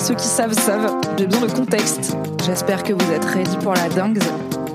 Ceux 0.00 0.14
qui 0.14 0.26
savent 0.26 0.54
savent, 0.54 0.98
j'ai 1.18 1.26
besoin 1.26 1.46
de 1.46 1.52
contexte. 1.52 2.16
J'espère 2.46 2.82
que 2.82 2.94
vous 2.94 3.12
êtes 3.12 3.24
ready 3.24 3.56
pour 3.58 3.74
la 3.74 3.86
dingue. 3.90 4.18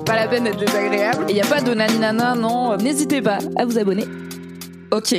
Pas 0.05 0.15
la 0.15 0.27
peine 0.27 0.43
d'être 0.43 0.59
désagréable. 0.59 1.25
Et 1.29 1.33
y 1.33 1.41
a 1.41 1.45
pas 1.45 1.61
de 1.61 1.73
naninana, 1.73 2.35
non, 2.35 2.77
n'hésitez 2.77 3.23
pas 3.23 3.39
à 3.55 3.65
vous 3.65 3.79
abonner. 3.79 4.05
Ok. 4.91 5.15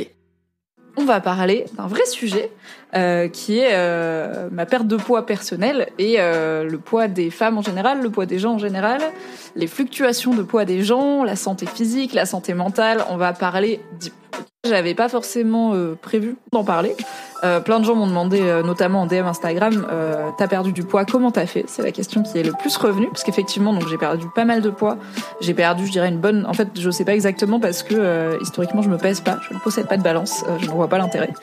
On 0.95 1.03
va 1.03 1.19
parler 1.19 1.65
d'un 1.77 1.87
vrai 1.87 2.05
sujet 2.05 2.51
euh, 2.95 3.27
qui 3.27 3.59
est 3.59 3.71
euh, 3.73 4.47
ma 4.49 4.65
perte 4.65 4.87
de 4.87 4.95
poids 4.95 5.25
personnelle 5.25 5.89
et 5.99 6.15
euh, 6.19 6.63
le 6.63 6.77
poids 6.77 7.09
des 7.09 7.29
femmes 7.29 7.57
en 7.57 7.61
général, 7.61 8.01
le 8.01 8.09
poids 8.09 8.25
des 8.25 8.39
gens 8.39 8.53
en 8.53 8.59
général, 8.59 9.01
les 9.57 9.67
fluctuations 9.67 10.33
de 10.33 10.41
poids 10.41 10.63
des 10.63 10.83
gens, 10.83 11.25
la 11.25 11.35
santé 11.35 11.65
physique, 11.65 12.13
la 12.13 12.25
santé 12.25 12.53
mentale. 12.53 13.03
On 13.09 13.17
va 13.17 13.33
parler 13.33 13.81
du 13.99 14.09
j'avais 14.65 14.95
pas 14.95 15.07
forcément 15.07 15.73
prévu 16.01 16.35
d'en 16.51 16.63
parler. 16.63 16.95
Euh, 17.43 17.59
plein 17.59 17.79
de 17.79 17.85
gens 17.85 17.95
m'ont 17.95 18.07
demandé, 18.07 18.41
euh, 18.41 18.63
notamment 18.63 19.01
en 19.01 19.05
DM 19.05 19.25
Instagram, 19.25 19.87
euh, 19.91 20.29
t'as 20.37 20.47
perdu 20.47 20.71
du 20.71 20.83
poids, 20.83 21.05
comment 21.05 21.31
t'as 21.31 21.45
fait? 21.45 21.65
C'est 21.67 21.83
la 21.83 21.91
question 21.91 22.23
qui 22.23 22.37
est 22.37 22.43
le 22.43 22.51
plus 22.53 22.75
revenue, 22.77 23.07
parce 23.07 23.23
qu'effectivement, 23.23 23.73
donc 23.73 23.87
j'ai 23.87 23.97
perdu 23.97 24.27
pas 24.33 24.45
mal 24.45 24.61
de 24.61 24.69
poids. 24.69 24.97
J'ai 25.41 25.53
perdu, 25.53 25.85
je 25.85 25.91
dirais, 25.91 26.09
une 26.09 26.19
bonne. 26.19 26.45
En 26.45 26.53
fait, 26.53 26.69
je 26.79 26.89
sais 26.89 27.05
pas 27.05 27.13
exactement 27.13 27.59
parce 27.59 27.83
que 27.83 27.95
euh, 27.95 28.37
historiquement, 28.41 28.81
je 28.81 28.89
me 28.89 28.97
pèse 28.97 29.21
pas, 29.21 29.39
je 29.47 29.53
ne 29.53 29.59
possède 29.59 29.87
pas 29.87 29.97
de 29.97 30.03
balance, 30.03 30.43
euh, 30.47 30.57
je 30.59 30.67
n'en 30.67 30.75
vois 30.75 30.87
pas 30.87 30.97
l'intérêt. 30.97 31.33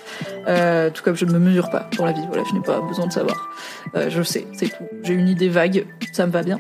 Euh, 0.49 0.91
tout 0.91 1.03
comme 1.03 1.17
je 1.17 1.25
ne 1.25 1.33
me 1.33 1.39
mesure 1.39 1.71
pas 1.71 1.89
dans 1.97 2.05
la 2.05 2.13
vie. 2.13 2.25
Voilà, 2.29 2.43
je 2.49 2.55
n'ai 2.55 2.61
pas 2.61 2.81
besoin 2.81 3.07
de 3.07 3.13
savoir. 3.13 3.51
Je 3.95 4.23
sais, 4.23 4.47
c'est 4.53 4.69
tout. 4.69 4.85
J'ai 5.03 5.15
une 5.15 5.29
idée 5.29 5.49
vague, 5.49 5.87
ça 6.13 6.27
me 6.27 6.33
va 6.33 6.43
bien. 6.43 6.59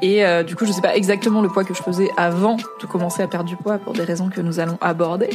Et 0.00 0.24
euh, 0.24 0.42
du 0.42 0.56
coup, 0.56 0.66
je 0.66 0.72
sais 0.72 0.80
pas 0.80 0.96
exactement 0.96 1.40
le 1.40 1.48
poids 1.48 1.64
que 1.64 1.74
je 1.74 1.82
faisais 1.82 2.10
avant 2.16 2.56
de 2.56 2.86
commencer 2.86 3.22
à 3.22 3.28
perdre 3.28 3.48
du 3.48 3.56
poids 3.56 3.78
pour 3.78 3.92
des 3.92 4.02
raisons 4.02 4.28
que 4.28 4.40
nous 4.40 4.60
allons 4.60 4.78
aborder. 4.80 5.30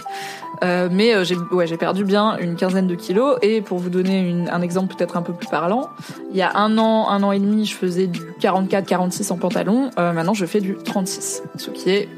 Euh, 0.64 0.90
mais 0.92 1.14
euh, 1.14 1.24
j'ai 1.24 1.38
ouais, 1.52 1.66
perdu 1.78 2.04
bien 2.04 2.38
une 2.38 2.56
quinzaine 2.56 2.88
de 2.88 2.96
kilos. 2.96 3.38
Et 3.42 3.62
pour 3.62 3.78
vous 3.78 3.90
donner 3.90 4.28
une, 4.28 4.50
un 4.50 4.62
exemple 4.62 4.96
peut-être 4.96 5.18
un 5.18 5.22
peu 5.22 5.34
plus 5.34 5.48
parlant, 5.48 5.90
il 6.32 6.38
y 6.38 6.42
a 6.42 6.58
un 6.58 6.78
an, 6.78 7.10
un 7.10 7.24
an 7.24 7.32
et 7.32 7.40
demi, 7.40 7.66
je 7.66 7.76
faisais 7.76 8.08
du 8.08 8.22
44-46 8.42 9.32
en 9.32 9.38
pantalon. 9.38 9.90
Euh, 9.98 10.14
maintenant, 10.14 10.34
je 10.34 10.46
fais 10.46 10.60
du 10.60 10.76
36, 10.76 11.44
ce 11.56 11.70
qui 11.70 11.90
est 11.90 12.10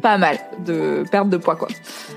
pas 0.00 0.18
mal 0.18 0.38
de 0.64 1.04
perte 1.10 1.28
de 1.28 1.36
poids 1.36 1.56
quoi. 1.56 1.68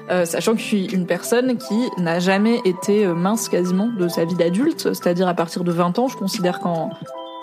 Euh, 0.09 0.25
sachant 0.25 0.53
que 0.53 0.59
je 0.59 0.65
suis 0.65 0.85
une 0.85 1.05
personne 1.05 1.57
qui 1.57 1.89
n'a 1.97 2.19
jamais 2.19 2.59
été 2.65 3.05
euh, 3.05 3.13
mince 3.13 3.49
quasiment 3.49 3.87
de 3.87 4.07
sa 4.07 4.25
vie 4.25 4.35
d'adulte, 4.35 4.93
c'est-à-dire 4.93 5.27
à 5.27 5.33
partir 5.33 5.63
de 5.63 5.71
20 5.71 5.99
ans, 5.99 6.07
je 6.07 6.17
considère 6.17 6.59
qu'en 6.59 6.89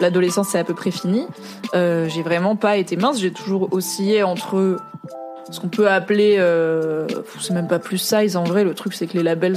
l'adolescence 0.00 0.48
c'est 0.50 0.58
à 0.58 0.64
peu 0.64 0.74
près 0.74 0.90
fini. 0.90 1.26
Euh, 1.74 2.08
j'ai 2.08 2.22
vraiment 2.22 2.56
pas 2.56 2.76
été 2.76 2.96
mince, 2.96 3.20
j'ai 3.20 3.32
toujours 3.32 3.72
oscillé 3.72 4.22
entre 4.22 4.78
ce 5.50 5.58
qu'on 5.58 5.68
peut 5.68 5.88
appeler, 5.88 6.36
euh, 6.38 7.06
c'est 7.40 7.52
même 7.52 7.66
pas 7.66 7.78
plus 7.78 7.98
size 7.98 8.36
en 8.36 8.44
vrai. 8.44 8.64
Le 8.64 8.74
truc 8.74 8.94
c'est 8.94 9.06
que 9.06 9.16
les 9.16 9.22
labels 9.22 9.56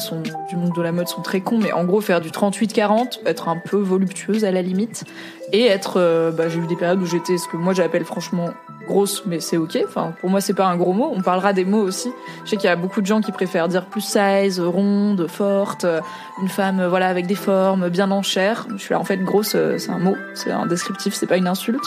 du 0.49 0.55
monde 0.55 0.73
de 0.75 0.81
la 0.81 0.91
mode 0.91 1.07
sont 1.07 1.21
très 1.21 1.41
cons, 1.41 1.59
mais 1.59 1.71
en 1.71 1.83
gros 1.83 2.01
faire 2.01 2.21
du 2.21 2.29
38-40, 2.29 3.19
être 3.25 3.47
un 3.47 3.57
peu 3.57 3.77
voluptueuse 3.77 4.43
à 4.43 4.51
la 4.51 4.61
limite, 4.61 5.05
et 5.53 5.67
être, 5.67 5.93
euh, 5.97 6.31
bah, 6.31 6.49
j'ai 6.49 6.59
eu 6.59 6.67
des 6.67 6.75
périodes 6.75 7.01
où 7.01 7.05
j'étais 7.05 7.37
ce 7.37 7.47
que 7.47 7.55
moi 7.57 7.73
j'appelle 7.73 8.03
franchement 8.05 8.49
grosse, 8.87 9.23
mais 9.25 9.39
c'est 9.39 9.55
ok. 9.55 9.77
Enfin 9.87 10.13
pour 10.19 10.29
moi 10.29 10.41
c'est 10.41 10.53
pas 10.55 10.65
un 10.65 10.75
gros 10.75 10.91
mot. 10.93 11.13
On 11.15 11.21
parlera 11.21 11.53
des 11.53 11.63
mots 11.63 11.81
aussi. 11.83 12.11
Je 12.43 12.49
sais 12.49 12.57
qu'il 12.57 12.65
y 12.65 12.73
a 12.73 12.75
beaucoup 12.75 12.99
de 13.01 13.05
gens 13.05 13.21
qui 13.21 13.31
préfèrent 13.31 13.67
dire 13.69 13.85
plus 13.85 14.01
size, 14.01 14.59
ronde, 14.59 15.27
forte, 15.29 15.85
euh, 15.85 16.01
une 16.41 16.49
femme 16.49 16.79
euh, 16.81 16.89
voilà 16.89 17.07
avec 17.07 17.27
des 17.27 17.35
formes, 17.35 17.87
bien 17.89 18.11
en 18.11 18.21
chair. 18.23 18.65
Je 18.75 18.77
suis 18.81 18.93
là 18.93 18.99
en 18.99 19.03
fait 19.05 19.17
grosse, 19.23 19.55
c'est 19.77 19.89
un 19.91 19.99
mot, 19.99 20.15
c'est 20.33 20.51
un 20.51 20.65
descriptif, 20.65 21.13
c'est 21.13 21.27
pas 21.27 21.37
une 21.37 21.47
insulte. 21.47 21.85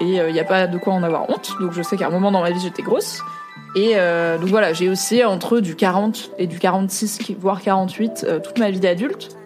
Et 0.00 0.16
il 0.16 0.32
n'y 0.32 0.40
a 0.40 0.44
pas 0.44 0.66
de 0.66 0.78
quoi 0.78 0.94
en 0.94 1.02
avoir 1.04 1.30
honte. 1.30 1.50
Donc 1.60 1.72
je 1.72 1.82
sais 1.82 1.96
qu'à 1.96 2.08
un 2.08 2.10
moment 2.10 2.32
dans 2.32 2.42
ma 2.42 2.50
vie 2.50 2.58
j'étais 2.60 2.82
grosse. 2.82 3.20
Et 3.76 3.94
donc 4.40 4.48
voilà, 4.48 4.72
j'ai 4.72 4.88
aussi 4.88 5.22
entre 5.22 5.60
du 5.60 5.76
40 5.76 6.30
et 6.38 6.46
du 6.48 6.58
46, 6.58 7.18
qui- 7.18 7.36
voire 7.38 7.60
48, 7.60 8.24
euh, 8.26 8.40
toute 8.40 8.58
ma 8.58 8.70
vie 8.70 8.80
d'adulte. 8.80 9.37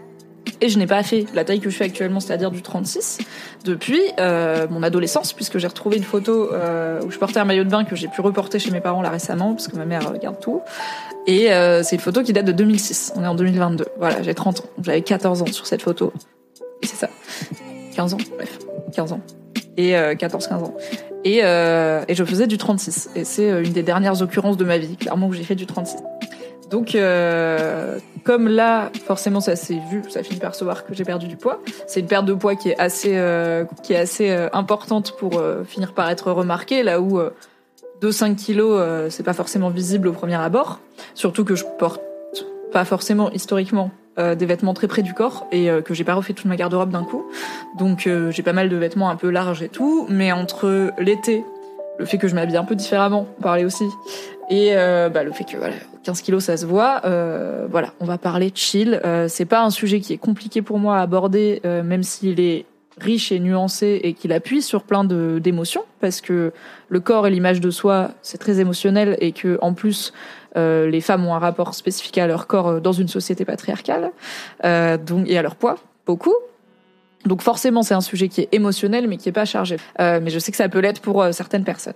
Et 0.61 0.69
je 0.69 0.79
n'ai 0.79 0.87
pas 0.87 1.03
fait 1.03 1.27
la 1.35 1.45
taille 1.45 1.61
que 1.61 1.71
je 1.71 1.77
fais 1.77 1.85
actuellement, 1.85 2.21
c'est-à-dire 2.21 2.51
du 2.51 2.63
36, 2.63 3.19
depuis 3.65 4.01
euh, 4.19 4.67
mon 4.71 4.83
adolescence, 4.83 5.33
puisque 5.33 5.59
j'ai 5.59 5.67
retrouvé 5.67 5.97
une 5.97 6.05
photo 6.05 6.53
euh, 6.53 7.01
où 7.05 7.11
je 7.11 7.19
portais 7.19 7.41
un 7.41 7.45
maillot 7.45 7.65
de 7.65 7.69
bain 7.69 7.85
que 7.85 7.97
j'ai 7.97 8.09
pu 8.09 8.21
reporter 8.21 8.61
chez 8.61 8.71
mes 8.71 8.81
parents 8.81 9.03
là 9.03 9.11
récemment, 9.11 9.55
parce 9.55 9.69
que 9.69 9.77
ma 9.77 9.87
mère 9.87 10.09
regarde 10.11 10.39
tout. 10.41 10.61
Et 11.27 11.53
euh, 11.53 11.83
c'est 11.83 11.97
une 11.97 12.03
photo 12.03 12.23
qui 12.23 12.33
date 12.33 12.47
de 12.47 12.53
2006. 12.53 13.13
On 13.17 13.25
est 13.25 13.27
en 13.27 13.35
2022. 13.35 13.87
Voilà, 13.99 14.23
j'ai 14.23 14.35
30 14.35 14.61
ans. 14.61 14.65
J'avais 14.83 15.03
14 15.03 15.43
ans 15.43 15.47
sur 15.47 15.67
cette 15.67 15.83
photo. 15.83 16.13
Et 16.83 16.87
c'est 16.87 16.97
ça. 16.97 17.09
15 17.95 18.15
ans, 18.15 18.19
bref. 18.37 18.59
15 18.93 19.13
ans. 19.13 19.21
Et 19.77 19.97
euh, 19.97 20.15
14-15 20.15 20.55
ans. 20.55 20.75
Et, 21.25 21.41
euh, 21.43 22.05
et 22.09 22.15
je 22.15 22.25
faisais 22.25 22.47
du 22.47 22.59
36. 22.59 23.11
Et 23.15 23.25
c'est 23.25 23.51
euh, 23.51 23.65
une 23.65 23.73
des 23.73 23.83
dernières 23.83 24.21
occurrences 24.23 24.57
de 24.57 24.65
ma 24.65 24.79
vie, 24.79 24.97
clairement, 24.97 25.29
où 25.29 25.33
j'ai 25.33 25.45
fait 25.45 25.55
du 25.55 25.67
36. 25.67 25.97
Donc, 26.73 26.95
euh, 26.95 27.99
comme 28.25 28.49
là, 28.49 28.91
forcément, 29.05 29.41
ça 29.41 29.57
s'est 29.57 29.79
vu, 29.91 30.03
ça 30.09 30.23
finit 30.23 30.41
par 30.41 30.55
se 30.55 30.65
voir 30.65 30.87
que 30.87 30.95
j'ai 30.95 31.05
perdu 31.05 31.29
du 31.29 31.37
poids. 31.37 31.61
C'est 31.87 32.01
une 32.01 32.07
perte 32.07 32.25
de 32.25 32.33
poids 32.33 32.57
qui 32.57 32.71
est 32.71 32.79
assez, 32.79 33.13
euh, 33.15 33.65
qui 33.83 33.93
est 33.93 33.99
assez 33.99 34.31
euh, 34.31 34.49
importante 34.55 35.15
pour 35.19 35.43
finir 35.67 35.93
par 35.93 36.09
être 36.09 36.33
remarquée, 36.33 36.83
là 36.83 37.01
où 37.01 37.19
euh, 37.19 37.31
2-5 38.01 38.37
kilos, 38.37 38.83
c'est 39.11 39.23
pas 39.23 39.35
forcément 39.35 39.69
visible 39.69 40.09
au 40.09 40.13
premier 40.13 40.35
abord. 40.35 40.81
Surtout 41.15 41.45
que 41.45 41.55
je 41.55 41.65
porte 41.79 42.01
pas 42.73 42.85
forcément 42.85 43.31
historiquement 43.31 43.91
des 44.17 44.45
vêtements 44.45 44.75
très 44.75 44.89
près 44.89 45.03
du 45.03 45.15
corps 45.15 45.47
et 45.53 45.69
que 45.85 45.95
j'ai 45.95 46.03
pas 46.03 46.15
refait 46.15 46.33
toute 46.33 46.47
ma 46.47 46.57
garde-robe 46.57 46.91
d'un 46.91 47.05
coup. 47.05 47.25
Donc 47.79 48.09
j'ai 48.31 48.43
pas 48.43 48.53
mal 48.53 48.69
de 48.69 48.77
vêtements 48.77 49.09
un 49.09 49.15
peu 49.15 49.31
larges 49.31 49.63
et 49.63 49.69
tout, 49.69 50.07
mais 50.09 50.33
entre 50.33 50.91
l'été, 50.99 51.45
le 51.99 52.05
fait 52.05 52.19
que 52.19 52.29
je 52.29 52.35
m'habille 52.35 52.57
un 52.57 52.65
peu 52.65 52.75
différemment, 52.75 53.27
on 53.39 53.43
parlait 53.43 53.65
aussi, 53.65 53.85
et 54.51 54.71
euh, 54.73 55.09
bah, 55.09 55.25
le 55.25 55.33
fait 55.33 55.45
que 55.45 55.57
voilà, 55.57 55.75
15 56.05 56.21
kilos 56.21 56.45
ça 56.45 56.57
se 56.57 56.67
voit, 56.67 57.03
euh, 57.05 57.67
voilà, 57.71 57.93
on 58.01 58.05
va 58.05 58.19
parler 58.19 58.51
chill. 58.55 59.01
Euh, 59.05 59.27
c'est 59.29 59.45
pas 59.45 59.63
un 59.63 59.71
sujet 59.71 60.01
qui 60.01 60.13
est 60.13 60.19
compliqué 60.19 60.63
pour 60.63 60.79
moi 60.79 60.99
à 60.99 61.03
aborder, 61.03 61.61
euh, 61.65 61.83
même 61.83 62.03
s'il 62.03 62.41
est 62.41 62.67
riche 62.99 63.33
et 63.33 63.41
nuancé 63.41 64.01
et 64.03 64.13
qu'il 64.13 64.33
appuie 64.33 64.61
sur 64.61 64.83
plein 64.83 65.05
de 65.05 65.39
d'émotions 65.43 65.85
parce 66.01 66.21
que 66.21 66.53
le 66.89 67.01
corps 67.01 67.27
et 67.27 67.31
l'image 67.31 67.61
de 67.61 67.71
soi 67.71 68.11
c'est 68.21 68.37
très 68.37 68.61
émotionnel 68.61 69.17
et 69.21 69.33
que 69.33 69.59
en 69.63 69.73
plus 69.73 70.13
euh, 70.59 70.91
les 70.91 71.01
femmes 71.01 71.27
ont 71.27 71.35
un 71.35 71.39
rapport 71.39 71.75
spécifique 71.75 72.19
à 72.19 72.27
leur 72.27 72.47
corps 72.47 72.69
euh, 72.69 72.81
dans 72.81 72.93
une 72.93 73.09
société 73.09 73.47
patriarcale 73.47 74.11
donc 74.63 75.27
et 75.27 75.39
à 75.39 75.43
leur 75.43 75.57
poids 75.57 75.77
beaucoup 76.05 76.35
donc 77.27 77.43
forcément 77.43 77.83
c'est 77.83 77.95
un 77.95 78.01
sujet 78.01 78.29
qui 78.29 78.43
est 78.43 78.49
émotionnel 78.53 79.09
mais 79.09 79.17
qui 79.17 79.29
est 79.29 79.33
pas 79.33 79.45
chargé 79.45 79.77
Euh, 80.01 80.21
mais 80.23 80.31
je 80.31 80.39
sais 80.39 80.51
que 80.51 80.57
ça 80.57 80.69
peut 80.69 80.81
l'être 80.81 81.01
pour 81.01 81.23
euh, 81.23 81.33
certaines 81.33 81.65
personnes 81.65 81.95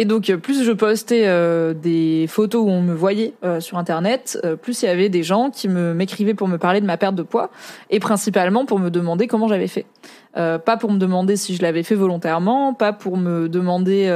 et 0.00 0.06
donc, 0.06 0.30
euh, 0.30 0.38
plus 0.38 0.64
je 0.64 0.72
postais 0.72 1.24
euh, 1.26 1.74
des 1.74 2.24
photos 2.26 2.64
où 2.64 2.70
on 2.70 2.80
me 2.80 2.94
voyait 2.94 3.34
euh, 3.44 3.60
sur 3.60 3.76
Internet, 3.76 4.38
euh, 4.44 4.56
plus 4.56 4.82
il 4.82 4.86
y 4.86 4.88
avait 4.88 5.10
des 5.10 5.22
gens 5.22 5.50
qui 5.50 5.68
me 5.68 5.92
m'écrivaient 5.92 6.32
pour 6.32 6.48
me 6.48 6.56
parler 6.56 6.80
de 6.80 6.86
ma 6.86 6.96
perte 6.96 7.14
de 7.14 7.22
poids, 7.22 7.50
et 7.90 8.00
principalement 8.00 8.64
pour 8.64 8.78
me 8.78 8.88
demander 8.88 9.26
comment 9.26 9.46
j'avais 9.46 9.66
fait. 9.66 9.84
Pas 10.32 10.78
pour 10.78 10.90
me 10.90 10.98
demander 10.98 11.36
si 11.36 11.54
je 11.54 11.60
l'avais 11.60 11.82
fait 11.82 11.96
volontairement, 11.96 12.72
pas 12.72 12.94
pour 12.94 13.18
me 13.18 13.48
demander 13.48 14.08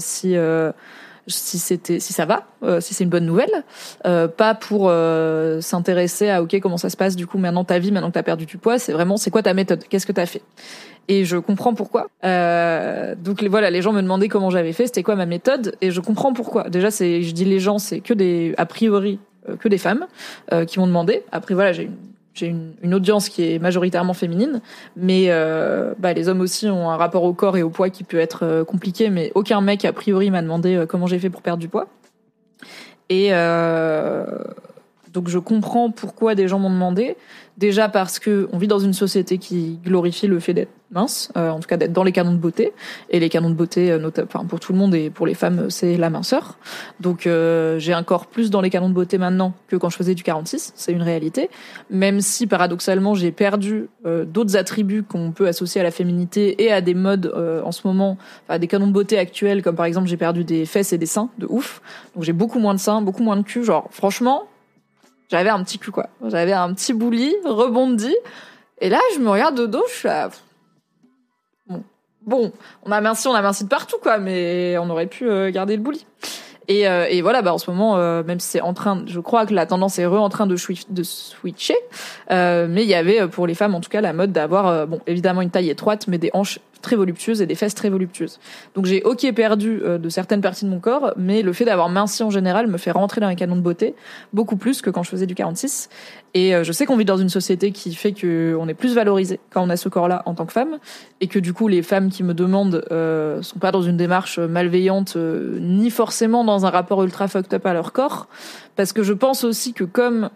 si 0.00 0.34
si 1.26 1.58
c'était 1.58 2.00
si 2.00 2.12
ça 2.12 2.26
va, 2.26 2.46
euh, 2.62 2.80
si 2.80 2.94
c'est 2.94 3.04
une 3.04 3.10
bonne 3.10 3.26
nouvelle, 3.26 3.64
euh, 4.06 4.28
pas 4.28 4.54
pour 4.54 4.88
euh, 4.88 5.60
s'intéresser 5.60 6.28
à 6.28 6.42
ok 6.42 6.58
comment 6.60 6.76
ça 6.76 6.90
se 6.90 6.96
passe 6.96 7.16
du 7.16 7.26
coup 7.26 7.38
maintenant 7.38 7.64
ta 7.64 7.78
vie, 7.78 7.92
maintenant 7.92 8.08
que 8.08 8.14
t'as 8.14 8.22
perdu 8.22 8.46
du 8.46 8.58
poids, 8.58 8.78
c'est 8.78 8.92
vraiment 8.92 9.16
c'est 9.16 9.30
quoi 9.30 9.42
ta 9.42 9.54
méthode, 9.54 9.84
qu'est-ce 9.88 10.06
que 10.06 10.12
t'as 10.12 10.26
fait? 10.26 10.42
Et 11.08 11.24
je 11.24 11.36
comprends 11.36 11.74
pourquoi. 11.74 12.08
Euh, 12.24 13.14
donc 13.16 13.42
voilà, 13.42 13.70
les 13.70 13.82
gens 13.82 13.92
me 13.92 14.02
demandaient 14.02 14.28
comment 14.28 14.50
j'avais 14.50 14.72
fait, 14.72 14.86
c'était 14.86 15.02
quoi 15.02 15.16
ma 15.16 15.26
méthode, 15.26 15.76
et 15.80 15.90
je 15.90 16.00
comprends 16.00 16.32
pourquoi. 16.32 16.68
Déjà, 16.68 16.92
c'est, 16.92 17.22
je 17.22 17.32
dis 17.32 17.44
les 17.44 17.58
gens, 17.58 17.78
c'est 17.78 18.00
que 18.00 18.14
des 18.14 18.54
a 18.56 18.66
priori 18.66 19.18
que 19.58 19.68
des 19.68 19.78
femmes 19.78 20.06
qui 20.68 20.78
m'ont 20.78 20.86
demandé. 20.86 21.24
Après 21.32 21.54
voilà, 21.54 21.72
j'ai 21.72 21.84
une 21.84 21.96
j'ai 22.34 22.46
une, 22.46 22.94
audience 22.94 23.28
qui 23.28 23.52
est 23.52 23.58
majoritairement 23.58 24.14
féminine, 24.14 24.60
mais 24.96 25.26
euh, 25.28 25.94
bah, 25.98 26.12
les 26.12 26.28
hommes 26.28 26.40
aussi 26.40 26.66
ont 26.68 26.90
un 26.90 26.96
rapport 26.96 27.24
au 27.24 27.34
corps 27.34 27.56
et 27.56 27.62
au 27.62 27.70
poids 27.70 27.90
qui 27.90 28.04
peut 28.04 28.18
être 28.18 28.44
euh, 28.44 28.64
compliqué, 28.64 29.10
mais 29.10 29.32
aucun 29.34 29.60
mec 29.60 29.84
a 29.84 29.92
priori 29.92 30.30
m'a 30.30 30.42
demandé 30.42 30.74
euh, 30.74 30.86
comment 30.86 31.06
j'ai 31.06 31.18
fait 31.18 31.30
pour 31.30 31.42
perdre 31.42 31.60
du 31.60 31.68
poids. 31.68 31.88
Et 33.10 33.30
donc 35.12 35.28
je 35.28 35.38
comprends 35.38 35.90
pourquoi 35.90 36.34
des 36.34 36.48
gens 36.48 36.58
m'ont 36.58 36.70
demandé. 36.70 37.16
Déjà 37.58 37.88
parce 37.88 38.18
que 38.18 38.48
on 38.52 38.58
vit 38.58 38.68
dans 38.68 38.78
une 38.78 38.94
société 38.94 39.38
qui 39.38 39.78
glorifie 39.84 40.26
le 40.26 40.40
fait 40.40 40.54
d'être 40.54 40.70
mince, 40.92 41.32
euh, 41.36 41.50
en 41.50 41.60
tout 41.60 41.68
cas 41.68 41.76
d'être 41.76 41.92
dans 41.92 42.04
les 42.04 42.12
canons 42.12 42.32
de 42.32 42.38
beauté. 42.38 42.72
Et 43.10 43.18
les 43.18 43.28
canons 43.28 43.50
de 43.50 43.54
beauté, 43.54 43.90
euh, 43.90 44.10
enfin 44.24 44.44
pour 44.44 44.60
tout 44.60 44.72
le 44.72 44.78
monde 44.78 44.94
et 44.94 45.10
pour 45.10 45.26
les 45.26 45.34
femmes, 45.34 45.68
c'est 45.70 45.96
la 45.96 46.10
minceur. 46.10 46.58
Donc 47.00 47.26
euh, 47.26 47.78
j'ai 47.78 47.92
un 47.92 48.02
corps 48.02 48.26
plus 48.26 48.50
dans 48.50 48.60
les 48.60 48.70
canons 48.70 48.88
de 48.88 48.94
beauté 48.94 49.18
maintenant 49.18 49.54
que 49.68 49.76
quand 49.76 49.90
je 49.90 49.96
faisais 49.96 50.14
du 50.14 50.22
46, 50.22 50.72
c'est 50.76 50.92
une 50.92 51.02
réalité. 51.02 51.50
Même 51.90 52.20
si 52.20 52.46
paradoxalement 52.46 53.14
j'ai 53.14 53.32
perdu 53.32 53.88
d'autres 54.26 54.56
attributs 54.56 55.02
qu'on 55.02 55.32
peut 55.32 55.46
associer 55.46 55.80
à 55.80 55.84
la 55.84 55.90
féminité 55.90 56.62
et 56.62 56.72
à 56.72 56.80
des 56.80 56.94
modes 56.94 57.32
en 57.64 57.72
ce 57.72 57.86
moment, 57.86 58.18
à 58.48 58.58
des 58.58 58.66
canons 58.66 58.86
de 58.86 58.92
beauté 58.92 59.18
actuels, 59.18 59.62
comme 59.62 59.76
par 59.76 59.86
exemple 59.86 60.08
j'ai 60.08 60.16
perdu 60.16 60.44
des 60.44 60.66
fesses 60.66 60.92
et 60.92 60.98
des 60.98 61.06
seins 61.06 61.30
de 61.38 61.46
ouf. 61.48 61.80
Donc 62.14 62.24
j'ai 62.24 62.32
beaucoup 62.32 62.58
moins 62.58 62.74
de 62.74 62.80
seins, 62.80 63.02
beaucoup 63.02 63.22
moins 63.22 63.36
de 63.36 63.42
cul. 63.42 63.64
Genre 63.64 63.88
franchement, 63.90 64.44
j'avais 65.32 65.48
un 65.48 65.64
petit 65.64 65.78
cul, 65.78 65.90
quoi. 65.90 66.08
J'avais 66.26 66.52
un 66.52 66.74
petit 66.74 66.92
bouli 66.92 67.34
rebondi. 67.46 68.14
Et 68.82 68.90
là, 68.90 69.00
je 69.14 69.18
me 69.18 69.30
regarde 69.30 69.56
de 69.56 69.64
dos, 69.64 69.82
je 69.88 69.94
suis 69.94 70.08
là. 70.08 70.28
Bon. 71.66 71.82
bon, 72.26 72.52
on 72.84 72.92
a 72.92 73.00
minci, 73.00 73.28
on 73.28 73.34
a 73.34 73.40
minci 73.40 73.64
de 73.64 73.70
partout, 73.70 73.96
quoi, 74.02 74.18
mais 74.18 74.76
on 74.76 74.90
aurait 74.90 75.06
pu 75.06 75.26
euh, 75.26 75.50
garder 75.50 75.76
le 75.76 75.82
bouli. 75.82 76.04
Et, 76.68 76.86
euh, 76.86 77.06
et, 77.08 77.22
voilà, 77.22 77.40
bah 77.40 77.54
en 77.54 77.58
ce 77.58 77.70
moment, 77.70 77.96
euh, 77.96 78.22
même 78.24 78.40
si 78.40 78.48
c'est 78.48 78.60
en 78.60 78.74
train, 78.74 79.04
je 79.06 79.20
crois 79.20 79.46
que 79.46 79.54
la 79.54 79.64
tendance 79.64 79.98
est 79.98 80.04
re 80.04 80.20
en 80.20 80.28
train 80.28 80.46
de, 80.46 80.56
de 80.90 81.02
switcher, 81.02 81.76
mais 82.28 82.82
il 82.82 82.88
y 82.88 82.94
avait 82.94 83.26
pour 83.26 83.46
les 83.46 83.54
femmes 83.54 83.74
en 83.74 83.80
tout 83.80 83.90
cas 83.90 84.02
la 84.02 84.12
mode 84.12 84.32
d'avoir, 84.32 84.86
bon, 84.86 85.00
évidemment 85.06 85.40
une 85.40 85.50
taille 85.50 85.70
étroite, 85.70 86.08
mais 86.08 86.18
des 86.18 86.30
hanches 86.34 86.60
très 86.82 86.96
voluptueuses 86.96 87.40
et 87.40 87.46
des 87.46 87.54
fesses 87.54 87.74
très 87.74 87.88
voluptueuses. 87.88 88.38
Donc 88.74 88.86
j'ai 88.86 89.02
ok 89.02 89.32
perdu 89.34 89.80
euh, 89.82 89.98
de 89.98 90.08
certaines 90.08 90.40
parties 90.40 90.64
de 90.64 90.70
mon 90.70 90.80
corps, 90.80 91.12
mais 91.16 91.42
le 91.42 91.52
fait 91.52 91.64
d'avoir 91.64 91.88
minci 91.88 92.22
en 92.22 92.30
général 92.30 92.66
me 92.66 92.76
fait 92.78 92.90
rentrer 92.90 93.20
dans 93.20 93.28
les 93.28 93.36
canons 93.36 93.56
de 93.56 93.62
beauté 93.62 93.94
beaucoup 94.32 94.56
plus 94.56 94.82
que 94.82 94.90
quand 94.90 95.02
je 95.02 95.10
faisais 95.10 95.26
du 95.26 95.34
46. 95.34 95.88
Et 96.34 96.54
euh, 96.54 96.64
je 96.64 96.72
sais 96.72 96.86
qu'on 96.86 96.96
vit 96.96 97.04
dans 97.04 97.18
une 97.18 97.28
société 97.28 97.72
qui 97.72 97.94
fait 97.94 98.12
que 98.12 98.56
on 98.58 98.66
est 98.68 98.74
plus 98.74 98.94
valorisé 98.94 99.38
quand 99.50 99.62
on 99.62 99.70
a 99.70 99.76
ce 99.76 99.88
corps-là 99.88 100.22
en 100.24 100.34
tant 100.34 100.46
que 100.46 100.52
femme, 100.52 100.78
et 101.20 101.26
que 101.26 101.38
du 101.38 101.52
coup 101.52 101.68
les 101.68 101.82
femmes 101.82 102.10
qui 102.10 102.22
me 102.22 102.32
demandent 102.32 102.84
euh, 102.90 103.42
sont 103.42 103.58
pas 103.58 103.70
dans 103.70 103.82
une 103.82 103.96
démarche 103.96 104.38
malveillante 104.38 105.14
euh, 105.16 105.58
ni 105.60 105.90
forcément 105.90 106.44
dans 106.44 106.64
un 106.64 106.70
rapport 106.70 107.02
ultra 107.02 107.28
fucked 107.28 107.52
up 107.52 107.66
à 107.66 107.74
leur 107.74 107.92
corps, 107.92 108.28
parce 108.76 108.92
que 108.92 109.02
je 109.02 109.12
pense 109.12 109.44
aussi 109.44 109.74
que 109.74 109.84
comme 109.84 110.30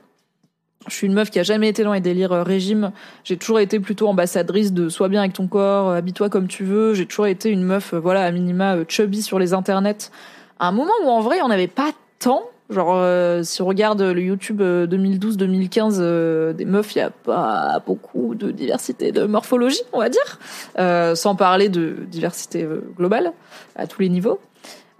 je 0.88 0.94
suis 0.94 1.06
une 1.06 1.12
meuf 1.12 1.30
qui 1.30 1.38
a 1.38 1.42
jamais 1.42 1.68
été 1.68 1.84
dans 1.84 1.92
les 1.92 2.00
délires 2.00 2.32
euh, 2.32 2.42
régime. 2.42 2.92
J'ai 3.24 3.36
toujours 3.36 3.60
été 3.60 3.80
plutôt 3.80 4.08
ambassadrice 4.08 4.72
de 4.72 4.88
sois 4.88 5.08
bien 5.08 5.20
avec 5.20 5.32
ton 5.32 5.46
corps, 5.46 5.90
euh, 5.90 5.96
habille-toi 5.96 6.28
comme 6.28 6.48
tu 6.48 6.64
veux. 6.64 6.94
J'ai 6.94 7.06
toujours 7.06 7.26
été 7.26 7.50
une 7.50 7.62
meuf, 7.62 7.92
euh, 7.92 7.98
voilà, 7.98 8.24
à 8.24 8.30
minima 8.30 8.76
chubby 8.88 9.22
sur 9.22 9.38
les 9.38 9.52
internets. 9.52 10.10
À 10.58 10.68
un 10.68 10.72
moment 10.72 10.92
où 11.04 11.08
en 11.08 11.20
vrai, 11.20 11.40
on 11.42 11.48
n'avait 11.48 11.66
pas 11.66 11.90
tant. 12.18 12.44
Genre, 12.68 13.00
si 13.44 13.62
on 13.62 13.66
regarde 13.66 14.02
le 14.02 14.20
YouTube 14.20 14.60
2012-2015 14.60 16.52
des 16.52 16.64
meufs, 16.64 16.96
il 16.96 16.98
y 16.98 17.00
a 17.00 17.10
pas 17.10 17.80
beaucoup 17.86 18.34
de 18.34 18.50
diversité 18.50 19.12
de 19.12 19.24
morphologie, 19.24 19.82
on 19.92 20.00
va 20.00 20.08
dire, 20.08 21.14
sans 21.14 21.36
parler 21.36 21.68
de 21.68 21.98
diversité 22.10 22.66
globale 22.96 23.32
à 23.76 23.86
tous 23.86 24.02
les 24.02 24.08
niveaux. 24.08 24.40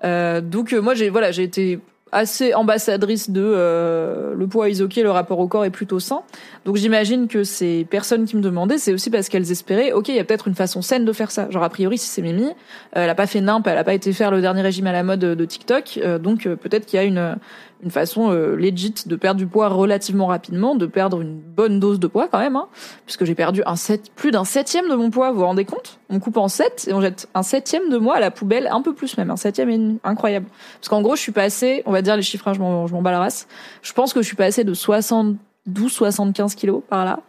donc 0.05 0.75
moi, 0.75 0.94
j'ai 0.94 1.09
voilà, 1.09 1.32
j'ai 1.32 1.43
été 1.43 1.81
assez 2.12 2.55
ambassadrice 2.55 3.31
de 3.31 3.43
euh, 3.44 4.35
le 4.35 4.47
poids 4.47 4.69
is 4.69 4.79
le 4.79 5.11
rapport 5.11 5.38
au 5.41 5.49
corps 5.49 5.64
est 5.64 5.70
plutôt 5.70 5.99
sain. 5.99 6.23
Donc 6.64 6.76
j'imagine 6.76 7.26
que 7.26 7.43
ces 7.43 7.85
personnes 7.85 8.26
qui 8.26 8.37
me 8.37 8.43
demandaient, 8.43 8.79
c'est 8.79 8.93
aussi 8.93 9.11
parce 9.11 9.29
qu'elles 9.29 9.50
espéraient, 9.50 9.93
ok, 9.93 10.08
il 10.08 10.14
y 10.14 10.19
a 10.19 10.25
peut-être 10.25 10.49
une 10.49 10.55
façon 10.55 10.82
saine 10.82 11.05
de 11.05 11.12
faire 11.12 11.31
ça. 11.31 11.50
Genre 11.50 11.62
a 11.62 11.69
priori, 11.69 11.99
si 11.99 12.06
c'est 12.08 12.23
Mimi, 12.23 12.44
euh, 12.44 12.50
elle 12.94 13.11
a 13.11 13.14
pas 13.14 13.26
fait 13.26 13.41
nimp, 13.41 13.67
elle 13.67 13.79
a 13.79 13.85
pas 13.85 13.94
été 13.94 14.12
faire 14.12 14.31
le 14.31 14.41
dernier 14.41 14.62
régime 14.62 14.87
à 14.87 14.93
la 14.93 15.03
mode 15.03 15.20
de 15.20 15.44
TikTok, 15.44 15.99
euh, 16.03 16.19
donc 16.19 16.49
peut-être 16.49 16.87
qu'il 16.87 16.99
y 16.99 17.03
a 17.03 17.05
une 17.05 17.37
une 17.82 17.90
façon 17.90 18.31
euh, 18.32 18.56
de 18.56 19.17
perdre 19.17 19.38
du 19.38 19.46
poids 19.46 19.69
relativement 19.69 20.26
rapidement, 20.26 20.75
de 20.75 20.87
perdre 20.87 21.20
une 21.20 21.38
bonne 21.38 21.78
dose 21.81 22.00
de 22.00 22.06
poids 22.06 22.28
quand 22.28 22.38
même, 22.38 22.56
hein, 22.56 22.69
puisque 23.05 23.25
j'ai 23.25 23.34
perdu 23.34 23.62
un 23.67 23.76
sept, 23.76 24.11
plus 24.14 24.31
d'un 24.31 24.44
septième 24.44 24.88
de 24.88 24.94
mon 24.94 25.11
poids, 25.11 25.31
vous 25.31 25.38
vous 25.38 25.44
rendez 25.44 25.64
compte? 25.64 25.99
On 26.08 26.19
coupe 26.19 26.37
en 26.37 26.49
sept 26.49 26.87
et 26.88 26.93
on 26.93 27.00
jette 27.00 27.28
un 27.34 27.43
septième 27.43 27.88
de 27.90 27.99
moi 27.99 28.17
à 28.17 28.20
la 28.20 28.31
poubelle, 28.31 28.69
un 28.70 28.82
peu 28.82 28.94
plus 28.94 29.17
même, 29.19 29.31
un 29.31 29.37
septième 29.37 29.70
et 29.70 29.78
demi, 29.78 29.99
incroyable. 30.05 30.46
Parce 30.81 30.88
qu'en 30.88 31.02
gros, 31.02 31.17
je 31.17 31.20
suis 31.20 31.32
passée, 31.32 31.82
on 31.87 31.93
va 31.93 32.02
dire 32.02 32.17
les 32.17 32.23
chiffres, 32.23 32.49
hein, 32.49 32.55
je 32.55 32.61
m'en, 32.61 33.02
bats 33.02 33.11
la 33.11 33.20
race, 33.20 33.46
je 33.82 33.93
pense 33.93 34.12
que 34.12 34.22
je 34.22 34.26
suis 34.26 34.37
passée 34.37 34.64
de 34.64 34.75
72, 34.75 35.93
75 35.93 36.55
kilos 36.55 36.82
par 36.88 37.05
là, 37.05 37.20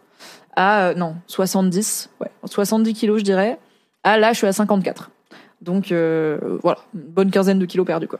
à, 0.55 0.87
euh, 0.87 0.93
non, 0.95 1.15
70, 1.27 2.09
ouais, 2.21 2.31
70 2.45 2.93
kilos 2.93 3.19
je 3.19 3.23
dirais, 3.23 3.59
à 4.03 4.17
là 4.17 4.33
je 4.33 4.37
suis 4.37 4.47
à 4.47 4.53
54. 4.53 5.11
Donc 5.61 5.91
euh, 5.91 6.59
voilà, 6.63 6.79
une 6.93 7.01
bonne 7.01 7.31
quinzaine 7.31 7.59
de 7.59 7.65
kilos 7.65 7.85
perdus 7.85 8.07
quoi. 8.07 8.19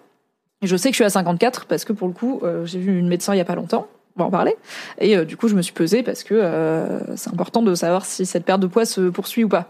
Je 0.63 0.75
sais 0.75 0.89
que 0.89 0.93
je 0.93 0.97
suis 0.97 1.03
à 1.03 1.09
54 1.09 1.65
parce 1.65 1.85
que 1.85 1.93
pour 1.93 2.07
le 2.07 2.13
coup, 2.13 2.41
euh, 2.43 2.65
j'ai 2.65 2.79
vu 2.79 2.97
une 2.97 3.07
médecin 3.07 3.35
il 3.35 3.37
y 3.37 3.41
a 3.41 3.45
pas 3.45 3.55
longtemps, 3.55 3.87
on 4.15 4.21
va 4.21 4.25
en 4.25 4.31
parler. 4.31 4.55
Et 4.99 5.15
euh, 5.15 5.23
du 5.23 5.37
coup, 5.37 5.47
je 5.47 5.55
me 5.55 5.61
suis 5.61 5.73
pesée 5.73 6.01
parce 6.01 6.23
que 6.23 6.33
euh, 6.33 7.15
c'est 7.15 7.29
important 7.31 7.61
de 7.61 7.75
savoir 7.75 8.05
si 8.05 8.25
cette 8.25 8.43
perte 8.43 8.59
de 8.59 8.67
poids 8.67 8.85
se 8.85 9.09
poursuit 9.09 9.43
ou 9.43 9.49
pas. 9.49 9.69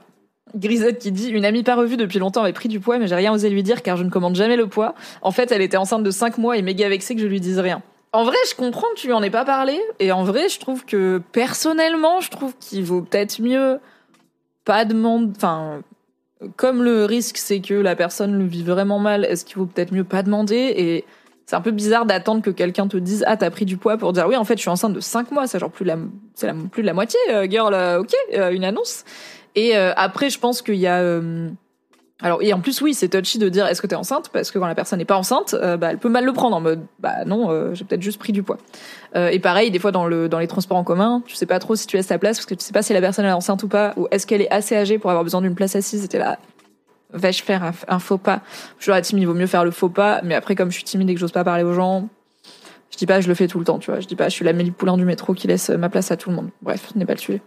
Grisette 0.55 0.99
qui 0.99 1.11
dit 1.11 1.29
une 1.29 1.43
amie 1.43 1.63
pas 1.63 1.75
revue 1.75 1.97
depuis 1.97 2.19
longtemps 2.19 2.43
avait 2.43 2.53
pris 2.53 2.69
du 2.69 2.79
poids 2.79 2.99
mais 2.99 3.07
j'ai 3.07 3.15
rien 3.15 3.33
osé 3.33 3.49
lui 3.49 3.63
dire 3.63 3.83
car 3.83 3.97
je 3.97 4.03
ne 4.03 4.09
commande 4.09 4.35
jamais 4.35 4.55
le 4.55 4.67
poids. 4.67 4.95
En 5.21 5.31
fait, 5.31 5.51
elle 5.51 5.61
était 5.61 5.75
enceinte 5.75 6.03
de 6.03 6.11
5 6.11 6.37
mois 6.37 6.57
et 6.57 6.61
méga 6.61 6.87
vexée 6.87 7.15
que 7.15 7.21
je 7.21 7.27
lui 7.27 7.41
dise 7.41 7.59
rien. 7.59 7.81
En 8.13 8.23
vrai, 8.23 8.37
je 8.49 8.55
comprends 8.55 8.87
que 8.95 9.01
tu 9.01 9.11
en 9.11 9.21
aies 9.21 9.29
pas 9.29 9.43
parlé 9.43 9.77
et 9.99 10.13
en 10.13 10.23
vrai, 10.23 10.47
je 10.47 10.57
trouve 10.59 10.85
que 10.85 11.21
personnellement, 11.33 12.21
je 12.21 12.31
trouve 12.31 12.53
qu'il 12.57 12.85
vaut 12.85 13.01
peut-être 13.01 13.41
mieux 13.41 13.79
pas 14.63 14.85
demander 14.85 15.33
enfin 15.35 15.81
comme 16.55 16.83
le 16.83 17.05
risque, 17.05 17.37
c'est 17.37 17.61
que 17.61 17.73
la 17.73 17.95
personne 17.95 18.37
le 18.37 18.45
vit 18.45 18.63
vraiment 18.63 18.99
mal, 18.99 19.25
est-ce 19.25 19.45
qu'il 19.45 19.57
vaut 19.57 19.65
peut-être 19.65 19.91
mieux 19.91 20.03
pas 20.03 20.23
demander? 20.23 20.73
Et 20.75 21.05
c'est 21.47 21.55
un 21.55 21.61
peu 21.61 21.71
bizarre 21.71 22.05
d'attendre 22.05 22.41
que 22.41 22.49
quelqu'un 22.49 22.87
te 22.87 22.97
dise 22.97 23.23
ah 23.25 23.37
t'as 23.37 23.49
pris 23.49 23.65
du 23.65 23.77
poids 23.77 23.97
pour 23.97 24.11
dire 24.11 24.27
oui 24.27 24.35
en 24.35 24.43
fait 24.43 24.57
je 24.57 24.61
suis 24.61 24.69
enceinte 24.69 24.93
de 24.93 24.99
5 24.99 25.31
mois, 25.31 25.47
c'est 25.47 25.59
genre 25.59 25.71
plus 25.71 25.85
la 25.85 25.97
c'est 26.35 26.53
plus 26.71 26.81
de 26.81 26.87
la 26.87 26.93
moitié, 26.93 27.19
euh, 27.29 27.47
girl, 27.49 27.73
euh, 27.73 28.01
ok, 28.01 28.13
euh, 28.33 28.51
une 28.51 28.65
annonce. 28.65 29.05
Et 29.55 29.75
après 29.75 30.29
je 30.29 30.37
pense 30.37 30.61
qu'il 30.61 30.75
y 30.75 30.85
a 30.85 31.01
alors 32.21 32.41
et 32.41 32.51
en 32.51 32.59
plus 32.59 32.81
oui 32.81 32.95
c'est 32.95 33.09
touchy 33.09 33.37
de 33.37 33.47
dire 33.47 33.67
est-ce 33.67 33.81
que 33.81 33.87
t'es 33.87 33.95
enceinte? 33.95 34.29
Parce 34.29 34.49
que 34.49 34.57
quand 34.57 34.67
la 34.67 34.75
personne 34.75 34.97
n'est 34.97 35.05
pas 35.05 35.17
enceinte 35.17 35.53
euh, 35.53 35.77
bah 35.77 35.91
elle 35.91 35.99
peut 35.99 36.09
mal 36.09 36.25
le 36.25 36.33
prendre 36.33 36.55
en 36.55 36.61
mode 36.61 36.81
bah 36.99 37.25
non 37.25 37.51
euh, 37.51 37.75
j'ai 37.75 37.85
peut-être 37.85 38.01
juste 38.01 38.17
pris 38.19 38.33
du 38.33 38.41
poids. 38.41 38.57
Euh, 39.15 39.29
et 39.29 39.39
pareil 39.39 39.69
des 39.69 39.77
fois 39.77 39.91
dans 39.91 40.07
le 40.07 40.27
dans 40.27 40.39
les 40.39 40.47
transports 40.47 40.77
en 40.77 40.83
commun 40.83 41.21
tu 41.27 41.35
sais 41.35 41.45
pas 41.45 41.59
trop 41.59 41.75
si 41.75 41.85
tu 41.85 41.95
laisses 41.95 42.07
ta 42.07 42.17
place 42.17 42.37
parce 42.37 42.47
que 42.47 42.55
tu 42.55 42.65
sais 42.65 42.73
pas 42.73 42.81
si 42.81 42.93
la 42.93 43.01
personne 43.01 43.25
est 43.25 43.31
enceinte 43.31 43.61
ou 43.63 43.67
pas 43.67 43.93
ou 43.97 44.07
est-ce 44.09 44.25
qu'elle 44.25 44.41
est 44.41 44.51
assez 44.51 44.75
âgée 44.75 44.97
pour 44.97 45.11
avoir 45.11 45.23
besoin 45.23 45.41
d'une 45.41 45.55
place 45.55 45.75
assise 45.75 46.01
c'était 46.01 46.19
là 46.19 46.39
vais-je 47.13 47.41
faire 47.43 47.71
un, 47.87 47.99
faux 47.99 48.17
pas? 48.17 48.41
Je 48.79 48.91
leur 48.91 49.01
timide 49.01 49.23
il 49.23 49.27
vaut 49.27 49.33
mieux 49.33 49.47
faire 49.47 49.63
le 49.63 49.71
faux 49.71 49.89
pas 49.89 50.21
mais 50.23 50.33
après 50.33 50.55
comme 50.55 50.71
je 50.71 50.75
suis 50.75 50.83
timide 50.83 51.09
et 51.11 51.13
que 51.13 51.19
j'ose 51.19 51.31
pas 51.31 51.43
parler 51.43 51.63
aux 51.63 51.73
gens 51.73 52.09
je 52.91 52.97
dis 52.97 53.05
pas 53.05 53.21
je 53.21 53.27
le 53.27 53.33
fais 53.33 53.47
tout 53.47 53.59
le 53.59 53.65
temps 53.65 53.79
tu 53.79 53.91
vois 53.91 53.99
je 53.99 54.07
dis 54.07 54.15
pas 54.15 54.29
je 54.29 54.33
suis 54.33 54.45
la 54.45 54.53
Mélie 54.53 54.71
Poulain 54.71 54.97
du 54.97 55.05
métro 55.05 55.33
qui 55.33 55.47
laisse 55.47 55.69
ma 55.69 55.89
place 55.89 56.11
à 56.11 56.17
tout 56.17 56.29
le 56.29 56.35
monde 56.35 56.49
bref 56.61 56.95
n'est 56.95 57.05
pas 57.05 57.13
le 57.13 57.19
sujet 57.19 57.41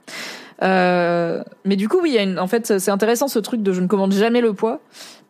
euh, 0.63 1.43
mais 1.65 1.77
du 1.77 1.89
coup, 1.89 1.99
oui, 2.03 2.13
y 2.13 2.19
a 2.19 2.23
une, 2.23 2.39
en 2.39 2.47
fait, 2.47 2.79
c'est 2.79 2.91
intéressant 2.91 3.29
ce 3.29 3.39
truc 3.39 3.63
de 3.63 3.73
je 3.73 3.81
ne 3.81 3.87
commande 3.87 4.13
jamais 4.13 4.41
le 4.41 4.53
poids 4.53 4.81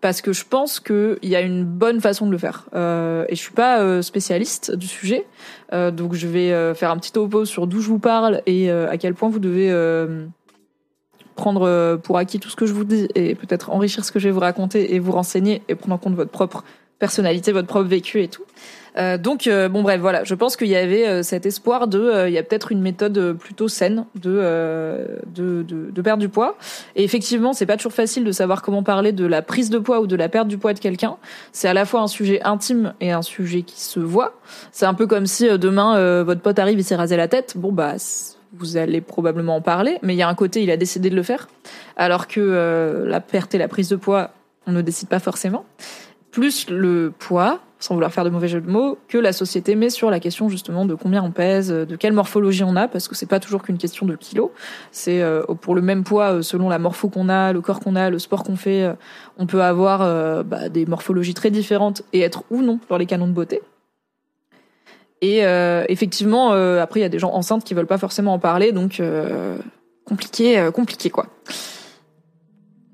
parce 0.00 0.22
que 0.22 0.32
je 0.32 0.44
pense 0.44 0.80
qu'il 0.80 1.18
y 1.22 1.36
a 1.36 1.40
une 1.40 1.64
bonne 1.64 2.00
façon 2.00 2.26
de 2.26 2.32
le 2.32 2.38
faire. 2.38 2.66
Euh, 2.74 3.24
et 3.28 3.36
je 3.36 3.40
suis 3.40 3.52
pas 3.52 3.80
euh, 3.80 4.02
spécialiste 4.02 4.74
du 4.74 4.86
sujet, 4.86 5.26
euh, 5.72 5.90
donc 5.90 6.14
je 6.14 6.26
vais 6.26 6.52
euh, 6.52 6.74
faire 6.74 6.90
un 6.90 6.96
petit 6.96 7.12
topo 7.12 7.44
sur 7.44 7.66
d'où 7.66 7.80
je 7.80 7.88
vous 7.88 7.98
parle 7.98 8.42
et 8.46 8.70
à 8.70 8.96
quel 8.96 9.14
point 9.14 9.28
vous 9.28 9.38
devez 9.38 9.70
prendre 11.36 11.96
pour 11.96 12.18
acquis 12.18 12.38
tout 12.38 12.50
ce 12.50 12.56
que 12.56 12.66
je 12.66 12.72
vous 12.72 12.84
dis 12.84 13.08
et 13.14 13.34
peut-être 13.34 13.70
enrichir 13.70 14.04
ce 14.04 14.12
que 14.12 14.18
je 14.18 14.28
vais 14.28 14.32
vous 14.32 14.40
raconter 14.40 14.94
et 14.94 14.98
vous 14.98 15.12
renseigner 15.12 15.62
et 15.68 15.74
prendre 15.74 15.94
en 15.94 15.98
compte 15.98 16.14
votre 16.14 16.30
propre 16.30 16.64
personnalité, 16.98 17.52
votre 17.52 17.68
propre 17.68 17.88
vécu 17.88 18.22
et 18.22 18.28
tout. 18.28 18.44
Euh, 18.96 19.18
donc 19.18 19.46
euh, 19.46 19.68
bon 19.68 19.82
bref 19.82 20.00
voilà, 20.00 20.24
je 20.24 20.34
pense 20.34 20.56
qu'il 20.56 20.68
y 20.68 20.76
avait 20.76 21.06
euh, 21.06 21.22
cet 21.22 21.46
espoir 21.46 21.86
de 21.86 22.26
il 22.26 22.32
y 22.32 22.38
a 22.38 22.42
peut-être 22.42 22.72
une 22.72 22.80
méthode 22.80 23.34
plutôt 23.34 23.68
saine 23.68 24.04
de, 24.16 24.30
de, 25.26 25.62
de 25.62 25.90
de 25.90 26.02
perdre 26.02 26.20
du 26.20 26.28
poids. 26.28 26.56
Et 26.96 27.04
effectivement, 27.04 27.52
c'est 27.52 27.66
pas 27.66 27.76
toujours 27.76 27.92
facile 27.92 28.24
de 28.24 28.32
savoir 28.32 28.62
comment 28.62 28.82
parler 28.82 29.12
de 29.12 29.26
la 29.26 29.42
prise 29.42 29.70
de 29.70 29.78
poids 29.78 30.00
ou 30.00 30.06
de 30.06 30.16
la 30.16 30.28
perte 30.28 30.48
du 30.48 30.58
poids 30.58 30.74
de 30.74 30.78
quelqu'un. 30.78 31.16
C'est 31.52 31.68
à 31.68 31.74
la 31.74 31.84
fois 31.84 32.00
un 32.00 32.06
sujet 32.06 32.40
intime 32.42 32.94
et 33.00 33.12
un 33.12 33.22
sujet 33.22 33.62
qui 33.62 33.80
se 33.80 34.00
voit. 34.00 34.34
C'est 34.72 34.86
un 34.86 34.94
peu 34.94 35.06
comme 35.06 35.26
si 35.26 35.46
demain 35.58 36.22
votre 36.22 36.40
pote 36.40 36.58
arrive 36.58 36.78
et 36.78 36.82
s'est 36.82 36.96
rasé 36.96 37.16
la 37.16 37.28
tête. 37.28 37.54
Bon 37.56 37.72
bah 37.72 37.94
vous 38.52 38.76
allez 38.76 39.00
probablement 39.00 39.56
en 39.56 39.60
parler, 39.60 39.98
mais 40.02 40.14
il 40.14 40.16
y 40.16 40.22
a 40.22 40.28
un 40.28 40.34
côté, 40.34 40.62
il 40.62 40.70
a 40.72 40.76
décidé 40.76 41.08
de 41.08 41.14
le 41.14 41.22
faire, 41.22 41.48
alors 41.96 42.26
que 42.26 43.04
la 43.06 43.20
perte 43.20 43.54
et 43.54 43.58
la 43.58 43.68
prise 43.68 43.88
de 43.88 43.96
poids, 43.96 44.30
on 44.66 44.72
ne 44.72 44.82
décide 44.82 45.08
pas 45.08 45.20
forcément. 45.20 45.64
Plus 46.30 46.68
le 46.70 47.12
poids, 47.18 47.60
sans 47.78 47.94
vouloir 47.94 48.12
faire 48.12 48.24
de 48.24 48.30
mauvais 48.30 48.48
jeux 48.48 48.60
de 48.60 48.70
mots, 48.70 48.98
que 49.08 49.18
la 49.18 49.32
société 49.32 49.74
met 49.74 49.90
sur 49.90 50.10
la 50.10 50.20
question 50.20 50.48
justement 50.48 50.84
de 50.84 50.94
combien 50.94 51.22
on 51.22 51.30
pèse, 51.30 51.70
de 51.70 51.96
quelle 51.96 52.12
morphologie 52.12 52.62
on 52.62 52.76
a, 52.76 52.88
parce 52.88 53.08
que 53.08 53.14
c'est 53.14 53.26
pas 53.26 53.40
toujours 53.40 53.62
qu'une 53.62 53.78
question 53.78 54.06
de 54.06 54.14
kilos. 54.16 54.50
C'est 54.92 55.22
euh, 55.22 55.42
pour 55.42 55.74
le 55.74 55.82
même 55.82 56.04
poids, 56.04 56.34
euh, 56.34 56.42
selon 56.42 56.68
la 56.68 56.78
morpho 56.78 57.08
qu'on 57.08 57.28
a, 57.28 57.52
le 57.52 57.60
corps 57.60 57.80
qu'on 57.80 57.96
a, 57.96 58.10
le 58.10 58.18
sport 58.18 58.44
qu'on 58.44 58.56
fait, 58.56 58.82
euh, 58.82 58.92
on 59.38 59.46
peut 59.46 59.62
avoir 59.62 60.44
bah, 60.44 60.68
des 60.68 60.86
morphologies 60.86 61.34
très 61.34 61.50
différentes 61.50 62.02
et 62.12 62.20
être 62.20 62.44
ou 62.50 62.62
non 62.62 62.78
dans 62.88 62.96
les 62.98 63.06
canons 63.06 63.28
de 63.28 63.32
beauté. 63.32 63.62
Et 65.22 65.44
euh, 65.44 65.84
effectivement, 65.88 66.52
euh, 66.52 66.80
après, 66.80 67.00
il 67.00 67.02
y 67.02 67.06
a 67.06 67.10
des 67.10 67.18
gens 67.18 67.32
enceintes 67.32 67.64
qui 67.64 67.74
veulent 67.74 67.86
pas 67.86 67.98
forcément 67.98 68.32
en 68.32 68.38
parler, 68.38 68.72
donc 68.72 69.00
euh, 69.00 69.58
compliqué, 70.06 70.70
compliqué 70.72 71.10
quoi. 71.10 71.26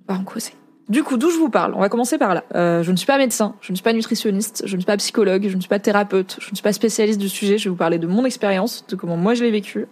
On 0.08 0.14
va 0.14 0.20
en 0.20 0.24
causer. 0.24 0.52
Du 0.88 1.02
coup, 1.02 1.16
d'où 1.16 1.30
je 1.30 1.36
vous 1.36 1.48
parle? 1.48 1.74
On 1.74 1.80
va 1.80 1.88
commencer 1.88 2.16
par 2.16 2.34
là. 2.34 2.44
je 2.54 2.90
ne 2.90 2.96
suis 2.96 3.06
pas 3.06 3.18
médecin, 3.18 3.54
je 3.60 3.72
ne 3.72 3.76
suis 3.76 3.82
pas 3.82 3.92
nutritionniste, 3.92 4.62
je 4.66 4.76
ne 4.76 4.80
suis 4.80 4.86
pas 4.86 4.96
psychologue, 4.96 5.48
je 5.48 5.56
ne 5.56 5.60
suis 5.60 5.68
pas 5.68 5.80
thérapeute, 5.80 6.36
je 6.40 6.50
ne 6.50 6.54
suis 6.54 6.62
pas 6.62 6.72
spécialiste 6.72 7.18
du 7.18 7.28
sujet. 7.28 7.58
Je 7.58 7.64
vais 7.64 7.70
vous 7.70 7.76
parler 7.76 7.98
de 7.98 8.06
mon 8.06 8.24
expérience, 8.24 8.84
de 8.88 8.94
comment 8.94 9.16
moi 9.16 9.34
je 9.34 9.42
l'ai 9.42 9.50
vécu, 9.50 9.86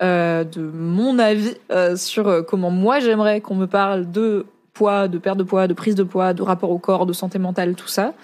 de 0.00 0.70
mon 0.72 1.18
avis 1.18 1.56
sur 1.96 2.46
comment 2.46 2.70
moi 2.70 3.00
j'aimerais 3.00 3.40
qu'on 3.40 3.56
me 3.56 3.66
parle 3.66 4.10
de 4.10 4.46
poids, 4.72 5.08
de 5.08 5.18
perte 5.18 5.38
de 5.38 5.42
poids, 5.42 5.66
de 5.66 5.74
prise 5.74 5.94
de 5.94 6.04
poids, 6.04 6.32
de 6.32 6.42
rapport 6.42 6.70
au 6.70 6.78
corps, 6.78 7.06
de 7.06 7.12
santé 7.12 7.38
mentale, 7.40 7.74
tout 7.74 7.88
ça. 7.88 8.14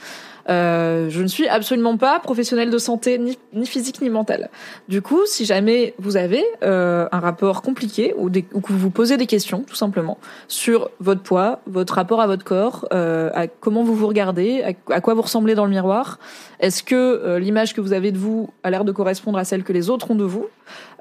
Euh, 0.49 1.09
je 1.11 1.23
ne 1.23 1.29
suis 1.29 1.49
absolument 1.49 1.97
pas 1.97 2.19
professionnelle 2.21 2.71
de 2.71 2.79
santé, 2.79 3.19
ni, 3.19 3.39
ni 3.53 3.67
physique 3.67 4.01
ni 4.01 4.11
mentale. 4.11 4.51
Du 4.89 5.03
coup, 5.03 5.21
si 5.27 5.45
jamais 5.45 5.95
vous 5.99 6.17
avez 6.17 6.45
euh, 6.63 7.09
un 7.13 7.21
rapport 7.21 7.63
compliqué 7.63 8.15
ou, 8.17 8.31
des, 8.31 8.45
ou, 8.53 8.61
que 8.61 8.73
vous 8.73 8.79
vous 8.79 8.91
posez 8.91 9.17
des 9.17 9.27
questions, 9.27 9.65
tout 9.67 9.77
simplement, 9.77 10.19
sur 10.49 10.91
votre 11.01 11.23
poids, 11.23 11.61
votre 11.67 11.95
rapport 11.95 12.21
à 12.21 12.27
votre 12.27 12.45
corps, 12.45 12.89
euh, 12.93 13.31
à 13.35 13.47
comment 13.47 13.83
vous 13.83 13.95
vous 13.95 14.09
regardez, 14.09 14.63
à, 14.63 14.95
à, 14.95 15.01
quoi 15.01 15.15
vous 15.15 15.23
ressemblez 15.23 15.55
dans 15.55 15.65
le 15.65 15.71
miroir, 15.71 16.19
est-ce 16.61 16.83
que 16.83 16.95
euh, 16.95 17.39
l'image 17.39 17.75
que 17.75 17.81
vous 17.81 17.93
avez 17.93 18.13
de 18.13 18.19
vous 18.19 18.51
a 18.63 18.71
l'air 18.71 18.85
de 18.85 18.93
correspondre 18.93 19.39
à 19.39 19.45
celle 19.45 19.65
que 19.65 19.73
les 19.73 19.91
autres 19.91 20.11
ont 20.11 20.15
de 20.15 20.25
vous 20.25 20.47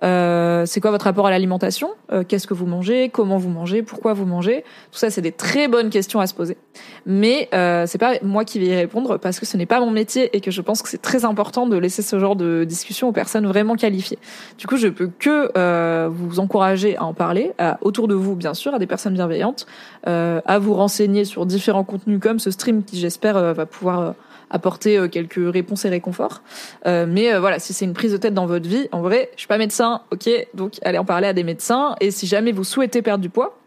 euh, 0.04 0.66
C'est 0.66 0.82
quoi 0.82 0.92
votre 0.92 1.06
rapport 1.06 1.28
à 1.28 1.30
l'alimentation? 1.30 1.92
Euh, 2.12 2.24
Qu'est-ce 2.28 2.48
que 2.48 2.54
vous 2.54 2.66
mangez? 2.66 3.10
Comment 3.10 3.38
vous 3.38 3.50
mangez? 3.50 3.82
Pourquoi 3.82 4.14
vous 4.14 4.26
mangez? 4.26 4.64
Tout 4.92 5.00
ça, 5.00 5.10
c'est 5.10 5.22
des 5.22 5.32
très 5.32 5.68
bonnes 5.68 5.90
questions 5.90 6.20
à 6.20 6.28
se 6.28 6.34
poser. 6.34 6.58
Mais 7.06 7.50
euh, 7.54 7.86
c'est 7.88 7.98
pas 7.98 8.14
moi 8.22 8.46
qui 8.46 8.60
vais 8.60 8.68
y 8.68 8.76
répondre 8.76 9.18
parce 9.18 9.40
que 9.40 9.46
ce 9.46 9.58
n'est 9.58 9.66
pas 9.66 9.80
mon 9.80 9.92
métier 9.92 10.36
et 10.36 10.42
que 10.42 10.52
je 10.52 10.62
pense 10.62 10.82
que 10.82 10.90
c'est 10.90 11.02
très 11.02 11.26
important 11.26 11.68
de 11.68 11.78
laisser 11.78 12.02
ce 12.02 12.20
genre 12.20 12.36
de 12.36 12.64
discussion 12.64 13.10
aux 13.10 13.14
personnes 13.14 13.48
vraiment 13.48 13.76
qualifiées. 13.76 14.20
Du 14.58 14.68
coup, 14.68 14.78
je 14.78 14.88
peux 14.88 15.10
que 15.20 15.52
euh, 15.58 16.10
vous 16.12 16.40
encourager 16.40 16.98
à 16.98 17.04
en 17.04 17.14
parler 17.14 17.54
à, 17.58 17.78
autour 17.82 18.08
de 18.08 18.16
vous, 18.16 18.36
bien 18.36 18.54
sûr, 18.54 18.74
à 18.74 18.80
des 18.80 18.88
personnes 18.88 19.14
bienveillantes, 19.14 19.66
à 20.06 20.60
vous 20.60 20.74
renseigner 20.74 21.26
sur 21.26 21.46
différents 21.46 21.84
contenus 21.84 22.20
comme 22.22 22.40
ce 22.40 22.52
stream 22.52 22.84
qui, 22.84 22.98
j'espère, 22.98 23.54
va 23.54 23.66
pouvoir 23.66 24.16
apporter 24.52 24.98
euh, 24.98 25.08
quelques 25.08 25.42
réponses 25.52 25.86
et 25.86 25.90
réconforts. 25.90 26.44
Euh, 26.86 27.08
mais 27.08 27.34
euh, 27.34 27.40
voilà, 27.40 27.58
si 27.58 27.74
c'est 27.74 27.86
une 27.86 27.94
prise 27.94 28.12
de 28.12 28.18
tête 28.18 28.36
dans 28.36 28.46
votre 28.46 28.70
vie, 28.70 28.88
en 28.92 29.02
vrai, 29.02 29.32
je 29.36 29.40
suis 29.40 29.48
pas 29.48 29.58
médecin, 29.58 30.02
ok, 30.12 30.30
donc 30.54 30.74
allez 30.84 31.00
en 31.00 31.06
parler 31.06 31.28
à 31.28 31.34
des 31.34 31.44
médecins. 31.44 31.96
Et 32.00 32.12
si 32.12 32.28
jamais 32.28 32.52
vous 32.52 32.64
souhaitez 32.64 33.02
perdre 33.02 33.24
du 33.24 33.30
poids, 33.30 33.58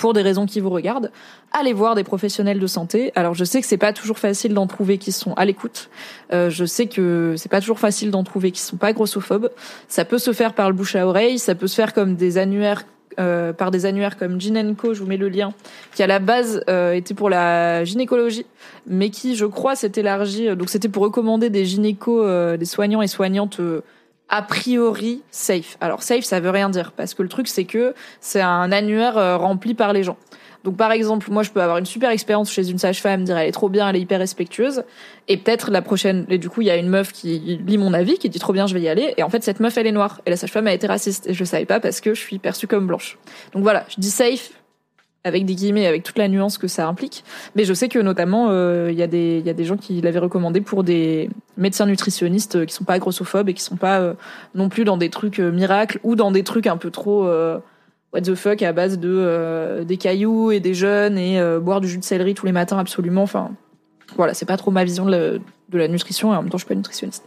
pour 0.00 0.14
des 0.14 0.22
raisons 0.22 0.46
qui 0.46 0.60
vous 0.60 0.70
regardent, 0.70 1.12
allez 1.52 1.74
voir 1.74 1.94
des 1.94 2.04
professionnels 2.04 2.58
de 2.58 2.66
santé. 2.66 3.12
Alors 3.14 3.34
je 3.34 3.44
sais 3.44 3.60
que 3.60 3.66
c'est 3.66 3.76
pas 3.76 3.92
toujours 3.92 4.18
facile 4.18 4.54
d'en 4.54 4.66
trouver 4.66 4.96
qui 4.96 5.12
sont 5.12 5.34
à 5.34 5.44
l'écoute. 5.44 5.90
Euh, 6.32 6.48
je 6.48 6.64
sais 6.64 6.86
que 6.86 7.34
c'est 7.36 7.50
pas 7.50 7.60
toujours 7.60 7.78
facile 7.78 8.10
d'en 8.10 8.24
trouver 8.24 8.50
qui 8.50 8.62
sont 8.62 8.78
pas 8.78 8.94
grossophobes. 8.94 9.50
Ça 9.88 10.06
peut 10.06 10.18
se 10.18 10.32
faire 10.32 10.54
par 10.54 10.70
le 10.70 10.74
bouche 10.74 10.96
à 10.96 11.06
oreille, 11.06 11.38
ça 11.38 11.54
peut 11.54 11.66
se 11.66 11.74
faire 11.74 11.92
comme 11.92 12.14
des 12.14 12.38
annuaires 12.38 12.84
euh, 13.20 13.52
par 13.52 13.70
des 13.70 13.86
annuaires 13.86 14.16
comme 14.16 14.40
Ginenco, 14.40 14.94
je 14.94 15.00
vous 15.00 15.06
mets 15.06 15.16
le 15.16 15.28
lien, 15.28 15.52
qui 15.94 16.02
à 16.02 16.06
la 16.06 16.18
base 16.18 16.62
euh, 16.70 16.92
était 16.92 17.14
pour 17.14 17.28
la 17.28 17.84
gynécologie, 17.84 18.46
mais 18.86 19.10
qui, 19.10 19.36
je 19.36 19.44
crois, 19.44 19.76
s'est 19.76 19.92
élargi. 19.96 20.48
Euh, 20.48 20.54
donc 20.54 20.70
c'était 20.70 20.88
pour 20.88 21.02
recommander 21.02 21.50
des 21.50 21.66
gynécos, 21.66 22.26
des 22.58 22.64
soignants 22.64 23.02
et 23.02 23.06
soignantes 23.06 23.60
a 24.28 24.42
priori 24.42 25.22
safe. 25.30 25.76
Alors 25.80 26.02
safe, 26.02 26.24
ça 26.24 26.40
veut 26.40 26.50
rien 26.50 26.70
dire 26.70 26.92
parce 26.92 27.14
que 27.14 27.22
le 27.22 27.28
truc 27.28 27.48
c'est 27.48 27.64
que 27.64 27.94
c'est 28.20 28.40
un 28.40 28.72
annuaire 28.72 29.38
rempli 29.38 29.74
par 29.74 29.92
les 29.92 30.02
gens. 30.02 30.16
Donc 30.64 30.76
par 30.76 30.92
exemple, 30.92 31.30
moi 31.30 31.42
je 31.42 31.50
peux 31.50 31.62
avoir 31.62 31.78
une 31.78 31.86
super 31.86 32.10
expérience 32.10 32.50
chez 32.50 32.70
une 32.70 32.78
sage-femme, 32.78 33.24
dire 33.24 33.36
elle 33.38 33.48
est 33.48 33.52
trop 33.52 33.68
bien, 33.68 33.88
elle 33.88 33.96
est 33.96 34.00
hyper 34.00 34.18
respectueuse, 34.18 34.82
et 35.28 35.36
peut-être 35.36 35.70
la 35.70 35.82
prochaine, 35.82 36.26
et 36.28 36.38
du 36.38 36.50
coup 36.50 36.60
il 36.60 36.66
y 36.66 36.70
a 36.70 36.76
une 36.76 36.88
meuf 36.88 37.12
qui 37.12 37.60
lit 37.66 37.78
mon 37.78 37.94
avis, 37.94 38.18
qui 38.18 38.28
dit 38.28 38.38
trop 38.38 38.52
bien, 38.52 38.66
je 38.66 38.74
vais 38.74 38.82
y 38.82 38.88
aller, 38.88 39.14
et 39.16 39.22
en 39.22 39.30
fait 39.30 39.42
cette 39.42 39.60
meuf 39.60 39.76
elle 39.78 39.86
est 39.86 39.92
noire, 39.92 40.20
et 40.26 40.30
la 40.30 40.36
sage-femme 40.36 40.66
a 40.66 40.72
été 40.72 40.86
raciste, 40.86 41.26
et 41.28 41.34
je 41.34 41.40
le 41.40 41.46
savais 41.46 41.64
pas 41.64 41.80
parce 41.80 42.00
que 42.00 42.14
je 42.14 42.20
suis 42.20 42.38
perçue 42.38 42.66
comme 42.66 42.86
blanche. 42.86 43.18
Donc 43.52 43.62
voilà, 43.62 43.86
je 43.88 44.00
dis 44.00 44.10
safe 44.10 44.50
avec 45.24 45.44
des 45.44 45.54
guillemets, 45.54 45.86
avec 45.86 46.02
toute 46.02 46.18
la 46.18 46.28
nuance 46.28 46.56
que 46.56 46.66
ça 46.66 46.86
implique. 46.86 47.24
Mais 47.54 47.64
je 47.64 47.74
sais 47.74 47.88
que 47.88 47.98
notamment, 47.98 48.48
euh, 48.50 48.88
il 48.90 48.98
y, 48.98 49.02
a 49.02 49.06
des, 49.06 49.42
y 49.44 49.50
a 49.50 49.52
des 49.52 49.64
gens 49.64 49.76
qui 49.76 50.00
l'avaient 50.00 50.18
recommandé 50.18 50.60
pour 50.60 50.82
des 50.82 51.28
médecins 51.58 51.86
nutritionnistes 51.86 52.56
euh, 52.56 52.64
qui 52.64 52.74
sont 52.74 52.84
pas 52.84 52.98
grossophobes 52.98 53.48
et 53.48 53.54
qui 53.54 53.62
sont 53.62 53.76
pas 53.76 54.00
euh, 54.00 54.14
non 54.54 54.70
plus 54.70 54.84
dans 54.84 54.96
des 54.96 55.10
trucs 55.10 55.38
miracles 55.38 56.00
ou 56.04 56.16
dans 56.16 56.30
des 56.30 56.42
trucs 56.42 56.66
un 56.66 56.78
peu 56.78 56.90
trop 56.90 57.28
what 58.12 58.22
the 58.22 58.34
fuck 58.34 58.62
à 58.62 58.72
base 58.72 58.98
de 58.98 59.08
euh, 59.10 59.84
des 59.84 59.96
cailloux 59.96 60.50
et 60.50 60.60
des 60.60 60.74
jeunes 60.74 61.18
et 61.18 61.40
euh, 61.40 61.60
boire 61.60 61.80
du 61.80 61.88
jus 61.88 61.98
de 61.98 62.04
céleri 62.04 62.34
tous 62.34 62.46
les 62.46 62.52
matins 62.52 62.78
absolument. 62.78 63.22
Enfin, 63.22 63.52
voilà, 64.16 64.34
c'est 64.34 64.46
pas 64.46 64.56
trop 64.56 64.70
ma 64.70 64.84
vision 64.84 65.04
de 65.04 65.10
la, 65.10 65.18
de 65.38 65.78
la, 65.78 65.88
nutrition 65.88 66.32
et 66.32 66.36
en 66.36 66.42
même 66.42 66.50
temps 66.50 66.58
je 66.58 66.64
suis 66.64 66.68
pas 66.68 66.74
nutritionniste. 66.74 67.24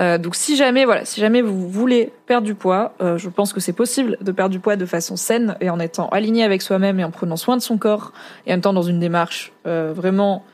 Euh, 0.00 0.18
donc 0.18 0.34
si 0.34 0.56
jamais 0.56 0.84
voilà, 0.84 1.04
si 1.04 1.20
jamais 1.20 1.40
vous 1.40 1.68
voulez 1.68 2.12
perdre 2.26 2.46
du 2.46 2.54
poids, 2.54 2.94
euh, 3.00 3.16
je 3.16 3.28
pense 3.28 3.52
que 3.52 3.60
c'est 3.60 3.72
possible 3.72 4.18
de 4.20 4.32
perdre 4.32 4.50
du 4.50 4.58
poids 4.58 4.76
de 4.76 4.86
façon 4.86 5.16
saine 5.16 5.56
et 5.60 5.70
en 5.70 5.78
étant 5.78 6.08
aligné 6.08 6.42
avec 6.42 6.62
soi-même 6.62 6.98
et 6.98 7.04
en 7.04 7.10
prenant 7.10 7.36
soin 7.36 7.56
de 7.56 7.62
son 7.62 7.78
corps 7.78 8.12
et 8.46 8.50
en 8.50 8.54
même 8.54 8.60
temps 8.60 8.72
dans 8.72 8.82
une 8.82 8.98
démarche 8.98 9.52
vraiment 9.64 10.44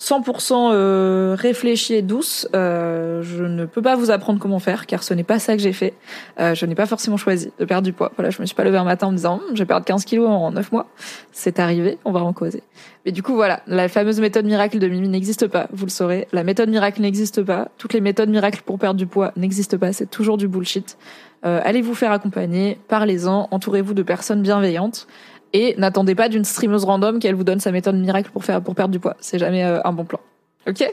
100% 0.00 0.72
euh, 0.72 1.36
réfléchie 1.38 1.94
et 1.94 2.02
douce. 2.02 2.46
Euh, 2.54 3.22
je 3.22 3.44
ne 3.44 3.64
peux 3.64 3.80
pas 3.80 3.96
vous 3.96 4.10
apprendre 4.10 4.38
comment 4.38 4.58
faire, 4.58 4.86
car 4.86 5.02
ce 5.02 5.14
n'est 5.14 5.24
pas 5.24 5.38
ça 5.38 5.56
que 5.56 5.62
j'ai 5.62 5.72
fait. 5.72 5.94
Euh, 6.38 6.54
je 6.54 6.66
n'ai 6.66 6.74
pas 6.74 6.86
forcément 6.86 7.16
choisi 7.16 7.50
de 7.58 7.64
perdre 7.64 7.84
du 7.84 7.92
poids. 7.92 8.12
Voilà, 8.16 8.30
je 8.30 8.40
me 8.40 8.46
suis 8.46 8.54
pas 8.54 8.64
levée 8.64 8.76
un 8.76 8.84
matin 8.84 9.06
en 9.06 9.12
me 9.12 9.16
disant, 9.16 9.36
hum, 9.36 9.54
je 9.54 9.58
vais 9.58 9.66
perdre 9.66 9.86
15 9.86 10.04
kilos 10.04 10.28
en 10.28 10.50
9 10.50 10.70
mois. 10.72 10.86
C'est 11.32 11.58
arrivé, 11.58 11.98
on 12.04 12.12
va 12.12 12.20
en 12.20 12.34
causer. 12.34 12.62
Mais 13.06 13.12
du 13.12 13.22
coup, 13.22 13.34
voilà, 13.34 13.60
la 13.66 13.88
fameuse 13.88 14.20
méthode 14.20 14.44
miracle 14.44 14.78
de 14.78 14.86
Mimi 14.86 15.08
n'existe 15.08 15.46
pas, 15.46 15.68
vous 15.72 15.86
le 15.86 15.90
saurez. 15.90 16.28
La 16.32 16.44
méthode 16.44 16.68
miracle 16.68 17.00
n'existe 17.00 17.42
pas. 17.42 17.68
Toutes 17.78 17.94
les 17.94 18.00
méthodes 18.02 18.28
miracles 18.28 18.62
pour 18.66 18.78
perdre 18.78 18.98
du 18.98 19.06
poids 19.06 19.32
n'existent 19.36 19.78
pas. 19.78 19.92
C'est 19.92 20.10
toujours 20.10 20.36
du 20.36 20.46
bullshit. 20.46 20.98
Euh, 21.44 21.60
allez 21.62 21.82
vous 21.82 21.94
faire 21.94 22.12
accompagner, 22.12 22.78
parlez-en, 22.88 23.48
entourez-vous 23.50 23.94
de 23.94 24.02
personnes 24.02 24.42
bienveillantes. 24.42 25.06
Et 25.52 25.74
n'attendez 25.78 26.14
pas 26.14 26.28
d'une 26.28 26.44
streameuse 26.44 26.84
random 26.84 27.18
qu'elle 27.18 27.34
vous 27.34 27.44
donne 27.44 27.60
sa 27.60 27.72
méthode 27.72 27.96
miracle 27.96 28.30
pour 28.30 28.44
faire 28.44 28.60
pour 28.60 28.74
perdre 28.74 28.92
du 28.92 29.00
poids. 29.00 29.16
C'est 29.20 29.38
jamais 29.38 29.64
euh, 29.64 29.80
un 29.84 29.92
bon 29.92 30.04
plan. 30.04 30.20
Ok? 30.68 30.84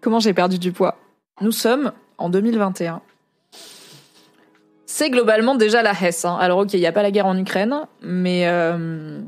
Comment 0.00 0.20
j'ai 0.20 0.34
perdu 0.34 0.58
du 0.58 0.72
poids? 0.72 0.96
Nous 1.40 1.52
sommes 1.52 1.92
en 2.18 2.28
2021. 2.28 3.00
C'est 4.86 5.10
globalement 5.10 5.54
déjà 5.54 5.82
la 5.82 5.92
Hesse. 5.92 6.24
Hein. 6.24 6.36
Alors 6.40 6.58
ok, 6.58 6.74
il 6.74 6.80
n'y 6.80 6.86
a 6.86 6.92
pas 6.92 7.02
la 7.02 7.10
guerre 7.10 7.26
en 7.26 7.38
Ukraine, 7.38 7.74
mais 8.02 8.46
euh, 8.46 9.20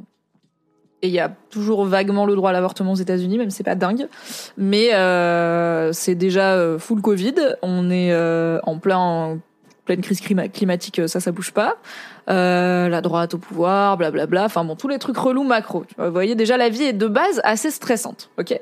et 1.00 1.08
il 1.08 1.14
y 1.14 1.20
a 1.20 1.30
toujours 1.50 1.84
vaguement 1.84 2.26
le 2.26 2.34
droit 2.34 2.50
à 2.50 2.52
l'avortement 2.52 2.92
aux 2.92 2.96
États-Unis, 2.96 3.38
même 3.38 3.50
si 3.50 3.58
c'est 3.58 3.64
pas 3.64 3.74
dingue. 3.74 4.08
Mais 4.58 4.94
euh, 4.94 5.92
c'est 5.92 6.14
déjà 6.14 6.78
full 6.78 7.00
Covid. 7.00 7.34
On 7.62 7.90
est 7.90 8.14
en 8.62 8.78
plein 8.78 9.38
pleine 9.84 10.00
crise 10.00 10.20
climatique, 10.20 11.00
ça, 11.06 11.20
ça 11.20 11.32
bouge 11.32 11.52
pas. 11.52 11.76
Euh, 12.30 12.88
la 12.88 13.00
droite 13.00 13.34
au 13.34 13.38
pouvoir, 13.38 13.96
blablabla. 13.96 14.44
Enfin 14.44 14.64
bon, 14.64 14.76
tous 14.76 14.88
les 14.88 14.98
trucs 14.98 15.16
relous 15.16 15.44
macro. 15.44 15.84
Vous 15.98 16.10
voyez, 16.10 16.34
déjà, 16.34 16.56
la 16.56 16.68
vie 16.68 16.84
est 16.84 16.92
de 16.92 17.06
base 17.06 17.40
assez 17.44 17.70
stressante, 17.70 18.30
ok? 18.38 18.58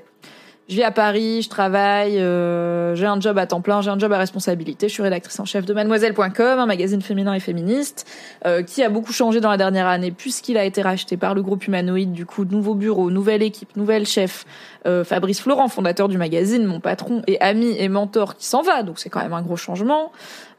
Je 0.73 0.77
vis 0.77 0.85
à 0.85 0.91
Paris, 0.91 1.43
je 1.43 1.51
travaille, 1.51 2.19
euh, 2.19 2.95
j'ai 2.95 3.05
un 3.05 3.21
job 3.21 3.37
à 3.37 3.47
temps 3.47 3.61
plein, 3.61 3.83
j'ai 3.83 3.91
un 3.91 3.99
job 3.99 4.11
à 4.11 4.17
responsabilité. 4.17 4.89
Je 4.89 4.95
suis 4.95 5.03
rédactrice 5.03 5.39
en 5.39 5.45
chef 5.45 5.67
de 5.67 5.75
Mademoiselle.com, 5.75 6.59
un 6.59 6.65
magazine 6.65 7.03
féminin 7.03 7.35
et 7.35 7.41
féministe, 7.41 8.07
euh, 8.47 8.63
qui 8.63 8.83
a 8.83 8.89
beaucoup 8.89 9.13
changé 9.13 9.41
dans 9.41 9.51
la 9.51 9.59
dernière 9.59 9.87
année 9.87 10.13
puisqu'il 10.13 10.57
a 10.57 10.65
été 10.65 10.81
racheté 10.81 11.19
par 11.19 11.35
le 11.35 11.43
groupe 11.43 11.67
Humanoïde. 11.67 12.13
Du 12.13 12.25
coup, 12.25 12.47
nouveau 12.47 12.75
bureau, 12.75 13.11
nouvelle 13.11 13.43
équipe, 13.43 13.77
nouvelle 13.77 14.07
chef. 14.07 14.47
Euh, 14.87 15.05
Fabrice 15.05 15.43
Florent, 15.43 15.69
fondateur 15.69 16.09
du 16.09 16.17
magazine, 16.17 16.65
mon 16.65 16.81
patron 16.81 17.21
et 17.27 17.39
ami 17.43 17.77
et 17.79 17.91
mentor, 17.91 18.37
qui 18.37 18.47
s'en 18.47 18.63
va. 18.63 18.83
Donc 18.83 18.99
c'est 18.99 19.11
quand 19.11 19.21
même 19.21 19.35
un 19.35 19.43
gros 19.43 19.57
changement. 19.57 20.11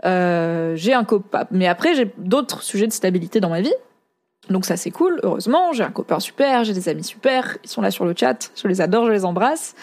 Euh, 0.06 0.76
j'ai 0.76 0.94
un 0.94 1.06
copain, 1.06 1.48
mais 1.50 1.68
après 1.68 1.96
j'ai 1.96 2.14
d'autres 2.20 2.62
sujets 2.62 2.88
de 2.88 2.94
stabilité 2.94 3.40
dans 3.40 3.50
ma 3.50 3.62
vie. 3.62 3.74
Donc 4.50 4.66
ça 4.66 4.76
c'est 4.76 4.92
cool, 4.92 5.20
heureusement, 5.24 5.72
j'ai 5.72 5.84
un 5.84 5.92
copain 5.92 6.20
super, 6.20 6.66
j'ai 6.66 6.74
des 6.74 6.90
amis 6.90 7.04
super, 7.04 7.58
ils 7.64 7.70
sont 7.70 7.82
là 7.82 7.92
sur 7.92 8.04
le 8.04 8.14
chat, 8.16 8.52
je 8.56 8.68
les 8.68 8.82
adore, 8.82 9.06
je 9.06 9.12
les 9.12 9.24
embrasse. 9.24 9.74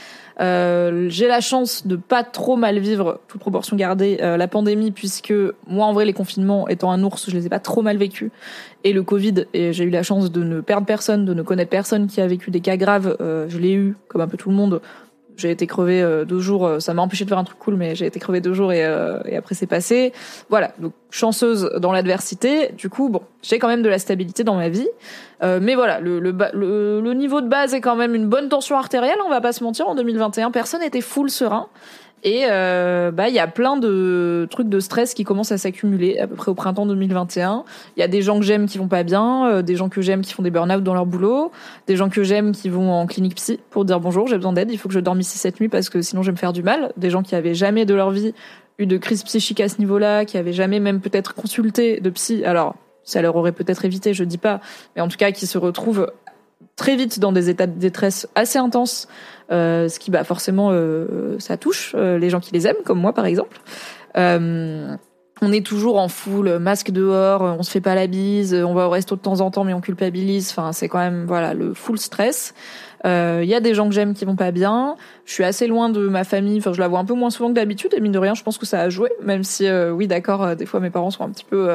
Euh, 0.41 1.07
j'ai 1.09 1.29
la 1.29 1.41
chance 1.41 1.87
de 1.87 1.97
pas 1.97 2.25
trop 2.25 2.57
mal 2.57 2.79
vivre, 2.79 3.21
toute 3.29 3.41
proportion 3.41 3.77
gardée, 3.77 4.19
euh, 4.23 4.37
la 4.37 4.49
pandémie, 4.49 4.91
puisque 4.91 5.35
moi 5.67 5.87
en 5.87 5.93
vrai 5.93 6.05
les 6.05 6.13
confinements 6.13 6.69
étant 6.69 6.91
un 6.91 7.03
ours, 7.03 7.29
je 7.29 7.37
les 7.37 7.47
ai 7.47 7.49
pas 7.49 7.59
trop 7.59 7.83
mal 7.83 7.97
vécus. 7.97 8.31
Et 8.85 8.93
le 8.93 9.03
Covid, 9.03 9.47
et 9.53 9.73
j'ai 9.73 9.85
eu 9.85 9.91
la 9.91 10.03
chance 10.03 10.31
de 10.31 10.43
ne 10.43 10.61
perdre 10.61 10.87
personne, 10.87 11.25
de 11.25 11.35
ne 11.35 11.43
connaître 11.43 11.71
personne 11.71 12.07
qui 12.07 12.21
a 12.21 12.27
vécu 12.27 12.51
des 12.51 12.61
cas 12.61 12.77
graves, 12.77 13.17
euh, 13.21 13.47
je 13.49 13.59
l'ai 13.59 13.73
eu, 13.73 13.97
comme 14.09 14.21
un 14.21 14.29
peu 14.29 14.37
tout 14.37 14.51
le 14.51 14.57
monde, 14.57 14.81
j'ai 15.37 15.51
été 15.51 15.67
crevée 15.67 16.03
euh, 16.03 16.25
deux 16.25 16.41
jours. 16.41 16.67
Euh, 16.67 16.81
ça 16.81 16.95
m'a 16.95 17.03
empêché 17.03 17.25
de 17.25 17.29
faire 17.29 17.39
un 17.39 17.45
truc 17.45 17.59
cool, 17.59 17.77
mais 17.77 17.95
j'ai 17.95 18.07
été 18.07 18.21
crevée 18.21 18.41
deux 18.41 18.55
jours 18.55 18.73
et, 18.73 18.85
euh, 18.85 19.21
et 19.25 19.37
après 19.37 19.55
c'est 19.55 19.67
passé. 19.67 20.13
Voilà, 20.49 20.73
donc 20.79 20.93
chanceuse 21.11 21.71
dans 21.79 21.93
l'adversité. 21.93 22.73
Du 22.73 22.89
coup, 22.89 23.09
bon, 23.09 23.23
j'ai 23.43 23.59
quand 23.59 23.69
même 23.69 23.83
de 23.83 23.89
la 23.89 23.99
stabilité 23.99 24.45
dans 24.45 24.57
ma 24.57 24.69
vie. 24.69 24.89
mais 25.43 25.75
voilà, 25.75 26.01
le, 26.01 26.21
le, 26.21 26.33
le, 27.01 27.15
niveau 27.15 27.41
de 27.41 27.49
base 27.49 27.75
est 27.75 27.81
quand 27.81 27.97
même 27.97 28.15
une 28.15 28.29
bonne 28.29 28.49
tension 28.49 28.77
artérielle. 28.77 29.19
On 29.25 29.31
va 29.31 29.41
pas 29.41 29.53
se 29.53 29.65
mentir. 29.65 29.89
En 29.89 29.95
2021, 29.95 30.51
personne 30.51 30.81
n'était 30.81 31.01
full 31.01 31.31
serein. 31.31 31.69
Et 32.23 32.45
euh, 32.51 33.11
bah 33.11 33.29
il 33.29 33.35
y 33.35 33.39
a 33.39 33.47
plein 33.47 33.77
de 33.77 34.47
trucs 34.51 34.69
de 34.69 34.79
stress 34.79 35.15
qui 35.15 35.25
commencent 35.25 35.53
à 35.53 35.59
s'accumuler 35.59 36.19
à 36.19 36.27
peu 36.27 36.35
près 36.35 36.51
au 36.51 36.55
printemps 36.55 36.85
2021. 36.85 37.65
Il 37.97 38.01
y 38.01 38.03
a 38.03 38.09
des 38.09 38.21
gens 38.21 38.39
que 38.39 38.45
j'aime 38.45 38.67
qui 38.67 38.77
vont 38.77 38.89
pas 38.89 39.03
bien, 39.03 39.47
euh, 39.47 39.63
des 39.63 39.75
gens 39.77 39.89
que 39.89 40.03
j'aime 40.03 40.21
qui 40.21 40.35
font 40.35 40.43
des 40.43 40.51
burn-out 40.51 40.83
dans 40.83 40.95
leur 40.95 41.07
boulot, 41.07 41.51
des 41.87 41.97
gens 41.97 42.11
que 42.11 42.23
j'aime 42.23 42.53
qui 42.53 42.69
vont 42.69 42.93
en 42.93 43.07
clinique 43.07 43.37
psy 43.37 43.59
pour 43.71 43.87
dire 43.87 44.01
bonjour, 44.01 44.27
j'ai 44.27 44.37
besoin 44.37 44.53
d'aide, 44.53 44.71
il 44.71 44.79
faut 44.79 44.89
que 44.89 44.95
je 44.95 45.01
dorme 45.01 45.21
ici 45.21 45.39
cette 45.39 45.61
nuit 45.61 45.69
parce 45.69 45.89
que 45.89 46.03
sinon 46.03 46.23
je 46.23 46.27
vais 46.27 46.33
me 46.33 46.39
faire 46.39 46.53
du 46.53 46.63
mal, 46.63 46.93
des 46.99 47.09
gens 47.09 47.23
qui 47.23 47.35
avaient 47.35 47.55
jamais 47.55 47.87
de 47.87 47.95
leur 47.95 48.11
vie 48.11 48.35
eu 48.79 48.87
de 48.87 48.97
crise 48.97 49.23
psychique 49.25 49.61
à 49.61 49.69
ce 49.69 49.79
niveau-là, 49.79 50.25
qui 50.25 50.39
avaient 50.39 50.53
jamais 50.53 50.81
même 50.81 51.01
peut-être 51.01 51.35
consulté 51.35 52.01
de 52.01 52.11
psy. 52.11 52.45
Alors 52.45 52.75
ça 53.05 53.23
leur 53.23 53.37
aurait 53.37 53.53
peut-être 53.53 53.85
évité, 53.85 54.15
je 54.15 54.25
dis 54.25 54.39
pas, 54.39 54.61
mais 54.95 55.03
en 55.03 55.09
tout 55.09 55.17
cas 55.17 55.33
qui 55.33 55.47
se 55.47 55.59
retrouvent 55.59 56.11
très 56.77 56.97
vite 56.97 57.19
dans 57.19 57.33
des 57.33 57.51
états 57.51 57.67
de 57.67 57.79
détresse 57.79 58.27
assez 58.35 58.59
intenses 58.59 59.07
ce 59.51 59.99
qui 59.99 60.11
bah 60.11 60.25
forcément 60.25 60.71
euh, 60.73 61.37
ça 61.39 61.57
touche 61.57 61.95
euh, 61.97 62.19
les 62.19 62.31
gens 62.31 62.41
qui 62.41 62.53
les 62.53 62.67
aiment, 62.67 62.83
comme 62.85 63.01
moi 63.01 63.13
par 63.13 63.27
exemple. 63.27 63.61
on 64.17 65.53
est 65.53 65.65
toujours 65.65 65.99
en 65.99 66.09
full 66.09 66.59
masque 66.59 66.91
dehors, 66.91 67.43
on 67.43 67.63
se 67.63 67.71
fait 67.71 67.81
pas 67.81 67.95
la 67.95 68.07
bise, 68.07 68.55
on 68.55 68.75
va 68.75 68.87
au 68.87 68.91
resto 68.91 69.17
de 69.17 69.23
temps 69.23 69.41
en 69.41 69.51
temps 69.51 69.65
mais 69.65 69.73
on 69.73 69.81
culpabilise. 69.81 70.51
Enfin, 70.51 70.73
c'est 70.73 70.89
quand 70.89 70.99
même 70.99 71.25
voilà 71.27 71.55
le 71.55 71.75
full 71.75 71.99
stress. 71.99 72.55
Il 73.05 73.45
y 73.45 73.55
a 73.55 73.61
des 73.61 73.75
gens 73.75 73.89
que 73.89 73.95
j'aime 73.95 74.13
qui 74.13 74.25
vont 74.25 74.37
pas 74.37 74.51
bien. 74.51 74.97
Je 75.25 75.33
suis 75.33 75.45
assez 75.45 75.67
loin 75.67 75.89
de 75.89 76.07
ma 76.09 76.25
famille. 76.25 76.59
Enfin, 76.59 76.75
je 76.75 76.81
la 76.81 76.89
vois 76.89 76.99
un 76.99 77.07
peu 77.07 77.15
moins 77.15 77.31
souvent 77.31 77.49
que 77.49 77.55
d'habitude. 77.55 77.95
Et 77.97 78.01
mine 78.01 78.13
de 78.13 78.19
rien, 78.19 78.35
je 78.35 78.43
pense 78.43 78.59
que 78.59 78.67
ça 78.67 78.83
a 78.83 78.91
joué. 78.91 79.11
Même 79.23 79.43
si, 79.43 79.67
oui, 79.71 80.07
d'accord, 80.07 80.55
des 80.55 80.67
fois 80.67 80.81
mes 80.81 80.91
parents 80.91 81.11
sont 81.11 81.25
un 81.25 81.31
petit 81.31 81.47
peu 81.47 81.71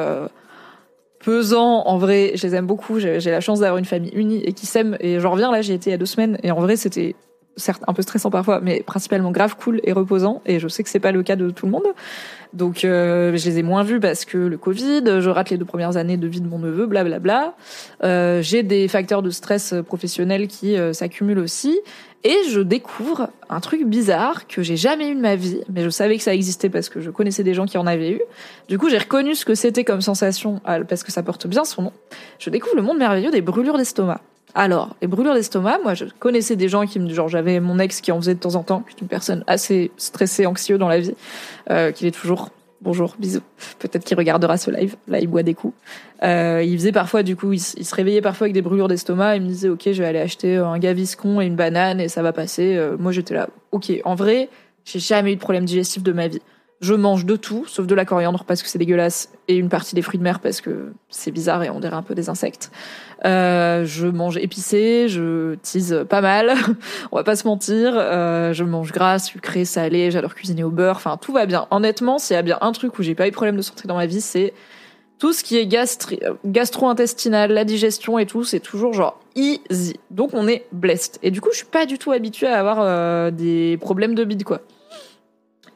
pesants. 1.18 1.82
En 1.86 1.98
vrai, 1.98 2.32
je 2.36 2.46
les 2.46 2.54
aime 2.54 2.66
beaucoup. 2.66 3.00
J'ai 3.00 3.18
la 3.18 3.40
chance 3.40 3.58
d'avoir 3.58 3.78
une 3.78 3.84
famille 3.84 4.12
unie 4.14 4.44
et 4.44 4.52
qui 4.52 4.66
s'aime. 4.66 4.96
Et 5.00 5.18
j'en 5.18 5.32
reviens 5.32 5.50
là, 5.50 5.60
j'ai 5.60 5.74
été 5.74 5.90
il 5.90 5.92
y 5.92 5.94
a 5.94 5.98
deux 5.98 6.06
semaines. 6.06 6.38
Et 6.44 6.52
en 6.52 6.60
vrai, 6.60 6.76
c'était 6.76 7.16
certes 7.56 7.82
un 7.86 7.92
peu 7.92 8.02
stressant 8.02 8.30
parfois, 8.30 8.60
mais 8.60 8.82
principalement 8.86 9.30
grave, 9.30 9.56
cool 9.56 9.80
et 9.84 9.92
reposant. 9.92 10.42
Et 10.46 10.58
je 10.58 10.68
sais 10.68 10.82
que 10.82 10.90
c'est 10.90 11.00
pas 11.00 11.12
le 11.12 11.22
cas 11.22 11.36
de 11.36 11.50
tout 11.50 11.66
le 11.66 11.72
monde. 11.72 11.86
Donc 12.52 12.84
euh, 12.84 13.36
je 13.36 13.44
les 13.44 13.58
ai 13.58 13.62
moins 13.62 13.82
vus 13.82 14.00
parce 14.00 14.24
que 14.24 14.38
le 14.38 14.56
Covid, 14.56 15.20
je 15.20 15.28
rate 15.28 15.50
les 15.50 15.58
deux 15.58 15.64
premières 15.64 15.96
années 15.96 16.16
de 16.16 16.26
vie 16.26 16.40
de 16.40 16.48
mon 16.48 16.58
neveu, 16.58 16.86
blablabla. 16.86 17.54
Euh, 18.04 18.40
j'ai 18.42 18.62
des 18.62 18.88
facteurs 18.88 19.22
de 19.22 19.30
stress 19.30 19.74
professionnel 19.86 20.48
qui 20.48 20.76
euh, 20.76 20.92
s'accumulent 20.92 21.38
aussi. 21.38 21.78
Et 22.24 22.36
je 22.50 22.60
découvre 22.60 23.30
un 23.48 23.60
truc 23.60 23.84
bizarre 23.86 24.48
que 24.48 24.62
j'ai 24.62 24.76
jamais 24.76 25.10
eu 25.10 25.14
de 25.14 25.20
ma 25.20 25.36
vie, 25.36 25.60
mais 25.72 25.84
je 25.84 25.90
savais 25.90 26.16
que 26.16 26.24
ça 26.24 26.34
existait 26.34 26.68
parce 26.68 26.88
que 26.88 27.00
je 27.00 27.10
connaissais 27.10 27.44
des 27.44 27.54
gens 27.54 27.66
qui 27.66 27.78
en 27.78 27.86
avaient 27.86 28.10
eu. 28.10 28.20
Du 28.68 28.78
coup, 28.78 28.88
j'ai 28.88 28.98
reconnu 28.98 29.36
ce 29.36 29.44
que 29.44 29.54
c'était 29.54 29.84
comme 29.84 30.00
sensation 30.00 30.60
parce 30.88 31.04
que 31.04 31.12
ça 31.12 31.22
porte 31.22 31.46
bien 31.46 31.64
son 31.64 31.82
nom. 31.82 31.92
Je 32.40 32.50
découvre 32.50 32.74
le 32.74 32.82
monde 32.82 32.98
merveilleux 32.98 33.30
des 33.30 33.42
brûlures 33.42 33.78
d'estomac. 33.78 34.20
Alors, 34.58 34.96
les 35.02 35.06
brûlures 35.06 35.34
d'estomac, 35.34 35.80
moi, 35.82 35.92
je 35.92 36.06
connaissais 36.18 36.56
des 36.56 36.70
gens 36.70 36.86
qui 36.86 36.98
me, 36.98 37.12
genre, 37.12 37.28
j'avais 37.28 37.60
mon 37.60 37.78
ex 37.78 38.00
qui 38.00 38.10
en 38.10 38.18
faisait 38.18 38.34
de 38.34 38.40
temps 38.40 38.54
en 38.54 38.62
temps, 38.62 38.80
qui 38.80 38.96
est 38.96 39.00
une 39.02 39.06
personne 39.06 39.44
assez 39.46 39.90
stressée, 39.98 40.46
anxieuse 40.46 40.78
dans 40.78 40.88
la 40.88 40.98
vie, 40.98 41.14
euh, 41.70 41.92
qui 41.92 42.06
est 42.06 42.10
toujours 42.10 42.48
bonjour, 42.80 43.16
bisous. 43.18 43.42
Peut-être 43.78 44.02
qu'il 44.04 44.16
regardera 44.16 44.56
ce 44.56 44.70
live. 44.70 44.96
Là, 45.08 45.20
il 45.20 45.26
boit 45.26 45.42
des 45.42 45.52
coups. 45.52 45.74
Euh, 46.22 46.62
il 46.64 46.74
faisait 46.78 46.92
parfois, 46.92 47.22
du 47.22 47.36
coup, 47.36 47.52
il, 47.52 47.60
se 47.60 47.94
réveillait 47.94 48.22
parfois 48.22 48.46
avec 48.46 48.54
des 48.54 48.62
brûlures 48.62 48.88
d'estomac. 48.88 49.36
Il 49.36 49.42
me 49.42 49.48
disait, 49.48 49.68
ok, 49.68 49.82
je 49.92 50.02
vais 50.02 50.08
aller 50.08 50.20
acheter 50.20 50.56
un 50.56 50.78
gaviscon 50.78 51.42
et 51.42 51.44
une 51.44 51.56
banane 51.56 52.00
et 52.00 52.08
ça 52.08 52.22
va 52.22 52.32
passer. 52.32 52.76
Euh, 52.76 52.96
moi, 52.98 53.12
j'étais 53.12 53.34
là, 53.34 53.50
ok. 53.72 53.92
En 54.04 54.14
vrai, 54.14 54.48
j'ai 54.86 55.00
jamais 55.00 55.32
eu 55.32 55.36
de 55.36 55.40
problème 55.40 55.66
digestif 55.66 56.02
de 56.02 56.12
ma 56.12 56.28
vie. 56.28 56.40
Je 56.80 56.92
mange 56.92 57.24
de 57.24 57.36
tout, 57.36 57.64
sauf 57.66 57.86
de 57.86 57.94
la 57.94 58.04
coriandre 58.04 58.44
parce 58.44 58.62
que 58.62 58.68
c'est 58.68 58.78
dégueulasse, 58.78 59.30
et 59.48 59.56
une 59.56 59.70
partie 59.70 59.94
des 59.94 60.02
fruits 60.02 60.18
de 60.18 60.24
mer 60.24 60.40
parce 60.40 60.60
que 60.60 60.92
c'est 61.08 61.30
bizarre 61.30 61.62
et 61.62 61.70
on 61.70 61.80
dirait 61.80 61.96
un 61.96 62.02
peu 62.02 62.14
des 62.14 62.28
insectes. 62.28 62.70
Euh, 63.24 63.86
je 63.86 64.06
mange 64.06 64.36
épicé, 64.36 65.08
je 65.08 65.54
tease 65.62 66.04
pas 66.08 66.20
mal, 66.20 66.54
on 67.12 67.16
va 67.16 67.24
pas 67.24 67.34
se 67.34 67.46
mentir. 67.46 67.92
Euh, 67.94 68.52
je 68.52 68.62
mange 68.64 68.92
gras, 68.92 69.18
sucré, 69.18 69.64
salé, 69.64 70.10
j'adore 70.10 70.34
cuisiner 70.34 70.64
au 70.64 70.70
beurre, 70.70 70.96
enfin 70.96 71.16
tout 71.16 71.32
va 71.32 71.46
bien. 71.46 71.66
Honnêtement, 71.70 72.18
s'il 72.18 72.34
y 72.34 72.38
a 72.38 72.42
bien 72.42 72.58
un 72.60 72.72
truc 72.72 72.98
où 72.98 73.02
j'ai 73.02 73.14
pas 73.14 73.26
eu 73.26 73.32
problème 73.32 73.56
de 73.56 73.62
santé 73.62 73.88
dans 73.88 73.96
ma 73.96 74.06
vie, 74.06 74.20
c'est 74.20 74.52
tout 75.18 75.32
ce 75.32 75.42
qui 75.42 75.56
est 75.56 75.66
gastro-intestinal, 76.44 77.50
la 77.50 77.64
digestion 77.64 78.18
et 78.18 78.26
tout, 78.26 78.44
c'est 78.44 78.60
toujours 78.60 78.92
genre 78.92 79.18
easy. 79.34 79.94
Donc 80.10 80.30
on 80.34 80.46
est 80.46 80.66
blessed. 80.72 81.18
Et 81.22 81.30
du 81.30 81.40
coup, 81.40 81.48
je 81.52 81.58
suis 81.58 81.66
pas 81.66 81.86
du 81.86 81.98
tout 81.98 82.12
habituée 82.12 82.48
à 82.48 82.58
avoir 82.58 82.80
euh, 82.80 83.30
des 83.30 83.78
problèmes 83.80 84.14
de 84.14 84.24
bide, 84.24 84.44
quoi. 84.44 84.60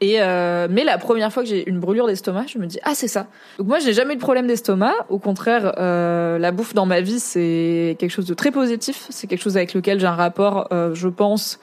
Et 0.01 0.23
euh, 0.23 0.67
mais 0.71 0.83
la 0.83 0.97
première 0.97 1.31
fois 1.33 1.43
que 1.43 1.49
j'ai 1.49 1.69
une 1.69 1.79
brûlure 1.79 2.07
d'estomac, 2.07 2.47
je 2.47 2.59
me 2.59 2.67
dis 2.67 2.79
ah 2.85 2.95
c'est 2.95 3.09
ça. 3.09 3.27
Donc 3.59 3.69
moi 3.69 3.79
j'ai 3.81 3.93
jamais 3.93 4.15
eu 4.15 4.17
de 4.17 4.21
problème 4.23 4.47
d'estomac. 4.47 4.95
Au 5.11 5.19
contraire, 5.19 5.75
euh, 5.77 6.39
la 6.39 6.53
bouffe 6.53 6.73
dans 6.73 6.87
ma 6.87 7.03
vie 7.03 7.21
c'est 7.21 7.97
quelque 7.99 8.11
chose 8.11 8.27
de 8.27 8.35
très 8.35 8.51
positif. 8.51 9.07
C'est 9.11 9.27
quelque 9.27 9.43
chose 9.43 9.59
avec 9.59 9.75
lequel 9.75 10.01
j'ai 10.01 10.07
un 10.07 10.15
rapport, 10.15 10.69
euh, 10.73 10.95
je 10.95 11.09
pense, 11.09 11.61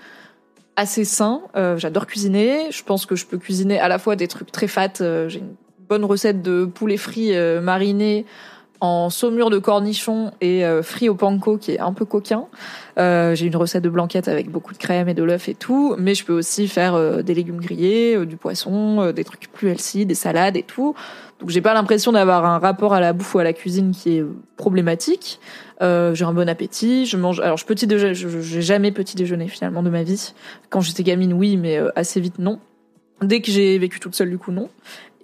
assez 0.76 1.04
sain. 1.04 1.42
Euh, 1.56 1.78
J'adore 1.78 2.06
cuisiner. 2.06 2.72
Je 2.72 2.84
pense 2.84 3.06
que 3.06 3.16
je 3.16 3.26
peux 3.26 3.38
cuisiner 3.38 3.80
à 3.80 3.88
la 3.90 3.98
fois 4.00 4.16
des 4.16 4.28
trucs 4.28 4.52
très 4.52 4.68
fat. 4.68 5.02
Euh, 5.02 5.28
j'ai 5.28 5.40
une 5.40 5.56
bonne 5.90 6.06
recette 6.06 6.42
de 6.42 6.66
poulet 6.66 6.98
frit 6.98 7.36
euh, 7.36 7.60
mariné 7.60 8.26
en 8.80 9.10
saumure 9.10 9.50
de 9.50 9.58
cornichons 9.58 10.32
et 10.42 10.66
euh, 10.66 10.84
frit 10.84 11.10
au 11.10 11.16
panko 11.16 11.58
qui 11.58 11.72
est 11.72 11.80
un 11.80 11.94
peu 11.94 12.06
coquin. 12.06 12.46
Euh, 13.00 13.36
j'ai 13.36 13.46
une 13.46 13.56
recette 13.56 13.84
de 13.84 13.90
blanquette 13.90 14.28
avec 14.28 14.50
beaucoup 14.50 14.74
de 14.74 14.78
crème 14.78 15.10
et 15.10 15.14
de 15.14 15.24
l'œuf 15.24 15.50
et 15.50 15.56
tout, 15.56 15.96
mais 15.98 16.16
je 16.16 16.26
peux 16.26 16.34
aussi 16.34 16.68
faire 16.68 16.96
euh, 16.96 17.22
des 17.22 17.34
légumes 17.34 17.60
grillés, 17.60 18.26
du 18.26 18.38
poisson, 18.38 19.12
des 19.12 19.24
trucs 19.24 19.52
plus 19.52 19.70
healthy, 19.70 20.06
des 20.06 20.16
salades 20.16 20.58
et 20.58 20.64
tout. 20.64 20.96
Donc 21.40 21.50
j'ai 21.50 21.62
pas 21.62 21.74
l'impression 21.74 22.12
d'avoir 22.12 22.46
un 22.46 22.60
rapport 22.60 22.94
à 22.94 23.00
la 23.00 23.14
bouffe 23.14 23.36
ou 23.36 23.40
à 23.40 23.44
la 23.44 23.54
cuisine 23.54 23.92
qui 23.92 24.18
est 24.18 24.26
problématique. 24.56 25.40
j'ai 25.82 26.26
un 26.26 26.34
bon 26.34 26.50
appétit, 26.50 27.06
je 27.06 27.18
mange. 27.18 27.40
Alors 27.40 27.58
je 27.58 27.66
petit 27.66 27.86
déjeuner, 27.86 28.16
j'ai 28.16 28.62
jamais 28.62 28.92
petit 28.92 29.16
déjeuner 29.16 29.48
finalement 29.48 29.84
de 29.84 29.90
ma 29.90 30.04
vie. 30.04 30.34
Quand 30.70 30.82
j'étais 30.82 31.04
gamine, 31.04 31.34
oui, 31.34 31.58
mais 31.58 31.80
assez 31.96 32.20
vite 32.20 32.40
non. 32.40 32.60
Dès 33.22 33.42
que 33.42 33.52
j'ai 33.52 33.78
vécu 33.80 34.00
toute 34.00 34.16
seule, 34.16 34.30
du 34.30 34.38
coup, 34.38 34.52
non. 34.52 34.70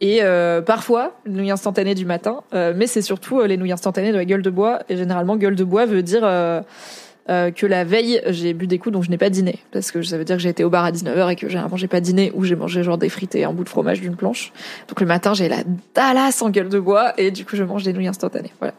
Et 0.04 0.22
euh, 0.22 0.62
parfois, 0.62 1.14
les 1.26 1.32
nouilles 1.32 1.52
instantanées 1.52 1.96
du 1.96 2.06
matin, 2.06 2.42
euh, 2.54 2.74
mais 2.76 2.88
c'est 2.88 3.02
surtout 3.02 3.40
euh, 3.40 3.48
les 3.48 3.56
nouilles 3.56 3.72
instantanées 3.72 4.12
de 4.12 4.18
la 4.18 4.26
gueule 4.26 4.42
de 4.42 4.50
bois. 4.50 4.82
Et 4.90 4.98
généralement, 4.98 5.38
gueule 5.38 5.56
de 5.56 5.64
bois 5.64 5.86
veut 5.86 6.04
dire 6.04 6.24
que 7.30 7.66
la 7.66 7.86
veille, 7.86 8.22
j'ai 8.28 8.54
bu 8.54 8.68
des 8.68 8.80
coups 8.80 8.92
donc 8.92 9.06
je 9.06 9.10
n'ai 9.10 9.18
pas 9.18 9.30
dîné. 9.30 9.60
Parce 9.72 9.92
que 9.92 10.02
ça 10.02 10.18
veut 10.18 10.26
dire 10.26 10.36
que 10.36 10.42
j'ai 10.42 10.50
été 10.50 10.66
au 10.66 10.70
bar 10.70 10.84
à 10.84 10.92
19h 10.92 11.32
et 11.32 11.36
que 11.38 11.48
généralement 11.48 11.78
j'ai 11.78 11.88
pas 11.88 12.02
dîné 12.02 12.34
ou 12.36 12.44
j'ai 12.44 12.58
mangé 12.58 12.84
genre 12.84 12.98
des 12.98 13.08
frites 13.08 13.34
et 13.36 13.46
un 13.46 13.54
bout 13.54 13.64
de 13.64 13.70
fromage 13.70 14.02
d'une 14.02 14.18
planche. 14.18 14.52
Donc 14.90 15.00
le 15.00 15.08
matin, 15.08 15.34
j'ai 15.34 15.48
la 15.48 15.64
Dallas 15.96 16.40
en 16.42 16.50
gueule 16.50 16.68
de 16.68 16.80
bois 16.80 17.14
et 17.18 17.32
du 17.32 17.46
coup, 17.46 17.56
je 17.56 17.64
mange 17.64 17.84
des 17.84 17.94
nouilles 17.94 18.10
instantanées. 18.10 18.52
Voilà. 18.60 18.74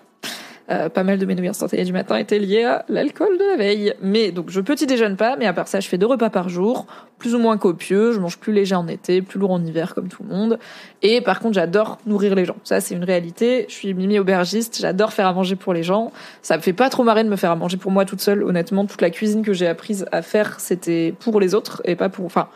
Euh, 0.71 0.89
pas 0.89 1.03
mal 1.03 1.19
de 1.19 1.27
mes 1.27 1.35
nouilles 1.35 1.49
instantanées 1.49 1.85
du 1.85 1.93
matin 1.93 2.17
étaient 2.17 2.39
liées 2.39 2.65
à 2.65 2.87
l'alcool 2.89 3.37
de 3.37 3.45
la 3.45 3.57
veille. 3.57 3.95
Mais 4.01 4.31
donc 4.31 4.49
je 4.49 4.63
petit 4.63 4.87
déjeune 4.87 5.17
pas, 5.17 5.37
mais 5.37 5.45
à 5.45 5.53
part 5.53 5.69
ça, 5.69 5.81
je 5.81 5.89
fais 5.89 5.99
deux 5.99 6.07
repas 6.07 6.31
par 6.31 6.49
jour, 6.49 6.87
plus 7.19 7.35
ou 7.35 7.39
moins 7.39 7.59
copieux. 7.59 8.13
Je 8.13 8.21
mange 8.21 8.39
plus 8.39 8.53
léger 8.53 8.75
en 8.75 8.89
été, 8.89 9.21
plus 9.21 9.39
lourd 9.39 9.51
en 9.51 9.63
hiver 9.63 9.95
comme 9.95 10.09
tout 10.09 10.23
le 10.23 10.35
monde. 10.35 10.59
Et 11.03 11.21
par 11.21 11.41
contre, 11.41 11.55
j'adore 11.55 11.99
nourrir 12.07 12.35
les 12.35 12.47
gens. 12.47 12.57
Ça, 12.65 12.81
c'est 12.81 12.95
une 12.95 13.05
réalité. 13.05 13.67
Je 13.69 13.75
suis 13.75 13.93
mimi 13.93 14.19
aubergiste. 14.19 14.79
J'adore 14.81 15.13
faire 15.13 15.27
à 15.27 15.35
manger 15.35 15.57
pour 15.57 15.75
les 15.75 15.83
gens. 15.83 16.13
Ça 16.41 16.57
me 16.57 16.63
fait 16.63 16.73
pas 16.73 16.89
trop 16.89 17.05
marrer 17.05 17.25
de 17.25 17.29
me 17.29 17.37
faire 17.37 17.51
à 17.51 17.57
manger 17.57 17.77
pour 17.77 17.91
moi 17.91 18.07
toute 18.07 18.23
seule. 18.23 18.43
Honnêtement, 18.43 18.87
toute 18.87 19.03
la 19.03 19.11
cuisine 19.11 19.43
que 19.43 19.53
j'ai 19.53 19.67
apprise 19.67 20.07
à 20.13 20.23
faire, 20.23 20.61
c'était 20.61 21.15
pour 21.21 21.41
les 21.41 21.55
autres 21.55 21.83
et 21.85 21.95
pas 21.95 22.09
pour. 22.09 22.25
Enfin, 22.25 22.49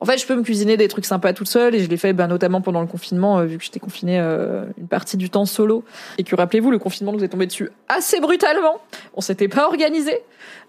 en 0.00 0.06
fait, 0.06 0.18
je 0.18 0.26
peux 0.26 0.34
me 0.34 0.42
cuisiner 0.42 0.76
des 0.76 0.88
trucs 0.88 1.06
sympas 1.06 1.32
toute 1.32 1.48
seule 1.48 1.74
et 1.74 1.80
je 1.80 1.88
l'ai 1.88 1.96
fait 1.96 2.12
ben, 2.12 2.26
notamment 2.26 2.60
pendant 2.60 2.80
le 2.80 2.86
confinement, 2.86 3.38
euh, 3.38 3.44
vu 3.44 3.58
que 3.58 3.64
j'étais 3.64 3.80
confinée 3.80 4.20
euh, 4.20 4.64
une 4.76 4.88
partie 4.88 5.16
du 5.16 5.30
temps 5.30 5.46
solo. 5.46 5.84
Et 6.18 6.24
que 6.24 6.34
rappelez-vous, 6.34 6.70
le 6.70 6.78
confinement 6.78 7.12
nous 7.12 7.24
est 7.24 7.28
tombé 7.28 7.46
dessus 7.46 7.70
assez 7.88 8.20
brutalement. 8.20 8.80
On 9.14 9.20
s'était 9.20 9.48
pas 9.48 9.66
organisé. 9.66 10.20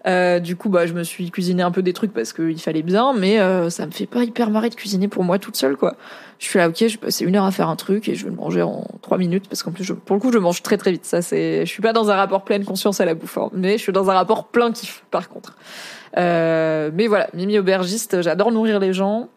Euh, 0.06 0.38
du 0.38 0.56
coup, 0.56 0.68
bah, 0.68 0.86
je 0.86 0.94
me 0.94 1.02
suis 1.02 1.30
cuisiné 1.30 1.62
un 1.62 1.70
peu 1.70 1.82
des 1.82 1.92
trucs 1.92 2.12
parce 2.12 2.32
qu'il 2.32 2.58
fallait 2.60 2.82
bien, 2.82 3.12
mais 3.12 3.38
ça 3.70 3.86
me 3.86 3.90
fait 3.90 4.06
pas 4.06 4.24
hyper 4.24 4.50
marrer 4.50 4.70
de 4.70 4.74
cuisiner 4.74 5.08
pour 5.08 5.24
moi 5.24 5.38
toute 5.38 5.56
seule, 5.56 5.76
quoi. 5.76 5.96
Je 6.38 6.46
suis 6.46 6.58
là, 6.58 6.68
ok, 6.68 6.86
je 6.86 6.98
passer 6.98 7.24
une 7.24 7.34
heure 7.36 7.44
à 7.44 7.50
faire 7.50 7.68
un 7.68 7.76
truc 7.76 8.08
et 8.08 8.14
je 8.14 8.24
vais 8.24 8.30
le 8.30 8.36
manger 8.36 8.62
en 8.62 8.86
trois 9.00 9.16
minutes 9.16 9.48
parce 9.48 9.62
qu'en 9.62 9.72
plus, 9.72 9.84
je, 9.84 9.94
pour 9.94 10.16
le 10.16 10.20
coup, 10.20 10.32
je 10.32 10.38
mange 10.38 10.62
très 10.62 10.76
très 10.76 10.92
vite. 10.92 11.04
Ça, 11.04 11.22
c'est, 11.22 11.64
je 11.64 11.70
suis 11.70 11.82
pas 11.82 11.92
dans 11.92 12.10
un 12.10 12.14
rapport 12.14 12.44
pleine 12.44 12.64
conscience 12.64 13.00
à 13.00 13.04
la 13.04 13.14
bouffe, 13.14 13.38
hein, 13.38 13.50
mais 13.52 13.78
je 13.78 13.82
suis 13.82 13.92
dans 13.92 14.10
un 14.10 14.14
rapport 14.14 14.46
plein 14.48 14.70
kiff, 14.70 15.04
par 15.10 15.28
contre. 15.28 15.56
Euh, 16.18 16.90
mais 16.94 17.06
voilà, 17.06 17.28
Mimi 17.34 17.58
aubergiste, 17.58 18.22
j'adore 18.22 18.52
nourrir 18.52 18.78
les 18.80 18.92
gens. 18.92 19.28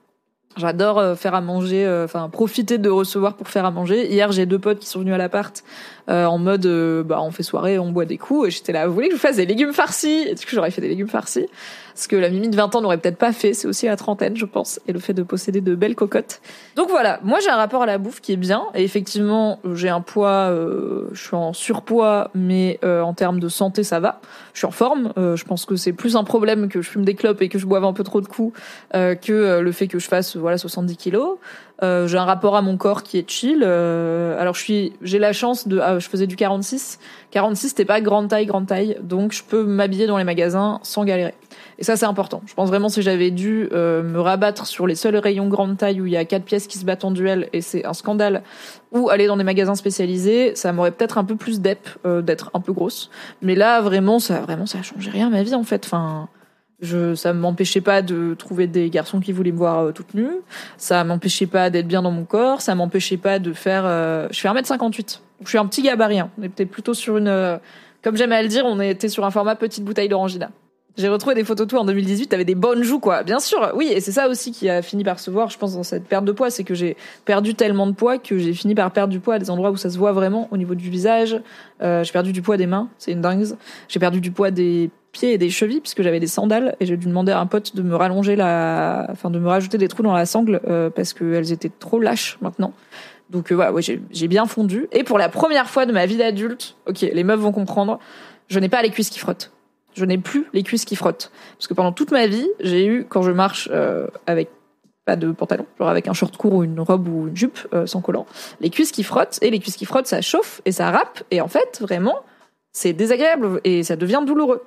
J'adore 0.57 0.97
euh, 0.97 1.15
faire 1.15 1.35
à 1.35 1.41
manger, 1.41 1.85
euh, 1.85 2.05
enfin 2.05 2.27
profiter 2.27 2.77
de 2.77 2.89
recevoir 2.89 3.35
pour 3.35 3.47
faire 3.47 3.65
à 3.65 3.71
manger. 3.71 4.11
Hier, 4.11 4.31
j'ai 4.31 4.45
deux 4.45 4.59
potes 4.59 4.79
qui 4.79 4.87
sont 4.87 4.99
venus 4.99 5.13
à 5.13 5.17
l'appart 5.17 5.63
euh, 6.09 6.25
en 6.25 6.37
mode, 6.37 6.67
bah 7.05 7.21
on 7.21 7.31
fait 7.31 7.43
soirée, 7.43 7.79
on 7.79 7.91
boit 7.91 8.05
des 8.05 8.17
coups. 8.17 8.47
Et 8.47 8.51
j'étais 8.51 8.71
là, 8.71 8.87
vous 8.87 8.93
voulez 8.93 9.09
que 9.09 9.15
je 9.15 9.19
fasse 9.19 9.37
des 9.37 9.45
légumes 9.45 9.73
farcis? 9.73 10.25
Et 10.27 10.35
du 10.35 10.45
coup, 10.45 10.51
j'aurais 10.53 10.71
fait 10.71 10.81
des 10.81 10.89
légumes 10.89 11.07
farcis. 11.07 11.47
Ce 11.95 12.07
que 12.07 12.15
la 12.15 12.29
Mimi 12.29 12.47
de 12.47 12.55
20 12.55 12.75
ans 12.75 12.81
n'aurait 12.81 12.97
peut-être 12.97 13.17
pas 13.17 13.33
fait. 13.33 13.53
C'est 13.53 13.67
aussi 13.67 13.85
la 13.85 13.97
trentaine, 13.97 14.37
je 14.37 14.45
pense, 14.45 14.79
et 14.87 14.93
le 14.93 14.99
fait 14.99 15.13
de 15.13 15.21
posséder 15.21 15.59
de 15.59 15.75
belles 15.75 15.95
cocottes. 15.95 16.41
Donc 16.75 16.89
voilà, 16.89 17.19
moi 17.23 17.39
j'ai 17.43 17.49
un 17.49 17.57
rapport 17.57 17.83
à 17.83 17.85
la 17.85 17.97
bouffe 17.97 18.21
qui 18.21 18.31
est 18.31 18.37
bien. 18.37 18.63
Et 18.73 18.83
effectivement, 18.83 19.59
j'ai 19.73 19.89
un 19.89 19.99
poids, 19.99 20.49
je 21.11 21.21
suis 21.21 21.35
en 21.35 21.51
surpoids, 21.51 22.31
mais 22.33 22.79
en 22.83 23.13
termes 23.13 23.41
de 23.41 23.49
santé, 23.49 23.83
ça 23.83 23.99
va. 23.99 24.21
Je 24.53 24.59
suis 24.59 24.67
en 24.67 24.71
forme. 24.71 25.11
je 25.17 25.43
pense 25.43 25.65
que 25.65 25.75
c'est 25.75 25.91
plus 25.91 26.15
un 26.15 26.23
problème 26.23 26.69
que 26.69 26.81
je 26.81 26.89
fume 26.89 27.03
des 27.03 27.15
clopes 27.15 27.41
et 27.41 27.49
que 27.49 27.59
je 27.59 27.65
boive 27.65 27.83
un 27.83 27.93
peu 27.93 28.03
trop 28.03 28.21
de 28.21 28.27
coups 28.27 28.57
que 28.93 29.59
le 29.59 29.71
fait 29.73 29.87
que 29.87 29.99
je 29.99 30.07
fasse 30.07 30.37
voilà 30.37 30.57
70 30.57 30.95
kilos. 30.95 31.37
Euh, 31.81 32.07
j'ai 32.07 32.17
un 32.17 32.25
rapport 32.25 32.55
à 32.55 32.61
mon 32.61 32.77
corps 32.77 33.03
qui 33.03 33.17
est 33.17 33.29
chill. 33.29 33.63
Euh, 33.65 34.39
alors 34.39 34.53
je 34.53 34.61
suis, 34.61 34.93
j'ai 35.01 35.19
la 35.19 35.33
chance 35.33 35.67
de, 35.67 35.79
ah, 35.79 35.99
je 35.99 36.09
faisais 36.09 36.27
du 36.27 36.35
46. 36.35 36.99
46 37.31 37.69
c'était 37.69 37.85
pas 37.85 38.01
grande 38.01 38.27
taille, 38.27 38.45
grande 38.45 38.67
taille, 38.67 38.97
donc 39.01 39.33
je 39.33 39.43
peux 39.43 39.63
m'habiller 39.63 40.07
dans 40.07 40.17
les 40.17 40.23
magasins 40.23 40.79
sans 40.83 41.03
galérer. 41.03 41.35
Et 41.79 41.83
ça, 41.83 41.95
c'est 41.95 42.05
important. 42.05 42.41
Je 42.45 42.53
pense 42.53 42.67
vraiment 42.67 42.89
si 42.89 43.01
j'avais 43.01 43.31
dû 43.31 43.69
euh, 43.71 44.03
me 44.03 44.19
rabattre 44.19 44.67
sur 44.67 44.85
les 44.85 44.95
seuls 44.95 45.15
rayons 45.15 45.47
grande 45.47 45.77
taille 45.77 46.01
où 46.01 46.05
il 46.05 46.11
y 46.11 46.17
a 46.17 46.25
quatre 46.25 46.43
pièces 46.43 46.67
qui 46.67 46.77
se 46.77 46.83
battent 46.83 47.05
en 47.05 47.11
duel 47.11 47.47
et 47.53 47.61
c'est 47.61 47.85
un 47.85 47.93
scandale, 47.93 48.43
ou 48.91 49.09
aller 49.09 49.27
dans 49.27 49.37
des 49.37 49.45
magasins 49.45 49.75
spécialisés, 49.75 50.55
ça 50.55 50.73
m'aurait 50.73 50.91
peut-être 50.91 51.17
un 51.17 51.23
peu 51.23 51.37
plus 51.37 51.61
d'ep 51.61 51.87
euh, 52.05 52.21
d'être 52.21 52.51
un 52.53 52.59
peu 52.59 52.73
grosse. 52.73 53.09
Mais 53.41 53.55
là, 53.55 53.79
vraiment, 53.79 54.19
ça, 54.19 54.41
vraiment, 54.41 54.65
ça 54.65 54.79
a 54.79 54.81
changé 54.81 55.09
rien 55.09 55.27
à 55.27 55.29
ma 55.29 55.43
vie 55.43 55.55
en 55.55 55.63
fait. 55.63 55.85
Enfin, 55.85 56.27
je, 56.81 57.15
ça 57.15 57.33
m'empêchait 57.33 57.81
pas 57.81 58.01
de 58.01 58.35
trouver 58.37 58.67
des 58.67 58.89
garçons 58.89 59.19
qui 59.19 59.31
voulaient 59.31 59.51
me 59.51 59.57
voir 59.57 59.79
euh, 59.79 59.91
toute 59.91 60.13
nue. 60.13 60.29
Ça 60.77 61.03
m'empêchait 61.03 61.47
pas 61.47 61.69
d'être 61.69 61.87
bien 61.87 62.01
dans 62.01 62.11
mon 62.11 62.25
corps. 62.25 62.61
Ça 62.61 62.75
m'empêchait 62.75 63.17
pas 63.17 63.39
de 63.39 63.53
faire. 63.53 63.83
je 64.31 64.39
fais 64.39 64.47
1m58. 64.47 65.19
Je 65.43 65.49
suis 65.49 65.57
un 65.57 65.65
petit 65.65 65.81
gabarit. 65.81 66.19
Hein. 66.19 66.29
On 66.39 66.43
était 66.43 66.65
plutôt 66.65 66.93
sur 66.93 67.17
une. 67.17 67.59
comme 68.01 68.15
j'aime 68.15 68.31
à 68.31 68.41
le 68.41 68.47
dire, 68.47 68.65
on 68.65 68.79
était 68.79 69.09
sur 69.09 69.25
un 69.25 69.31
format 69.31 69.55
petite 69.55 69.83
bouteille 69.83 70.09
d'orangina. 70.09 70.51
J'ai 70.97 71.07
retrouvé 71.07 71.35
des 71.35 71.43
photos 71.43 71.65
de 71.65 71.69
toi 71.69 71.79
en 71.79 71.85
2018, 71.85 72.27
t'avais 72.27 72.45
des 72.45 72.55
bonnes 72.55 72.83
joues, 72.83 72.99
quoi. 72.99 73.23
Bien 73.23 73.39
sûr, 73.39 73.71
oui, 73.75 73.87
et 73.89 74.01
c'est 74.01 74.11
ça 74.11 74.27
aussi 74.27 74.51
qui 74.51 74.67
a 74.69 74.81
fini 74.81 75.03
par 75.03 75.19
se 75.19 75.31
voir, 75.31 75.49
je 75.49 75.57
pense, 75.57 75.75
dans 75.75 75.83
cette 75.83 76.03
perte 76.03 76.25
de 76.25 76.31
poids, 76.31 76.49
c'est 76.49 76.63
que 76.63 76.73
j'ai 76.73 76.97
perdu 77.23 77.55
tellement 77.55 77.87
de 77.87 77.93
poids 77.93 78.17
que 78.17 78.37
j'ai 78.37 78.53
fini 78.53 78.75
par 78.75 78.91
perdre 78.91 79.11
du 79.11 79.19
poids 79.19 79.35
à 79.35 79.39
des 79.39 79.49
endroits 79.49 79.71
où 79.71 79.77
ça 79.77 79.89
se 79.89 79.97
voit 79.97 80.11
vraiment, 80.11 80.49
au 80.51 80.57
niveau 80.57 80.75
du 80.75 80.89
visage. 80.89 81.39
Euh, 81.81 82.03
j'ai 82.03 82.11
perdu 82.11 82.33
du 82.33 82.41
poids 82.41 82.57
des 82.57 82.67
mains, 82.67 82.89
c'est 82.97 83.11
une 83.11 83.21
dingue. 83.21 83.45
J'ai 83.87 83.99
perdu 83.99 84.19
du 84.19 84.31
poids 84.31 84.51
des 84.51 84.89
pieds 85.11 85.33
et 85.33 85.37
des 85.37 85.49
chevilles 85.49 85.79
puisque 85.79 86.01
j'avais 86.01 86.19
des 86.19 86.27
sandales 86.27 86.75
et 86.79 86.85
j'ai 86.85 86.97
dû 86.97 87.07
demander 87.07 87.31
à 87.31 87.39
un 87.39 87.45
pote 87.45 87.75
de 87.75 87.81
me 87.81 87.95
rallonger 87.95 88.35
la, 88.35 89.07
enfin 89.09 89.29
de 89.29 89.39
me 89.39 89.47
rajouter 89.47 89.77
des 89.77 89.87
trous 89.87 90.03
dans 90.03 90.13
la 90.13 90.25
sangle 90.25 90.59
euh, 90.67 90.89
parce 90.89 91.13
qu'elles 91.13 91.51
étaient 91.51 91.71
trop 91.79 91.99
lâches 91.99 92.37
maintenant. 92.41 92.73
Donc 93.29 93.51
euh, 93.51 93.55
voilà, 93.55 93.71
j'ai 93.79 94.27
bien 94.27 94.45
fondu. 94.45 94.87
Et 94.91 95.03
pour 95.03 95.17
la 95.17 95.29
première 95.29 95.69
fois 95.69 95.85
de 95.85 95.93
ma 95.93 96.05
vie 96.05 96.17
d'adulte, 96.17 96.75
ok, 96.87 97.01
les 97.01 97.23
meufs 97.23 97.39
vont 97.39 97.51
comprendre, 97.51 97.99
je 98.47 98.59
n'ai 98.59 98.69
pas 98.69 98.81
les 98.81 98.89
cuisses 98.89 99.09
qui 99.09 99.19
frottent 99.19 99.51
je 99.99 100.05
n'ai 100.05 100.17
plus 100.17 100.47
les 100.53 100.63
cuisses 100.63 100.85
qui 100.85 100.95
frottent. 100.95 101.31
Parce 101.57 101.67
que 101.67 101.73
pendant 101.73 101.91
toute 101.91 102.11
ma 102.11 102.25
vie, 102.27 102.47
j'ai 102.59 102.85
eu, 102.85 103.05
quand 103.07 103.21
je 103.21 103.31
marche 103.31 103.69
euh, 103.71 104.07
avec 104.25 104.49
pas 105.05 105.15
de 105.15 105.31
pantalon, 105.31 105.65
genre 105.77 105.89
avec 105.89 106.07
un 106.07 106.13
short 106.13 106.35
court 106.37 106.53
ou 106.53 106.63
une 106.63 106.79
robe 106.79 107.07
ou 107.07 107.27
une 107.27 107.35
jupe 107.35 107.59
euh, 107.73 107.85
sans 107.85 108.01
collant, 108.01 108.25
les 108.61 108.69
cuisses 108.69 108.91
qui 108.91 109.03
frottent, 109.03 109.39
et 109.41 109.49
les 109.49 109.59
cuisses 109.59 109.75
qui 109.75 109.85
frottent, 109.85 110.07
ça 110.07 110.21
chauffe 110.21 110.61
et 110.65 110.71
ça 110.71 110.91
râpe, 110.91 111.23
et 111.31 111.41
en 111.41 111.47
fait, 111.47 111.79
vraiment, 111.81 112.19
c'est 112.71 112.93
désagréable 112.93 113.59
et 113.63 113.83
ça 113.83 113.95
devient 113.95 114.21
douloureux. 114.25 114.63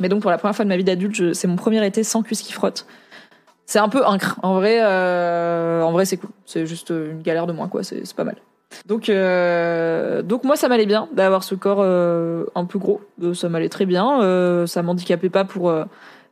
Mais 0.00 0.08
donc, 0.08 0.22
pour 0.22 0.30
la 0.30 0.38
première 0.38 0.56
fois 0.56 0.64
de 0.64 0.70
ma 0.70 0.76
vie 0.76 0.84
d'adulte, 0.84 1.34
c'est 1.34 1.46
mon 1.46 1.56
premier 1.56 1.84
été 1.86 2.02
sans 2.02 2.22
cuisses 2.22 2.42
qui 2.42 2.52
frottent. 2.52 2.86
C'est 3.66 3.78
un 3.78 3.88
peu 3.88 4.04
incre. 4.06 4.38
En 4.42 4.54
vrai, 4.54 4.78
euh, 4.82 5.82
en 5.82 5.92
vrai, 5.92 6.04
c'est 6.04 6.16
cool. 6.16 6.30
C'est 6.44 6.66
juste 6.66 6.90
une 6.90 7.22
galère 7.22 7.46
de 7.46 7.52
moins, 7.52 7.68
quoi. 7.68 7.82
C'est 7.84 8.12
pas 8.14 8.24
mal. 8.24 8.36
Donc, 8.86 9.08
euh, 9.08 10.22
donc 10.22 10.44
moi, 10.44 10.56
ça 10.56 10.68
m'allait 10.68 10.86
bien 10.86 11.08
d'avoir 11.12 11.44
ce 11.44 11.54
corps 11.54 11.80
euh, 11.80 12.44
un 12.54 12.64
peu 12.64 12.78
gros. 12.78 13.00
Euh, 13.22 13.34
ça 13.34 13.48
m'allait 13.48 13.68
très 13.68 13.86
bien. 13.86 14.22
Euh, 14.22 14.66
ça 14.66 14.82
m'handicapait 14.82 15.30
pas 15.30 15.44
pour 15.44 15.72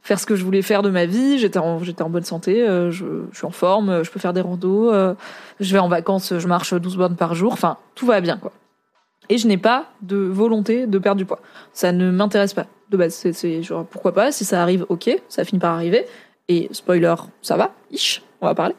faire 0.03 0.19
ce 0.19 0.27
que 0.27 0.35
je 0.35 0.45
voulais 0.45 0.63
faire 0.63 0.83
de 0.83 0.91
ma 0.91 1.07
vie. 1.07 1.39
J'étais 1.39 1.59
en, 1.59 1.79
bonne 2.09 2.25
santé. 2.25 2.67
Je, 2.91 3.05
suis 3.33 3.47
en 3.47 3.51
forme. 3.51 4.03
Je 4.03 4.11
peux 4.11 4.21
faire 4.21 4.33
des 4.33 4.41
randos. 4.41 4.93
je 5.61 5.73
vais 5.73 5.79
en 5.79 5.89
vacances. 5.89 6.35
Je 6.39 6.49
marche 6.49 6.75
12 6.75 6.97
bornes 6.97 7.17
par 7.17 7.35
jour. 7.35 7.53
Enfin, 7.53 7.77
tout 7.95 8.07
va 8.07 8.21
bien, 8.21 8.37
quoi. 8.37 8.53
Et 9.29 9.39
je 9.39 9.47
n'ai 9.47 9.57
pas 9.57 9.87
de 10.03 10.17
volonté 10.17 10.87
de 10.87 10.99
perdre 10.99 11.19
du 11.19 11.25
poids. 11.25 11.41
Ça 11.73 11.93
ne 11.93 12.11
m'intéresse 12.11 12.55
pas 12.55 12.67
de 12.91 12.97
base. 12.97 13.15
C'est, 13.15 13.63
genre 13.63 13.87
pourquoi 13.87 14.13
pas? 14.13 14.33
Si 14.33 14.45
ça 14.45 14.61
arrive, 14.61 14.85
ok. 14.89 15.11
Ça 15.29 15.45
finit 15.45 15.61
par 15.61 15.75
arriver. 15.75 16.07
Et 16.49 16.69
spoiler, 16.73 17.15
ça 17.41 17.57
va. 17.57 17.73
Ish. 17.91 18.23
On 18.41 18.47
va 18.47 18.55
parler. 18.55 18.75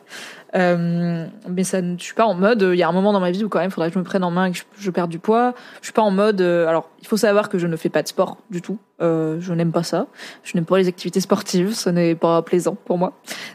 Euh, 0.55 1.25
mais 1.49 1.63
ça, 1.63 1.81
je 1.81 2.03
suis 2.03 2.13
pas 2.13 2.25
en 2.25 2.35
mode. 2.35 2.61
Il 2.73 2.77
y 2.77 2.83
a 2.83 2.87
un 2.87 2.91
moment 2.91 3.13
dans 3.13 3.19
ma 3.19 3.31
vie 3.31 3.43
où 3.43 3.49
quand 3.49 3.59
même, 3.59 3.69
il 3.69 3.73
faudrait 3.73 3.89
que 3.89 3.95
je 3.95 3.99
me 3.99 4.03
prenne 4.03 4.23
en 4.23 4.31
main 4.31 4.45
et 4.45 4.51
que 4.51 4.59
je, 4.77 4.91
perde 4.91 5.09
du 5.09 5.19
poids. 5.19 5.53
Je 5.81 5.87
suis 5.87 5.93
pas 5.93 6.01
en 6.01 6.11
mode. 6.11 6.41
Euh, 6.41 6.67
alors, 6.67 6.89
il 7.01 7.07
faut 7.07 7.17
savoir 7.17 7.49
que 7.49 7.57
je 7.57 7.67
ne 7.67 7.75
fais 7.75 7.89
pas 7.89 8.03
de 8.03 8.07
sport 8.07 8.37
du 8.49 8.61
tout. 8.61 8.77
Euh, 9.01 9.37
je 9.39 9.53
n'aime 9.53 9.71
pas 9.71 9.83
ça. 9.83 10.07
Je 10.43 10.55
n'aime 10.55 10.65
pas 10.65 10.77
les 10.77 10.87
activités 10.87 11.19
sportives. 11.19 11.73
Ce 11.73 11.89
n'est 11.89 12.15
pas 12.15 12.41
plaisant 12.41 12.77
pour 12.85 12.97
moi. 12.97 13.13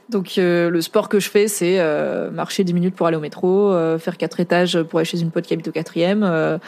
Donc, 0.09 0.35
euh, 0.39 0.71
le 0.71 0.81
sport 0.81 1.09
que 1.09 1.21
je 1.21 1.31
fais, 1.31 1.49
c'est 1.49 1.79
euh, 1.79 2.31
marcher 2.31 2.65
10 2.65 2.75
minutes 2.75 2.97
pour 2.97 3.07
aller 3.07 3.17
au 3.17 3.21
métro, 3.21 3.73
faire 3.99 4.17
quatre 4.17 4.41
étages 4.41 4.83
pour 4.83 4.99
aller 4.99 5.07
chez 5.07 5.21
une 5.21 5.31
pote 5.31 5.45
qui 5.45 5.55
habite 5.55 5.69
au 5.69 5.73
quatrième. 5.73 6.59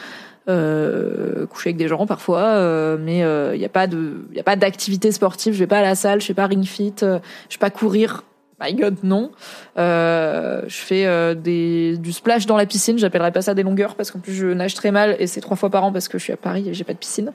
Euh, 0.49 1.45
coucher 1.45 1.69
avec 1.69 1.77
des 1.77 1.87
gens 1.87 2.07
parfois, 2.07 2.41
euh, 2.41 2.97
mais 2.99 3.19
il 3.19 3.23
euh, 3.23 3.55
n'y 3.55 3.63
a 3.63 3.69
pas 3.69 3.85
de, 3.85 4.25
y 4.33 4.39
a 4.39 4.43
pas 4.43 4.55
d'activité 4.55 5.11
sportive. 5.11 5.53
Je 5.53 5.59
vais 5.59 5.67
pas 5.67 5.77
à 5.77 5.83
la 5.83 5.93
salle, 5.93 6.19
je 6.19 6.25
fais 6.25 6.33
pas 6.33 6.47
ring 6.47 6.65
fit, 6.65 6.95
je 6.99 7.05
vais 7.05 7.59
pas 7.59 7.69
courir 7.69 8.23
My 8.61 8.73
God, 8.73 8.97
non. 9.03 9.31
Euh, 9.77 10.61
je 10.67 10.77
fais 10.77 11.05
euh, 11.05 11.33
du 11.33 12.11
splash 12.11 12.45
dans 12.45 12.57
la 12.57 12.65
piscine. 12.65 12.97
J'appellerais 12.97 13.31
pas 13.31 13.41
ça 13.41 13.53
des 13.53 13.63
longueurs 13.63 13.95
parce 13.95 14.11
qu'en 14.11 14.19
plus 14.19 14.33
je 14.33 14.47
nage 14.47 14.75
très 14.75 14.91
mal 14.91 15.15
et 15.19 15.27
c'est 15.27 15.41
trois 15.41 15.57
fois 15.57 15.69
par 15.69 15.83
an 15.83 15.91
parce 15.91 16.07
que 16.07 16.17
je 16.17 16.23
suis 16.23 16.33
à 16.33 16.37
Paris 16.37 16.69
et 16.69 16.73
j'ai 16.73 16.83
pas 16.83 16.93
de 16.93 16.99
piscine. 16.99 17.31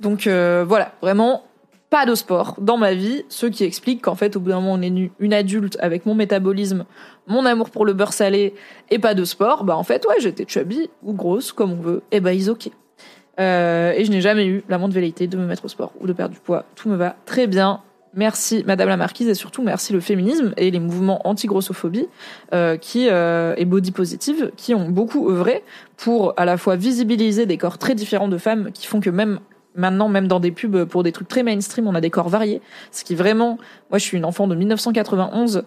Donc 0.00 0.26
euh, 0.26 0.64
voilà, 0.66 0.92
vraiment 1.00 1.44
pas 1.90 2.06
de 2.06 2.14
sport 2.16 2.56
dans 2.58 2.76
ma 2.76 2.94
vie, 2.94 3.24
ce 3.28 3.46
qui 3.46 3.62
explique 3.62 4.02
qu'en 4.02 4.16
fait 4.16 4.34
au 4.34 4.40
bout 4.40 4.48
d'un 4.50 4.60
moment 4.60 4.72
on 4.72 4.82
est 4.82 5.10
une 5.20 5.32
adulte 5.32 5.76
avec 5.80 6.06
mon 6.06 6.14
métabolisme, 6.14 6.86
mon 7.28 7.46
amour 7.46 7.70
pour 7.70 7.84
le 7.84 7.92
beurre 7.92 8.12
salé 8.12 8.54
et 8.90 8.98
pas 8.98 9.14
de 9.14 9.24
sport. 9.24 9.62
Bah 9.62 9.76
en 9.76 9.84
fait 9.84 10.04
ouais 10.06 10.16
j'étais 10.18 10.44
chubby 10.48 10.90
ou 11.04 11.12
grosse 11.12 11.52
comme 11.52 11.72
on 11.72 11.80
veut. 11.80 12.02
Et 12.10 12.18
bah 12.18 12.32
ils 12.32 12.50
ok. 12.50 12.66
Et 13.36 14.04
je 14.04 14.10
n'ai 14.10 14.20
jamais 14.20 14.46
eu 14.46 14.64
la 14.68 14.78
moindre 14.78 14.94
velléité 14.94 15.26
de 15.26 15.36
me 15.36 15.44
mettre 15.44 15.64
au 15.64 15.68
sport 15.68 15.92
ou 16.00 16.06
de 16.06 16.12
perdre 16.12 16.34
du 16.34 16.40
poids. 16.40 16.64
Tout 16.74 16.88
me 16.88 16.96
va 16.96 17.14
très 17.26 17.46
bien. 17.46 17.80
Merci 18.16 18.62
Madame 18.66 18.88
la 18.88 18.96
Marquise 18.96 19.28
et 19.28 19.34
surtout 19.34 19.62
merci 19.62 19.92
le 19.92 19.98
féminisme 19.98 20.52
et 20.56 20.70
les 20.70 20.78
mouvements 20.78 21.26
anti-grossophobie 21.26 22.06
euh, 22.52 22.76
qui 22.76 23.08
euh, 23.10 23.54
et 23.56 23.64
body 23.64 23.90
positive 23.90 24.52
qui 24.56 24.74
ont 24.74 24.88
beaucoup 24.88 25.30
œuvré 25.30 25.64
pour 25.96 26.32
à 26.36 26.44
la 26.44 26.56
fois 26.56 26.76
visibiliser 26.76 27.44
des 27.44 27.58
corps 27.58 27.78
très 27.78 27.96
différents 27.96 28.28
de 28.28 28.38
femmes 28.38 28.70
qui 28.72 28.86
font 28.86 29.00
que 29.00 29.10
même 29.10 29.40
maintenant 29.74 30.08
même 30.08 30.28
dans 30.28 30.38
des 30.38 30.52
pubs 30.52 30.84
pour 30.84 31.02
des 31.02 31.10
trucs 31.10 31.26
très 31.26 31.42
mainstream 31.42 31.88
on 31.88 31.94
a 31.96 32.00
des 32.00 32.10
corps 32.10 32.28
variés. 32.28 32.62
Ce 32.92 33.02
qui 33.02 33.16
vraiment 33.16 33.58
moi 33.90 33.98
je 33.98 34.04
suis 34.04 34.16
une 34.16 34.24
enfant 34.24 34.46
de 34.46 34.54
1991 34.54 35.64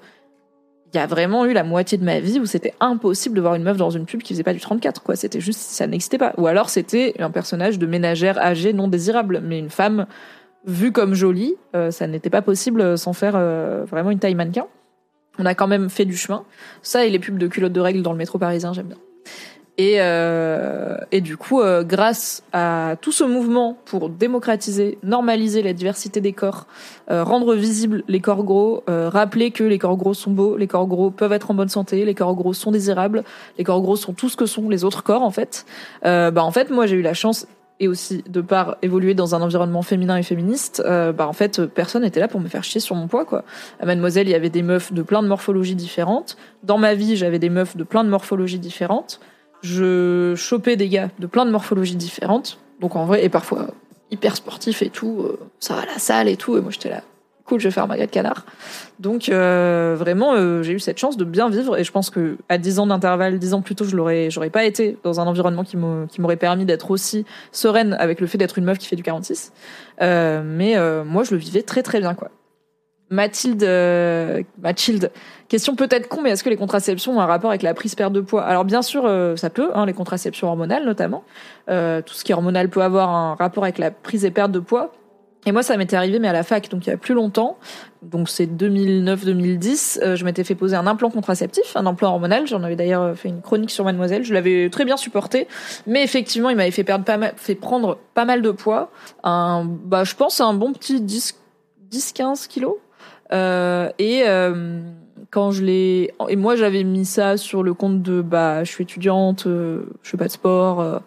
il 0.94 0.98
y 0.98 1.00
a 1.02 1.06
vraiment 1.06 1.46
eu 1.46 1.52
la 1.52 1.66
moitié 1.66 1.98
de 1.98 2.06
ma 2.06 2.22
vie 2.22 2.40
où 2.40 2.46
c'était 2.46 2.74
impossible 2.80 3.36
de 3.36 3.42
voir 3.42 3.56
une 3.56 3.64
meuf 3.64 3.76
dans 3.76 3.90
une 3.90 4.06
pub 4.06 4.22
qui 4.24 4.34
faisait 4.34 4.44
pas 4.44 4.54
du 4.54 4.62
34 4.62 5.04
quoi. 5.04 5.18
C'était 5.18 5.42
juste 5.42 5.60
ça 5.60 5.86
n'existait 5.86 6.18
pas. 6.18 6.34
Ou 6.38 6.48
alors 6.48 6.70
c'était 6.70 7.14
un 7.20 7.30
personnage 7.30 7.78
de 7.78 7.86
ménagère 7.86 8.38
âgée 8.40 8.72
non 8.72 8.88
désirable 8.88 9.42
mais 9.44 9.60
une 9.60 9.70
femme 9.70 10.08
vu 10.66 10.92
comme 10.92 11.14
jolie, 11.14 11.56
euh, 11.76 11.92
ça 11.92 12.08
n'était 12.08 12.30
pas 12.30 12.42
possible 12.42 12.98
sans 12.98 13.14
faire 13.14 13.34
euh, 13.36 13.86
vraiment 13.86 14.12
une 14.12 14.20
taille 14.20 14.36
mannequin. 14.36 14.68
On 15.40 15.46
a 15.46 15.54
quand 15.54 15.68
même 15.68 15.90
fait 15.90 16.06
du 16.06 16.18
chemin. 16.18 16.44
Ça 16.82 17.06
et 17.06 17.10
les 17.10 17.20
pubs 17.20 17.38
de 17.38 17.48
culottes 17.48 17.74
de 17.74 17.82
règles 17.82 18.02
dans 18.02 18.12
le 18.12 18.18
métro 18.18 18.38
parisien, 18.38 18.74
j'aime 18.74 18.88
bien. 18.88 18.98
Et, 19.80 19.98
euh, 20.00 20.98
et 21.12 21.22
du 21.22 21.38
coup, 21.38 21.62
grâce 21.84 22.42
à 22.52 22.96
tout 23.00 23.12
ce 23.12 23.24
mouvement 23.24 23.78
pour 23.86 24.10
démocratiser, 24.10 24.98
normaliser 25.04 25.62
la 25.62 25.74
diversité 25.74 26.20
des 26.20 26.34
corps, 26.34 26.66
rendre 27.08 27.54
visibles 27.54 28.04
les 28.08 28.20
corps 28.20 28.44
gros, 28.44 28.84
rappeler 28.88 29.52
que 29.52 29.64
les 29.64 29.78
corps 29.78 29.96
gros 29.96 30.16
sont 30.16 30.32
beaux, 30.32 30.58
les 30.58 30.66
corps 30.66 30.88
gros 30.88 31.12
peuvent 31.12 31.34
être 31.34 31.52
en 31.52 31.54
bonne 31.54 31.70
santé, 31.70 32.06
les 32.06 32.16
corps 32.16 32.34
gros 32.34 32.54
sont 32.54 32.72
désirables, 32.72 33.24
les 33.60 33.64
corps 33.64 33.84
gros 33.84 33.96
sont 33.96 34.14
tout 34.14 34.30
ce 34.30 34.36
que 34.36 34.48
sont 34.48 34.68
les 34.68 34.84
autres 34.84 35.04
corps 35.04 35.22
en 35.22 35.30
fait. 35.30 35.68
bah 36.02 36.44
en 36.44 36.52
fait, 36.52 36.72
moi 36.72 36.88
j'ai 36.88 36.96
eu 36.96 37.04
la 37.04 37.14
chance 37.14 37.46
et 37.80 37.88
aussi 37.88 38.24
de 38.28 38.42
par 38.42 38.78
évoluer 38.82 39.14
dans 39.14 39.36
un 39.36 39.42
environnement 39.42 39.82
féminin 39.82 40.18
et 40.18 40.24
féministe, 40.24 40.82
euh, 40.86 41.12
bah 41.12 41.28
en 41.28 41.34
fait 41.34 41.66
personne 41.66 42.02
n'était 42.02 42.20
là 42.20 42.28
pour 42.28 42.40
me 42.40 42.48
faire 42.48 42.64
chier 42.64 42.82
sur 42.82 42.96
mon 42.96 43.08
poids 43.08 43.26
quoi. 43.26 43.44
À 43.80 43.86
Mademoiselle, 43.86 44.28
il 44.28 44.32
y 44.32 44.36
avait 44.36 44.50
des 44.50 44.64
meufs 44.64 44.92
de 44.94 45.02
plein 45.02 45.22
de 45.22 45.28
morphologies 45.28 45.76
différentes. 45.76 46.38
Dans 46.64 46.78
ma 46.78 46.96
vie, 46.96 47.16
j'avais 47.16 47.40
des 47.40 47.50
meufs 47.50 47.78
de 47.78 47.84
plein 47.84 48.04
de 48.04 48.10
morphologies 48.10 48.60
différentes. 48.60 49.20
Je 49.62 50.34
chopais 50.36 50.76
des 50.76 50.90
gars 50.90 51.10
de 51.20 51.28
plein 51.28 51.46
de 51.46 51.52
morphologies 51.52 51.96
différentes. 51.96 52.60
Donc 52.80 52.96
en 52.96 53.06
vrai, 53.06 53.24
et 53.24 53.30
parfois 53.30 53.68
hyper 54.12 54.36
sportif 54.36 54.82
et 54.82 54.90
tout, 54.90 55.22
euh, 55.22 55.40
ça 55.60 55.76
va 55.76 55.82
à 55.82 55.86
la 55.86 56.00
salle 56.00 56.28
et 56.28 56.38
tout, 56.38 56.58
et 56.58 56.62
moi 56.62 56.72
j'étais 56.72 56.90
là 56.90 57.02
cool, 57.48 57.60
je 57.60 57.68
vais 57.68 57.72
faire 57.72 57.88
ma 57.88 57.98
de 57.98 58.06
canard. 58.06 58.46
Donc 59.00 59.30
euh, 59.30 59.96
vraiment, 59.98 60.34
euh, 60.34 60.62
j'ai 60.62 60.74
eu 60.74 60.80
cette 60.80 61.00
chance 61.00 61.18
de 61.18 61.24
bien 61.24 61.50
vivre 61.50 61.78
et 61.78 61.84
je 61.84 61.92
pense 61.92 62.10
que 62.10 62.38
à 62.50 62.58
10 62.58 62.80
ans 62.80 62.88
d'intervalle, 62.88 63.40
10 63.40 63.54
ans 63.54 63.62
plus 63.62 63.74
tôt, 63.74 63.86
je 63.86 63.96
l'aurais, 63.96 64.30
j'aurais 64.30 64.50
pas 64.50 64.66
été 64.66 64.98
dans 65.04 65.20
un 65.20 65.26
environnement 65.26 65.64
qui 65.64 65.78
m'aurait 65.78 66.36
permis 66.36 66.66
d'être 66.66 66.92
aussi 66.92 67.26
sereine 67.52 67.96
avec 68.00 68.22
le 68.22 68.28
fait 68.28 68.38
d'être 68.38 68.58
une 68.58 68.66
meuf 68.66 68.78
qui 68.78 68.88
fait 68.88 68.96
du 68.96 69.04
46. 69.04 69.54
Euh, 70.02 70.44
mais 70.46 70.76
moi, 71.04 71.24
je 71.24 71.32
le 71.32 71.38
vivais 71.38 71.64
très 71.64 71.82
très 71.82 72.00
bien 72.00 72.14
quoi. 72.14 72.30
Mathilde, 73.10 73.64
Mathilde, 74.62 75.12
question 75.48 75.78
peut-être 75.78 76.10
con, 76.10 76.22
mais 76.22 76.32
est-ce 76.32 76.44
que 76.44 76.50
les 76.50 76.58
contraceptions 76.58 77.18
ont 77.18 77.22
un 77.22 77.26
rapport 77.26 77.52
avec 77.52 77.62
la 77.62 77.74
prise 77.74 77.96
perte 77.96 78.12
de 78.12 78.20
poids? 78.20 78.44
Alors 78.44 78.66
bien 78.66 78.82
sûr, 78.82 79.10
ça 79.38 79.50
peut, 79.50 79.70
hein, 79.74 79.86
les 79.86 79.94
contraceptions 79.94 80.50
hormonales 80.50 80.84
notamment. 80.84 81.24
tout 81.68 82.14
ce 82.14 82.24
qui 82.26 82.34
est 82.34 82.36
hormonal 82.36 82.68
peut 82.70 82.82
avoir 82.82 83.10
un 83.10 83.36
rapport 83.36 83.64
avec 83.64 83.78
la 83.78 83.92
prise 83.92 84.26
et 84.26 84.32
perte 84.32 84.52
de 84.52 84.60
poids. 84.60 84.92
Et 85.48 85.54
moi, 85.54 85.64
ça 85.64 85.78
m'était 85.78 85.96
arrivé, 85.96 86.20
mais 86.20 86.28
à 86.28 86.34
la 86.34 86.44
fac, 86.44 86.68
donc 86.68 86.86
il 86.86 86.90
y 86.90 86.94
a 86.94 86.98
plus 86.98 87.14
longtemps. 87.14 87.58
Donc 88.02 88.28
c'est 88.28 88.48
2009-2010. 88.48 90.00
Euh, 90.04 90.16
je 90.18 90.26
m'étais 90.26 90.44
fait 90.44 90.56
poser 90.56 90.76
un 90.76 90.86
implant 90.86 91.10
contraceptif, 91.10 91.78
un 91.78 91.86
implant 91.86 92.10
hormonal. 92.10 92.46
J'en 92.48 92.64
avais 92.64 92.76
d'ailleurs 92.76 93.02
euh, 93.02 93.16
fait 93.16 93.30
une 93.30 93.42
chronique 93.42 93.72
sur 93.72 93.86
Mademoiselle. 93.86 94.26
Je 94.26 94.34
l'avais 94.34 94.70
très 94.70 94.84
bien 94.84 94.98
supporté, 94.98 95.48
mais 95.88 96.04
effectivement, 96.04 96.50
il 96.50 96.58
m'avait 96.58 96.72
fait 96.72 96.84
perdre 96.84 97.06
pas 97.06 97.16
mal, 97.16 97.32
fait 97.38 97.56
prendre 97.56 97.98
pas 98.14 98.26
mal 98.26 98.42
de 98.42 98.52
poids. 98.52 98.92
Un, 99.24 99.64
bah, 99.64 100.04
je 100.04 100.16
pense 100.16 100.42
un 100.42 100.54
bon 100.54 100.74
petit 100.74 101.02
10-15 101.02 102.50
kilos. 102.50 102.76
Euh, 103.32 103.90
et 104.00 104.26
quand 105.30 105.52
je 105.52 105.64
l'ai, 105.64 106.14
et 106.28 106.36
moi 106.36 106.58
j'avais 106.58 106.84
mis 106.84 107.06
ça 107.06 107.38
sur 107.38 107.64
le 107.64 107.74
compte 107.74 108.02
de 108.02 108.22
bah, 108.22 108.66
je 108.66 108.72
suis 108.72 108.84
étudiante, 108.84 109.44
je 109.46 109.80
fais 110.04 110.18
pas 110.18 110.28
de 110.28 110.32
sport 110.32 111.02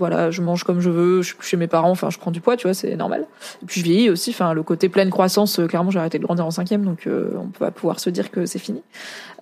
voilà, 0.00 0.30
je 0.30 0.40
mange 0.42 0.64
comme 0.64 0.80
je 0.80 0.90
veux, 0.90 1.22
je 1.22 1.28
suis 1.28 1.36
chez 1.42 1.56
mes 1.56 1.68
parents, 1.68 1.90
enfin, 1.90 2.10
je 2.10 2.18
prends 2.18 2.30
du 2.30 2.40
poids, 2.40 2.56
tu 2.56 2.66
vois, 2.66 2.74
c'est 2.74 2.96
normal. 2.96 3.26
Et 3.62 3.66
puis 3.66 3.80
je 3.80 3.84
vieillis 3.84 4.10
aussi, 4.10 4.30
enfin, 4.30 4.54
le 4.54 4.62
côté 4.62 4.88
pleine 4.88 5.10
croissance, 5.10 5.60
euh, 5.60 5.66
clairement, 5.66 5.90
j'ai 5.90 5.98
arrêté 5.98 6.18
de 6.18 6.24
grandir 6.24 6.46
en 6.46 6.50
cinquième, 6.50 6.84
donc 6.84 7.06
euh, 7.06 7.34
on 7.36 7.48
peut 7.48 7.58
pas 7.60 7.70
pouvoir 7.70 8.00
se 8.00 8.10
dire 8.10 8.30
que 8.30 8.46
c'est 8.46 8.58
fini. 8.58 8.82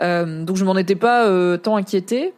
Euh, 0.01 0.45
donc 0.45 0.57
je 0.57 0.65
m'en 0.65 0.77
étais 0.77 0.97
pas 0.97 1.27
tant 1.59 1.77
inquiétée, 1.77 2.35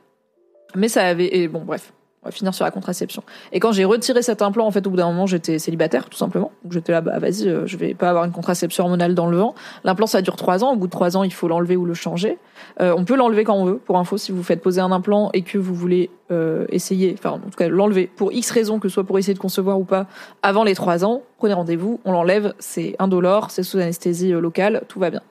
mais 0.76 0.88
ça 0.88 1.04
avait, 1.06 1.34
et 1.34 1.48
bon, 1.48 1.62
bref, 1.64 1.92
on 2.22 2.28
va 2.28 2.32
finir 2.32 2.52
sur 2.52 2.66
la 2.66 2.70
contraception. 2.70 3.22
Et 3.50 3.60
quand 3.60 3.72
j'ai 3.72 3.86
retiré 3.86 4.20
cet 4.20 4.42
implant, 4.42 4.66
en 4.66 4.70
fait, 4.70 4.86
au 4.86 4.90
bout 4.90 4.96
d'un 4.98 5.06
moment, 5.06 5.26
j'étais 5.26 5.58
célibataire, 5.58 6.10
tout 6.10 6.18
simplement. 6.18 6.52
Donc 6.64 6.72
j'étais 6.72 6.92
là, 6.92 7.00
bah 7.00 7.18
vas-y, 7.18 7.48
euh, 7.48 7.66
je 7.66 7.78
vais 7.78 7.94
pas 7.94 8.10
avoir 8.10 8.24
une 8.24 8.32
contraception 8.32 8.84
hormonale 8.84 9.14
dans 9.14 9.26
le 9.26 9.38
vent. 9.38 9.54
L'implant, 9.84 10.06
ça 10.06 10.20
dure 10.20 10.36
trois 10.36 10.62
ans. 10.62 10.72
Au 10.74 10.76
bout 10.76 10.86
de 10.86 10.92
trois 10.92 11.16
ans, 11.16 11.22
il 11.22 11.32
faut 11.32 11.48
l'enlever 11.48 11.76
ou 11.76 11.86
le 11.86 11.94
changer. 11.94 12.38
Euh, 12.82 12.94
on 12.94 13.06
peut 13.06 13.16
l'enlever 13.16 13.44
quand 13.44 13.54
on 13.54 13.64
veut. 13.64 13.78
Pour 13.78 13.98
info, 13.98 14.18
si 14.18 14.32
vous 14.32 14.42
faites 14.42 14.60
poser 14.60 14.82
un 14.82 14.92
implant 14.92 15.30
et 15.32 15.40
que 15.40 15.56
vous 15.56 15.74
voulez 15.74 16.10
euh, 16.30 16.66
essayer, 16.68 17.14
enfin 17.18 17.30
en 17.30 17.38
tout 17.38 17.56
cas 17.56 17.68
l'enlever 17.68 18.06
pour 18.06 18.32
X 18.32 18.50
raisons, 18.50 18.78
que 18.80 18.88
ce 18.88 18.94
soit 18.94 19.04
pour 19.04 19.18
essayer 19.18 19.34
de 19.34 19.38
concevoir 19.38 19.80
ou 19.80 19.84
pas, 19.84 20.06
avant 20.42 20.62
les 20.62 20.74
trois 20.74 21.06
ans, 21.06 21.22
prenez 21.38 21.54
rendez-vous, 21.54 22.00
on 22.04 22.12
l'enlève, 22.12 22.52
c'est 22.58 22.96
indolore, 22.98 23.50
c'est 23.50 23.62
sous 23.62 23.78
anesthésie 23.78 24.32
locale, 24.32 24.82
tout 24.88 25.00
va 25.00 25.08
bien. 25.08 25.22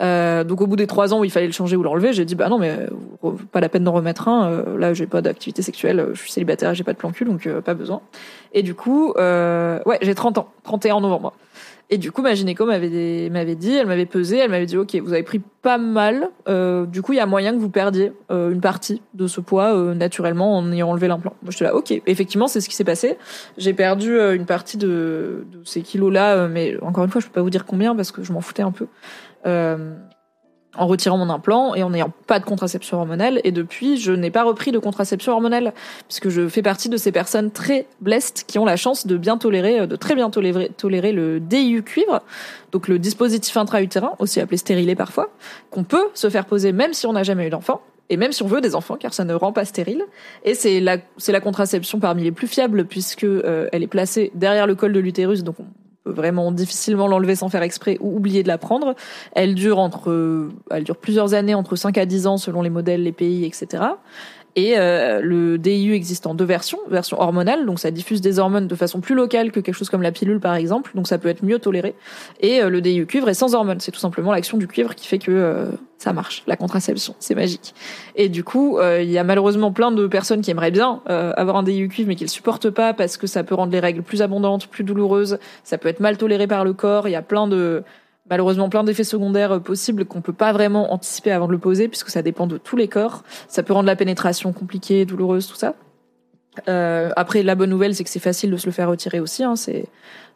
Euh, 0.00 0.44
donc 0.44 0.60
au 0.60 0.66
bout 0.66 0.76
des 0.76 0.86
trois 0.86 1.14
ans 1.14 1.20
où 1.20 1.24
il 1.24 1.30
fallait 1.30 1.46
le 1.46 1.52
changer 1.52 1.76
ou 1.76 1.82
l'enlever, 1.82 2.12
j'ai 2.12 2.24
dit 2.24 2.34
bah 2.34 2.48
non 2.48 2.58
mais 2.58 2.70
euh, 3.24 3.30
pas 3.52 3.60
la 3.60 3.68
peine 3.68 3.84
d'en 3.84 3.92
remettre 3.92 4.28
un. 4.28 4.50
Euh, 4.50 4.78
là 4.78 4.94
j'ai 4.94 5.06
pas 5.06 5.22
d'activité 5.22 5.62
sexuelle, 5.62 6.08
je 6.12 6.20
suis 6.20 6.32
célibataire, 6.32 6.74
j'ai 6.74 6.84
pas 6.84 6.92
de 6.92 6.98
plan 6.98 7.10
cul 7.10 7.24
donc 7.24 7.48
pas 7.60 7.74
besoin. 7.74 8.00
Et 8.52 8.62
du 8.62 8.74
coup 8.74 9.14
ouais 9.16 9.98
j'ai 10.02 10.14
30 10.14 10.38
ans, 10.38 10.48
31 10.64 11.00
novembre. 11.00 11.32
Et 11.90 11.98
du 11.98 12.10
coup, 12.12 12.22
ma 12.22 12.34
gynéco 12.34 12.64
m'avait 12.64 13.28
m'avait 13.28 13.54
dit, 13.54 13.74
elle 13.74 13.86
m'avait 13.86 14.06
pesé, 14.06 14.38
elle 14.38 14.50
m'avait 14.50 14.64
dit, 14.64 14.76
ok, 14.76 14.96
vous 14.96 15.12
avez 15.12 15.22
pris 15.22 15.40
pas 15.60 15.76
mal. 15.76 16.30
Euh, 16.48 16.86
du 16.86 17.02
coup, 17.02 17.12
il 17.12 17.16
y 17.16 17.20
a 17.20 17.26
moyen 17.26 17.52
que 17.52 17.58
vous 17.58 17.68
perdiez 17.68 18.12
euh, 18.30 18.50
une 18.50 18.62
partie 18.62 19.02
de 19.12 19.26
ce 19.26 19.40
poids 19.40 19.76
euh, 19.76 19.94
naturellement 19.94 20.56
en 20.56 20.72
ayant 20.72 20.88
enlevé 20.88 21.08
l'implant. 21.08 21.34
Moi, 21.42 21.50
j'étais 21.50 21.64
là, 21.64 21.74
ok. 21.74 21.92
Effectivement, 22.06 22.46
c'est 22.46 22.62
ce 22.62 22.70
qui 22.70 22.74
s'est 22.74 22.84
passé. 22.84 23.18
J'ai 23.58 23.74
perdu 23.74 24.18
une 24.18 24.46
partie 24.46 24.78
de, 24.78 25.46
de 25.52 25.60
ces 25.64 25.82
kilos-là, 25.82 26.48
mais 26.48 26.74
encore 26.80 27.04
une 27.04 27.10
fois, 27.10 27.20
je 27.20 27.26
peux 27.26 27.32
pas 27.32 27.42
vous 27.42 27.50
dire 27.50 27.66
combien 27.66 27.94
parce 27.94 28.12
que 28.12 28.22
je 28.22 28.32
m'en 28.32 28.40
foutais 28.40 28.62
un 28.62 28.72
peu 28.72 28.86
en 30.76 30.86
retirant 30.86 31.16
mon 31.16 31.30
implant 31.30 31.74
et 31.74 31.82
en 31.82 31.90
n'ayant 31.90 32.12
pas 32.26 32.38
de 32.38 32.44
contraception 32.44 32.98
hormonale. 32.98 33.40
Et 33.44 33.52
depuis, 33.52 33.96
je 33.98 34.12
n'ai 34.12 34.30
pas 34.30 34.42
repris 34.42 34.72
de 34.72 34.78
contraception 34.78 35.32
hormonale, 35.32 35.72
puisque 36.08 36.28
je 36.28 36.48
fais 36.48 36.62
partie 36.62 36.88
de 36.88 36.96
ces 36.96 37.12
personnes 37.12 37.50
très 37.50 37.86
blessed 38.00 38.44
qui 38.46 38.58
ont 38.58 38.64
la 38.64 38.76
chance 38.76 39.06
de 39.06 39.16
bien 39.16 39.38
tolérer, 39.38 39.80
euh, 39.80 39.86
de 39.86 39.96
très 39.96 40.14
bien 40.14 40.30
tolérer, 40.30 40.70
tolérer 40.76 41.12
le 41.12 41.40
DIU 41.40 41.82
cuivre, 41.82 42.22
donc 42.72 42.88
le 42.88 42.98
dispositif 42.98 43.56
intra-utérin, 43.56 44.12
aussi 44.18 44.40
appelé 44.40 44.56
stérilet 44.56 44.94
parfois, 44.94 45.30
qu'on 45.70 45.84
peut 45.84 46.08
se 46.14 46.28
faire 46.30 46.46
poser 46.46 46.72
même 46.72 46.92
si 46.92 47.06
on 47.06 47.12
n'a 47.12 47.22
jamais 47.22 47.46
eu 47.46 47.50
d'enfant. 47.50 47.80
Et 48.10 48.18
même 48.18 48.32
si 48.32 48.42
on 48.42 48.46
veut 48.46 48.60
des 48.60 48.74
enfants, 48.74 48.96
car 48.96 49.14
ça 49.14 49.24
ne 49.24 49.32
rend 49.32 49.52
pas 49.52 49.64
stérile. 49.64 50.04
Et 50.44 50.54
c'est 50.54 50.78
la, 50.80 50.98
c'est 51.16 51.32
la 51.32 51.40
contraception 51.40 52.00
parmi 52.00 52.22
les 52.22 52.32
plus 52.32 52.46
fiables, 52.46 52.84
puisque 52.84 53.24
euh, 53.24 53.68
elle 53.72 53.82
est 53.82 53.86
placée 53.86 54.30
derrière 54.34 54.66
le 54.66 54.74
col 54.74 54.92
de 54.92 55.00
l'utérus, 55.00 55.42
donc 55.42 55.56
on 55.58 55.64
vraiment 56.06 56.52
difficilement 56.52 57.06
l'enlever 57.06 57.36
sans 57.36 57.48
faire 57.48 57.62
exprès 57.62 57.96
ou 58.00 58.16
oublier 58.16 58.42
de 58.42 58.48
la 58.48 58.58
prendre. 58.58 58.94
Elle 59.32 59.54
dure 59.54 59.78
entre, 59.78 60.48
elle 60.70 60.84
dure 60.84 60.96
plusieurs 60.96 61.34
années, 61.34 61.54
entre 61.54 61.76
5 61.76 61.96
à 61.98 62.06
10 62.06 62.26
ans 62.26 62.36
selon 62.36 62.62
les 62.62 62.70
modèles, 62.70 63.02
les 63.02 63.12
pays, 63.12 63.44
etc. 63.44 63.82
Et 64.56 64.78
euh, 64.78 65.20
le 65.20 65.58
DIU 65.58 65.94
existe 65.94 66.26
en 66.26 66.34
deux 66.34 66.44
versions, 66.44 66.78
version 66.88 67.20
hormonale, 67.20 67.66
donc 67.66 67.80
ça 67.80 67.90
diffuse 67.90 68.20
des 68.20 68.38
hormones 68.38 68.68
de 68.68 68.74
façon 68.76 69.00
plus 69.00 69.16
locale 69.16 69.50
que 69.50 69.58
quelque 69.58 69.74
chose 69.74 69.90
comme 69.90 70.02
la 70.02 70.12
pilule 70.12 70.38
par 70.38 70.54
exemple, 70.54 70.92
donc 70.94 71.08
ça 71.08 71.18
peut 71.18 71.28
être 71.28 71.42
mieux 71.42 71.58
toléré. 71.58 71.94
Et 72.40 72.62
euh, 72.62 72.70
le 72.70 72.80
DIU 72.80 73.06
cuivre 73.06 73.28
est 73.28 73.34
sans 73.34 73.54
hormones, 73.54 73.80
c'est 73.80 73.90
tout 73.90 73.98
simplement 73.98 74.32
l'action 74.32 74.56
du 74.56 74.68
cuivre 74.68 74.94
qui 74.94 75.08
fait 75.08 75.18
que 75.18 75.32
euh, 75.32 75.66
ça 75.98 76.12
marche, 76.12 76.44
la 76.46 76.56
contraception, 76.56 77.16
c'est 77.18 77.34
magique. 77.34 77.74
Et 78.14 78.28
du 78.28 78.44
coup, 78.44 78.78
il 79.00 79.10
y 79.10 79.16
a 79.16 79.24
malheureusement 79.24 79.72
plein 79.72 79.90
de 79.90 80.06
personnes 80.06 80.42
qui 80.42 80.50
aimeraient 80.50 80.70
bien 80.70 81.00
avoir 81.06 81.56
un 81.56 81.62
DIU 81.62 81.88
cuivre 81.88 82.08
mais 82.08 82.14
qui 82.14 82.24
le 82.24 82.28
supportent 82.28 82.68
pas 82.68 82.92
parce 82.92 83.16
que 83.16 83.26
ça 83.26 83.42
peut 83.42 83.54
rendre 83.54 83.72
les 83.72 83.80
règles 83.80 84.02
plus 84.02 84.20
abondantes, 84.20 84.66
plus 84.66 84.84
douloureuses, 84.84 85.38
ça 85.62 85.78
peut 85.78 85.88
être 85.88 86.00
mal 86.00 86.18
toléré 86.18 86.46
par 86.46 86.64
le 86.64 86.74
corps, 86.74 87.08
il 87.08 87.12
y 87.12 87.16
a 87.16 87.22
plein 87.22 87.48
de 87.48 87.84
malheureusement 88.28 88.68
plein 88.68 88.84
d'effets 88.84 89.04
secondaires 89.04 89.52
euh, 89.52 89.58
possibles 89.58 90.04
qu'on 90.04 90.20
peut 90.20 90.32
pas 90.32 90.52
vraiment 90.52 90.92
anticiper 90.92 91.32
avant 91.32 91.46
de 91.46 91.52
le 91.52 91.58
poser 91.58 91.88
puisque 91.88 92.10
ça 92.10 92.22
dépend 92.22 92.46
de 92.46 92.58
tous 92.58 92.76
les 92.76 92.88
corps. 92.88 93.22
Ça 93.48 93.62
peut 93.62 93.72
rendre 93.72 93.86
la 93.86 93.96
pénétration 93.96 94.52
compliquée, 94.52 95.04
douloureuse, 95.04 95.46
tout 95.46 95.56
ça. 95.56 95.74
Euh, 96.68 97.10
après, 97.16 97.42
la 97.42 97.54
bonne 97.54 97.70
nouvelle, 97.70 97.94
c'est 97.94 98.04
que 98.04 98.10
c'est 98.10 98.20
facile 98.20 98.50
de 98.50 98.56
se 98.56 98.66
le 98.66 98.72
faire 98.72 98.88
retirer 98.88 99.20
aussi. 99.20 99.42
Hein, 99.42 99.56
c'est, 99.56 99.86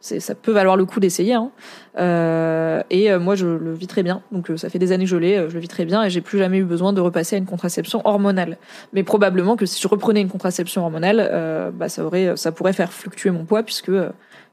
ça 0.01 0.35
peut 0.35 0.51
valoir 0.51 0.75
le 0.75 0.85
coup 0.85 0.99
d'essayer. 0.99 1.33
Hein. 1.33 1.51
Euh, 1.97 2.81
et 2.89 3.11
euh, 3.11 3.19
moi, 3.19 3.35
je 3.35 3.47
le 3.47 3.73
vis 3.73 3.87
très 3.87 4.03
bien. 4.03 4.21
Donc, 4.31 4.51
ça 4.57 4.69
fait 4.69 4.79
des 4.79 4.91
années 4.91 5.05
que 5.05 5.09
je 5.09 5.17
l'ai, 5.17 5.49
je 5.49 5.53
le 5.53 5.59
vis 5.59 5.67
très 5.67 5.85
bien, 5.85 6.03
et 6.03 6.09
j'ai 6.09 6.21
plus 6.21 6.37
jamais 6.37 6.57
eu 6.57 6.63
besoin 6.63 6.93
de 6.93 7.01
repasser 7.01 7.35
à 7.35 7.39
une 7.39 7.45
contraception 7.45 8.01
hormonale. 8.05 8.57
Mais 8.93 9.03
probablement 9.03 9.55
que 9.55 9.65
si 9.65 9.81
je 9.81 9.87
reprenais 9.87 10.21
une 10.21 10.29
contraception 10.29 10.83
hormonale, 10.83 11.71
bah, 11.73 11.89
ça 11.89 12.03
aurait, 12.03 12.35
ça 12.35 12.51
pourrait 12.51 12.73
faire 12.73 12.91
fluctuer 12.91 13.31
mon 13.31 13.45
poids 13.45 13.63
puisque 13.63 13.91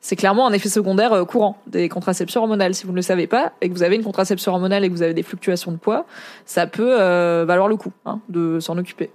c'est 0.07 0.15
clairement 0.15 0.47
un 0.47 0.53
effet 0.53 0.69
secondaire 0.69 1.13
euh, 1.13 1.25
courant 1.25 1.61
des 1.67 1.89
contraceptions 1.89 2.41
hormonales. 2.41 2.77
Si 2.77 2.87
vous 2.87 2.93
ne 2.93 2.97
le 2.97 3.03
savez 3.03 3.27
pas 3.27 3.55
et 3.61 3.69
que 3.69 3.75
vous 3.75 3.83
avez 3.83 3.97
une 3.97 4.05
contraception 4.05 4.53
hormonale 4.53 4.85
et 4.85 4.89
que 4.89 4.93
vous 4.95 5.03
avez 5.03 5.15
des 5.15 5.25
fluctuations 5.25 5.73
de 5.73 5.79
poids, 5.79 6.07
ça 6.45 6.69
peut 6.69 7.01
euh, 7.01 7.45
valoir 7.45 7.67
le 7.67 7.77
coup 7.77 7.91
hein, 8.05 8.21
de 8.29 8.61
s'en 8.61 8.79
occuper. 8.79 9.11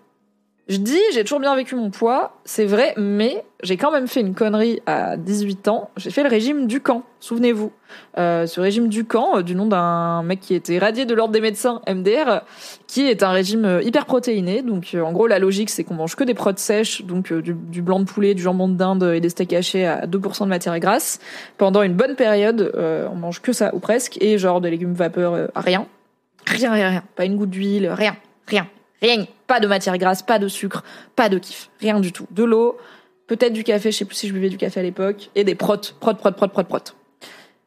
Je 0.72 0.78
dis, 0.78 1.02
j'ai 1.12 1.26
toujours 1.26 1.42
bien 1.42 1.54
vécu 1.54 1.76
mon 1.76 1.90
poids, 1.90 2.38
c'est 2.46 2.64
vrai, 2.64 2.94
mais 2.96 3.44
j'ai 3.62 3.76
quand 3.76 3.92
même 3.92 4.08
fait 4.08 4.22
une 4.22 4.34
connerie 4.34 4.82
à 4.86 5.18
18 5.18 5.68
ans. 5.68 5.90
J'ai 5.98 6.12
fait 6.12 6.24
le 6.24 6.30
régime 6.30 6.66
du 6.66 6.80
camp, 6.80 7.04
souvenez-vous. 7.20 7.74
Euh, 8.18 8.46
ce 8.46 8.62
régime 8.62 8.88
du 8.88 9.04
camp, 9.04 9.36
euh, 9.36 9.42
du 9.42 9.54
nom 9.54 9.66
d'un 9.66 10.24
mec 10.24 10.40
qui 10.40 10.56
était 10.56 10.80
radié 10.80 11.04
de 11.04 11.14
l'ordre 11.14 11.34
des 11.34 11.42
médecins, 11.42 11.82
MDR, 11.90 12.44
qui 12.88 13.02
est 13.02 13.22
un 13.22 13.32
régime 13.32 13.66
euh, 13.66 13.84
hyper 13.84 14.06
protéiné. 14.06 14.62
Donc, 14.62 14.96
en 14.96 15.12
gros, 15.12 15.28
la 15.28 15.40
logique, 15.40 15.70
c'est 15.70 15.84
qu'on 15.84 15.96
mange 15.96 16.16
que 16.16 16.24
des 16.24 16.36
protes 16.36 16.60
sèches, 16.60 17.04
donc 17.04 17.34
du, 17.34 17.82
blanc 17.82 18.00
de 18.00 18.06
poulet, 18.06 18.34
du 18.34 18.42
jambon 18.42 18.70
de 18.70 18.76
dinde 18.76 19.04
et 19.14 19.20
des 19.20 19.28
steaks 19.28 19.52
hachés 19.52 19.86
à 19.86 20.08
2% 20.08 20.46
de 20.46 20.48
matière 20.48 20.80
grasse. 20.80 21.20
Pendant 21.58 21.82
une 21.82 21.96
bonne 21.96 22.16
période, 22.16 22.72
on 23.12 23.16
mange 23.16 23.42
que 23.42 23.52
ça, 23.52 23.76
ou 23.76 23.80
presque, 23.80 24.18
et 24.22 24.38
genre 24.38 24.62
de 24.62 24.70
légumes 24.70 24.94
vapeur, 24.94 25.50
rien. 25.54 25.86
Rien, 26.48 26.72
rien, 26.72 26.90
rien. 26.92 27.04
Pas 27.18 27.26
une 27.26 27.36
goutte 27.36 27.50
d'huile, 27.50 27.90
rien, 27.90 28.16
rien. 28.48 28.68
Rien. 29.02 29.26
Pas 29.52 29.60
de 29.60 29.68
matière 29.68 29.98
grasse, 29.98 30.22
pas 30.22 30.40
de 30.40 30.48
sucre, 30.48 30.82
pas 31.18 31.28
de 31.28 31.38
kiff. 31.38 31.70
Rien 31.82 32.00
du 32.00 32.14
tout. 32.14 32.26
De 32.32 32.46
l'eau, 32.46 32.78
peut-être 33.28 33.52
du 33.52 33.66
café, 33.66 33.92
je 33.92 33.98
sais 33.98 34.06
plus 34.06 34.16
si 34.16 34.30
je 34.30 34.34
buvais 34.34 34.48
du 34.48 34.56
café 34.56 34.80
à 34.80 34.84
l'époque, 34.84 35.30
et 35.36 35.44
des 35.44 35.56
protes, 35.56 35.98
protes, 36.00 36.20
protes, 36.20 36.38
protes, 36.38 36.54
protes, 36.54 36.70
protes. 36.70 36.96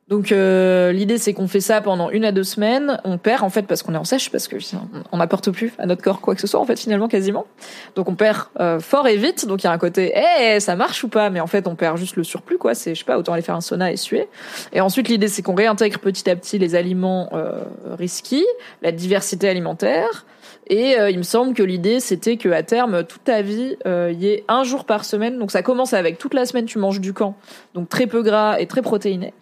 Donc 0.09 0.33
euh, 0.33 0.93
l'idée 0.93 1.19
c'est 1.19 1.35
qu'on 1.35 1.47
fait 1.47 1.61
ça 1.61 1.83
pendant 1.83 2.09
une 2.09 2.25
à 2.25 2.33
deux 2.33 2.43
semaines, 2.43 3.01
on 3.05 3.19
perd 3.19 3.43
en 3.43 3.51
fait 3.51 3.63
parce 3.63 3.83
qu'on 3.83 3.95
est 3.95 3.99
en 3.99 4.05
sèche 4.05 4.31
parce 4.31 4.49
que 4.49 4.57
on 5.13 5.17
n'apporte 5.17 5.51
plus 5.51 5.73
à 5.79 5.87
notre 5.87 6.03
corps 6.03 6.21
quoi 6.21 6.35
que 6.35 6.43
ce 6.43 6.47
soit 6.47 6.61
en 6.61 6.67
fait 6.67 6.79
finalement 6.79 7.09
quasiment. 7.09 7.47
Donc 7.97 8.09
on 8.09 8.15
perd 8.15 8.45
euh, 8.61 8.81
fort 8.81 9.09
et 9.09 9.17
vite, 9.17 9.47
donc 9.47 9.63
il 9.63 9.67
y 9.67 9.71
a 9.71 9.73
un 9.73 9.79
côté 9.79 10.13
eh 10.15 10.61
ça 10.61 10.77
marche 10.77 11.05
ou 11.05 11.09
pas? 11.09 11.31
Mais 11.31 11.41
en 11.41 11.47
fait 11.47 11.67
on 11.67 11.75
perd 11.75 11.97
juste 11.97 12.17
le 12.17 12.25
surplus 12.25 12.59
quoi, 12.59 12.75
c'est 12.75 12.95
je 12.95 12.99
sais 12.99 13.05
pas 13.07 13.19
autant 13.19 13.33
aller 13.33 13.43
faire 13.43 13.57
un 13.57 13.63
sauna 13.63 13.93
et 13.93 13.97
suer. 13.97 14.29
Et 14.75 14.83
ensuite 14.83 15.09
l'idée 15.09 15.29
c'est 15.29 15.41
qu'on 15.41 15.55
réintègre 15.55 15.99
petit 15.99 16.29
à 16.29 16.37
petit 16.37 16.59
les 16.59 16.75
aliments 16.75 17.31
euh, 17.33 17.63
risqués, 17.99 18.45
la 18.83 18.93
diversité 18.93 19.49
alimentaire, 19.49 20.27
et 20.67 20.99
euh, 20.99 21.11
il 21.11 21.19
me 21.19 21.23
semble 21.23 21.55
que 21.55 21.63
l'idée, 21.63 22.01
c'était 22.01 22.37
que 22.37 22.49
à 22.49 22.63
terme, 22.63 23.05
toute 23.05 23.25
ta 23.25 23.43
vie, 23.43 23.77
euh, 23.87 24.11
il 24.13 24.23
y 24.23 24.29
ait 24.29 24.45
un 24.49 24.65
jour 24.65 24.85
par 24.85 25.05
semaine. 25.05 25.39
Donc 25.39 25.51
ça 25.51 25.63
commence 25.63 25.93
avec 25.93 26.19
toute 26.19 26.35
la 26.35 26.47
semaine, 26.47 26.65
tu 26.65 26.79
manges 26.79 27.01
du 27.01 27.13
camp, 27.13 27.37
donc 27.75 27.89
très 27.89 28.07
peu 28.07 28.23
gras 28.23 28.59
et 28.59 28.67
très 28.67 28.83
protéiné. 28.83 29.35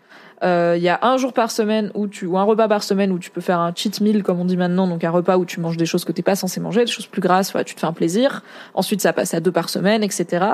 Euh, 0.42 0.74
il 0.76 0.82
y 0.82 0.88
a 0.88 0.98
un 1.02 1.18
jour 1.18 1.32
par 1.32 1.52
semaine 1.52 1.92
où 1.94 2.08
tu 2.08 2.26
ou 2.26 2.36
un 2.36 2.42
repas 2.42 2.66
par 2.66 2.82
semaine 2.82 3.12
où 3.12 3.20
tu 3.20 3.30
peux 3.30 3.40
faire 3.40 3.60
un 3.60 3.72
cheat 3.72 4.00
meal 4.00 4.24
comme 4.24 4.40
on 4.40 4.44
dit 4.44 4.56
maintenant, 4.56 4.88
donc 4.88 5.04
un 5.04 5.10
repas 5.10 5.36
où 5.36 5.44
tu 5.44 5.60
manges 5.60 5.76
des 5.76 5.86
choses 5.86 6.04
que 6.04 6.10
t'es 6.10 6.22
pas 6.22 6.34
censé 6.34 6.58
manger, 6.58 6.84
des 6.84 6.90
choses 6.90 7.06
plus 7.06 7.20
grasses, 7.20 7.52
voilà, 7.52 7.62
tu 7.62 7.76
te 7.76 7.80
fais 7.80 7.86
un 7.86 7.92
plaisir. 7.92 8.42
Ensuite, 8.74 9.00
ça 9.00 9.12
passe 9.12 9.34
à 9.34 9.40
deux 9.40 9.52
par 9.52 9.68
semaine, 9.68 10.02
etc. 10.02 10.44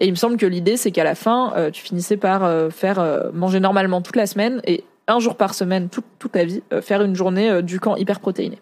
Et 0.00 0.06
il 0.06 0.10
me 0.10 0.16
semble 0.16 0.36
que 0.36 0.46
l'idée, 0.46 0.76
c'est 0.76 0.90
qu'à 0.90 1.04
la 1.04 1.14
fin, 1.14 1.52
tu 1.72 1.80
finissais 1.80 2.16
par 2.16 2.50
faire 2.72 3.30
manger 3.32 3.60
normalement 3.60 4.02
toute 4.02 4.16
la 4.16 4.26
semaine 4.26 4.60
et 4.64 4.82
un 5.06 5.20
jour 5.20 5.36
par 5.36 5.54
semaine 5.54 5.88
toute, 5.90 6.06
toute 6.18 6.32
ta 6.32 6.42
vie, 6.42 6.64
faire 6.80 7.02
une 7.02 7.14
journée 7.14 7.62
du 7.62 7.78
camp 7.78 7.94
hyper 7.94 8.18
protéiné. 8.18 8.58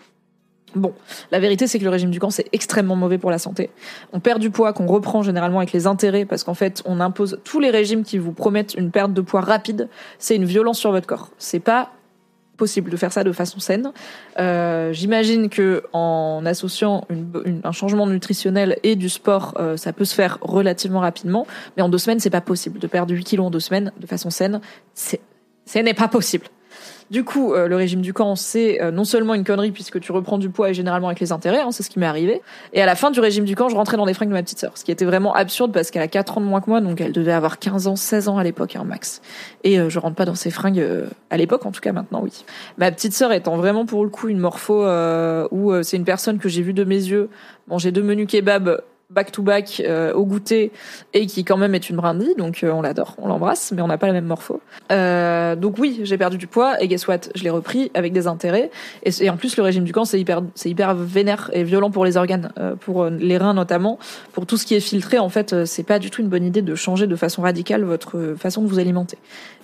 Bon, 0.74 0.92
la 1.30 1.38
vérité 1.38 1.66
c'est 1.66 1.78
que 1.78 1.84
le 1.84 1.90
régime 1.90 2.10
du 2.10 2.18
camp 2.18 2.30
c'est 2.30 2.48
extrêmement 2.52 2.96
mauvais 2.96 3.18
pour 3.18 3.30
la 3.30 3.38
santé. 3.38 3.70
On 4.12 4.20
perd 4.20 4.40
du 4.40 4.50
poids 4.50 4.72
qu'on 4.72 4.86
reprend 4.86 5.22
généralement 5.22 5.58
avec 5.58 5.72
les 5.72 5.86
intérêts 5.86 6.24
parce 6.24 6.44
qu'en 6.44 6.54
fait 6.54 6.82
on 6.84 7.00
impose 7.00 7.40
tous 7.44 7.60
les 7.60 7.70
régimes 7.70 8.02
qui 8.02 8.18
vous 8.18 8.32
promettent 8.32 8.74
une 8.74 8.90
perte 8.90 9.12
de 9.12 9.20
poids 9.20 9.40
rapide. 9.40 9.88
C'est 10.18 10.36
une 10.36 10.44
violence 10.44 10.78
sur 10.78 10.90
votre 10.90 11.06
corps. 11.06 11.30
C'est 11.38 11.60
pas 11.60 11.92
possible 12.56 12.90
de 12.90 12.96
faire 12.96 13.12
ça 13.12 13.24
de 13.24 13.32
façon 13.32 13.58
saine. 13.58 13.92
Euh, 14.38 14.92
J'imagine 14.92 15.48
que 15.48 15.84
en 15.92 16.42
associant 16.46 17.06
un 17.64 17.72
changement 17.72 18.06
nutritionnel 18.06 18.78
et 18.82 18.96
du 18.96 19.08
sport, 19.08 19.54
euh, 19.58 19.76
ça 19.76 19.92
peut 19.92 20.04
se 20.04 20.14
faire 20.14 20.38
relativement 20.40 21.00
rapidement. 21.00 21.46
Mais 21.76 21.82
en 21.82 21.88
deux 21.88 21.98
semaines 21.98 22.20
c'est 22.20 22.30
pas 22.30 22.40
possible 22.40 22.78
de 22.78 22.86
perdre 22.86 23.12
8 23.14 23.24
kilos 23.24 23.46
en 23.46 23.50
deux 23.50 23.60
semaines 23.60 23.92
de 24.00 24.06
façon 24.06 24.30
saine. 24.30 24.60
Ce 24.94 25.78
n'est 25.78 25.94
pas 25.94 26.08
possible. 26.08 26.46
Du 27.10 27.22
coup, 27.22 27.52
euh, 27.52 27.68
le 27.68 27.76
régime 27.76 28.00
du 28.00 28.12
camp, 28.12 28.34
c'est 28.34 28.80
euh, 28.82 28.90
non 28.90 29.04
seulement 29.04 29.34
une 29.34 29.44
connerie 29.44 29.72
puisque 29.72 30.00
tu 30.00 30.10
reprends 30.12 30.38
du 30.38 30.48
poids 30.48 30.70
et 30.70 30.74
généralement 30.74 31.08
avec 31.08 31.20
les 31.20 31.32
intérêts, 31.32 31.60
hein, 31.60 31.70
c'est 31.70 31.82
ce 31.82 31.90
qui 31.90 31.98
m'est 31.98 32.06
arrivé. 32.06 32.40
Et 32.72 32.80
à 32.80 32.86
la 32.86 32.94
fin 32.94 33.10
du 33.10 33.20
régime 33.20 33.44
du 33.44 33.54
camp, 33.54 33.68
je 33.68 33.76
rentrais 33.76 33.96
dans 33.96 34.06
les 34.06 34.14
fringues 34.14 34.30
de 34.30 34.34
ma 34.34 34.42
petite 34.42 34.58
sœur, 34.58 34.72
ce 34.76 34.84
qui 34.84 34.90
était 34.90 35.04
vraiment 35.04 35.34
absurde 35.34 35.72
parce 35.72 35.90
qu'elle 35.90 36.02
a 36.02 36.08
4 36.08 36.38
ans 36.38 36.40
de 36.40 36.46
moins 36.46 36.60
que 36.60 36.70
moi, 36.70 36.80
donc 36.80 37.00
elle 37.00 37.12
devait 37.12 37.32
avoir 37.32 37.58
15 37.58 37.88
ans, 37.88 37.96
16 37.96 38.28
ans 38.28 38.38
à 38.38 38.44
l'époque, 38.44 38.76
hein, 38.76 38.84
max. 38.84 39.20
Et 39.64 39.78
euh, 39.78 39.90
je 39.90 39.98
rentre 39.98 40.16
pas 40.16 40.24
dans 40.24 40.34
ces 40.34 40.50
fringues 40.50 40.84
à 41.30 41.36
l'époque, 41.36 41.66
en 41.66 41.72
tout 41.72 41.80
cas 41.80 41.92
maintenant, 41.92 42.20
oui. 42.22 42.44
Ma 42.78 42.90
petite 42.90 43.12
sœur 43.12 43.32
étant 43.32 43.56
vraiment 43.56 43.84
pour 43.84 44.04
le 44.04 44.10
coup 44.10 44.28
une 44.28 44.38
morpho 44.38 44.84
où 45.50 45.82
c'est 45.82 45.96
une 45.96 46.04
personne 46.04 46.38
que 46.38 46.48
j'ai 46.48 46.62
vue 46.62 46.72
de 46.72 46.84
mes 46.84 46.94
yeux 46.94 47.28
manger 47.68 47.92
deux 47.92 48.02
menus 48.02 48.26
kebab 48.26 48.80
back 49.14 49.30
to 49.32 49.42
back 49.42 49.80
euh, 49.84 50.12
au 50.12 50.24
goûter 50.24 50.72
et 51.12 51.26
qui 51.26 51.44
quand 51.44 51.56
même 51.56 51.74
est 51.74 51.88
une 51.88 51.96
brindille. 51.96 52.34
Donc 52.36 52.62
euh, 52.62 52.70
on 52.72 52.82
l'adore 52.82 53.14
on 53.18 53.28
l'embrasse 53.28 53.72
mais 53.72 53.80
on 53.82 53.86
n'a 53.86 53.98
pas 53.98 54.08
la 54.08 54.12
même 54.12 54.26
morpho. 54.26 54.60
Euh, 54.90 55.56
donc 55.56 55.78
oui 55.78 56.00
j'ai 56.02 56.18
perdu 56.18 56.36
du 56.36 56.46
poids 56.46 56.82
et 56.82 56.88
guess 56.88 57.06
what? 57.06 57.20
Je 57.34 57.44
l'ai 57.44 57.50
repris 57.50 57.90
avec 57.94 58.12
des 58.12 58.26
intérêts. 58.26 58.70
Et, 59.04 59.30
en 59.30 59.36
plus 59.36 59.56
le 59.56 59.62
régime 59.62 59.84
du 59.84 59.92
camp 59.92 60.04
c'est 60.04 60.20
hyper 60.20 60.42
c'est 60.54 60.68
hyper 60.68 60.94
vénère 60.94 61.50
et 61.52 61.64
violent 61.64 61.90
pour 61.90 62.04
les 62.04 62.16
organes 62.16 62.50
pour 62.80 63.06
les 63.06 63.38
reins 63.38 63.54
notamment. 63.54 63.98
Pour 64.32 64.46
tout 64.46 64.56
ce 64.56 64.66
qui 64.66 64.74
est 64.74 64.80
filtré 64.80 65.18
en 65.18 65.28
fait 65.28 65.64
c'est 65.64 65.84
pas 65.84 65.98
du 65.98 66.10
tout 66.10 66.20
une 66.20 66.28
bonne 66.28 66.44
idée 66.44 66.62
de 66.62 66.74
changer 66.74 67.06
de 67.06 67.16
façon 67.16 67.42
radicale 67.42 67.84
votre 67.84 68.34
façon 68.36 68.62
de 68.62 68.66
vous 68.66 68.78
alimenter. 68.78 69.18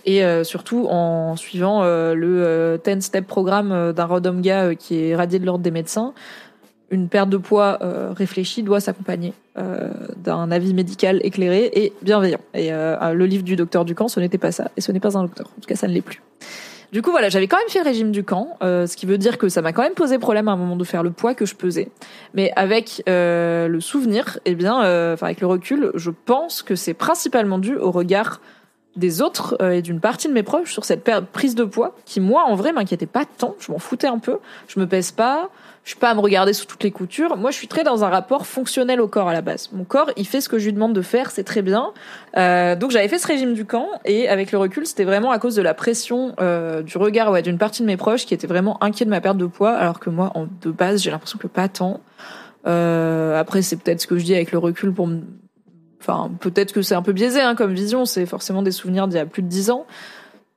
Et 0.07 0.23
surtout 0.45 0.87
en 0.89 1.37
suivant 1.37 1.83
le 1.85 2.81
10 2.83 3.01
step 3.01 3.27
programme 3.27 3.93
d'un 3.93 4.05
Rodomga 4.05 4.75
qui 4.75 5.05
est 5.05 5.17
radié 5.17 5.39
de 5.39 5.47
l'ordre 5.47 5.63
des 5.63 5.71
médecins 5.71 6.15
une 6.91 7.09
perte 7.09 7.31
de 7.31 7.37
poids 7.37 7.79
euh, 7.83 8.13
réfléchie 8.13 8.63
doit 8.63 8.81
s'accompagner 8.81 9.33
euh, 9.59 9.91
d'un 10.17 10.51
avis 10.51 10.75
médical 10.75 11.21
éclairé 11.23 11.71
et 11.73 11.93
bienveillant. 12.03 12.41
Et 12.55 12.73
euh, 12.73 13.13
le 13.13 13.27
livre 13.27 13.45
du 13.45 13.57
docteur 13.57 13.85
Ducamp, 13.85 14.09
ce 14.09 14.21
n'était 14.21 14.39
pas 14.39 14.53
ça, 14.53 14.71
et 14.77 14.81
ce 14.81 14.91
n'est 14.93 15.01
pas 15.01 15.17
un 15.17 15.23
docteur. 15.23 15.47
En 15.47 15.61
tout 15.61 15.69
cas, 15.69 15.77
ça 15.77 15.87
ne 15.87 15.93
l'est 15.93 16.01
plus. 16.01 16.21
Du 16.93 17.03
coup, 17.03 17.13
voilà, 17.13 17.29
j'avais 17.29 17.47
quand 17.47 17.59
même 17.59 17.69
fait 17.69 17.79
le 17.79 17.85
régime 17.85 18.11
du 18.11 18.25
camp, 18.25 18.57
ce 18.61 18.97
qui 18.97 19.07
veut 19.07 19.17
dire 19.17 19.39
que 19.39 19.49
ça 19.49 19.63
m'a 19.63 19.73
quand 19.73 19.83
même 19.83 19.95
posé 19.95 20.19
problème 20.19 20.49
à 20.49 20.53
un 20.53 20.57
moment 20.57 20.75
de 20.75 20.83
faire 20.83 21.05
le 21.05 21.13
poids 21.13 21.37
que 21.37 21.47
je 21.47 21.55
pesais. 21.55 21.89
Mais 22.35 22.51
avec 22.57 23.05
le 23.07 23.79
souvenir, 23.79 24.41
eh 24.45 24.57
bien, 24.57 24.79
enfin 25.13 25.27
avec 25.27 25.41
le 25.41 25.47
recul, 25.47 25.93
je 25.95 26.11
pense 26.11 26.63
que 26.63 26.75
c'est 26.75 26.95
principalement 26.95 27.59
dû 27.59 27.77
au 27.77 27.93
regard 27.93 28.41
des 28.97 29.23
autres 29.23 29.57
et 29.63 29.83
d'une 29.83 30.01
partie 30.01 30.29
de 30.29 30.33
mes 30.33 30.43
proches 30.43 30.73
sur 30.73 30.85
cette 30.85 31.09
prise 31.33 31.55
de 31.55 31.65
poids 31.65 31.95
qui 32.05 32.21
moi 32.21 32.45
en 32.47 32.57
vrai 32.57 32.73
m'inquiétait 32.73 33.07
pas 33.07 33.25
tant 33.25 33.55
je 33.61 33.71
m'en 33.71 33.79
foutais 33.79 34.09
un 34.09 34.19
peu 34.19 34.39
je 34.67 34.81
me 34.81 34.87
pèse 34.87 35.13
pas 35.13 35.49
je 35.85 35.91
suis 35.91 35.99
pas 35.99 36.11
à 36.11 36.15
me 36.15 36.21
regarder 36.21 36.53
sous 36.53 36.67
toutes 36.67 36.83
les 36.83 36.91
coutures. 36.91 37.37
Moi, 37.37 37.51
je 37.51 37.57
suis 37.57 37.67
très 37.67 37.85
dans 37.85 38.05
un 38.05 38.09
rapport 38.09 38.47
fonctionnel 38.47 39.01
au 39.01 39.09
corps 39.09 39.29
à 39.29 39.33
la 39.33 39.41
base. 39.41 39.71
Mon 39.73 39.85
corps, 39.85 40.11
il 40.17 40.27
fait 40.27 40.41
ce 40.41 40.49
que 40.49 40.59
je 40.59 40.67
lui 40.67 40.73
demande 40.73 40.93
de 40.93 41.03
faire, 41.03 41.31
c'est 41.31 41.43
très 41.43 41.63
bien. 41.63 41.93
Euh, 42.37 42.77
donc, 42.77 42.91
j'avais 42.91 43.09
fait 43.09 43.19
ce 43.19 43.27
régime 43.27 43.55
du 43.55 43.65
camp 43.65 43.89
et 44.05 44.29
avec 44.29 44.53
le 44.53 44.59
recul, 44.59 44.87
c'était 44.87 45.05
vraiment 45.05 45.31
à 45.31 45.39
cause 45.39 45.55
de 45.55 45.63
la 45.63 45.73
pression 45.73 46.35
euh, 46.41 46.83
du 46.83 46.99
regard 46.99 47.33
ouais, 47.33 47.43
d'une 47.43 47.59
partie 47.59 47.83
de 47.83 47.87
mes 47.87 47.97
proches 47.97 48.27
qui 48.27 48.35
étaient 48.35 48.47
vraiment 48.47 48.83
inquiets 48.85 49.07
de 49.07 49.11
ma 49.11 49.21
perte 49.21 49.39
de 49.39 49.47
poids, 49.47 49.73
alors 49.73 50.01
que 50.01 50.11
moi, 50.11 50.33
en, 50.35 50.47
de 50.61 50.71
base, 50.71 51.03
j'ai 51.03 51.11
l'impression 51.11 51.39
que 51.39 51.47
pas 51.47 51.69
tant. 51.69 52.01
Euh, 52.67 53.41
après, 53.41 53.63
c'est 53.63 53.77
peut-être 53.77 54.03
ce 54.03 54.07
que 54.07 54.19
je 54.19 54.25
dis 54.25 54.35
avec 54.35 54.53
le 54.53 54.59
recul 54.59 54.93
pour 54.93 55.07
me... 55.07 55.23
Enfin, 56.01 56.31
peut-être 56.41 56.73
que 56.73 56.83
c'est 56.83 56.95
un 56.95 57.03
peu 57.03 57.13
biaisé 57.13 57.41
hein, 57.41 57.55
comme 57.55 57.75
vision. 57.75 58.05
C'est 58.05 58.27
forcément 58.27 58.63
des 58.63 58.73
souvenirs 58.73 59.07
d'il 59.07 59.17
y 59.17 59.21
a 59.21 59.27
plus 59.27 59.43
de 59.43 59.49
dix 59.49 59.71
ans. 59.71 59.87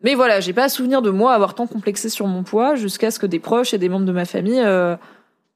Mais 0.03 0.15
voilà, 0.15 0.41
j'ai 0.41 0.53
pas 0.53 0.67
souvenir 0.69 1.01
de 1.01 1.10
moi 1.10 1.34
avoir 1.34 1.56
tant 1.56 1.65
complexé 1.65 2.10
sur 2.10 2.27
mon 2.27 2.43
poids 2.43 2.75
jusqu'à 2.75 3.10
ce 3.10 3.19
que 3.19 3.25
des 3.25 3.39
proches 3.39 3.73
et 3.73 3.77
des 3.77 3.88
membres 3.88 4.06
de 4.06 4.12
ma 4.12 4.25
famille 4.25 4.60
euh, 4.60 4.97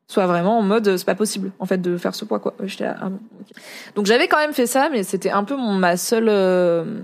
soient 0.08 0.26
vraiment 0.26 0.58
en 0.58 0.62
mode 0.62 0.96
c'est 0.96 1.06
pas 1.06 1.16
possible 1.16 1.52
en 1.60 1.66
fait 1.66 1.80
de 1.80 1.98
faire 1.98 2.16
ce 2.16 2.24
poids 2.24 2.40
quoi. 2.40 2.56
Ah 2.82 3.10
Donc 3.96 4.06
j'avais 4.06 4.30
quand 4.30 4.38
même 4.38 4.54
fait 4.54 4.66
ça, 4.66 4.90
mais 4.90 5.04
c'était 5.04 5.32
un 5.32 5.44
peu 5.44 5.58
ma 5.58 5.98
seule 5.98 6.30
euh, 6.30 7.02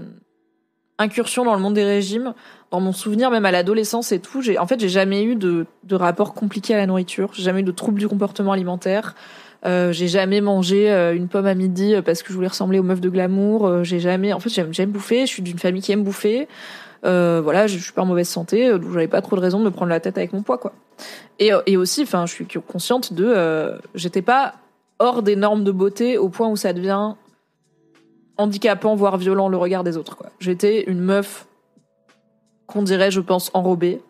incursion 0.99 1.43
dans 1.43 1.53
le 1.53 1.59
monde 1.59 1.73
des 1.73 1.83
régimes. 1.83 2.33
Dans 2.71 2.79
mon 2.79 2.93
souvenir, 2.93 3.29
même 3.29 3.45
à 3.45 3.51
l'adolescence 3.51 4.13
et 4.13 4.19
tout, 4.19 4.41
j'ai 4.41 4.57
en 4.57 4.65
fait 4.65 4.79
j'ai 4.79 4.89
jamais 4.89 5.23
eu 5.23 5.35
de, 5.35 5.65
de 5.83 5.95
rapport 5.95 6.33
compliqué 6.33 6.73
à 6.73 6.77
la 6.77 6.87
nourriture. 6.87 7.31
J'ai 7.33 7.43
jamais 7.43 7.59
eu 7.59 7.63
de 7.63 7.71
troubles 7.71 7.99
du 7.99 8.07
comportement 8.07 8.53
alimentaire. 8.53 9.15
Euh, 9.65 9.91
j'ai 9.91 10.07
jamais 10.07 10.41
mangé 10.41 10.91
euh, 10.91 11.15
une 11.15 11.29
pomme 11.29 11.45
à 11.45 11.55
midi 11.55 11.95
parce 12.05 12.21
que 12.21 12.29
je 12.29 12.33
voulais 12.33 12.47
ressembler 12.47 12.79
aux 12.79 12.83
meufs 12.83 13.01
de 13.01 13.09
glamour. 13.09 13.83
j'ai 13.83 13.99
jamais, 13.99 14.33
en 14.33 14.39
fait, 14.39 14.49
j'aime, 14.49 14.91
bouffer. 14.91 15.21
Je 15.21 15.31
suis 15.31 15.43
d'une 15.43 15.59
famille 15.59 15.81
qui 15.81 15.91
aime 15.91 16.03
bouffer. 16.03 16.47
Euh, 17.05 17.41
voilà, 17.43 17.67
je, 17.67 17.77
suis 17.77 17.91
pas 17.91 18.01
en 18.01 18.05
mauvaise 18.05 18.29
santé, 18.29 18.69
donc 18.71 18.91
j'avais 18.93 19.07
pas 19.07 19.21
trop 19.21 19.35
de 19.35 19.41
raison 19.41 19.59
de 19.59 19.65
me 19.65 19.71
prendre 19.71 19.89
la 19.89 19.99
tête 19.99 20.17
avec 20.17 20.31
mon 20.31 20.41
poids, 20.41 20.57
quoi. 20.57 20.73
Et, 21.39 21.75
aussi, 21.75 22.03
enfin, 22.03 22.25
je 22.25 22.33
suis 22.33 22.45
consciente 22.45 23.11
de, 23.11 23.25
euh, 23.25 23.77
j'étais 23.95 24.21
pas 24.21 24.53
hors 24.99 25.21
des 25.21 25.35
normes 25.35 25.63
de 25.63 25.71
beauté 25.71 26.17
au 26.17 26.29
point 26.29 26.47
où 26.47 26.55
ça 26.55 26.71
devient 26.71 27.15
handicapant, 28.37 28.95
voire 28.95 29.17
violent 29.17 29.49
le 29.49 29.57
regard 29.57 29.83
des 29.83 29.97
autres, 29.97 30.15
quoi. 30.15 30.29
J'étais 30.39 30.83
une 30.83 31.01
meuf 31.01 31.45
qu'on 32.67 32.83
dirait, 32.83 33.11
je 33.11 33.19
pense, 33.19 33.51
enrobée, 33.53 34.01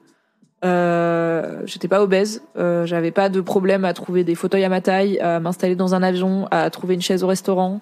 euh, 0.63 1.61
j'étais 1.65 1.89
pas 1.89 2.01
obèse, 2.01 2.41
euh, 2.57 2.85
j'avais 2.85 3.11
pas 3.11 3.27
de 3.27 3.41
problème 3.41 3.83
à 3.83 3.93
trouver 3.93 4.23
des 4.23 4.33
fauteuils 4.33 4.63
à 4.63 4.69
ma 4.69 4.79
taille, 4.79 5.19
à 5.19 5.41
m'installer 5.41 5.75
dans 5.75 5.93
un 5.93 6.01
avion, 6.01 6.47
à 6.51 6.69
trouver 6.69 6.93
une 6.93 7.01
chaise 7.01 7.23
au 7.23 7.27
restaurant, 7.27 7.81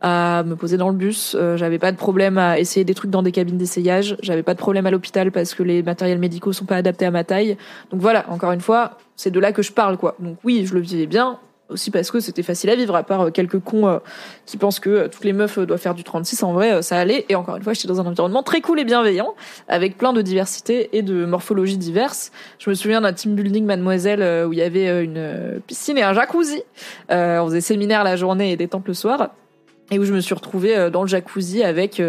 à 0.00 0.42
me 0.44 0.56
poser 0.56 0.78
dans 0.78 0.88
le 0.88 0.94
bus. 0.94 1.36
Euh, 1.38 1.58
j'avais 1.58 1.78
pas 1.78 1.92
de 1.92 1.98
problème 1.98 2.38
à 2.38 2.58
essayer 2.58 2.84
des 2.84 2.94
trucs 2.94 3.10
dans 3.10 3.22
des 3.22 3.32
cabines 3.32 3.58
d'essayage. 3.58 4.16
J'avais 4.22 4.42
pas 4.42 4.54
de 4.54 4.58
problème 4.58 4.86
à 4.86 4.90
l'hôpital 4.90 5.30
parce 5.30 5.54
que 5.54 5.62
les 5.62 5.82
matériels 5.82 6.18
médicaux 6.18 6.54
sont 6.54 6.64
pas 6.64 6.76
adaptés 6.76 7.04
à 7.04 7.10
ma 7.10 7.22
taille. 7.22 7.58
Donc 7.90 8.00
voilà, 8.00 8.24
encore 8.30 8.52
une 8.52 8.62
fois, 8.62 8.92
c'est 9.14 9.30
de 9.30 9.38
là 9.38 9.52
que 9.52 9.62
je 9.62 9.72
parle 9.72 9.98
quoi. 9.98 10.16
Donc 10.18 10.38
oui, 10.42 10.64
je 10.64 10.72
le 10.72 10.80
vivais 10.80 11.06
bien, 11.06 11.38
aussi 11.72 11.90
parce 11.90 12.10
que 12.10 12.20
c'était 12.20 12.42
facile 12.42 12.70
à 12.70 12.76
vivre, 12.76 12.94
à 12.94 13.02
part 13.02 13.22
euh, 13.22 13.30
quelques 13.30 13.58
cons 13.58 13.88
euh, 13.88 13.98
qui 14.46 14.56
pensent 14.56 14.80
que 14.80 14.90
euh, 14.90 15.08
toutes 15.08 15.24
les 15.24 15.32
meufs 15.32 15.58
doivent 15.58 15.80
faire 15.80 15.94
du 15.94 16.04
36. 16.04 16.42
En 16.42 16.52
vrai, 16.52 16.82
ça 16.82 16.98
allait. 16.98 17.26
Et 17.28 17.34
encore 17.34 17.56
une 17.56 17.62
fois, 17.62 17.72
j'étais 17.72 17.88
dans 17.88 18.00
un 18.00 18.06
environnement 18.06 18.42
très 18.42 18.60
cool 18.60 18.80
et 18.80 18.84
bienveillant, 18.84 19.34
avec 19.68 19.98
plein 19.98 20.12
de 20.12 20.22
diversité 20.22 20.96
et 20.96 21.02
de 21.02 21.24
morphologies 21.24 21.78
diverses. 21.78 22.30
Je 22.58 22.70
me 22.70 22.74
souviens 22.74 23.00
d'un 23.00 23.12
team 23.12 23.34
building 23.34 23.64
Mademoiselle 23.64 24.46
où 24.46 24.52
il 24.52 24.58
y 24.58 24.62
avait 24.62 25.04
une 25.04 25.60
piscine 25.66 25.98
et 25.98 26.02
un 26.02 26.12
jacuzzi. 26.12 26.62
on 27.10 27.46
faisait 27.46 27.60
séminaire 27.60 28.04
la 28.04 28.16
journée 28.16 28.52
et 28.52 28.56
détente 28.56 28.86
le 28.86 28.94
soir. 28.94 29.30
Et 29.90 29.98
où 29.98 30.04
je 30.04 30.12
me 30.12 30.20
suis 30.20 30.34
retrouvée 30.34 30.90
dans 30.90 31.02
le 31.02 31.08
jacuzzi 31.08 31.62
avec 31.62 32.00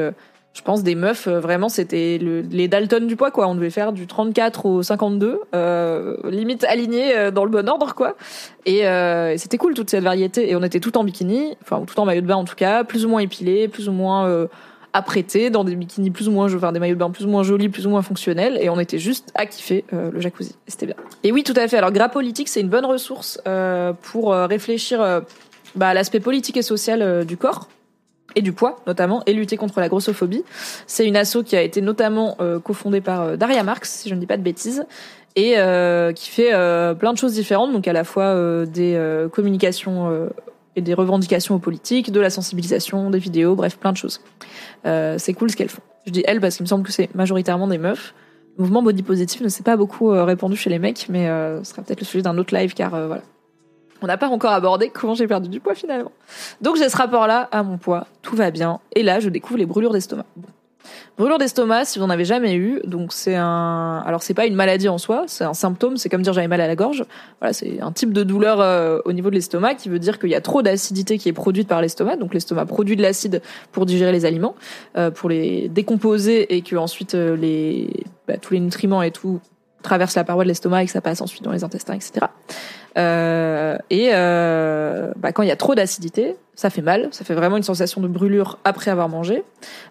je 0.53 0.61
pense 0.61 0.83
des 0.83 0.95
meufs 0.95 1.27
euh, 1.27 1.39
vraiment 1.39 1.67
c'était 1.67 2.19
le, 2.19 2.41
les 2.41 2.67
Dalton 2.67 3.07
du 3.07 3.15
poids 3.15 3.31
quoi. 3.31 3.47
On 3.47 3.55
devait 3.55 3.71
faire 3.71 3.91
du 3.91 4.07
34 4.07 4.65
au 4.65 4.83
52 4.83 5.41
euh, 5.55 6.15
limite 6.29 6.63
aligné 6.65 7.15
euh, 7.15 7.31
dans 7.31 7.43
le 7.43 7.51
bon 7.51 7.67
ordre 7.67 7.95
quoi. 7.95 8.15
Et, 8.65 8.87
euh, 8.87 9.35
c'était 9.37 9.57
cool 9.57 9.73
toute 9.73 9.89
cette 9.89 10.03
variété. 10.03 10.49
Et 10.49 10.55
on 10.55 10.63
était 10.63 10.79
tout 10.79 10.97
en 10.97 11.03
bikini 11.03 11.57
enfin 11.63 11.83
tout 11.85 11.99
en 11.99 12.05
maillot 12.05 12.21
de 12.21 12.27
bain 12.27 12.35
en 12.35 12.45
tout 12.45 12.55
cas 12.55 12.83
plus 12.83 13.05
ou 13.05 13.09
moins 13.09 13.19
épilé 13.19 13.67
plus 13.67 13.89
ou 13.89 13.91
moins 13.91 14.27
euh, 14.27 14.47
apprêté 14.93 15.49
dans 15.49 15.63
des 15.63 15.75
bikinis 15.75 16.11
plus 16.11 16.27
ou 16.27 16.31
moins 16.31 16.53
enfin 16.53 16.71
des 16.71 16.79
maillots 16.79 16.93
de 16.93 16.99
bain 16.99 17.09
plus 17.09 17.25
ou 17.25 17.29
moins 17.29 17.41
jolis 17.41 17.69
plus 17.69 17.87
ou 17.87 17.89
moins 17.89 18.03
fonctionnels. 18.03 18.59
Et 18.61 18.69
on 18.69 18.79
était 18.79 18.99
juste 18.99 19.31
à 19.33 19.47
kiffer 19.47 19.85
euh, 19.91 20.11
le 20.11 20.21
jacuzzi. 20.21 20.55
C'était 20.67 20.85
bien. 20.85 20.95
Et 21.23 21.31
oui 21.31 21.43
tout 21.43 21.55
à 21.55 21.67
fait. 21.67 21.77
Alors 21.77 21.91
Gras 21.91 22.09
Politique 22.09 22.47
c'est 22.47 22.61
une 22.61 22.69
bonne 22.69 22.85
ressource 22.85 23.41
pour 24.03 24.33
réfléchir 24.33 25.23
bah, 25.75 25.87
à 25.87 25.93
l'aspect 25.95 26.19
politique 26.19 26.57
et 26.57 26.61
social 26.61 27.25
du 27.25 27.37
corps 27.37 27.69
et 28.35 28.41
du 28.41 28.53
poids 28.53 28.77
notamment 28.87 29.23
et 29.25 29.33
lutter 29.33 29.57
contre 29.57 29.79
la 29.79 29.89
grossophobie. 29.89 30.43
C'est 30.87 31.05
une 31.05 31.15
asso 31.15 31.43
qui 31.45 31.55
a 31.55 31.61
été 31.61 31.81
notamment 31.81 32.35
euh, 32.39 32.59
cofondée 32.59 33.01
par 33.01 33.21
euh, 33.21 33.35
Daria 33.35 33.63
Marx, 33.63 33.89
si 33.89 34.09
je 34.09 34.15
ne 34.15 34.19
dis 34.19 34.25
pas 34.25 34.37
de 34.37 34.43
bêtises, 34.43 34.85
et 35.35 35.57
euh, 35.57 36.13
qui 36.13 36.29
fait 36.29 36.51
plein 36.99 37.13
de 37.13 37.17
choses 37.17 37.33
différentes, 37.33 37.73
donc 37.73 37.87
à 37.87 37.93
la 37.93 38.03
fois 38.03 38.65
des 38.67 39.27
communications 39.31 40.29
et 40.75 40.81
des 40.81 40.93
revendications 40.93 41.55
aux 41.55 41.59
politiques, 41.59 42.11
de 42.11 42.19
la 42.19 42.29
sensibilisation, 42.29 43.09
des 43.09 43.17
vidéos, 43.17 43.55
bref, 43.55 43.77
plein 43.77 43.91
de 43.91 43.97
choses. 43.97 44.21
c'est 44.83 45.33
cool 45.33 45.49
ce 45.49 45.55
qu'elles 45.55 45.69
font. 45.69 45.81
Je 46.05 46.11
dis 46.11 46.23
elles 46.27 46.39
parce 46.39 46.57
qu'il 46.57 46.65
me 46.65 46.67
semble 46.67 46.83
que 46.83 46.91
c'est 46.91 47.13
majoritairement 47.15 47.67
des 47.67 47.79
meufs. 47.79 48.13
Le 48.57 48.63
mouvement 48.63 48.83
body 48.83 49.01
positive 49.01 49.41
ne 49.41 49.49
s'est 49.49 49.63
pas 49.63 49.75
beaucoup 49.75 50.09
répandu 50.09 50.55
chez 50.55 50.69
les 50.69 50.77
mecs, 50.77 51.07
mais 51.09 51.25
ce 51.63 51.71
sera 51.71 51.81
peut-être 51.81 52.01
le 52.01 52.05
sujet 52.05 52.21
d'un 52.21 52.37
autre 52.37 52.55
live 52.55 52.75
car 52.75 52.91
voilà, 52.91 53.23
on 54.03 54.07
n'a 54.07 54.17
pas 54.17 54.27
encore 54.27 54.51
abordé 54.51 54.89
comment 54.89 55.15
j'ai 55.15 55.27
perdu 55.27 55.47
du 55.49 55.61
poids 55.61 55.75
finalement. 55.75 56.11
Donc 56.61 56.75
j'ai 56.75 56.89
ce 56.89 56.97
rapport-là 56.97 57.47
à 57.51 57.63
mon 57.63 57.77
poids, 57.77 58.05
tout 58.21 58.35
va 58.35 58.51
bien. 58.51 58.81
Et 58.95 59.01
là, 59.01 59.21
je 59.21 59.29
découvre 59.29 59.57
les 59.57 59.65
brûlures 59.65 59.93
d'estomac. 59.93 60.25
Brûlure 61.17 61.37
d'estomac, 61.37 61.85
si 61.85 61.99
vous 61.99 62.05
n'en 62.05 62.09
avez 62.09 62.25
jamais 62.25 62.55
eu, 62.55 62.81
donc 62.83 63.13
c'est 63.13 63.35
un, 63.35 64.03
alors 64.05 64.21
c'est 64.21 64.33
pas 64.33 64.45
une 64.45 64.55
maladie 64.55 64.89
en 64.89 64.97
soi, 64.97 65.23
c'est 65.27 65.45
un 65.45 65.53
symptôme, 65.53 65.95
c'est 65.95 66.09
comme 66.09 66.21
dire 66.21 66.33
j'avais 66.33 66.49
mal 66.49 66.59
à 66.59 66.67
la 66.67 66.75
gorge. 66.75 67.05
Voilà, 67.39 67.53
c'est 67.53 67.79
un 67.79 67.93
type 67.93 68.11
de 68.11 68.23
douleur 68.23 68.59
euh, 68.59 68.99
au 69.05 69.13
niveau 69.13 69.29
de 69.29 69.35
l'estomac 69.35 69.75
qui 69.75 69.87
veut 69.87 69.99
dire 69.99 70.19
qu'il 70.19 70.31
y 70.31 70.35
a 70.35 70.41
trop 70.41 70.61
d'acidité 70.61 71.17
qui 71.17 71.29
est 71.29 71.33
produite 71.33 71.69
par 71.69 71.81
l'estomac, 71.81 72.17
donc 72.17 72.33
l'estomac 72.33 72.65
produit 72.65 72.97
de 72.97 73.01
l'acide 73.01 73.41
pour 73.71 73.85
digérer 73.85 74.11
les 74.11 74.25
aliments, 74.25 74.55
euh, 74.97 75.11
pour 75.11 75.29
les 75.29 75.69
décomposer 75.69 76.53
et 76.55 76.61
que 76.61 76.75
ensuite 76.75 77.15
euh, 77.15 77.37
les, 77.37 78.03
bah, 78.27 78.35
tous 78.37 78.53
les 78.53 78.59
nutriments 78.59 79.01
et 79.01 79.11
tout 79.11 79.39
traversent 79.83 80.15
la 80.15 80.23
paroi 80.23 80.43
de 80.43 80.47
l'estomac 80.47 80.83
et 80.83 80.85
que 80.85 80.91
ça 80.91 81.01
passe 81.01 81.21
ensuite 81.21 81.43
dans 81.43 81.51
les 81.51 81.63
intestins, 81.63 81.93
etc. 81.93 82.25
Euh, 82.97 83.77
et 83.89 84.09
euh, 84.13 85.11
bah, 85.17 85.31
quand 85.31 85.43
il 85.43 85.49
y 85.49 85.51
a 85.51 85.55
trop 85.55 85.75
d'acidité, 85.75 86.35
ça 86.55 86.69
fait 86.69 86.81
mal, 86.81 87.09
ça 87.11 87.25
fait 87.25 87.33
vraiment 87.33 87.57
une 87.57 87.63
sensation 87.63 88.01
de 88.01 88.07
brûlure 88.07 88.59
après 88.63 88.91
avoir 88.91 89.09
mangé. 89.09 89.43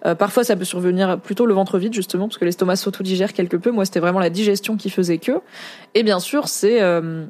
Euh, 0.07 0.15
parfois, 0.15 0.45
ça 0.45 0.57
peut 0.57 0.65
survenir 0.65 1.19
plutôt 1.21 1.47
le 1.47 1.55
ventre 1.55 1.79
vide, 1.79 1.93
justement, 1.93 2.29
parce 2.29 2.39
que 2.39 2.45
l'estomac 2.45 2.77
s'autodigère 2.77 3.33
quelque 3.33 3.57
peu. 3.57 3.71
Moi, 3.71 3.85
c'était 3.85 4.01
vraiment 4.01 4.21
la 4.21 4.31
digestion 4.31 4.77
qui 4.77 4.91
faisait 4.91 5.19
que. 5.19 5.41
Et 5.95 6.03
bien 6.03 6.21
sûr, 6.21 6.49
c'est 6.49 6.81
euh, 6.83 7.27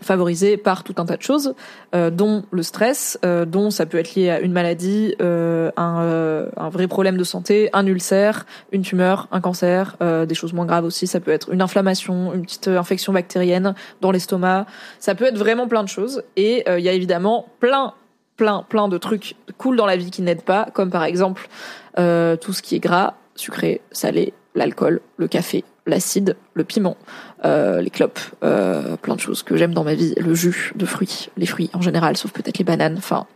favorisé 0.00 0.56
par 0.56 0.84
tout 0.84 0.94
un 0.98 1.04
tas 1.04 1.16
de 1.16 1.22
choses, 1.22 1.54
euh, 1.94 2.10
dont 2.10 2.44
le 2.50 2.62
stress, 2.62 3.18
euh, 3.24 3.44
dont 3.44 3.70
ça 3.70 3.86
peut 3.86 3.98
être 3.98 4.14
lié 4.14 4.30
à 4.30 4.40
une 4.40 4.52
maladie, 4.52 5.14
euh, 5.20 5.70
un, 5.76 6.46
un, 6.56 6.68
vrai 6.68 6.88
problème 6.88 7.16
de 7.16 7.24
santé, 7.24 7.70
un 7.72 7.86
ulcère, 7.86 8.46
une 8.72 8.82
tumeur, 8.82 9.28
un 9.32 9.40
cancer, 9.40 9.96
des 10.00 10.34
choses 10.34 10.52
moins 10.52 10.66
graves 10.66 10.84
aussi, 10.84 11.06
ça 11.06 11.20
peut 11.20 11.30
être 11.30 11.50
une 11.50 11.62
inflammation, 11.62 12.32
une 12.34 12.42
petite 12.42 12.68
infection 12.68 13.12
bactérienne 13.12 13.74
dans 14.00 14.10
l'estomac, 14.10 14.66
ça 14.98 15.14
peut 15.14 15.24
être 15.24 15.38
vraiment 15.38 15.68
plein 15.68 15.82
de 15.82 15.88
choses. 15.88 16.22
Et 16.36 16.64
il 16.68 16.82
y 16.82 16.88
a 16.88 16.92
évidemment 16.92 17.46
plein, 17.60 17.94
plein, 18.36 18.64
plein 18.68 18.88
de 18.88 18.98
trucs 18.98 19.36
cool 19.56 19.76
dans 19.76 19.86
la 19.86 19.96
vie 19.96 20.10
qui 20.10 20.22
n'aident 20.22 20.42
pas, 20.42 20.68
comme 20.72 20.90
par 20.90 21.04
exemple 21.04 21.48
tout 21.96 22.52
ce 22.52 22.62
qui 22.62 22.76
est 22.76 22.80
gras, 22.80 23.14
sucré, 23.34 23.80
salé, 23.90 24.32
l'alcool, 24.54 25.00
le 25.16 25.28
café, 25.28 25.64
l'acide, 25.88 26.36
le 26.54 26.64
piment, 26.64 26.96
euh, 27.44 27.80
les 27.80 27.90
clopes, 27.90 28.20
euh, 28.44 28.96
plein 28.96 29.16
de 29.16 29.20
choses 29.20 29.42
que 29.42 29.56
j'aime 29.56 29.74
dans 29.74 29.84
ma 29.84 29.94
vie, 29.94 30.14
le 30.16 30.34
jus 30.34 30.72
de 30.76 30.86
fruits, 30.86 31.30
les 31.36 31.46
fruits 31.46 31.70
en 31.72 31.80
général, 31.80 32.16
sauf 32.16 32.32
peut-être 32.32 32.58
les 32.58 32.64
bananes. 32.64 32.96
Enfin, 32.98 33.26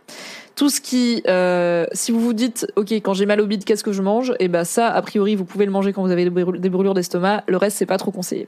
tout 0.55 0.69
ce 0.69 0.81
qui, 0.81 1.23
euh, 1.27 1.85
si 1.93 2.11
vous 2.11 2.19
vous 2.19 2.33
dites, 2.33 2.67
ok, 2.75 2.91
quand 2.91 3.13
j'ai 3.15 3.25
mal 3.25 3.41
au 3.41 3.47
bide, 3.47 3.63
qu'est-ce 3.63 3.83
que 3.83 3.91
je 3.91 4.03
mange? 4.03 4.31
Et 4.31 4.45
eh 4.45 4.47
ben 4.49 4.65
ça, 4.65 4.89
a 4.89 5.01
priori, 5.01 5.35
vous 5.35 5.45
pouvez 5.45 5.65
le 5.65 5.71
manger 5.71 5.93
quand 5.93 6.03
vous 6.03 6.11
avez 6.11 6.29
des 6.29 6.69
brûlures 6.69 6.93
d'estomac. 6.93 7.43
Le 7.47 7.57
reste, 7.57 7.77
c'est 7.77 7.87
pas 7.87 7.97
trop 7.97 8.11
conseillé. 8.11 8.47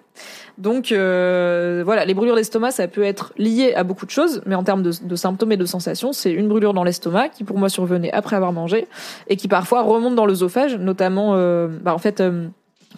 Donc 0.59 0.89
voilà, 0.89 2.05
les 2.05 2.13
brûlures 2.13 2.35
d'estomac, 2.35 2.71
ça 2.71 2.87
peut 2.87 3.03
être 3.03 3.33
lié 3.37 3.73
à 3.73 3.83
beaucoup 3.83 4.05
de 4.05 4.11
choses, 4.11 4.41
mais 4.45 4.55
en 4.55 4.63
termes 4.63 4.83
de, 4.83 5.15
symptômes 5.15 5.53
et 5.53 5.57
de 5.57 5.65
sensations, 5.65 6.13
c'est 6.13 6.31
une 6.31 6.47
brûlure 6.47 6.73
dans 6.73 6.83
l'estomac 6.83 7.29
qui 7.29 7.43
pour 7.43 7.57
moi 7.57 7.69
survenait 7.69 8.11
après 8.11 8.35
avoir 8.35 8.53
mangé 8.53 8.87
et 9.27 9.35
qui 9.35 9.47
parfois 9.47 9.81
remonte 9.81 10.13
dans 10.13 10.27
l'œsophage, 10.27 10.75
notamment, 10.77 11.31
bah, 11.81 11.95
en 11.95 11.97
fait 11.97 12.21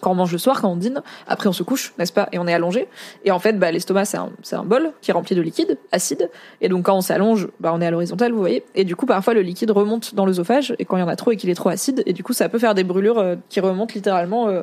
quand 0.00 0.10
on 0.10 0.14
mange 0.14 0.32
le 0.32 0.38
soir, 0.38 0.60
quand 0.60 0.70
on 0.70 0.76
dîne, 0.76 1.02
après 1.26 1.48
on 1.48 1.52
se 1.52 1.62
couche, 1.62 1.92
n'est-ce 1.98 2.12
pas, 2.12 2.28
et 2.32 2.38
on 2.38 2.46
est 2.46 2.54
allongé. 2.54 2.88
Et 3.24 3.30
en 3.30 3.38
fait, 3.38 3.58
bah, 3.58 3.70
l'estomac 3.70 4.04
c'est 4.04 4.16
un, 4.16 4.64
bol 4.64 4.92
qui 5.00 5.10
est 5.10 5.14
rempli 5.14 5.34
de 5.34 5.40
liquide 5.40 5.78
acide. 5.92 6.30
Et 6.60 6.68
donc 6.68 6.86
quand 6.86 6.96
on 6.96 7.00
s'allonge, 7.00 7.48
bah, 7.60 7.72
on 7.74 7.80
est 7.80 7.86
à 7.86 7.90
l'horizontale, 7.90 8.32
vous 8.32 8.38
voyez. 8.38 8.64
Et 8.74 8.84
du 8.84 8.96
coup, 8.96 9.06
parfois 9.06 9.34
le 9.34 9.42
liquide 9.42 9.70
remonte 9.70 10.14
dans 10.14 10.26
l'œsophage. 10.26 10.74
Et 10.78 10.84
quand 10.84 10.96
il 10.96 11.00
y 11.00 11.02
en 11.02 11.08
a 11.08 11.16
trop 11.16 11.32
et 11.32 11.36
qu'il 11.36 11.50
est 11.50 11.54
trop 11.54 11.68
acide, 11.68 12.02
et 12.06 12.12
du 12.12 12.22
coup, 12.22 12.32
ça 12.32 12.48
peut 12.48 12.58
faire 12.58 12.74
des 12.74 12.84
brûlures 12.84 13.18
euh, 13.18 13.36
qui 13.48 13.60
remontent 13.60 13.94
littéralement. 13.94 14.48
Euh, 14.48 14.62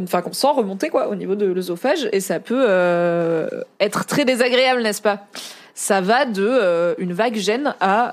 enfin 0.00 0.20
qu'on 0.20 0.32
sent 0.32 0.48
remonter 0.54 0.90
quoi 0.90 1.08
au 1.08 1.14
niveau 1.14 1.34
de 1.34 1.46
l'œsophage 1.46 2.10
et 2.12 2.20
ça 2.20 2.40
peut 2.40 2.66
euh, 2.68 3.48
être 3.80 4.04
très 4.04 4.26
désagréable 4.26 4.82
n'est-ce 4.82 5.00
pas? 5.00 5.26
Ça 5.74 6.02
va 6.02 6.26
de 6.26 6.94
une 6.98 7.14
vague 7.14 7.36
gêne 7.36 7.74
à 7.80 8.12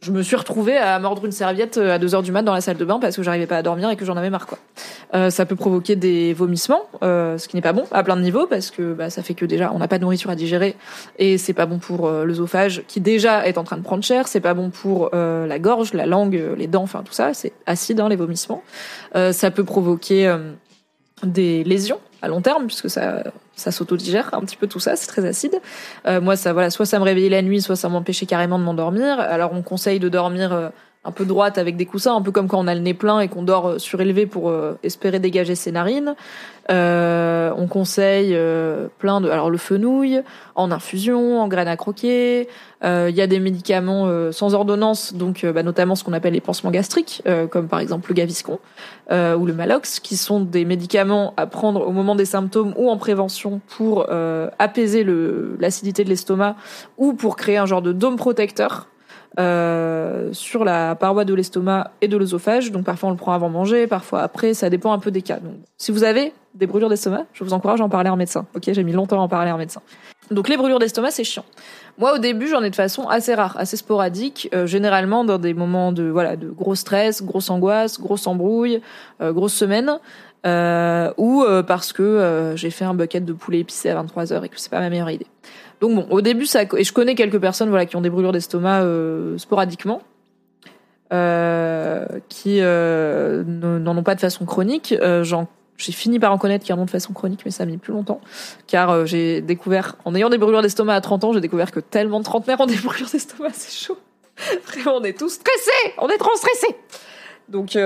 je 0.00 0.12
me 0.12 0.22
suis 0.22 0.36
retrouvée 0.36 0.78
à 0.78 0.98
mordre 0.98 1.24
une 1.26 1.32
serviette 1.32 1.76
euh, 1.76 1.94
à 1.94 1.98
2 1.98 2.14
heures 2.14 2.22
du 2.22 2.32
mat 2.32 2.42
dans 2.42 2.54
la 2.54 2.60
salle 2.60 2.78
de 2.78 2.84
bain 2.84 2.98
parce 2.98 3.16
que 3.16 3.22
j'arrivais 3.22 3.46
pas 3.46 3.58
à 3.58 3.62
dormir 3.62 3.90
et 3.90 3.96
que 3.96 4.04
j'en 4.04 4.16
avais 4.16 4.30
marre 4.30 4.46
quoi. 4.46 4.58
Euh, 5.14 5.28
ça 5.30 5.44
peut 5.44 5.56
provoquer 5.56 5.96
des 5.96 6.32
vomissements, 6.32 6.82
euh, 7.02 7.36
ce 7.36 7.48
qui 7.48 7.56
n'est 7.56 7.62
pas 7.62 7.72
bon 7.72 7.84
à 7.90 8.02
plein 8.02 8.16
de 8.16 8.22
niveaux 8.22 8.46
parce 8.46 8.70
que 8.70 8.94
bah, 8.94 9.10
ça 9.10 9.22
fait 9.22 9.34
que 9.34 9.44
déjà 9.44 9.70
on 9.74 9.78
n'a 9.78 9.88
pas 9.88 9.98
de 9.98 10.02
nourriture 10.02 10.30
à 10.30 10.36
digérer 10.36 10.76
et 11.18 11.36
c'est 11.36 11.52
pas 11.52 11.66
bon 11.66 11.78
pour 11.78 12.06
euh, 12.06 12.24
l'œsophage 12.24 12.82
qui 12.88 13.00
déjà 13.00 13.46
est 13.46 13.58
en 13.58 13.64
train 13.64 13.76
de 13.76 13.82
prendre 13.82 14.02
cher, 14.02 14.28
c'est 14.28 14.40
pas 14.40 14.54
bon 14.54 14.70
pour 14.70 15.10
euh, 15.12 15.46
la 15.46 15.58
gorge, 15.58 15.92
la 15.92 16.06
langue, 16.06 16.40
les 16.56 16.66
dents, 16.66 16.82
enfin 16.82 17.02
tout 17.04 17.12
ça, 17.12 17.34
c'est 17.34 17.52
acide 17.66 18.00
hein, 18.00 18.08
les 18.08 18.16
vomissements. 18.16 18.62
ça 19.14 19.50
peut 19.50 19.64
provoquer 19.64 20.34
des 21.22 21.64
lésions 21.64 21.98
à 22.22 22.28
long 22.28 22.40
terme 22.40 22.66
puisque 22.66 22.88
ça 22.88 23.24
ça 23.60 23.70
s'autodigère 23.70 24.30
un 24.32 24.40
petit 24.40 24.56
peu 24.56 24.66
tout 24.66 24.80
ça, 24.80 24.96
c'est 24.96 25.06
très 25.06 25.24
acide. 25.24 25.60
Euh, 26.06 26.20
moi 26.20 26.36
ça 26.36 26.52
voilà, 26.52 26.70
soit 26.70 26.86
ça 26.86 26.98
me 26.98 27.04
réveillait 27.04 27.28
la 27.28 27.42
nuit, 27.42 27.60
soit 27.60 27.76
ça 27.76 27.88
m'empêchait 27.88 28.26
carrément 28.26 28.58
de 28.58 28.64
m'endormir. 28.64 29.20
Alors 29.20 29.52
on 29.52 29.62
conseille 29.62 30.00
de 30.00 30.08
dormir 30.08 30.52
euh, 30.52 30.68
un 31.02 31.12
peu 31.12 31.24
droite 31.24 31.56
avec 31.56 31.76
des 31.76 31.86
coussins, 31.86 32.14
un 32.14 32.20
peu 32.20 32.30
comme 32.30 32.46
quand 32.46 32.58
on 32.58 32.66
a 32.66 32.74
le 32.74 32.80
nez 32.80 32.92
plein 32.92 33.20
et 33.20 33.28
qu'on 33.28 33.42
dort 33.42 33.68
euh, 33.68 33.78
surélevé 33.78 34.26
pour 34.26 34.50
euh, 34.50 34.78
espérer 34.82 35.18
dégager 35.18 35.54
ses 35.54 35.72
narines. 35.72 36.14
Euh, 36.70 37.52
on 37.56 37.66
conseille 37.68 38.38
plein 38.98 39.20
de, 39.20 39.28
alors 39.28 39.50
le 39.50 39.56
fenouil 39.56 40.22
en 40.54 40.70
infusion, 40.70 41.40
en 41.40 41.48
graines 41.48 41.66
à 41.66 41.76
croquer. 41.76 42.48
Il 42.82 43.10
y 43.10 43.20
a 43.20 43.26
des 43.26 43.40
médicaments 43.40 44.08
sans 44.30 44.54
ordonnance, 44.54 45.14
donc 45.14 45.44
bah, 45.44 45.64
notamment 45.64 45.96
ce 45.96 46.04
qu'on 46.04 46.12
appelle 46.12 46.34
les 46.34 46.40
pansements 46.40 46.70
gastriques, 46.70 47.24
comme 47.50 47.66
par 47.66 47.80
exemple 47.80 48.10
le 48.10 48.14
Gaviscon 48.14 48.60
ou 49.10 49.46
le 49.46 49.52
Malox, 49.52 49.98
qui 49.98 50.16
sont 50.16 50.40
des 50.40 50.64
médicaments 50.64 51.34
à 51.36 51.46
prendre 51.46 51.84
au 51.84 51.90
moment 51.90 52.14
des 52.14 52.24
symptômes 52.24 52.72
ou 52.76 52.88
en 52.88 52.98
prévention 52.98 53.60
pour 53.66 54.08
apaiser 54.60 55.04
l'acidité 55.58 56.04
de 56.04 56.08
l'estomac 56.08 56.54
ou 56.98 57.14
pour 57.14 57.34
créer 57.34 57.56
un 57.56 57.66
genre 57.66 57.82
de 57.82 57.92
dôme 57.92 58.16
protecteur 58.16 58.89
euh, 59.38 60.32
sur 60.32 60.64
la 60.64 60.96
paroi 60.96 61.24
de 61.24 61.32
l'estomac 61.34 61.92
et 62.00 62.08
de 62.08 62.16
l'œsophage. 62.16 62.72
Donc 62.72 62.84
parfois 62.84 63.10
on 63.10 63.12
le 63.12 63.18
prend 63.18 63.32
avant 63.32 63.48
manger, 63.48 63.86
parfois 63.86 64.22
après, 64.22 64.54
ça 64.54 64.70
dépend 64.70 64.92
un 64.92 64.98
peu 64.98 65.10
des 65.10 65.22
cas. 65.22 65.38
Donc 65.38 65.54
si 65.78 65.92
vous 65.92 66.02
avez 66.02 66.32
des 66.54 66.66
brûlures 66.66 66.88
d'estomac, 66.88 67.26
je 67.32 67.44
vous 67.44 67.52
encourage 67.52 67.80
à 67.80 67.84
en 67.84 67.88
parler 67.88 68.08
à 68.08 68.12
un 68.12 68.16
médecin. 68.16 68.46
Ok, 68.56 68.64
j'ai 68.66 68.82
mis 68.82 68.92
longtemps 68.92 69.20
à 69.20 69.22
en 69.22 69.28
parler 69.28 69.50
à 69.50 69.54
un 69.54 69.58
médecin. 69.58 69.82
Donc 70.32 70.48
les 70.48 70.56
brûlures 70.56 70.80
d'estomac, 70.80 71.12
c'est 71.12 71.24
chiant. 71.24 71.44
Moi, 71.98 72.14
au 72.14 72.18
début, 72.18 72.48
j'en 72.48 72.62
ai 72.62 72.70
de 72.70 72.76
façon 72.76 73.08
assez 73.08 73.34
rare, 73.34 73.56
assez 73.56 73.76
sporadique, 73.76 74.48
euh, 74.54 74.66
généralement 74.66 75.24
dans 75.24 75.38
des 75.38 75.54
moments 75.54 75.92
de 75.92 76.04
voilà 76.04 76.36
de 76.36 76.48
gros 76.48 76.74
stress, 76.74 77.22
grosse 77.22 77.50
angoisse, 77.50 78.00
grosse 78.00 78.26
embrouille, 78.26 78.80
euh, 79.20 79.32
grosse 79.32 79.54
semaine, 79.54 79.98
ou 80.44 81.44
parce 81.66 81.92
que 81.92 82.54
j'ai 82.56 82.70
fait 82.70 82.84
un 82.84 82.94
bucket 82.94 83.24
de 83.24 83.32
poulet 83.32 83.60
épicé 83.60 83.90
à 83.90 83.94
23 83.94 84.32
heures 84.32 84.44
et 84.44 84.48
que 84.48 84.58
c'est 84.58 84.70
pas 84.70 84.80
ma 84.80 84.90
meilleure 84.90 85.10
idée. 85.10 85.26
Donc 85.80 85.94
bon, 85.94 86.06
au 86.10 86.20
début, 86.20 86.46
ça 86.46 86.62
et 86.76 86.84
je 86.84 86.92
connais 86.92 87.14
quelques 87.14 87.40
personnes 87.40 87.70
voilà 87.70 87.86
qui 87.86 87.96
ont 87.96 88.02
des 88.02 88.10
brûlures 88.10 88.32
d'estomac 88.32 88.82
euh, 88.82 89.38
sporadiquement, 89.38 90.02
euh, 91.12 92.06
qui 92.28 92.58
euh, 92.60 93.42
n'en 93.44 93.96
ont 93.96 94.02
pas 94.02 94.14
de 94.14 94.20
façon 94.20 94.44
chronique. 94.44 94.94
Euh, 95.00 95.24
j'ai 95.78 95.92
fini 95.92 96.18
par 96.18 96.32
en 96.32 96.38
connaître 96.38 96.66
qui 96.66 96.72
en 96.74 96.78
ont 96.78 96.84
de 96.84 96.90
façon 96.90 97.14
chronique, 97.14 97.40
mais 97.46 97.50
ça 97.50 97.62
a 97.62 97.66
mis 97.66 97.78
plus 97.78 97.94
longtemps, 97.94 98.20
car 98.66 98.90
euh, 98.90 99.04
j'ai 99.06 99.40
découvert, 99.40 99.96
en 100.04 100.14
ayant 100.14 100.28
des 100.28 100.36
brûlures 100.36 100.60
d'estomac 100.60 100.94
à 100.94 101.00
30 101.00 101.24
ans, 101.24 101.32
j'ai 101.32 101.40
découvert 101.40 101.70
que 101.70 101.80
tellement 101.80 102.18
de 102.18 102.24
trentenaires 102.24 102.60
ont 102.60 102.66
des 102.66 102.76
brûlures 102.84 103.08
d'estomac, 103.10 103.50
c'est 103.54 103.86
chaud. 103.86 103.98
Vraiment, 104.66 104.98
on 104.98 105.04
est 105.04 105.18
tous 105.18 105.30
stressés, 105.30 105.94
on 105.98 106.08
est 106.08 106.18
trop 106.18 106.34
stressés. 106.36 106.76
Donc 107.48 107.76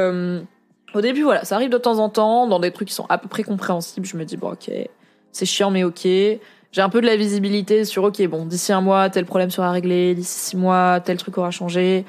au 0.94 1.00
début, 1.00 1.22
voilà, 1.22 1.44
ça 1.44 1.54
arrive 1.54 1.70
de 1.70 1.78
temps 1.78 1.98
en 1.98 2.08
temps 2.08 2.46
dans 2.46 2.60
des 2.60 2.70
trucs 2.72 2.88
qui 2.88 2.94
sont 2.94 3.06
à 3.08 3.18
peu 3.18 3.28
près 3.28 3.42
compréhensibles. 3.42 4.06
Je 4.06 4.16
me 4.16 4.24
dis 4.24 4.36
bon, 4.36 4.52
ok, 4.52 4.70
c'est 5.32 5.46
chiant, 5.46 5.70
mais 5.70 5.84
ok 5.84 6.06
j'ai 6.74 6.80
un 6.80 6.88
peu 6.88 7.00
de 7.00 7.06
la 7.06 7.14
visibilité 7.14 7.84
sur 7.84 8.02
ok 8.02 8.26
bon 8.26 8.46
d'ici 8.46 8.72
un 8.72 8.80
mois 8.80 9.08
tel 9.08 9.24
problème 9.26 9.48
sera 9.48 9.70
réglé 9.70 10.12
d'ici 10.12 10.40
six 10.40 10.56
mois 10.56 10.98
tel 10.98 11.16
truc 11.16 11.38
aura 11.38 11.52
changé. 11.52 12.04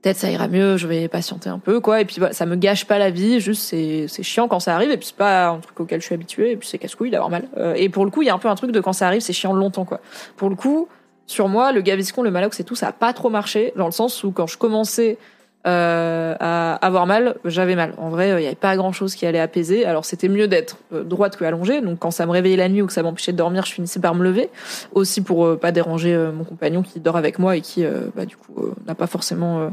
Peut-être 0.00 0.16
ça 0.16 0.30
ira 0.30 0.48
mieux 0.48 0.78
je 0.78 0.86
vais 0.86 1.08
patienter 1.08 1.50
un 1.50 1.58
peu 1.58 1.78
quoi. 1.80 2.00
Et 2.00 2.06
puis 2.06 2.16
voilà, 2.16 2.32
ça 2.32 2.46
me 2.46 2.56
gâche 2.56 2.86
pas 2.86 2.96
la 2.96 3.10
vie 3.10 3.38
juste 3.38 3.60
c'est 3.60 4.06
c'est 4.08 4.22
chiant 4.22 4.48
quand 4.48 4.60
ça 4.60 4.74
arrive. 4.74 4.90
Et 4.90 4.96
puis 4.96 5.08
c'est 5.08 5.16
pas 5.16 5.48
un 5.48 5.58
truc 5.58 5.78
auquel 5.78 6.00
je 6.00 6.06
suis 6.06 6.14
habituée. 6.14 6.52
Et 6.52 6.56
puis 6.56 6.66
c'est 6.66 6.78
casse-couille 6.78 7.10
d'avoir 7.10 7.28
mal. 7.28 7.48
Euh, 7.58 7.74
et 7.74 7.90
pour 7.90 8.06
le 8.06 8.10
coup 8.10 8.22
il 8.22 8.28
y 8.28 8.30
a 8.30 8.34
un 8.34 8.38
peu 8.38 8.48
un 8.48 8.54
truc 8.54 8.70
de 8.70 8.80
quand 8.80 8.94
ça 8.94 9.08
arrive 9.08 9.20
c'est 9.20 9.34
chiant 9.34 9.52
longtemps 9.52 9.84
quoi. 9.84 10.00
Pour 10.38 10.48
le 10.48 10.56
coup 10.56 10.88
sur 11.26 11.48
moi 11.48 11.72
le 11.72 11.82
gaviscon 11.82 12.22
le 12.22 12.30
malox 12.30 12.58
et 12.58 12.64
tout 12.64 12.76
ça 12.76 12.88
a 12.88 12.92
pas 12.92 13.12
trop 13.12 13.28
marché 13.28 13.74
dans 13.76 13.84
le 13.84 13.92
sens 13.92 14.24
où 14.24 14.32
quand 14.32 14.46
je 14.46 14.56
commençais 14.56 15.18
à 15.66 16.74
avoir 16.74 17.06
mal, 17.06 17.36
j'avais 17.44 17.74
mal. 17.74 17.94
En 17.98 18.08
vrai, 18.08 18.28
il 18.28 18.36
n'y 18.36 18.46
avait 18.46 18.54
pas 18.54 18.76
grand 18.76 18.92
chose 18.92 19.14
qui 19.14 19.26
allait 19.26 19.40
apaiser. 19.40 19.84
Alors 19.84 20.04
c'était 20.04 20.28
mieux 20.28 20.48
d'être 20.48 20.78
euh, 20.92 21.02
droite 21.04 21.36
que 21.36 21.44
allongée. 21.44 21.80
Donc 21.80 21.98
quand 21.98 22.10
ça 22.10 22.26
me 22.26 22.30
réveillait 22.30 22.56
la 22.56 22.68
nuit 22.68 22.82
ou 22.82 22.86
que 22.86 22.92
ça 22.92 23.02
m'empêchait 23.02 23.32
de 23.32 23.36
dormir, 23.36 23.64
je 23.66 23.72
finissais 23.72 24.00
par 24.00 24.14
me 24.14 24.22
lever. 24.22 24.50
Aussi 24.92 25.22
pour 25.22 25.44
euh, 25.46 25.56
pas 25.56 25.72
déranger 25.72 26.14
euh, 26.14 26.32
mon 26.32 26.44
compagnon 26.44 26.82
qui 26.82 27.00
dort 27.00 27.16
avec 27.16 27.38
moi 27.38 27.56
et 27.56 27.60
qui, 27.60 27.84
bah, 28.14 28.24
du 28.24 28.36
coup, 28.36 28.54
n'a 28.86 28.94
pas 28.94 29.06
forcément 29.06 29.72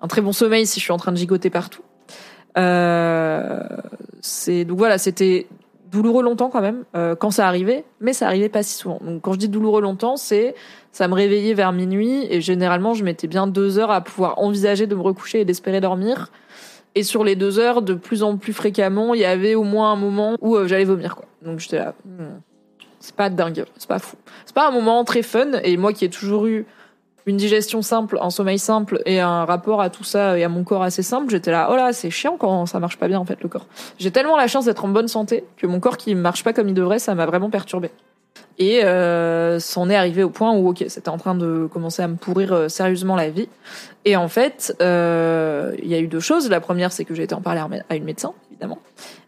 un 0.00 0.08
très 0.08 0.20
bon 0.20 0.32
sommeil 0.32 0.66
si 0.66 0.80
je 0.80 0.84
suis 0.84 0.92
en 0.92 0.96
train 0.96 1.12
de 1.12 1.16
gigoter 1.16 1.50
partout. 1.50 1.82
donc 2.56 2.62
voilà, 4.78 4.98
c'était 4.98 5.46
douloureux 5.90 6.22
longtemps 6.22 6.50
quand 6.50 6.60
même 6.60 6.84
quand 7.18 7.30
ça 7.30 7.46
arrivait, 7.46 7.84
mais 8.00 8.12
ça 8.12 8.26
arrivait 8.26 8.48
pas 8.48 8.62
si 8.62 8.74
souvent. 8.74 8.98
Donc 9.02 9.22
quand 9.22 9.32
je 9.32 9.38
dis 9.38 9.48
douloureux 9.48 9.80
longtemps, 9.80 10.16
c'est 10.16 10.54
ça 10.92 11.08
me 11.08 11.14
réveillait 11.14 11.54
vers 11.54 11.72
minuit 11.72 12.26
et 12.30 12.40
généralement 12.40 12.94
je 12.94 13.04
mettais 13.04 13.26
bien 13.26 13.46
deux 13.46 13.78
heures 13.78 13.90
à 13.90 14.00
pouvoir 14.00 14.38
envisager 14.38 14.86
de 14.86 14.94
me 14.94 15.02
recoucher 15.02 15.40
et 15.40 15.44
d'espérer 15.44 15.80
dormir. 15.80 16.30
Et 16.94 17.02
sur 17.02 17.22
les 17.22 17.36
deux 17.36 17.58
heures, 17.58 17.82
de 17.82 17.92
plus 17.92 18.22
en 18.22 18.38
plus 18.38 18.54
fréquemment, 18.54 19.12
il 19.12 19.20
y 19.20 19.26
avait 19.26 19.54
au 19.54 19.64
moins 19.64 19.92
un 19.92 19.96
moment 19.96 20.36
où 20.40 20.56
euh, 20.56 20.66
j'allais 20.66 20.86
vomir. 20.86 21.14
Quoi. 21.14 21.26
Donc 21.42 21.60
j'étais 21.60 21.76
là, 21.76 21.94
hmm, 22.06 22.40
c'est 23.00 23.14
pas 23.14 23.28
dingue, 23.28 23.66
c'est 23.76 23.88
pas 23.88 23.98
fou. 23.98 24.16
C'est 24.46 24.54
pas 24.54 24.68
un 24.68 24.70
moment 24.70 25.04
très 25.04 25.22
fun. 25.22 25.52
Et 25.62 25.76
moi 25.76 25.92
qui 25.92 26.06
ai 26.06 26.08
toujours 26.08 26.46
eu 26.46 26.64
une 27.26 27.36
digestion 27.36 27.82
simple, 27.82 28.18
un 28.22 28.30
sommeil 28.30 28.58
simple 28.58 29.02
et 29.04 29.20
un 29.20 29.44
rapport 29.44 29.80
à 29.80 29.90
tout 29.90 30.04
ça 30.04 30.38
et 30.38 30.44
à 30.44 30.48
mon 30.48 30.62
corps 30.62 30.84
assez 30.84 31.02
simple, 31.02 31.30
j'étais 31.30 31.50
là, 31.50 31.68
oh 31.70 31.76
là, 31.76 31.92
c'est 31.92 32.10
chiant 32.10 32.36
quand 32.38 32.66
ça 32.66 32.78
marche 32.78 32.96
pas 32.96 33.08
bien 33.08 33.18
en 33.18 33.24
fait 33.24 33.42
le 33.42 33.48
corps. 33.48 33.66
J'ai 33.98 34.12
tellement 34.12 34.36
la 34.36 34.46
chance 34.46 34.64
d'être 34.66 34.84
en 34.84 34.88
bonne 34.88 35.08
santé 35.08 35.44
que 35.56 35.66
mon 35.66 35.80
corps 35.80 35.96
qui 35.96 36.14
marche 36.14 36.44
pas 36.44 36.52
comme 36.52 36.68
il 36.68 36.74
devrait, 36.74 37.00
ça 37.00 37.14
m'a 37.14 37.26
vraiment 37.26 37.50
perturbé. 37.50 37.90
Et 38.58 38.80
euh, 38.84 39.58
est 39.58 39.94
arrivé 39.94 40.22
au 40.22 40.30
point 40.30 40.54
où, 40.54 40.68
ok, 40.68 40.84
c'était 40.88 41.10
en 41.10 41.18
train 41.18 41.34
de 41.34 41.68
commencer 41.70 42.02
à 42.02 42.08
me 42.08 42.16
pourrir 42.16 42.52
euh, 42.52 42.68
sérieusement 42.68 43.14
la 43.14 43.28
vie. 43.28 43.48
Et 44.04 44.16
en 44.16 44.28
fait, 44.28 44.74
euh, 44.80 45.74
il 45.82 45.88
y 45.88 45.94
a 45.94 45.98
eu 45.98 46.06
deux 46.06 46.20
choses. 46.20 46.48
La 46.48 46.60
première, 46.60 46.92
c'est 46.92 47.04
que 47.04 47.14
j'ai 47.14 47.24
été 47.24 47.34
en 47.34 47.42
parler 47.42 47.60
à 47.88 47.96
une 47.96 48.04
médecin, 48.04 48.32
évidemment. 48.50 48.78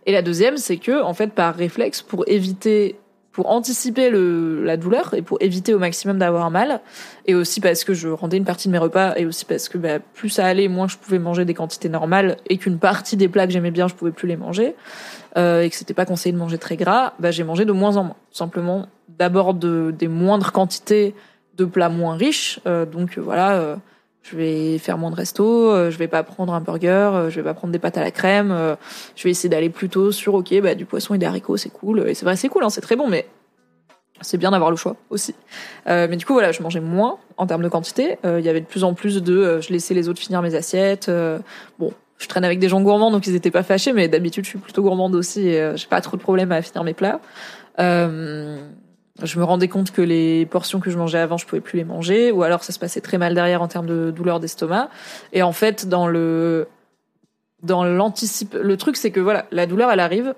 Et 0.06 0.12
la 0.12 0.22
deuxième, 0.22 0.56
c'est 0.56 0.78
que, 0.78 1.02
en 1.02 1.12
fait, 1.12 1.28
par 1.28 1.54
réflexe, 1.54 2.00
pour 2.00 2.24
éviter, 2.26 2.98
pour 3.32 3.50
anticiper 3.50 4.10
le, 4.10 4.64
la 4.64 4.76
douleur 4.76 5.14
et 5.14 5.22
pour 5.22 5.38
éviter 5.40 5.74
au 5.74 5.78
maximum 5.78 6.18
d'avoir 6.18 6.50
mal, 6.50 6.80
et 7.26 7.34
aussi 7.34 7.60
parce 7.60 7.84
que 7.84 7.94
je 7.94 8.08
rendais 8.08 8.36
une 8.36 8.44
partie 8.44 8.68
de 8.68 8.72
mes 8.72 8.78
repas, 8.78 9.14
et 9.16 9.26
aussi 9.26 9.44
parce 9.44 9.68
que 9.68 9.78
bah, 9.78 9.98
plus 10.00 10.28
ça 10.28 10.46
allait, 10.46 10.68
moins 10.68 10.88
je 10.88 10.96
pouvais 10.96 11.18
manger 11.18 11.44
des 11.44 11.54
quantités 11.54 11.88
normales, 11.88 12.36
et 12.46 12.58
qu'une 12.58 12.78
partie 12.78 13.16
des 13.16 13.28
plats 13.28 13.46
que 13.46 13.52
j'aimais 13.52 13.70
bien, 13.70 13.86
je 13.86 13.94
pouvais 13.94 14.10
plus 14.10 14.26
les 14.26 14.36
manger, 14.36 14.74
euh, 15.36 15.62
et 15.62 15.70
que 15.70 15.76
c'était 15.76 15.94
pas 15.94 16.06
conseillé 16.06 16.32
de 16.32 16.38
manger 16.38 16.58
très 16.58 16.76
gras, 16.76 17.14
bah, 17.18 17.30
j'ai 17.30 17.44
mangé 17.44 17.64
de 17.64 17.72
moins 17.72 17.96
en 17.96 18.04
moins. 18.04 18.16
Simplement 18.30 18.88
d'abord 19.08 19.54
de, 19.54 19.94
des 19.96 20.08
moindres 20.08 20.52
quantités 20.52 21.14
de 21.56 21.64
plats 21.64 21.88
moins 21.88 22.16
riches. 22.16 22.60
Euh, 22.66 22.86
donc 22.86 23.18
voilà, 23.18 23.56
euh, 23.56 23.76
je 24.22 24.36
vais 24.36 24.78
faire 24.78 24.98
moins 24.98 25.10
de 25.10 25.16
resto, 25.16 25.90
je 25.90 25.96
vais 25.96 26.08
pas 26.08 26.22
prendre 26.22 26.52
un 26.52 26.60
burger, 26.60 27.28
je 27.30 27.36
vais 27.36 27.44
pas 27.44 27.54
prendre 27.54 27.72
des 27.72 27.78
pâtes 27.78 27.96
à 27.96 28.02
la 28.02 28.10
crème. 28.10 28.76
je 29.16 29.24
vais 29.24 29.30
essayer 29.30 29.48
d'aller 29.48 29.70
plutôt 29.70 30.12
sur 30.12 30.34
ok, 30.34 30.60
bah, 30.60 30.74
du 30.74 30.84
poisson 30.84 31.14
et 31.14 31.18
des 31.18 31.26
haricots, 31.26 31.56
c'est 31.56 31.70
cool. 31.70 32.08
Et 32.08 32.14
c'est 32.14 32.24
vrai, 32.24 32.36
c'est 32.36 32.48
cool, 32.48 32.64
hein, 32.64 32.70
c'est 32.70 32.82
très 32.82 32.96
bon, 32.96 33.08
mais 33.08 33.26
c'est 34.20 34.36
bien 34.36 34.50
d'avoir 34.50 34.70
le 34.70 34.76
choix 34.76 34.96
aussi. 35.08 35.34
mais 35.86 36.16
du 36.16 36.26
coup, 36.26 36.34
voilà, 36.34 36.52
je 36.52 36.62
mangeais 36.62 36.80
moins 36.80 37.18
en 37.38 37.46
termes 37.46 37.62
de 37.62 37.68
quantité. 37.68 38.18
Il 38.24 38.44
y 38.44 38.48
avait 38.48 38.60
de 38.60 38.66
plus 38.66 38.84
en 38.84 38.92
plus 38.92 39.22
de, 39.22 39.60
je 39.60 39.72
laissais 39.72 39.94
les 39.94 40.08
autres 40.08 40.20
finir 40.20 40.42
mes 40.42 40.54
assiettes. 40.54 41.10
bon, 41.78 41.92
je 42.18 42.26
traîne 42.26 42.44
avec 42.44 42.58
des 42.58 42.68
gens 42.68 42.80
gourmands, 42.80 43.10
donc 43.10 43.26
ils 43.26 43.34
étaient 43.34 43.50
pas 43.50 43.62
fâchés, 43.62 43.92
mais 43.92 44.08
d'habitude, 44.08 44.44
je 44.44 44.50
suis 44.50 44.58
plutôt 44.58 44.82
gourmande 44.82 45.14
aussi 45.14 45.48
et 45.48 45.60
euh, 45.60 45.76
j'ai 45.76 45.86
pas 45.86 46.00
trop 46.00 46.16
de 46.16 46.22
problème 46.22 46.52
à 46.52 46.60
finir 46.62 46.84
mes 46.84 46.94
plats. 46.94 47.20
Euh, 47.78 48.58
je 49.22 49.38
me 49.38 49.44
rendais 49.44 49.68
compte 49.68 49.90
que 49.90 50.02
les 50.02 50.46
portions 50.46 50.80
que 50.80 50.90
je 50.90 50.98
mangeais 50.98 51.18
avant, 51.18 51.36
je 51.36 51.46
pouvais 51.46 51.60
plus 51.60 51.76
les 51.76 51.84
manger, 51.84 52.30
ou 52.30 52.42
alors 52.42 52.62
ça 52.62 52.72
se 52.72 52.78
passait 52.78 53.00
très 53.00 53.18
mal 53.18 53.34
derrière 53.34 53.62
en 53.62 53.68
termes 53.68 53.86
de 53.86 54.10
douleur 54.10 54.40
d'estomac. 54.40 54.90
Et 55.32 55.42
en 55.42 55.52
fait, 55.52 55.88
dans 55.88 56.06
le 56.06 56.68
dans 57.62 57.84
l'anticipe, 57.84 58.54
le 58.60 58.76
truc 58.76 58.96
c'est 58.96 59.10
que 59.10 59.18
voilà, 59.18 59.46
la 59.50 59.66
douleur 59.66 59.90
elle 59.90 59.98
arrive, 59.98 60.34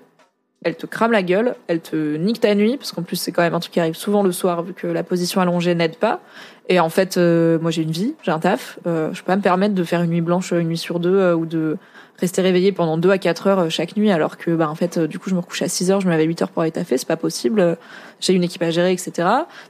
elle 0.63 0.75
te 0.75 0.87
crame 0.87 1.11
la 1.11 1.21
gueule, 1.21 1.55
elle 1.67 1.81
te 1.81 2.15
nique 2.17 2.39
ta 2.39 2.55
nuit, 2.55 2.77
parce 2.77 2.91
qu'en 2.91 3.03
plus 3.03 3.15
c'est 3.15 3.31
quand 3.31 3.43
même 3.43 3.53
un 3.53 3.59
truc 3.59 3.73
qui 3.73 3.79
arrive 3.79 3.95
souvent 3.95 4.23
le 4.23 4.31
soir 4.31 4.63
vu 4.63 4.73
que 4.73 4.87
la 4.87 5.03
position 5.03 5.41
allongée 5.41 5.75
n'aide 5.75 5.97
pas. 5.97 6.21
Et 6.69 6.79
en 6.79 6.89
fait, 6.89 7.17
euh, 7.17 7.59
moi 7.59 7.69
j'ai 7.69 7.83
une 7.83 7.91
vie, 7.91 8.15
j'ai 8.23 8.31
un 8.31 8.39
taf, 8.39 8.79
euh, 8.87 9.13
je 9.13 9.21
peux 9.21 9.27
pas 9.27 9.35
me 9.35 9.41
permettre 9.41 9.75
de 9.75 9.83
faire 9.83 10.01
une 10.01 10.11
nuit 10.11 10.21
blanche 10.21 10.51
une 10.51 10.67
nuit 10.67 10.77
sur 10.77 10.99
deux 10.99 11.15
euh, 11.15 11.35
ou 11.35 11.45
de 11.45 11.77
rester 12.21 12.41
réveillée 12.41 12.71
pendant 12.71 12.97
deux 12.97 13.09
à 13.09 13.17
quatre 13.17 13.47
heures 13.47 13.69
chaque 13.69 13.97
nuit 13.97 14.11
alors 14.11 14.37
que 14.37 14.51
bah 14.51 14.69
en 14.69 14.75
fait 14.75 14.99
du 14.99 15.19
coup 15.19 15.29
je 15.29 15.35
me 15.35 15.41
couche 15.41 15.61
à 15.61 15.67
6 15.67 15.91
heures, 15.91 16.01
je 16.01 16.07
me 16.07 16.11
lève 16.11 16.21
à 16.21 16.23
8 16.23 16.43
heures 16.43 16.49
pour 16.49 16.61
aller 16.61 16.71
taffer, 16.71 16.97
c'est 16.97 17.07
pas 17.07 17.17
possible. 17.17 17.77
J'ai 18.19 18.33
une 18.33 18.43
équipe 18.43 18.61
à 18.61 18.69
gérer, 18.69 18.91
etc. 18.91 19.11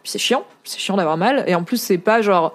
Puis 0.04 0.12
c'est 0.12 0.20
chiant, 0.20 0.44
c'est 0.64 0.80
chiant 0.80 0.98
d'avoir 0.98 1.18
mal. 1.18 1.44
Et 1.48 1.56
en 1.56 1.64
plus 1.64 1.82
c'est 1.82 1.98
pas 1.98 2.22
genre 2.22 2.54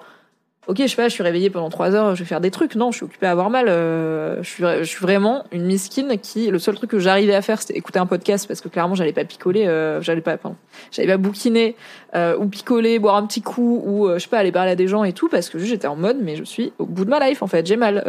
ok, 0.67 0.77
je 0.79 0.87
sais 0.87 0.95
pas, 0.95 1.07
je 1.07 1.13
suis 1.13 1.23
réveillée 1.23 1.49
pendant 1.49 1.69
trois 1.69 1.95
heures, 1.95 2.15
je 2.15 2.23
vais 2.23 2.27
faire 2.27 2.41
des 2.41 2.51
trucs. 2.51 2.75
Non, 2.75 2.91
je 2.91 2.97
suis 2.97 3.05
occupée 3.05 3.25
à 3.25 3.31
avoir 3.31 3.49
mal. 3.49 3.67
Euh, 3.69 4.43
je, 4.43 4.49
suis, 4.49 4.63
je 4.63 4.83
suis 4.83 5.01
vraiment 5.01 5.45
une 5.51 5.65
miskine 5.65 6.17
qui, 6.21 6.47
le 6.47 6.59
seul 6.59 6.75
truc 6.75 6.89
que 6.89 6.99
j'arrivais 6.99 7.35
à 7.35 7.41
faire, 7.41 7.61
c'était 7.61 7.77
écouter 7.77 7.99
un 7.99 8.05
podcast 8.05 8.47
parce 8.47 8.61
que 8.61 8.67
clairement, 8.67 8.95
j'allais 8.95 9.13
pas 9.13 9.23
picoler, 9.23 9.65
euh, 9.65 10.01
j'allais 10.01 10.21
pas, 10.21 10.37
pardon, 10.37 10.57
j'allais 10.91 11.07
pas 11.07 11.17
bouquiner 11.17 11.75
euh, 12.15 12.37
ou 12.37 12.47
picoler, 12.47 12.99
boire 12.99 13.15
un 13.15 13.25
petit 13.25 13.41
coup 13.41 13.81
ou 13.85 14.09
je 14.13 14.19
sais 14.19 14.27
pas 14.27 14.39
aller 14.39 14.51
parler 14.51 14.71
à 14.71 14.75
des 14.75 14.87
gens 14.87 15.03
et 15.03 15.13
tout 15.13 15.29
parce 15.29 15.49
que 15.49 15.57
j'étais 15.57 15.87
en 15.87 15.95
mode, 15.95 16.17
mais 16.21 16.35
je 16.35 16.43
suis 16.43 16.73
au 16.79 16.85
bout 16.85 17.05
de 17.05 17.09
ma 17.09 17.25
life 17.27 17.41
en 17.41 17.47
fait, 17.47 17.65
j'ai 17.65 17.77
mal. 17.77 18.03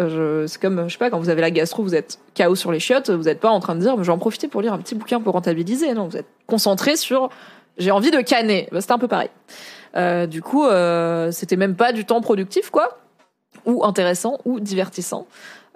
c'est 0.47 0.61
comme, 0.61 0.89
je 0.89 0.93
sais 0.93 0.99
pas, 0.99 1.11
quand 1.11 1.21
vous 1.21 1.31
avez 1.31 1.41
la 1.41 1.51
gastro, 1.51 1.83
vous 1.83 1.95
êtes 1.95 2.19
chaos 2.35 2.57
sur 2.57 2.73
les 2.73 2.81
chiottes, 2.81 3.11
vous 3.11 3.29
êtes 3.29 3.41
pas 3.41 3.51
en 3.51 3.61
train 3.61 3.77
de 3.77 3.81
dire, 3.81 3.97
je 3.99 4.03
vais 4.03 4.13
en 4.13 4.19
profiter 4.19 4.49
pour 4.49 4.63
lire 4.63 4.73
un 4.73 4.79
petit 4.79 4.95
bouquin 4.95 5.21
pour 5.21 5.35
rentabiliser. 5.35 5.93
Non, 5.95 6.09
vous 6.09 6.17
êtes 6.17 6.29
concentré 6.47 6.97
sur, 6.97 7.31
j'ai 7.79 7.91
envie 7.91 8.11
de 8.11 8.21
canner. 8.21 8.69
Bah, 8.73 8.81
c'était 8.81 8.93
un 8.93 8.99
peu 8.99 9.09
pareil. 9.09 9.31
Euh, 9.97 10.27
du 10.27 10.43
coup, 10.43 10.65
euh, 10.65 11.31
c'était 11.31 11.57
même 11.57 11.77
pas 11.77 11.93
du 11.93 12.05
temps 12.05 12.21
productif, 12.21 12.71
quoi, 12.71 12.99
ou 13.65 13.85
intéressant, 13.85 14.39
ou 14.45 14.61
divertissant. 14.61 15.27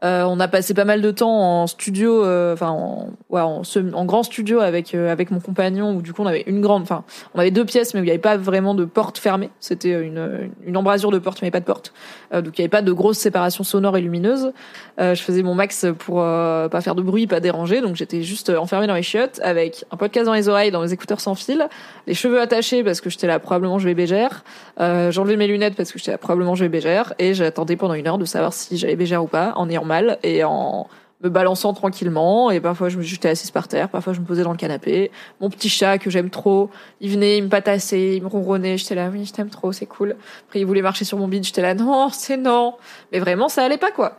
Euh, 0.04 0.24
on 0.24 0.40
a 0.40 0.48
passé 0.48 0.74
pas 0.74 0.84
mal 0.84 1.00
de 1.00 1.10
temps 1.12 1.62
en 1.62 1.66
studio, 1.68 2.24
euh, 2.24 2.54
enfin 2.54 2.70
en, 2.70 3.10
ouais, 3.30 3.40
en, 3.40 3.62
en, 3.94 4.04
grand 4.04 4.24
studio 4.24 4.58
avec 4.58 4.96
euh, 4.96 5.12
avec 5.12 5.30
mon 5.30 5.38
compagnon 5.38 5.94
où 5.94 6.02
du 6.02 6.12
coup 6.12 6.22
on 6.22 6.26
avait 6.26 6.42
une 6.48 6.60
grande, 6.60 6.82
enfin 6.82 7.04
on 7.34 7.38
avait 7.38 7.52
deux 7.52 7.64
pièces 7.64 7.94
mais 7.94 8.00
où 8.00 8.02
il 8.02 8.06
n'y 8.06 8.10
avait 8.10 8.18
pas 8.18 8.36
vraiment 8.36 8.74
de 8.74 8.84
porte 8.84 9.18
fermée. 9.18 9.50
C'était 9.60 9.92
une, 9.92 10.50
une 10.66 10.76
embrasure 10.76 11.12
de 11.12 11.20
porte 11.20 11.40
mais 11.42 11.52
pas 11.52 11.60
de 11.60 11.64
porte, 11.64 11.92
donc 12.32 12.58
il 12.58 12.60
n'y 12.60 12.64
avait 12.64 12.68
pas 12.68 12.82
de 12.82 12.90
grosse 12.90 13.18
séparation 13.18 13.62
sonore 13.62 13.96
et 13.96 14.00
lumineuse. 14.00 14.52
je 14.98 15.14
faisais 15.14 15.44
mon 15.44 15.54
max 15.54 15.86
pour 15.98 16.16
pas 16.16 16.80
faire 16.80 16.96
de 16.96 17.02
bruit, 17.02 17.28
pas 17.28 17.38
déranger, 17.38 17.80
donc 17.80 17.94
j'étais 17.94 18.22
juste 18.22 18.50
enfermée 18.50 18.88
dans 18.88 18.94
les 18.94 19.02
chiottes 19.02 19.40
avec 19.44 19.84
un 19.92 19.96
podcast 19.96 20.26
dans 20.26 20.34
les 20.34 20.48
oreilles, 20.48 20.72
dans 20.72 20.82
les 20.82 20.92
écouteurs 20.92 21.20
sans 21.20 21.36
fil, 21.36 21.68
les 22.08 22.14
cheveux 22.14 22.40
attachés 22.40 22.82
parce 22.82 23.00
que 23.00 23.08
j'étais 23.08 23.28
là 23.28 23.38
probablement 23.38 23.78
je 23.78 23.86
vais 23.86 23.94
bégère, 23.94 24.42
j'enlevais 24.78 25.36
mes 25.36 25.46
lunettes 25.46 25.76
parce 25.76 25.92
que 25.92 25.98
j'étais 26.00 26.10
là 26.10 26.18
probablement 26.18 26.56
je 26.56 26.64
vais 26.64 26.68
bégère 26.68 27.14
et 27.20 27.34
j'attendais 27.34 27.76
pendant 27.76 27.94
une 27.94 28.08
heure 28.08 28.18
de 28.18 28.24
savoir 28.24 28.52
si 28.52 28.76
j'allais 28.76 28.96
bégère 28.96 29.22
ou 29.22 29.28
pas 29.28 29.52
en 29.54 29.70
ayant 29.70 29.84
et 30.22 30.44
en 30.44 30.88
me 31.22 31.28
balançant 31.28 31.72
tranquillement. 31.72 32.50
Et 32.50 32.60
parfois 32.60 32.88
je 32.88 32.98
me 32.98 33.02
j'étais 33.02 33.28
assise 33.28 33.50
par 33.50 33.68
terre. 33.68 33.88
Parfois 33.88 34.12
je 34.12 34.20
me 34.20 34.26
posais 34.26 34.42
dans 34.42 34.52
le 34.52 34.56
canapé. 34.56 35.10
Mon 35.40 35.50
petit 35.50 35.68
chat 35.68 35.98
que 35.98 36.10
j'aime 36.10 36.30
trop 36.30 36.70
il 37.00 37.10
venait 37.10 37.38
il 37.38 37.44
me 37.44 37.48
patassait 37.48 38.16
il 38.16 38.22
me 38.22 38.28
ronronnait. 38.28 38.76
J'étais 38.78 38.94
là 38.94 39.08
oui 39.12 39.24
je 39.24 39.32
t'aime 39.32 39.50
trop 39.50 39.72
c'est 39.72 39.86
cool. 39.86 40.16
Après 40.48 40.60
il 40.60 40.66
voulait 40.66 40.82
marcher 40.82 41.04
sur 41.04 41.18
mon 41.18 41.28
bide. 41.28 41.44
J'étais 41.44 41.62
là 41.62 41.74
non 41.74 42.08
c'est 42.10 42.36
non. 42.36 42.74
Mais 43.12 43.20
vraiment 43.20 43.48
ça 43.48 43.64
allait 43.64 43.78
pas 43.78 43.92
quoi. 43.92 44.18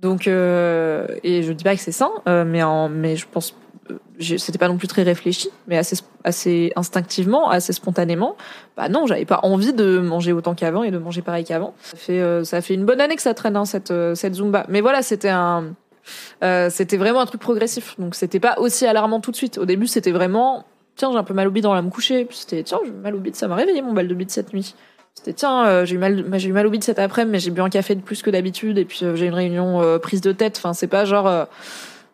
Donc 0.00 0.26
euh, 0.26 1.06
et 1.22 1.42
je 1.42 1.52
dis 1.52 1.64
pas 1.64 1.74
que 1.74 1.80
c'est 1.80 1.92
sain 1.92 2.10
euh, 2.28 2.44
mais 2.44 2.62
en 2.62 2.88
mais 2.88 3.16
je 3.16 3.26
pense 3.30 3.54
c'était 4.20 4.58
pas 4.58 4.68
non 4.68 4.76
plus 4.76 4.88
très 4.88 5.02
réfléchi 5.02 5.50
mais 5.66 5.76
assez 5.76 5.96
assez 6.24 6.72
instinctivement 6.76 7.50
assez 7.50 7.72
spontanément 7.72 8.36
bah 8.76 8.88
non 8.88 9.06
j'avais 9.06 9.24
pas 9.24 9.40
envie 9.42 9.72
de 9.72 9.98
manger 9.98 10.32
autant 10.32 10.54
qu'avant 10.54 10.82
et 10.82 10.90
de 10.90 10.98
manger 10.98 11.22
pareil 11.22 11.44
qu'avant. 11.44 11.74
Ça 11.82 11.96
fait 11.96 12.20
euh, 12.20 12.44
ça 12.44 12.60
fait 12.60 12.74
une 12.74 12.84
bonne 12.84 13.00
année 13.00 13.16
que 13.16 13.22
ça 13.22 13.34
traîne 13.34 13.56
hein, 13.56 13.64
cette 13.64 13.90
euh, 13.90 14.14
cette 14.14 14.34
zumba. 14.34 14.64
Mais 14.68 14.80
voilà 14.80 15.02
c'était 15.02 15.28
un 15.28 15.74
euh, 16.42 16.70
c'était 16.70 16.96
vraiment 16.96 17.20
un 17.20 17.26
truc 17.26 17.40
progressif. 17.40 17.94
Donc 17.98 18.14
c'était 18.14 18.40
pas 18.40 18.56
aussi 18.58 18.86
alarmant 18.86 19.20
tout 19.20 19.30
de 19.30 19.36
suite. 19.36 19.58
Au 19.58 19.66
début 19.66 19.86
c'était 19.86 20.12
vraiment 20.12 20.64
tiens 20.96 21.10
j'ai 21.12 21.18
un 21.18 21.24
peu 21.24 21.34
mal 21.34 21.48
au 21.48 21.50
bide 21.50 21.64
dans 21.64 21.74
la 21.74 21.82
me 21.82 21.90
coucher. 21.90 22.24
Puis 22.24 22.38
c'était 22.38 22.62
tiens 22.62 22.78
j'ai 22.84 22.92
mal 22.92 23.14
au 23.14 23.18
bide 23.18 23.36
ça 23.36 23.48
m'a 23.48 23.56
réveillé 23.56 23.82
mon 23.82 23.92
bal 23.92 24.08
de 24.08 24.14
bide 24.14 24.30
cette 24.30 24.52
nuit. 24.54 24.74
C'était 25.14 25.34
tiens 25.34 25.84
j'ai 25.84 25.96
eu 25.96 25.98
mal 25.98 26.24
j'ai 26.38 26.48
eu 26.48 26.52
mal 26.52 26.66
au 26.66 26.70
bide 26.70 26.84
cet 26.84 26.98
après 26.98 27.26
mais 27.26 27.38
j'ai 27.38 27.50
bu 27.50 27.60
un 27.60 27.68
café 27.68 27.94
de 27.94 28.00
plus 28.00 28.22
que 28.22 28.30
d'habitude. 28.30 28.78
Et 28.78 28.84
puis 28.86 29.04
j'ai 29.14 29.26
une 29.26 29.34
réunion 29.34 29.98
prise 30.00 30.22
de 30.22 30.32
tête. 30.32 30.56
Enfin 30.56 30.72
c'est 30.72 30.86
pas 30.86 31.04
genre 31.04 31.46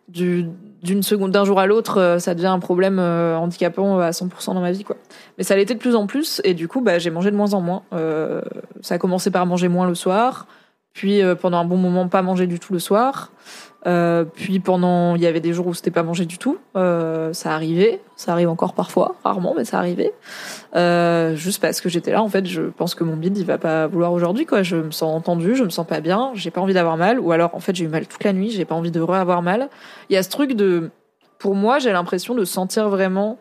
du 0.09 0.47
d'une 0.83 1.03
seconde 1.03 1.33
d'un 1.33 1.45
jour 1.45 1.59
à 1.61 1.66
l'autre 1.66 1.99
euh, 1.99 2.18
ça 2.18 2.35
devient 2.35 2.47
un 2.47 2.59
problème 2.59 2.99
euh, 2.99 3.37
handicapant 3.37 3.99
à 3.99 4.11
100% 4.11 4.55
dans 4.55 4.61
ma 4.61 4.72
vie 4.72 4.85
quoi. 4.85 4.97
Mais 5.37 5.45
ça 5.45 5.57
l'était 5.57 5.74
de 5.74 5.79
plus 5.79 5.97
en 5.97 6.07
plus 6.07 6.41
et 6.45 6.55
du 6.55 6.68
coup 6.68 6.81
bah 6.81 6.99
j'ai 6.99 7.11
mangé 7.11 7.31
de 7.31 7.37
moins 7.37 7.55
en 7.55 7.61
moins. 7.61 7.83
Euh, 7.93 8.43
ça 8.81 8.95
a 8.95 8.99
commencé 8.99 9.31
par 9.31 9.47
manger 9.47 9.68
moins 9.68 9.89
le 9.89 9.95
soir 9.95 10.47
puis 10.93 11.20
pendant 11.41 11.59
un 11.59 11.64
bon 11.64 11.76
moment 11.76 12.09
pas 12.09 12.22
manger 12.22 12.47
du 12.47 12.59
tout 12.59 12.72
le 12.72 12.79
soir 12.79 13.33
euh, 13.87 14.24
puis 14.24 14.59
pendant, 14.59 15.14
il 15.14 15.22
y 15.22 15.26
avait 15.26 15.41
des 15.41 15.53
jours 15.53 15.68
où 15.68 15.74
c'était 15.74 15.91
pas 15.91 16.03
mangé 16.03 16.26
du 16.26 16.39
tout. 16.39 16.59
Euh, 16.76 17.33
ça 17.33 17.53
arrivait, 17.53 18.01
ça 18.16 18.33
arrive 18.33 18.49
encore 18.49 18.74
parfois, 18.74 19.16
rarement, 19.22 19.55
mais 19.57 19.64
ça 19.64 19.79
arrivait. 19.79 20.12
Euh, 20.74 21.37
juste 21.37 21.61
parce 21.62 21.81
que 21.81 21.89
j'étais 21.89 22.11
là, 22.11 22.22
en 22.22 22.29
fait, 22.29 22.47
je 22.47 22.62
pense 22.62 22.95
que 22.95 23.05
mon 23.05 23.16
bide 23.16 23.39
il 23.39 23.45
va 23.45 23.59
pas 23.59 23.87
vouloir 23.87 24.12
aujourd'hui, 24.12 24.47
quoi. 24.47 24.62
Je 24.62 24.76
me 24.76 24.91
sens 24.91 25.14
entendue, 25.14 25.55
je 25.55 25.62
me 25.62 25.70
sens 25.70 25.87
pas 25.87 26.01
bien, 26.01 26.33
j'ai 26.35 26.51
pas 26.51 26.61
envie 26.61 26.74
d'avoir 26.74 26.97
mal, 26.97 27.20
ou 27.20 27.31
alors 27.31 27.55
en 27.55 27.61
fait 27.61 27.74
j'ai 27.76 27.85
eu 27.85 27.89
mal 27.89 28.07
toute 28.07 28.24
la 28.24 28.33
nuit, 28.33 28.51
j'ai 28.51 28.64
pas 28.64 28.74
envie 28.74 28.91
de 28.91 29.01
re-avoir 29.01 29.43
mal. 29.43 29.68
Il 30.11 30.14
y 30.14 30.16
a 30.16 30.22
ce 30.22 30.31
truc 30.31 30.55
de, 30.55 30.91
pour 31.39 31.55
moi, 31.55 31.79
j'ai 31.79 31.93
l'impression 31.93 32.35
de 32.35 32.45
sentir 32.45 32.89
vraiment 32.89 33.39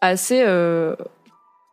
assez 0.00 0.44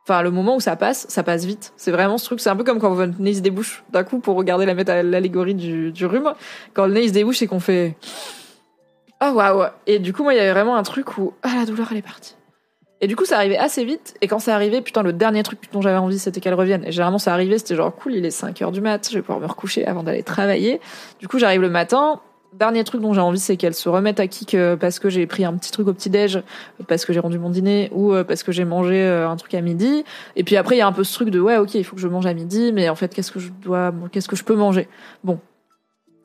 Enfin, 0.08 0.22
le 0.22 0.30
moment 0.30 0.56
où 0.56 0.60
ça 0.60 0.76
passe, 0.76 1.08
ça 1.10 1.24
passe 1.24 1.46
vite. 1.46 1.74
C'est 1.78 1.92
vraiment 1.92 2.20
ce 2.20 2.26
truc. 2.26 2.40
C'est 2.40 2.50
un 2.50 2.56
peu 2.56 2.64
comme 2.64 2.80
quand 2.80 2.94
votre 2.94 3.20
nez 3.20 3.34
se 3.34 3.40
débouche 3.40 3.84
d'un 3.92 4.04
coup 4.04 4.20
pour 4.20 4.36
regarder 4.36 4.66
la 4.68 5.04
l'allégorie 5.04 5.56
du, 5.56 5.92
du 5.92 6.06
rhume. 6.06 6.32
Quand 6.74 6.86
le 6.86 6.94
nez 6.94 7.08
se 7.08 7.14
débouche 7.14 7.42
et 7.42 7.48
qu'on 7.48 7.60
fait 7.60 7.98
oh 9.24 9.32
waouh. 9.34 9.66
Et 9.88 9.98
du 9.98 10.14
coup, 10.14 10.22
moi, 10.22 10.36
il 10.36 10.38
y 10.38 10.40
avait 10.40 10.52
vraiment 10.52 10.76
un 10.76 10.84
truc 10.84 11.18
où 11.18 11.34
ah 11.42 11.56
la 11.56 11.66
douleur 11.66 11.88
elle 11.92 11.98
est 11.98 12.04
partie. 12.04 12.36
Et 13.02 13.08
du 13.08 13.16
coup, 13.16 13.26
ça 13.26 13.38
arrivait 13.38 13.58
assez 13.58 13.84
vite. 13.84 14.16
Et 14.22 14.28
quand 14.28 14.40
ça 14.40 14.56
arrivait, 14.56 14.82
putain, 14.82 15.02
le 15.02 15.12
dernier 15.12 15.44
truc 15.44 15.60
dont 15.74 15.82
j'avais 15.82 15.98
envie, 15.98 16.20
c'était 16.20 16.40
qu'elle 16.40 16.54
revienne. 16.54 16.84
Et 16.86 16.92
généralement, 16.92 17.18
ça 17.18 17.34
arrivait, 17.34 17.58
c'était 17.58 17.76
genre 17.76 17.94
cool, 17.94 18.16
il 18.16 18.26
est 18.26 18.32
5 18.32 18.62
heures 18.62 18.72
du 18.72 18.82
mat, 18.82 19.10
je 19.10 19.16
vais 19.16 19.22
pouvoir 19.22 19.40
me 19.40 19.48
recoucher 19.48 19.86
avant 19.86 20.04
d'aller 20.04 20.24
travailler. 20.24 20.80
Du 21.20 21.28
coup, 21.28 21.38
j'arrive 21.38 21.62
le 21.62 21.70
matin, 21.70 22.22
dernier 22.58 22.84
truc 22.84 23.02
dont 23.02 23.14
j'ai 23.14 23.22
envie, 23.22 23.40
c'est 23.40 23.58
qu'elle 23.58 23.74
se 23.74 23.90
remette 23.90 24.20
à 24.20 24.28
kick 24.28 24.54
euh, 24.54 24.76
parce 24.76 25.00
que 25.00 25.10
j'ai 25.10 25.28
pris 25.28 25.46
un 25.46 25.54
petit 25.54 25.72
truc 25.72 25.88
au 25.88 25.94
petit 25.94 26.10
déj, 26.10 26.42
parce 26.88 27.06
que 27.06 27.14
j'ai 27.14 27.20
rendu 27.20 27.40
mon 27.40 27.50
dîner 27.50 27.90
ou 27.94 28.14
euh, 28.14 28.24
parce 28.24 28.44
que 28.44 28.52
j'ai 28.52 28.66
mangé 28.66 29.02
euh, 29.02 29.30
un 29.30 29.36
truc 29.36 29.54
à 29.54 29.62
midi. 29.62 30.04
Et 30.36 30.44
puis 30.44 30.56
après, 30.56 30.76
il 30.76 30.80
y 30.80 30.82
a 30.82 30.88
un 30.88 30.92
peu 30.92 31.04
ce 31.04 31.14
truc 31.14 31.30
de 31.30 31.40
ouais, 31.40 31.58
ok, 31.58 31.76
il 31.76 31.84
faut 31.84 31.96
que 31.96 32.02
je 32.02 32.08
mange 32.08 32.26
à 32.26 32.34
midi, 32.34 32.72
mais 32.74 32.90
en 32.90 32.96
fait, 32.96 33.14
qu'est-ce 33.14 33.32
que 33.32 33.40
je 33.40 33.50
dois, 33.62 33.94
qu'est-ce 34.12 34.28
que 34.28 34.36
je 34.36 34.44
peux 34.44 34.56
manger? 34.56 34.88
Bon. 35.24 35.40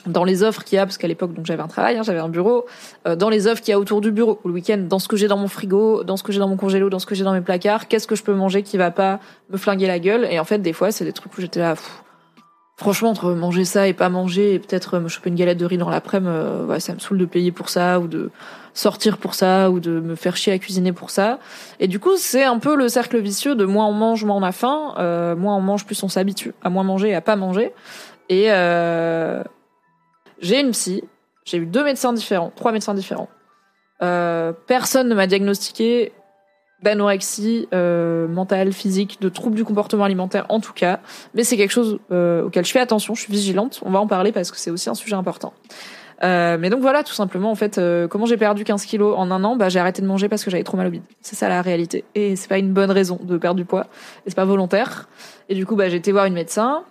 Dans 0.06 0.24
les 0.24 0.42
offres 0.42 0.64
qu'il 0.64 0.76
y 0.76 0.78
a, 0.78 0.86
parce 0.86 0.96
qu'à 0.96 1.08
l'époque, 1.08 1.34
donc 1.34 1.44
j'avais 1.44 1.62
un 1.62 1.68
travail, 1.68 1.98
hein, 1.98 2.02
j'avais 2.02 2.20
un 2.20 2.30
bureau. 2.30 2.64
dans 3.18 3.28
les 3.28 3.46
offres 3.46 3.60
qu'il 3.60 3.72
y 3.72 3.74
a 3.74 3.78
autour 3.78 4.00
du 4.00 4.10
bureau, 4.10 4.40
le 4.46 4.52
week-end, 4.52 4.78
dans 4.78 4.98
ce 4.98 5.08
que 5.08 5.16
j'ai 5.18 5.28
dans 5.28 5.36
mon 5.36 5.46
frigo, 5.46 6.04
dans 6.04 6.16
ce 6.16 6.22
que 6.22 6.32
j'ai 6.32 6.38
dans 6.38 6.48
mon 6.48 6.56
congélo, 6.56 6.88
dans 6.88 6.98
ce 6.98 7.04
que 7.04 7.14
j'ai 7.14 7.22
dans 7.22 7.34
mes 7.34 7.42
placards, 7.42 7.86
qu'est-ce 7.86 8.06
que 8.06 8.14
je 8.14 8.22
peux 8.22 8.32
manger 8.32 8.62
qui 8.62 8.78
va 8.78 8.90
pas 8.90 9.20
me 9.50 9.58
flinguer 9.58 9.86
la 9.86 9.98
gueule? 9.98 10.26
Et 10.30 10.38
en 10.40 10.44
fait, 10.44 10.60
des 10.60 10.72
fois, 10.72 10.90
c'est 10.90 11.04
des 11.04 11.12
trucs 11.12 11.36
où 11.36 11.42
j'étais 11.42 11.60
là, 11.60 11.74
franchement, 12.80 13.10
entre 13.10 13.32
manger 13.32 13.66
ça 13.66 13.88
et 13.88 13.92
pas 13.92 14.08
manger, 14.08 14.54
et 14.54 14.58
peut-être 14.58 14.98
me 14.98 15.08
choper 15.08 15.28
une 15.28 15.36
galette 15.36 15.58
de 15.58 15.66
riz 15.66 15.76
dans 15.76 15.90
l'après-midi, 15.90 16.32
euh, 16.32 16.78
ça 16.78 16.94
me 16.94 16.98
saoule 16.98 17.18
de 17.18 17.26
payer 17.26 17.52
pour 17.52 17.68
ça, 17.68 18.00
ou 18.00 18.08
de 18.08 18.30
sortir 18.72 19.18
pour 19.18 19.34
ça, 19.34 19.70
ou 19.70 19.80
de 19.80 20.00
me 20.00 20.14
faire 20.14 20.34
chier 20.34 20.54
à 20.54 20.58
cuisiner 20.58 20.92
pour 20.92 21.10
ça. 21.10 21.38
Et 21.78 21.88
du 21.88 22.00
coup, 22.00 22.16
c'est 22.16 22.42
un 22.42 22.58
peu 22.58 22.74
le 22.74 22.88
cercle 22.88 23.18
vicieux 23.18 23.54
de 23.54 23.66
moins 23.66 23.86
on 23.86 23.92
mange, 23.92 24.24
moins 24.24 24.36
on 24.36 24.42
a 24.42 24.52
faim, 24.52 24.94
euh, 24.98 25.36
moins 25.36 25.56
on 25.56 25.60
mange, 25.60 25.84
plus 25.84 26.02
on 26.02 26.08
s'habitue 26.08 26.54
à 26.62 26.70
moins 26.70 26.82
manger 26.82 27.10
et 27.10 27.14
à 27.14 27.20
pas 27.20 27.36
manger. 27.36 27.74
Et 28.30 28.46
euh, 28.50 29.44
j'ai 30.40 30.60
une 30.60 30.70
psy, 30.70 31.04
j'ai 31.44 31.58
eu 31.58 31.66
deux 31.66 31.84
médecins 31.84 32.14
différents, 32.14 32.50
trois 32.56 32.72
médecins 32.72 32.94
différents. 32.94 33.28
personne 33.98 35.08
ne 35.08 35.14
m'a 35.14 35.26
diagnostiqué 35.26 36.12
d'anorexie 36.82 37.68
euh, 37.74 38.28
mentale, 38.28 38.72
physique, 38.72 39.18
de 39.20 39.28
troubles 39.28 39.56
du 39.56 39.64
comportement 39.64 40.04
alimentaire 40.04 40.46
en 40.48 40.60
tout 40.60 40.72
cas. 40.72 41.00
Mais 41.34 41.44
c'est 41.44 41.56
quelque 41.56 41.72
chose 41.72 41.98
euh, 42.10 42.44
auquel 42.44 42.64
je 42.64 42.72
fais 42.72 42.80
attention, 42.80 43.14
je 43.14 43.22
suis 43.22 43.32
vigilante. 43.32 43.80
On 43.84 43.90
va 43.90 43.98
en 43.98 44.06
parler 44.06 44.32
parce 44.32 44.50
que 44.50 44.56
c'est 44.56 44.70
aussi 44.70 44.88
un 44.88 44.94
sujet 44.94 45.16
important. 45.16 45.52
Euh, 46.22 46.58
mais 46.58 46.68
donc 46.68 46.80
voilà, 46.80 47.02
tout 47.02 47.14
simplement, 47.14 47.50
en 47.50 47.54
fait, 47.54 47.78
euh, 47.78 48.06
comment 48.06 48.26
j'ai 48.26 48.36
perdu 48.36 48.64
15 48.64 48.84
kilos 48.84 49.14
en 49.16 49.30
un 49.30 49.42
an 49.42 49.56
bah, 49.56 49.68
J'ai 49.68 49.78
arrêté 49.78 50.02
de 50.02 50.06
manger 50.06 50.28
parce 50.28 50.44
que 50.44 50.50
j'avais 50.50 50.64
trop 50.64 50.76
mal 50.76 50.86
au 50.86 50.90
bide. 50.90 51.02
C'est 51.22 51.36
ça 51.36 51.48
la 51.48 51.62
réalité. 51.62 52.04
Et 52.14 52.36
c'est 52.36 52.48
pas 52.48 52.58
une 52.58 52.72
bonne 52.72 52.90
raison 52.90 53.18
de 53.22 53.38
perdre 53.38 53.56
du 53.56 53.64
poids. 53.64 53.86
Et 54.26 54.30
c'est 54.30 54.36
pas 54.36 54.44
volontaire. 54.44 55.08
Et 55.48 55.54
du 55.54 55.64
coup, 55.66 55.76
bah, 55.76 55.88
j'ai 55.88 55.96
été 55.96 56.12
voir 56.12 56.26
une 56.26 56.34
médecin. 56.34 56.84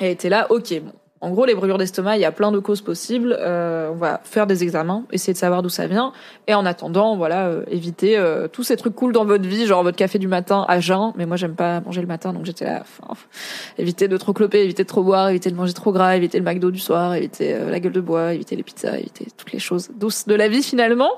Et 0.00 0.06
elle 0.06 0.12
était 0.12 0.28
là, 0.28 0.46
ok, 0.50 0.80
bon, 0.82 0.92
En 1.26 1.30
gros, 1.30 1.44
les 1.44 1.56
brûlures 1.56 1.76
d'estomac, 1.76 2.18
il 2.18 2.20
y 2.20 2.24
a 2.24 2.30
plein 2.30 2.52
de 2.52 2.60
causes 2.60 2.82
possibles. 2.82 3.36
Euh, 3.40 3.90
on 3.90 3.96
va 3.96 4.20
faire 4.22 4.46
des 4.46 4.62
examens, 4.62 5.02
essayer 5.10 5.32
de 5.32 5.38
savoir 5.38 5.60
d'où 5.60 5.68
ça 5.68 5.88
vient. 5.88 6.12
Et 6.46 6.54
en 6.54 6.64
attendant, 6.64 7.16
voilà, 7.16 7.48
euh, 7.48 7.64
éviter 7.68 8.16
euh, 8.16 8.46
tous 8.46 8.62
ces 8.62 8.76
trucs 8.76 8.94
cool 8.94 9.12
dans 9.12 9.24
votre 9.24 9.42
vie, 9.42 9.66
genre 9.66 9.82
votre 9.82 9.96
café 9.96 10.20
du 10.20 10.28
matin 10.28 10.64
à 10.68 10.78
jeun. 10.78 11.12
Mais 11.16 11.26
moi, 11.26 11.36
j'aime 11.36 11.56
pas 11.56 11.80
manger 11.80 12.00
le 12.00 12.06
matin, 12.06 12.32
donc 12.32 12.44
j'étais 12.44 12.66
là. 12.66 12.84
Éviter 13.78 14.06
de 14.06 14.16
trop 14.16 14.32
cloper, 14.34 14.62
éviter 14.62 14.84
de 14.84 14.88
trop 14.88 15.02
boire, 15.02 15.28
éviter 15.30 15.50
de 15.50 15.56
manger 15.56 15.72
trop 15.72 15.90
gras, 15.90 16.14
éviter 16.14 16.38
le 16.38 16.44
McDo 16.44 16.70
du 16.70 16.78
soir, 16.78 17.16
éviter 17.16 17.58
la 17.58 17.80
gueule 17.80 17.92
de 17.92 18.00
bois, 18.00 18.32
éviter 18.32 18.54
les 18.54 18.62
pizzas, 18.62 18.96
éviter 18.96 19.26
toutes 19.36 19.50
les 19.50 19.58
choses 19.58 19.90
douces 19.98 20.28
de 20.28 20.34
la 20.36 20.46
vie 20.46 20.62
finalement. 20.62 21.10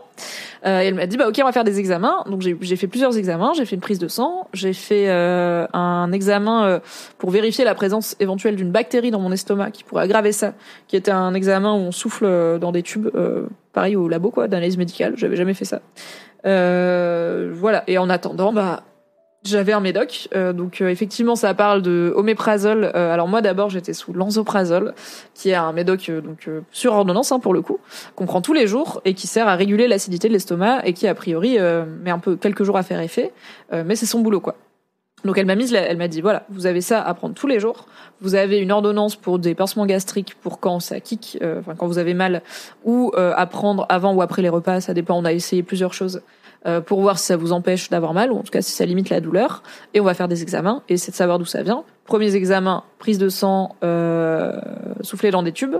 Et 0.64 0.68
elle 0.68 0.94
m'a 0.94 1.06
dit, 1.06 1.18
bah 1.18 1.28
ok, 1.28 1.38
on 1.40 1.44
va 1.44 1.52
faire 1.52 1.64
des 1.64 1.78
examens. 1.78 2.24
Donc 2.26 2.40
j'ai 2.40 2.76
fait 2.76 2.86
plusieurs 2.86 3.16
examens. 3.18 3.52
J'ai 3.54 3.66
fait 3.66 3.76
une 3.76 3.82
prise 3.82 3.98
de 3.98 4.08
sang, 4.08 4.48
j'ai 4.54 4.72
fait 4.72 5.08
un 5.10 6.10
examen 6.12 6.80
pour 7.18 7.30
vérifier 7.30 7.64
la 7.64 7.74
présence 7.74 8.16
éventuelle 8.20 8.56
d'une 8.56 8.72
bactérie 8.72 9.10
dans 9.10 9.20
mon 9.20 9.32
estomac 9.32 9.70
qui 9.70 9.84
pourrait 9.84 9.97
aggraver 9.98 10.32
ça, 10.32 10.54
qui 10.86 10.96
était 10.96 11.10
un 11.10 11.34
examen 11.34 11.72
où 11.74 11.78
on 11.78 11.92
souffle 11.92 12.24
euh, 12.24 12.58
dans 12.58 12.72
des 12.72 12.82
tubes, 12.82 13.08
euh, 13.14 13.46
pareil 13.72 13.96
au 13.96 14.08
labo 14.08 14.30
quoi, 14.30 14.48
d'analyse 14.48 14.78
médicale. 14.78 15.14
J'avais 15.16 15.36
jamais 15.36 15.54
fait 15.54 15.64
ça. 15.64 15.80
Euh, 16.46 17.50
voilà. 17.54 17.84
Et 17.86 17.98
en 17.98 18.08
attendant, 18.10 18.52
bah 18.52 18.82
j'avais 19.44 19.72
un 19.72 19.80
médoc, 19.80 20.28
donc 20.34 20.80
effectivement 20.80 21.36
ça 21.36 21.54
parle 21.54 21.80
de 21.80 22.12
oméprazole. 22.16 22.86
Alors 22.86 23.28
moi 23.28 23.40
d'abord 23.40 23.70
j'étais 23.70 23.92
sous 23.92 24.12
l'anzoprazole, 24.12 24.94
qui 25.32 25.50
est 25.50 25.54
un 25.54 25.72
médoc 25.72 26.10
donc 26.10 26.50
sur 26.72 26.92
ordonnance 26.92 27.30
hein, 27.30 27.38
pour 27.38 27.54
le 27.54 27.62
coup, 27.62 27.78
qu'on 28.16 28.26
prend 28.26 28.42
tous 28.42 28.52
les 28.52 28.66
jours 28.66 29.00
et 29.04 29.14
qui 29.14 29.28
sert 29.28 29.46
à 29.46 29.54
réguler 29.54 29.86
l'acidité 29.86 30.26
de 30.26 30.32
l'estomac 30.32 30.82
et 30.84 30.92
qui 30.92 31.06
a 31.06 31.14
priori 31.14 31.56
met 32.02 32.10
un 32.10 32.18
peu 32.18 32.34
quelques 32.34 32.64
jours 32.64 32.76
à 32.76 32.82
faire 32.82 33.00
effet, 33.00 33.32
mais 33.72 33.94
c'est 33.94 34.06
son 34.06 34.20
boulot 34.20 34.40
quoi. 34.40 34.56
Donc 35.24 35.36
elle 35.36 35.46
m'a 35.46 35.56
mise, 35.56 35.74
elle 35.74 35.96
m'a 35.96 36.08
dit 36.08 36.20
voilà, 36.20 36.44
vous 36.48 36.66
avez 36.66 36.80
ça 36.80 37.02
à 37.02 37.12
prendre 37.14 37.34
tous 37.34 37.46
les 37.46 37.58
jours. 37.58 37.86
Vous 38.20 38.34
avez 38.34 38.58
une 38.58 38.70
ordonnance 38.70 39.16
pour 39.16 39.38
des 39.38 39.54
pansements 39.54 39.86
gastriques 39.86 40.36
pour 40.40 40.60
quand 40.60 40.80
ça 40.80 41.00
kick, 41.00 41.38
euh, 41.42 41.60
enfin 41.60 41.74
quand 41.76 41.86
vous 41.86 41.98
avez 41.98 42.14
mal, 42.14 42.42
ou 42.84 43.12
euh, 43.16 43.32
à 43.36 43.46
prendre 43.46 43.86
avant 43.88 44.14
ou 44.14 44.22
après 44.22 44.42
les 44.42 44.48
repas, 44.48 44.80
ça 44.80 44.94
dépend. 44.94 45.18
On 45.18 45.24
a 45.24 45.32
essayé 45.32 45.62
plusieurs 45.62 45.92
choses 45.92 46.22
euh, 46.66 46.80
pour 46.80 47.00
voir 47.00 47.18
si 47.18 47.26
ça 47.26 47.36
vous 47.36 47.52
empêche 47.52 47.90
d'avoir 47.90 48.14
mal, 48.14 48.30
ou 48.30 48.36
en 48.36 48.42
tout 48.42 48.52
cas 48.52 48.62
si 48.62 48.72
ça 48.72 48.84
limite 48.84 49.10
la 49.10 49.20
douleur. 49.20 49.62
Et 49.92 50.00
on 50.00 50.04
va 50.04 50.14
faire 50.14 50.28
des 50.28 50.42
examens 50.42 50.82
et 50.88 50.96
c'est 50.96 51.10
de 51.10 51.16
savoir 51.16 51.38
d'où 51.38 51.44
ça 51.44 51.62
vient. 51.62 51.84
Premiers 52.04 52.36
examens, 52.36 52.84
prise 52.98 53.18
de 53.18 53.28
sang, 53.28 53.76
soufflé 55.02 55.30
dans 55.30 55.42
des 55.42 55.52
tubes. 55.52 55.76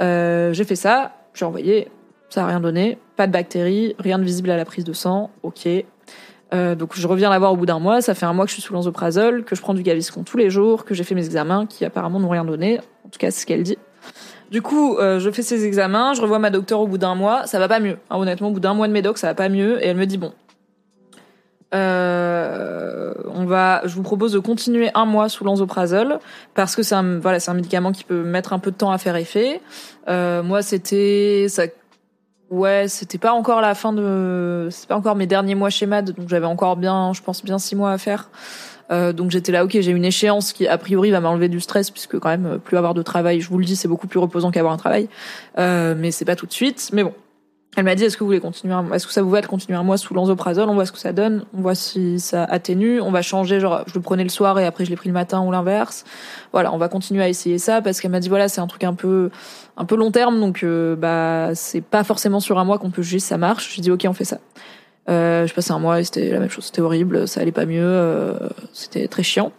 J'ai 0.00 0.64
fait 0.64 0.76
ça, 0.76 1.12
j'ai 1.32 1.44
envoyé, 1.44 1.88
ça 2.28 2.42
a 2.42 2.46
rien 2.46 2.60
donné, 2.60 2.98
pas 3.16 3.26
de 3.26 3.32
bactéries, 3.32 3.94
rien 3.98 4.18
de 4.18 4.24
visible 4.24 4.50
à 4.50 4.56
la 4.56 4.64
prise 4.64 4.84
de 4.84 4.92
sang, 4.92 5.30
ok. 5.42 5.68
Euh, 6.54 6.74
donc 6.74 6.92
je 6.94 7.06
reviens 7.06 7.28
la 7.30 7.38
voir 7.38 7.52
au 7.52 7.56
bout 7.56 7.66
d'un 7.66 7.78
mois, 7.78 8.00
ça 8.00 8.14
fait 8.14 8.26
un 8.26 8.32
mois 8.32 8.46
que 8.46 8.50
je 8.50 8.54
suis 8.54 8.62
sous 8.62 8.72
l'anzoprazole, 8.72 9.44
que 9.44 9.54
je 9.54 9.60
prends 9.60 9.74
du 9.74 9.82
Gaviscon 9.82 10.22
tous 10.22 10.38
les 10.38 10.48
jours, 10.48 10.84
que 10.84 10.94
j'ai 10.94 11.04
fait 11.04 11.14
mes 11.14 11.26
examens 11.26 11.66
qui 11.66 11.84
apparemment 11.84 12.20
n'ont 12.20 12.30
rien 12.30 12.44
donné, 12.44 12.78
en 13.04 13.10
tout 13.10 13.18
cas 13.18 13.30
c'est 13.30 13.42
ce 13.42 13.46
qu'elle 13.46 13.62
dit. 13.62 13.78
Du 14.50 14.62
coup, 14.62 14.96
euh, 14.96 15.18
je 15.18 15.30
fais 15.30 15.42
ces 15.42 15.66
examens, 15.66 16.14
je 16.14 16.22
revois 16.22 16.38
ma 16.38 16.48
docteure 16.48 16.80
au 16.80 16.86
bout 16.86 16.96
d'un 16.96 17.14
mois, 17.14 17.46
ça 17.46 17.58
va 17.58 17.68
pas 17.68 17.80
mieux. 17.80 17.98
Hein, 18.08 18.16
honnêtement, 18.16 18.48
au 18.48 18.52
bout 18.52 18.60
d'un 18.60 18.72
mois 18.72 18.88
de 18.88 18.94
médoc, 18.94 19.18
ça 19.18 19.26
va 19.26 19.34
pas 19.34 19.50
mieux, 19.50 19.84
et 19.84 19.88
elle 19.88 19.96
me 19.98 20.06
dit 20.06 20.16
bon, 20.16 20.32
euh, 21.74 23.12
on 23.34 23.44
va, 23.44 23.82
je 23.84 23.94
vous 23.94 24.02
propose 24.02 24.32
de 24.32 24.38
continuer 24.38 24.90
un 24.94 25.04
mois 25.04 25.28
sous 25.28 25.44
l'anzoprazole 25.44 26.18
parce 26.54 26.74
que 26.74 26.82
c'est 26.82 26.94
un, 26.94 27.18
voilà, 27.18 27.40
c'est 27.40 27.50
un 27.50 27.54
médicament 27.54 27.92
qui 27.92 28.04
peut 28.04 28.22
mettre 28.22 28.54
un 28.54 28.58
peu 28.58 28.70
de 28.70 28.76
temps 28.76 28.90
à 28.90 28.96
faire 28.96 29.16
effet. 29.16 29.60
Euh, 30.08 30.42
moi, 30.42 30.62
c'était, 30.62 31.46
ça, 31.48 31.64
ouais, 32.50 32.86
c'était 32.88 33.18
pas 33.18 33.32
encore 33.32 33.60
la 33.60 33.74
fin 33.74 33.92
de, 33.92 34.68
c'est 34.70 34.88
pas 34.88 34.96
encore 34.96 35.16
mes 35.16 35.26
derniers 35.26 35.54
mois 35.54 35.70
chez 35.70 35.86
Mad, 35.86 36.12
donc 36.12 36.28
j'avais 36.28 36.46
encore 36.46 36.76
bien, 36.76 37.12
je 37.12 37.22
pense 37.22 37.44
bien 37.44 37.58
six 37.58 37.76
mois 37.76 37.92
à 37.92 37.98
faire. 37.98 38.30
Euh, 38.90 39.12
donc 39.12 39.30
j'étais 39.30 39.52
là, 39.52 39.64
ok, 39.64 39.76
j'ai 39.80 39.90
une 39.90 40.04
échéance 40.04 40.52
qui 40.52 40.66
a 40.66 40.78
priori 40.78 41.10
va 41.10 41.20
m'enlever 41.20 41.48
du 41.48 41.60
stress 41.60 41.90
puisque 41.90 42.18
quand 42.18 42.30
même 42.30 42.46
euh, 42.46 42.58
plus 42.58 42.78
avoir 42.78 42.94
de 42.94 43.02
travail, 43.02 43.40
je 43.40 43.48
vous 43.50 43.58
le 43.58 43.64
dis, 43.64 43.76
c'est 43.76 43.88
beaucoup 43.88 44.06
plus 44.06 44.18
reposant 44.18 44.50
qu'avoir 44.50 44.72
un 44.72 44.78
travail, 44.78 45.08
euh, 45.58 45.94
mais 45.96 46.10
c'est 46.10 46.24
pas 46.24 46.36
tout 46.36 46.46
de 46.46 46.52
suite. 46.52 46.90
Mais 46.92 47.04
bon, 47.04 47.12
elle 47.76 47.84
m'a 47.84 47.94
dit, 47.94 48.04
est-ce 48.04 48.16
que 48.16 48.24
vous 48.24 48.28
voulez 48.28 48.40
continuer, 48.40 48.74
est-ce 48.92 49.06
que 49.06 49.12
ça 49.12 49.22
vous 49.22 49.30
va 49.30 49.40
de 49.40 49.46
continuer 49.46 49.78
un 49.78 49.84
mois 49.84 49.98
sous 49.98 50.12
l'anzoprazole 50.12 50.68
On 50.68 50.74
voit 50.74 50.86
ce 50.86 50.90
que 50.90 50.98
ça 50.98 51.12
donne, 51.12 51.44
on 51.56 51.60
voit 51.60 51.76
si 51.76 52.18
ça 52.18 52.42
atténue, 52.44 53.00
on 53.00 53.12
va 53.12 53.22
changer, 53.22 53.60
genre 53.60 53.84
je 53.86 53.94
le 53.94 54.00
prenais 54.00 54.24
le 54.24 54.30
soir 54.30 54.58
et 54.58 54.66
après 54.66 54.84
je 54.84 54.90
l'ai 54.90 54.96
pris 54.96 55.08
le 55.08 55.12
matin 55.12 55.42
ou 55.42 55.52
l'inverse. 55.52 56.04
Voilà, 56.52 56.72
on 56.72 56.78
va 56.78 56.88
continuer 56.88 57.22
à 57.22 57.28
essayer 57.28 57.58
ça 57.58 57.80
parce 57.80 58.00
qu'elle 58.00 58.10
m'a 58.10 58.20
dit 58.20 58.28
voilà, 58.28 58.48
c'est 58.48 58.60
un 58.60 58.66
truc 58.66 58.82
un 58.82 58.94
peu 58.94 59.30
un 59.76 59.84
peu 59.84 59.94
long 59.94 60.10
terme, 60.10 60.40
donc 60.40 60.64
euh, 60.64 60.96
bah 60.96 61.50
c'est 61.54 61.82
pas 61.82 62.02
forcément 62.02 62.40
sur 62.40 62.58
un 62.58 62.64
mois 62.64 62.78
qu'on 62.78 62.90
peut 62.90 63.02
juger 63.02 63.20
si 63.20 63.26
ça 63.28 63.38
marche. 63.38 63.72
J'ai 63.76 63.82
dit 63.82 63.90
ok, 63.92 64.06
on 64.08 64.12
fait 64.12 64.24
ça. 64.24 64.38
Euh, 65.08 65.46
je 65.46 65.54
passais 65.54 65.72
un 65.72 65.78
mois 65.78 66.00
et 66.00 66.04
c'était 66.04 66.30
la 66.32 66.40
même 66.40 66.50
chose, 66.50 66.64
c'était 66.64 66.80
horrible, 66.80 67.28
ça 67.28 67.40
allait 67.42 67.52
pas 67.52 67.64
mieux, 67.64 67.80
euh, 67.84 68.34
c'était 68.72 69.06
très 69.08 69.22
chiant. 69.22 69.52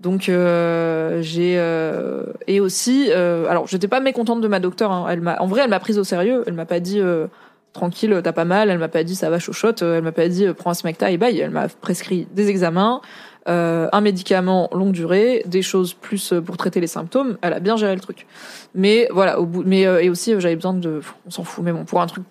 Donc 0.00 0.28
euh, 0.28 1.22
j'ai 1.22 1.54
euh, 1.56 2.24
et 2.46 2.60
aussi 2.60 3.06
euh, 3.10 3.48
alors 3.48 3.66
j'étais 3.66 3.88
pas 3.88 4.00
mécontente 4.00 4.42
de 4.42 4.48
ma 4.48 4.60
docteure. 4.60 4.92
hein. 4.92 5.06
Elle 5.08 5.22
m'a 5.22 5.40
en 5.40 5.46
vrai 5.46 5.62
elle 5.64 5.70
m'a 5.70 5.80
prise 5.80 5.98
au 5.98 6.04
sérieux. 6.04 6.44
Elle 6.46 6.52
m'a 6.52 6.66
pas 6.66 6.78
dit 6.78 7.00
euh, 7.00 7.26
tranquille 7.74 8.18
t'as 8.24 8.32
pas 8.32 8.46
mal. 8.46 8.70
Elle 8.70 8.78
m'a 8.78 8.88
pas 8.88 9.04
dit 9.04 9.14
ça 9.14 9.28
va 9.28 9.38
chochotte. 9.38 9.82
Elle 9.82 10.02
m'a 10.02 10.12
pas 10.12 10.28
dit 10.28 10.46
euh, 10.46 10.54
prends 10.54 10.70
un 10.70 10.74
smecta 10.74 11.10
et 11.10 11.18
bye. 11.18 11.38
Elle 11.38 11.50
m'a 11.50 11.68
prescrit 11.68 12.26
des 12.32 12.48
examens, 12.48 13.02
euh, 13.46 13.88
un 13.92 14.00
médicament 14.00 14.70
longue 14.72 14.92
durée, 14.92 15.42
des 15.44 15.60
choses 15.60 15.92
plus 15.92 16.32
euh, 16.32 16.40
pour 16.40 16.56
traiter 16.56 16.80
les 16.80 16.86
symptômes. 16.86 17.36
Elle 17.42 17.52
a 17.52 17.60
bien 17.60 17.76
géré 17.76 17.94
le 17.94 18.00
truc. 18.00 18.26
Mais 18.74 19.08
voilà 19.10 19.38
au 19.38 19.44
bout 19.44 19.64
mais 19.66 19.86
euh, 19.86 20.02
et 20.02 20.08
aussi 20.08 20.32
euh, 20.32 20.40
j'avais 20.40 20.56
besoin 20.56 20.72
de 20.72 21.02
on 21.26 21.30
s'en 21.30 21.44
fout 21.44 21.62
mais 21.62 21.72
bon 21.72 21.84
pour 21.84 22.00
un 22.00 22.06
truc 22.06 22.24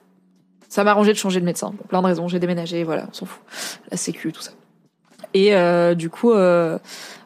ça 0.70 0.84
m'a 0.84 0.89
arrangé 0.89 1.14
de 1.14 1.18
changer 1.18 1.39
de 1.39 1.46
médecin 1.46 1.72
pour 1.78 1.86
plein 1.88 2.02
de 2.02 2.08
raisons. 2.08 2.28
J'ai 2.28 2.39
déménagé 2.39 2.84
voilà 2.84 3.06
on 3.12 3.14
s'en 3.14 3.26
fout 3.28 3.44
la 3.91 3.98
sécu 3.98 4.32
tout 4.32 4.41
ça. 4.41 4.52
Et 5.34 5.56
euh, 5.56 5.96
du 5.96 6.10
coup, 6.10 6.32
euh, 6.32 6.78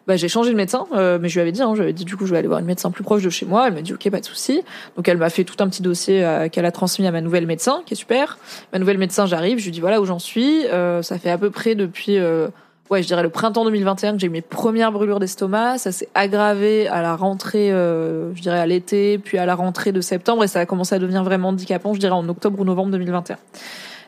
bah, 0.08 0.16
j'ai 0.16 0.30
changé 0.30 0.52
de 0.52 0.56
médecin, 0.56 0.86
euh, 0.94 1.20
mais 1.22 1.28
je 1.28 1.34
lui 1.34 1.42
avais 1.42 1.52
dit, 1.52 1.62
hein, 1.62 1.74
je 1.76 1.84
dit 1.84 2.06
du 2.06 2.16
coup 2.16 2.26
je 2.26 2.32
vais 2.32 2.38
aller 2.38 2.48
voir 2.48 2.62
une 2.62 2.66
médecin 2.66 2.92
plus 2.92 3.04
proche 3.04 3.24
de 3.24 3.30
chez 3.30 3.46
moi. 3.46 3.68
Elle 3.68 3.74
m'a 3.74 3.82
dit 3.82 3.94
ok 3.94 4.10
pas 4.10 4.22
de 4.22 4.26
souci. 4.26 4.64
Donc 4.96 5.10
elle 5.10 5.18
m'a 5.18 5.30
fait 5.30 5.44
tout 5.44 5.62
un 5.62 5.68
petit 5.68 5.82
dossier 5.82 6.24
euh, 6.24 6.48
qu'elle 6.48 6.66
a 6.66 6.72
transmis 6.72 7.06
à 7.06 7.12
ma 7.12 7.20
nouvelle 7.20 7.46
médecin, 7.46 7.82
qui 7.86 7.94
est 7.94 7.98
super. 7.98 8.38
Ma 8.72 8.80
nouvelle 8.80 8.98
médecin, 8.98 9.26
j'arrive, 9.26 9.60
je 9.60 9.66
lui 9.66 9.72
dis 9.72 9.82
voilà 9.82 10.00
où 10.00 10.06
j'en 10.06 10.20
suis. 10.20 10.66
Euh, 10.68 11.02
ça 11.02 11.20
fait 11.20 11.30
à 11.30 11.38
peu 11.38 11.50
près 11.50 11.76
depuis, 11.76 12.18
euh, 12.18 12.48
ouais 12.90 13.04
je 13.04 13.08
dirais 13.08 13.22
le 13.22 13.30
printemps 13.30 13.66
2021 13.66 14.14
que 14.14 14.20
j'ai 14.20 14.28
eu 14.28 14.30
mes 14.30 14.42
premières 14.42 14.94
brûlures 14.94 15.20
d'estomac. 15.20 15.78
Ça 15.78 15.92
s'est 15.92 16.08
aggravé 16.16 16.88
à 16.88 17.02
la 17.02 17.18
rentrée, 17.18 17.68
je 17.72 18.42
dirais 18.42 18.60
à 18.60 18.66
l'été, 18.66 19.18
puis 19.18 19.38
à 19.38 19.46
la 19.46 19.56
rentrée 19.56 19.92
de 19.92 20.00
septembre, 20.00 20.46
et 20.46 20.48
ça 20.48 20.62
a 20.62 20.66
commencé 20.66 20.96
à 20.96 21.00
devenir 21.00 21.26
vraiment 21.26 21.50
handicapant, 21.50 21.94
je 21.94 22.00
dirais 22.00 22.14
en 22.14 22.30
octobre 22.30 22.58
ou 22.62 22.64
novembre 22.64 22.92
2021. 22.92 23.36
Et 23.36 23.40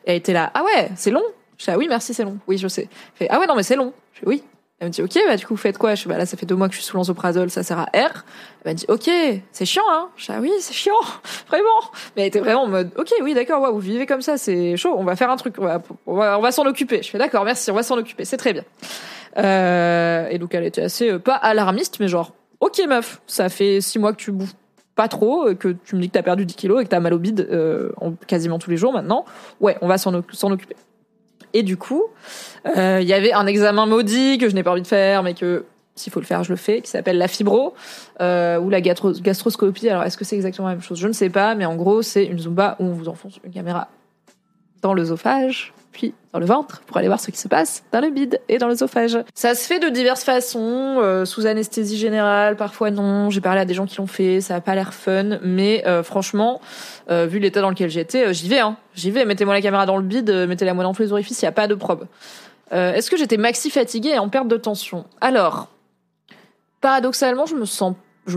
elle 0.06 0.16
était 0.16 0.32
là 0.32 0.50
ah 0.54 0.64
ouais 0.64 0.91
c'est 0.95 1.12
long. 1.12 1.24
Je 1.60 1.66
fais 1.66 1.72
ah 1.74 1.78
oui 1.78 1.86
merci 1.88 2.14
c'est 2.16 2.24
long. 2.24 2.39
Oui 2.47 2.57
je 2.57 2.68
sais. 2.68 2.89
Ah 3.30 3.39
ouais 3.39 3.45
non 3.45 3.55
mais 3.55 3.64
c'est 3.64 3.76
long. 3.76 3.93
Je 4.14 4.22
fais 4.22 4.28
oui. 4.28 4.43
Elle 4.82 4.88
me 4.88 4.93
dit 4.93 5.01
ok 5.01 5.12
bah 5.28 5.36
du 5.36 5.45
coup 5.45 5.55
vous 5.55 5.60
faites 5.62 5.78
quoi? 5.78 5.93
Je 5.93 6.03
fais 6.03 6.10
bah 6.10 6.18
là 6.18 6.26
ça 6.26 6.38
fait 6.38 6.45
deux 6.45 6.55
mois 6.55 6.70
que 6.70 6.74
je 6.74 6.80
suis 6.80 6.88
sous 6.88 6.95
l'anzoprazole, 6.95 7.49
ça 7.49 7.64
sert 7.64 7.80
à 7.80 7.84
R. 7.84 8.24
Elle 8.64 8.72
m'a 8.72 8.74
dit 8.74 8.86
ok 8.88 9.10
c'est 9.51 9.66
chiant 9.66 9.84
hein. 9.91 10.07
Je 10.16 10.26
fais 10.26 10.34
ah 10.34 10.39
oui 10.39 10.51
c'est 10.62 10.74
chiant 10.74 10.93
vraiment. 11.49 11.82
Mais 12.16 12.22
elle 12.24 12.28
était 12.30 12.39
vraiment 12.39 12.64
en 12.64 12.68
mode 12.68 12.91
ok 12.97 13.12
oui 13.22 13.34
d'accord 13.34 13.62
ouais, 13.62 13.72
vous 13.72 13.80
vivez 13.80 14.05
comme 14.05 14.22
ça 14.22 14.38
c'est 14.38 14.78
chaud 14.78 14.95
on 14.97 15.03
va 15.03 15.18
faire 15.18 15.30
un 15.30 15.36
truc 15.36 15.55
on 15.57 15.66
va 15.66 15.82
on 16.07 16.16
va, 16.41 16.51
s'en 16.53 16.66
occuper. 16.66 17.03
Je 17.03 17.10
fais 17.10 17.18
d'accord 17.18 17.43
merci 17.43 17.70
on 17.72 17.76
va 17.76 17.84
s'en 17.84 17.97
occuper 17.97 18.24
c'est 18.24 18.38
très 18.38 18.53
bien. 18.53 18.64
Euh, 19.38 20.28
et 20.30 20.38
donc 20.39 20.55
elle 20.55 20.64
était 20.66 20.82
assez 20.82 21.12
euh, 21.12 21.20
pas 21.20 21.36
alarmiste 21.36 21.99
mais 21.99 22.07
genre 22.07 22.34
ok 22.62 22.82
meuf 22.88 23.22
ça 23.28 23.47
fait 23.49 23.80
six 23.82 23.99
mois 23.99 24.12
que 24.14 24.18
tu 24.18 24.32
bouffes 24.32 24.55
pas 24.95 25.07
trop, 25.07 25.47
euh, 25.49 25.53
que 25.55 25.70
tu 25.70 25.95
me 25.95 26.01
dis 26.01 26.07
que 26.10 26.14
t'as 26.14 26.24
perdu 26.24 26.45
10 26.45 26.55
kilos 26.55 26.82
et 26.82 26.84
que 26.84 26.89
t'as 26.89 26.99
mal 26.99 27.14
au 27.14 27.20
bide 27.20 27.47
euh, 27.51 27.91
en- 28.01 28.12
quasiment 28.28 28.60
tous 28.60 28.70
les 28.70 28.76
jours 28.76 28.91
maintenant. 28.91 29.24
Ouais, 29.62 29.78
on 29.82 29.88
va 29.88 29.97
s'en 29.97 30.14
occuper. 30.14 30.76
Et 31.54 31.64
du 31.64 31.78
coup, 31.78 32.04
euh, 32.78 33.00
il 33.02 33.08
y 33.08 33.14
avait 33.14 33.34
un 33.34 33.47
examen 33.47 33.86
maudit 33.86 34.38
que 34.38 34.50
je 34.50 34.56
n'ai 34.56 34.64
pas 34.64 34.72
envie 34.72 34.82
de 34.82 34.88
faire, 34.88 35.24
mais 35.24 35.34
que 35.34 35.66
s'il 35.95 36.14
faut 36.14 36.20
le 36.20 36.26
faire, 36.26 36.43
je 36.43 36.52
le 36.52 36.56
fais, 36.56 36.82
qui 36.82 36.89
s'appelle 36.89 37.18
la 37.18 37.28
fibro 37.28 37.74
euh, 38.22 38.60
ou 38.60 38.70
la 38.70 38.80
gastro- 38.82 39.20
gastroscopie. 39.20 39.89
Alors, 39.89 40.04
est-ce 40.04 40.18
que 40.18 40.24
c'est 40.24 40.36
exactement 40.36 40.68
la 40.68 40.76
même 40.76 40.84
chose? 40.84 41.00
Je 41.00 41.08
ne 41.08 41.14
sais 41.14 41.30
pas, 41.30 41.56
mais 41.56 41.66
en 41.66 41.76
gros, 41.76 42.02
c'est 42.02 42.26
une 42.26 42.39
zumba 42.39 42.78
où 42.80 42.86
on 42.86 42.93
vous 42.93 43.10
enfonce 43.10 43.39
une 43.43 43.52
caméra 43.52 43.89
dans 44.82 44.93
l'œsophage, 44.93 45.74
puis 45.91 46.13
dans 46.33 46.39
le 46.39 46.45
ventre, 46.45 46.81
pour 46.85 46.97
aller 46.97 47.07
voir 47.07 47.19
ce 47.19 47.31
qui 47.31 47.39
se 47.39 47.47
passe 47.47 47.83
dans 47.91 48.01
le 48.01 48.11
bide 48.11 48.39
et 48.47 48.59
dans 48.59 48.67
l'œsophage. 48.67 49.17
Ça 49.33 49.55
se 49.55 49.65
fait 49.65 49.79
de 49.79 49.89
diverses 49.89 50.23
façons, 50.23 50.99
euh, 51.01 51.25
sous 51.25 51.47
anesthésie 51.47 51.97
générale, 51.97 52.55
parfois 52.55 52.91
non. 52.91 53.31
J'ai 53.31 53.41
parlé 53.41 53.61
à 53.61 53.65
des 53.65 53.73
gens 53.73 53.87
qui 53.87 53.97
l'ont 53.97 54.07
fait, 54.07 54.39
ça 54.39 54.55
a 54.55 54.61
pas 54.61 54.75
l'air 54.75 54.93
fun, 54.93 55.39
mais 55.41 55.83
euh, 55.87 56.03
franchement, 56.03 56.61
euh, 57.09 57.25
vu 57.25 57.39
l'état 57.39 57.61
dans 57.61 57.71
lequel 57.71 57.89
j'étais, 57.89 58.31
j'y 58.33 58.47
vais, 58.47 58.59
hein. 58.59 58.77
J'y 58.93 59.09
vais, 59.09 59.25
mettez-moi 59.25 59.55
la 59.55 59.61
caméra 59.61 59.87
dans 59.87 59.97
le 59.97 60.03
bide, 60.03 60.29
mettez-la 60.47 60.75
moi 60.75 60.83
dans 60.83 60.93
tous 60.93 61.01
les 61.01 61.11
orifices, 61.11 61.41
il 61.41 61.45
y 61.45 61.47
a 61.47 61.51
pas 61.51 61.67
de 61.67 61.75
probe. 61.75 62.05
Est-ce 62.71 63.09
que 63.09 63.17
j'étais 63.17 63.37
maxi 63.37 63.71
fatiguée 63.71 64.09
et 64.09 64.19
en 64.19 64.29
perte 64.29 64.47
de 64.47 64.57
tension? 64.57 65.05
Alors, 65.21 65.69
paradoxalement, 66.81 67.47
je 67.47 67.55
me 67.55 67.65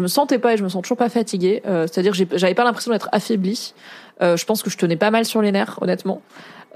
me 0.01 0.07
sentais 0.07 0.39
pas 0.39 0.55
et 0.55 0.57
je 0.57 0.65
me 0.65 0.71
sens 0.71 0.81
toujours 0.81 0.97
pas 0.97 1.11
fatiguée. 1.11 1.61
C'est-à-dire 1.65 2.15
j'avais 2.15 2.55
pas 2.55 2.65
l'impression 2.65 2.93
d'être 2.93 3.11
affaiblie. 3.13 3.75
Je 4.23 4.45
pense 4.47 4.63
que 4.63 4.71
je 4.71 4.79
tenais 4.79 4.97
pas 4.97 5.11
mal 5.11 5.27
sur 5.27 5.43
les 5.43 5.53
nerfs, 5.53 5.79
honnêtement. 5.83 6.23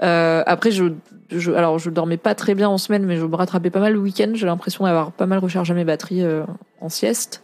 Euh, 0.03 0.43
après, 0.45 0.71
je, 0.71 0.85
je, 1.31 1.51
alors 1.51 1.79
je 1.79 1.89
dormais 1.89 2.17
pas 2.17 2.35
très 2.35 2.55
bien 2.55 2.69
en 2.69 2.77
semaine, 2.77 3.05
mais 3.05 3.17
je 3.17 3.25
me 3.25 3.35
rattrapais 3.35 3.69
pas 3.69 3.79
mal 3.79 3.93
le 3.93 3.99
week-end. 3.99 4.31
J'ai 4.33 4.45
l'impression 4.45 4.85
d'avoir 4.85 5.11
pas 5.11 5.25
mal 5.25 5.39
rechargé 5.39 5.73
mes 5.73 5.85
batteries 5.85 6.23
euh, 6.23 6.43
en 6.81 6.89
sieste. 6.89 7.41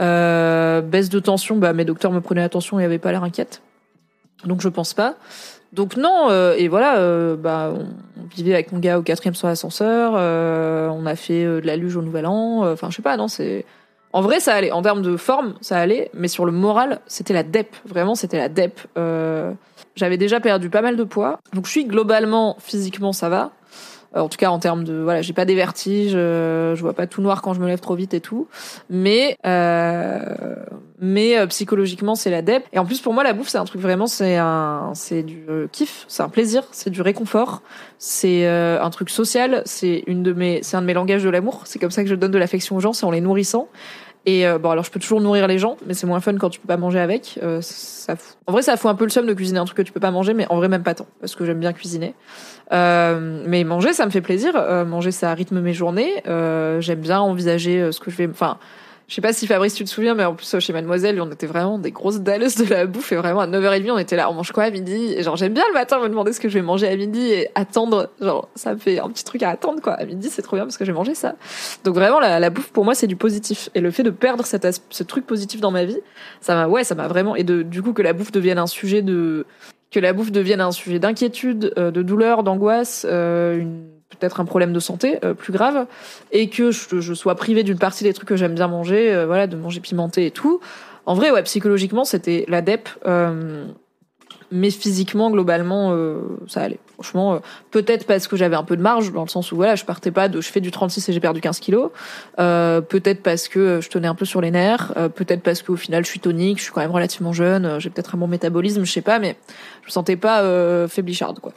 Euh, 0.00 0.80
baisse 0.80 1.10
de 1.10 1.18
tension, 1.18 1.56
bah 1.56 1.72
mes 1.72 1.84
docteurs 1.84 2.12
me 2.12 2.20
prenaient 2.20 2.42
attention 2.42 2.80
et 2.80 2.84
avaient 2.84 2.98
pas 2.98 3.12
l'air 3.12 3.24
inquiètes. 3.24 3.60
Donc 4.44 4.60
je 4.62 4.68
pense 4.68 4.94
pas. 4.94 5.16
Donc 5.72 5.96
non, 5.96 6.28
euh, 6.30 6.54
et 6.56 6.68
voilà, 6.68 6.98
euh, 6.98 7.36
bah 7.36 7.72
on, 7.76 7.86
vivait 8.34 8.54
avec 8.54 8.72
mon 8.72 8.78
gars 8.78 8.98
au 8.98 9.02
quatrième 9.02 9.34
sur 9.34 9.46
l'ascenseur. 9.46 10.14
euh, 10.16 10.88
on 10.88 11.06
a 11.06 11.16
fait 11.16 11.44
de 11.44 11.66
la 11.66 11.76
luge 11.76 11.96
au 11.96 12.02
Nouvel 12.02 12.26
An. 12.26 12.70
Enfin, 12.70 12.90
je 12.90 12.96
sais 12.96 13.02
pas, 13.02 13.16
non, 13.16 13.28
c'est 13.28 13.64
En 14.12 14.22
vrai, 14.22 14.40
ça 14.40 14.54
allait. 14.54 14.72
En 14.72 14.82
termes 14.82 15.02
de 15.02 15.16
forme, 15.16 15.54
ça 15.60 15.78
allait. 15.78 16.10
Mais 16.14 16.28
sur 16.28 16.44
le 16.44 16.52
moral, 16.52 17.00
c'était 17.06 17.32
la 17.34 17.42
dep. 17.42 17.74
Vraiment, 17.86 18.14
c'était 18.14 18.38
la 18.38 18.48
dep. 18.48 18.80
Euh, 18.98 19.52
J'avais 19.94 20.16
déjà 20.16 20.40
perdu 20.40 20.68
pas 20.70 20.82
mal 20.82 20.96
de 20.96 21.04
poids. 21.04 21.38
Donc, 21.52 21.66
je 21.66 21.70
suis 21.70 21.84
globalement, 21.84 22.56
physiquement, 22.58 23.12
ça 23.12 23.28
va. 23.28 23.52
Euh, 24.16 24.20
en 24.20 24.28
tout 24.28 24.38
cas, 24.38 24.50
en 24.50 24.58
termes 24.58 24.84
de, 24.84 24.94
voilà, 24.94 25.22
j'ai 25.22 25.32
pas 25.32 25.44
des 25.44 25.54
vertiges, 25.54 26.12
euh, 26.14 26.74
je 26.74 26.80
vois 26.80 26.94
pas 26.94 27.06
tout 27.06 27.22
noir 27.22 27.42
quand 27.42 27.54
je 27.54 27.60
me 27.60 27.66
lève 27.66 27.80
trop 27.80 27.94
vite 27.94 28.14
et 28.14 28.20
tout. 28.20 28.48
Mais, 28.88 29.36
euh, 29.46 30.56
mais 30.98 31.46
psychologiquement, 31.48 32.14
c'est 32.14 32.30
la 32.30 32.42
dep. 32.42 32.64
Et 32.72 32.78
en 32.78 32.84
plus, 32.84 33.00
pour 33.00 33.14
moi, 33.14 33.24
la 33.24 33.32
bouffe, 33.32 33.48
c'est 33.48 33.58
un 33.58 33.64
truc 33.64 33.80
vraiment, 33.80 34.06
c'est 34.06 34.36
un, 34.36 34.92
c'est 34.94 35.22
du 35.22 35.44
kiff, 35.72 36.04
c'est 36.08 36.22
un 36.22 36.28
plaisir, 36.28 36.64
c'est 36.72 36.90
du 36.90 37.02
réconfort, 37.02 37.62
c'est 37.98 38.46
un 38.46 38.90
truc 38.90 39.10
social, 39.10 39.62
c'est 39.64 40.02
une 40.06 40.22
de 40.22 40.32
mes, 40.32 40.60
c'est 40.62 40.76
un 40.76 40.82
de 40.82 40.86
mes 40.86 40.94
langages 40.94 41.22
de 41.22 41.30
l'amour. 41.30 41.62
C'est 41.64 41.78
comme 41.78 41.90
ça 41.90 42.02
que 42.02 42.08
je 42.08 42.14
donne 42.14 42.32
de 42.32 42.38
l'affection 42.38 42.76
aux 42.76 42.80
gens, 42.80 42.92
c'est 42.92 43.06
en 43.06 43.10
les 43.10 43.20
nourrissant. 43.20 43.68
Et 44.26 44.46
euh, 44.46 44.58
bon, 44.58 44.70
alors 44.70 44.84
je 44.84 44.90
peux 44.90 45.00
toujours 45.00 45.20
nourrir 45.20 45.46
les 45.46 45.58
gens, 45.58 45.76
mais 45.86 45.94
c'est 45.94 46.06
moins 46.06 46.20
fun 46.20 46.36
quand 46.36 46.50
tu 46.50 46.60
peux 46.60 46.68
pas 46.68 46.76
manger 46.76 47.00
avec. 47.00 47.38
Euh, 47.42 47.60
ça 47.62 48.16
fout- 48.16 48.36
En 48.46 48.52
vrai, 48.52 48.60
ça 48.62 48.76
fout 48.76 48.90
un 48.90 48.94
peu 48.94 49.04
le 49.04 49.10
seum 49.10 49.24
de 49.26 49.32
cuisiner 49.32 49.58
un 49.58 49.64
truc 49.64 49.78
que 49.78 49.82
tu 49.82 49.92
peux 49.92 50.00
pas 50.00 50.10
manger, 50.10 50.34
mais 50.34 50.46
en 50.50 50.56
vrai 50.56 50.68
même 50.68 50.82
pas 50.82 50.94
tant, 50.94 51.06
parce 51.20 51.34
que 51.34 51.44
j'aime 51.46 51.58
bien 51.60 51.72
cuisiner. 51.72 52.14
Euh, 52.72 53.42
mais 53.46 53.64
manger, 53.64 53.92
ça 53.92 54.04
me 54.06 54.10
fait 54.10 54.20
plaisir. 54.20 54.52
Euh, 54.56 54.84
manger, 54.84 55.10
ça 55.10 55.32
rythme 55.34 55.60
mes 55.60 55.72
journées. 55.72 56.22
Euh, 56.28 56.80
j'aime 56.80 57.00
bien 57.00 57.20
envisager 57.20 57.80
euh, 57.80 57.92
ce 57.92 58.00
que 58.00 58.10
je 58.10 58.16
vais. 58.16 58.28
Enfin, 58.28 58.58
je 59.10 59.14
sais 59.16 59.20
pas 59.20 59.32
si 59.32 59.48
Fabrice, 59.48 59.74
tu 59.74 59.82
te 59.82 59.90
souviens, 59.90 60.14
mais 60.14 60.24
en 60.24 60.36
plus 60.36 60.56
chez 60.60 60.72
Mademoiselle, 60.72 61.20
on 61.20 61.28
était 61.32 61.48
vraiment 61.48 61.80
des 61.80 61.90
grosses 61.90 62.20
dalleuses 62.20 62.54
de 62.54 62.64
la 62.72 62.86
bouffe. 62.86 63.10
Et 63.10 63.16
vraiment 63.16 63.40
à 63.40 63.48
9h30, 63.48 63.90
on 63.90 63.98
était 63.98 64.14
là, 64.14 64.30
on 64.30 64.34
mange 64.34 64.52
quoi 64.52 64.62
à 64.62 64.70
midi? 64.70 65.12
Et 65.16 65.24
genre, 65.24 65.34
j'aime 65.36 65.52
bien 65.52 65.64
le 65.66 65.74
matin 65.74 65.98
me 65.98 66.08
demander 66.08 66.32
ce 66.32 66.38
que 66.38 66.48
je 66.48 66.54
vais 66.54 66.62
manger 66.62 66.86
à 66.86 66.94
midi 66.94 67.20
et 67.20 67.48
attendre. 67.56 68.08
Genre, 68.20 68.48
ça 68.54 68.72
me 68.72 68.78
fait 68.78 69.00
un 69.00 69.08
petit 69.10 69.24
truc 69.24 69.42
à 69.42 69.50
attendre 69.50 69.82
quoi. 69.82 69.94
À 69.94 70.04
midi, 70.04 70.28
c'est 70.30 70.42
trop 70.42 70.54
bien 70.54 70.64
parce 70.64 70.76
que 70.76 70.84
j'ai 70.84 70.92
mangé 70.92 71.16
ça. 71.16 71.34
Donc 71.82 71.96
vraiment, 71.96 72.20
la, 72.20 72.38
la 72.38 72.50
bouffe 72.50 72.70
pour 72.70 72.84
moi, 72.84 72.94
c'est 72.94 73.08
du 73.08 73.16
positif. 73.16 73.68
Et 73.74 73.80
le 73.80 73.90
fait 73.90 74.04
de 74.04 74.10
perdre 74.10 74.46
cet 74.46 74.64
as- 74.64 74.80
ce 74.90 75.02
truc 75.02 75.26
positif 75.26 75.60
dans 75.60 75.72
ma 75.72 75.84
vie, 75.84 75.98
ça 76.40 76.54
m'a, 76.54 76.68
ouais, 76.68 76.84
ça 76.84 76.94
m'a 76.94 77.08
vraiment. 77.08 77.34
Et 77.34 77.42
de, 77.42 77.62
du 77.62 77.82
coup, 77.82 77.92
que 77.92 78.02
la 78.02 78.12
bouffe 78.12 78.30
devienne 78.30 78.58
un 78.58 78.68
sujet 78.68 79.02
de 79.02 79.44
que 79.90 79.98
la 79.98 80.12
bouffe 80.12 80.30
devienne 80.30 80.60
un 80.60 80.70
sujet 80.70 81.00
d'inquiétude, 81.00 81.72
euh, 81.76 81.90
de 81.90 82.02
douleur, 82.02 82.44
d'angoisse, 82.44 83.04
euh, 83.10 83.58
une- 83.58 83.88
peut-être 84.20 84.40
un 84.40 84.44
problème 84.44 84.72
de 84.72 84.80
santé 84.80 85.18
euh, 85.24 85.34
plus 85.34 85.52
grave, 85.52 85.86
et 86.30 86.48
que 86.48 86.70
je, 86.70 87.14
sois 87.14 87.34
privée 87.34 87.62
d'une 87.62 87.78
partie 87.78 88.04
des 88.04 88.12
trucs 88.12 88.28
que 88.28 88.36
j'aime 88.36 88.54
bien 88.54 88.68
manger, 88.68 89.12
euh, 89.12 89.26
voilà, 89.26 89.46
de 89.46 89.56
manger 89.56 89.80
pimenté 89.80 90.26
et 90.26 90.30
tout. 90.30 90.60
En 91.06 91.14
vrai, 91.14 91.30
ouais, 91.30 91.42
psychologiquement, 91.42 92.04
c'était 92.04 92.44
la 92.48 92.60
dep, 92.60 92.88
euh, 93.06 93.64
mais 94.52 94.70
physiquement, 94.70 95.30
globalement, 95.30 95.96
ça 96.48 96.62
allait. 96.62 96.80
Franchement, 96.94 97.40
peut-être 97.70 98.04
parce 98.04 98.26
que 98.26 98.36
j'avais 98.36 98.56
un 98.56 98.64
peu 98.64 98.76
de 98.76 98.82
marge, 98.82 99.12
dans 99.12 99.22
le 99.22 99.28
sens 99.28 99.52
où 99.52 99.56
voilà, 99.56 99.76
je 99.76 99.84
partais 99.84 100.10
pas 100.10 100.28
de 100.28 100.40
je 100.40 100.48
fais 100.50 100.60
du 100.60 100.72
36 100.72 101.08
et 101.08 101.12
j'ai 101.12 101.20
perdu 101.20 101.40
15 101.40 101.60
kilos. 101.60 101.90
Peut-être 102.36 103.22
parce 103.22 103.46
que 103.46 103.80
je 103.80 103.88
tenais 103.88 104.08
un 104.08 104.16
peu 104.16 104.24
sur 104.24 104.40
les 104.40 104.50
nerfs. 104.50 104.92
Peut-être 105.14 105.42
parce 105.42 105.62
qu'au 105.62 105.76
final, 105.76 106.04
je 106.04 106.10
suis 106.10 106.18
tonique, 106.18 106.58
je 106.58 106.64
suis 106.64 106.72
quand 106.72 106.80
même 106.80 106.90
relativement 106.90 107.32
jeune, 107.32 107.78
j'ai 107.78 107.90
peut-être 107.90 108.16
un 108.16 108.18
bon 108.18 108.26
métabolisme, 108.26 108.84
je 108.84 108.90
sais 108.90 109.02
pas, 109.02 109.20
mais 109.20 109.36
je 109.82 109.86
me 109.86 109.90
sentais 109.90 110.16
pas 110.16 110.42
euh, 110.42 110.88
faiblicharde, 110.88 111.40
quoi. 111.40 111.52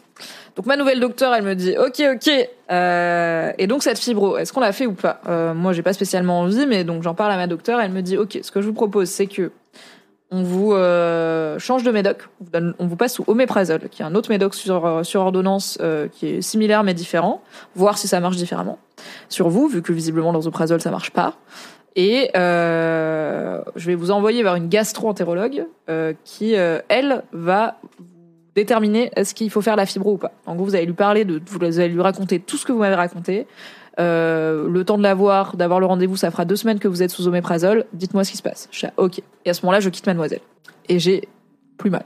Donc 0.55 0.65
ma 0.67 0.77
nouvelle 0.77 0.99
docteur, 0.99 1.33
elle 1.33 1.43
me 1.43 1.55
dit 1.55 1.75
ok 1.77 2.03
ok. 2.15 2.49
Euh, 2.71 3.51
et 3.57 3.67
donc 3.67 3.83
cette 3.83 3.97
fibro, 3.97 4.37
est-ce 4.37 4.53
qu'on 4.53 4.59
l'a 4.59 4.71
fait 4.71 4.85
ou 4.85 4.93
pas? 4.93 5.19
Euh, 5.27 5.53
Moi, 5.53 5.73
j'ai 5.73 5.81
pas 5.81 5.93
spécialement 5.93 6.41
envie, 6.41 6.65
mais 6.67 6.83
donc 6.83 7.03
j'en 7.03 7.15
parle 7.15 7.31
à 7.31 7.37
ma 7.37 7.47
docteur. 7.47 7.79
Elle 7.79 7.91
me 7.91 8.01
dit 8.01 8.17
ok, 8.17 8.39
ce 8.41 8.51
que 8.51 8.61
je 8.61 8.67
vous 8.67 8.73
propose, 8.73 9.09
c'est 9.09 9.27
que 9.27 9.51
on 10.33 10.41
vous 10.41 10.73
euh, 10.73 11.59
change 11.59 11.83
de 11.83 11.91
médoc, 11.91 12.27
on 12.79 12.87
vous, 12.87 12.95
passe 12.95 13.13
sous 13.13 13.23
oméprazole, 13.27 13.87
qui 13.89 14.01
est 14.01 14.05
un 14.05 14.15
autre 14.15 14.31
médoc 14.31 14.55
sur, 14.55 14.83
euh, 14.87 15.03
ordonnance 15.13 15.77
euh, 15.79 16.07
qui 16.07 16.27
est 16.27 16.41
similaire 16.41 16.83
mais 16.83 16.95
différent, 16.95 17.43
voir 17.75 17.99
si 17.99 18.07
ça 18.07 18.19
marche 18.19 18.37
différemment 18.37 18.79
sur 19.29 19.49
vous, 19.49 19.67
vu 19.67 19.83
que 19.83 19.93
visiblement 19.93 20.31
l'osoprazole 20.31 20.81
ça 20.81 20.89
marche 20.89 21.11
pas. 21.11 21.35
Et 21.95 22.31
euh, 22.35 23.61
je 23.75 23.85
vais 23.85 23.95
vous 23.95 24.09
envoyer 24.09 24.41
vers 24.41 24.55
une 24.55 24.69
gastro-entérologue 24.69 25.67
euh, 25.89 26.13
qui, 26.23 26.55
euh, 26.55 26.79
elle, 26.89 27.23
va 27.31 27.77
déterminer 28.55 29.11
est-ce 29.15 29.33
qu'il 29.33 29.49
faut 29.49 29.61
faire 29.61 29.75
la 29.75 29.85
fibro 29.85 30.13
ou 30.13 30.17
pas. 30.17 30.31
En 30.45 30.55
gros, 30.55 30.65
vous 30.65 30.75
allez 30.75 30.85
lui 30.85 30.93
parler 30.93 31.25
de, 31.25 31.41
vous 31.45 31.79
allez 31.79 31.89
lui 31.89 32.01
raconter 32.01 32.39
tout 32.39 32.57
ce 32.57 32.65
que 32.65 32.71
vous 32.71 32.79
m'avez 32.79 32.95
raconté. 32.95 33.47
Euh, 33.99 34.67
le 34.67 34.83
temps 34.83 34.97
de 34.97 35.03
l'avoir, 35.03 35.55
d'avoir 35.55 35.79
le 35.79 35.85
rendez-vous, 35.85 36.17
ça 36.17 36.31
fera 36.31 36.45
deux 36.45 36.55
semaines 36.55 36.79
que 36.79 36.87
vous 36.87 37.03
êtes 37.03 37.11
sous 37.11 37.27
oméprazole. 37.27 37.85
Dites-moi 37.93 38.23
ce 38.23 38.31
qui 38.31 38.37
se 38.37 38.43
passe. 38.43 38.67
Je 38.71 38.77
suis 38.77 38.87
là, 38.87 38.93
ok. 38.97 39.21
Et 39.45 39.49
à 39.49 39.53
ce 39.53 39.61
moment-là, 39.63 39.79
je 39.79 39.89
quitte 39.89 40.05
Mademoiselle. 40.07 40.41
Et 40.89 40.99
j'ai 40.99 41.27
plus 41.77 41.89
mal. 41.89 42.03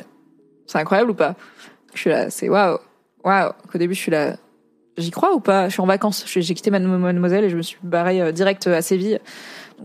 C'est 0.66 0.80
incroyable 0.80 1.12
ou 1.12 1.14
pas? 1.16 1.36
Je 1.94 2.00
suis 2.02 2.10
là, 2.10 2.30
c'est 2.30 2.50
waouh, 2.50 2.78
waouh. 3.24 3.52
Qu'au 3.72 3.78
début, 3.78 3.94
je 3.94 4.00
suis 4.00 4.12
là, 4.12 4.36
j'y 4.98 5.12
crois 5.12 5.34
ou 5.34 5.40
pas? 5.40 5.70
Je 5.70 5.74
suis 5.74 5.82
en 5.82 5.86
vacances. 5.86 6.26
J'ai 6.28 6.54
quitté 6.54 6.72
Mad- 6.72 6.84
Mademoiselle 6.84 7.46
et 7.46 7.50
je 7.50 7.58
me 7.58 7.62
suis 7.62 7.78
barrée 7.82 8.22
euh, 8.22 8.32
direct 8.32 8.68
à 8.68 8.82
Séville. 8.82 9.20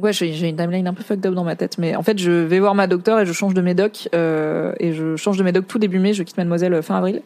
Ouais, 0.01 0.13
j'ai 0.15 0.49
une 0.49 0.57
timeline 0.57 0.89
un 0.89 0.95
peu 0.95 1.03
fucked 1.03 1.27
up 1.27 1.35
dans 1.35 1.45
ma 1.45 1.55
tête, 1.55 1.77
mais 1.77 1.95
en 1.95 2.03
fait, 2.03 2.19
je 2.19 2.31
vais 2.31 2.61
voir 2.61 2.75
ma 2.75 2.87
docteur 2.87 3.21
et 3.21 3.27
je 3.27 3.33
change 3.33 3.53
de 3.53 3.61
médoc 3.61 4.09
euh, 4.15 4.73
et 4.81 4.95
je 4.95 5.17
change 5.17 5.37
de 5.37 5.43
médoc 5.45 5.67
tout 5.69 5.79
début 5.79 5.99
mai. 5.99 6.15
Je 6.15 6.23
quitte 6.23 6.39
Mademoiselle 6.39 6.73
euh, 6.73 6.81
fin 6.81 6.97
avril, 6.97 7.21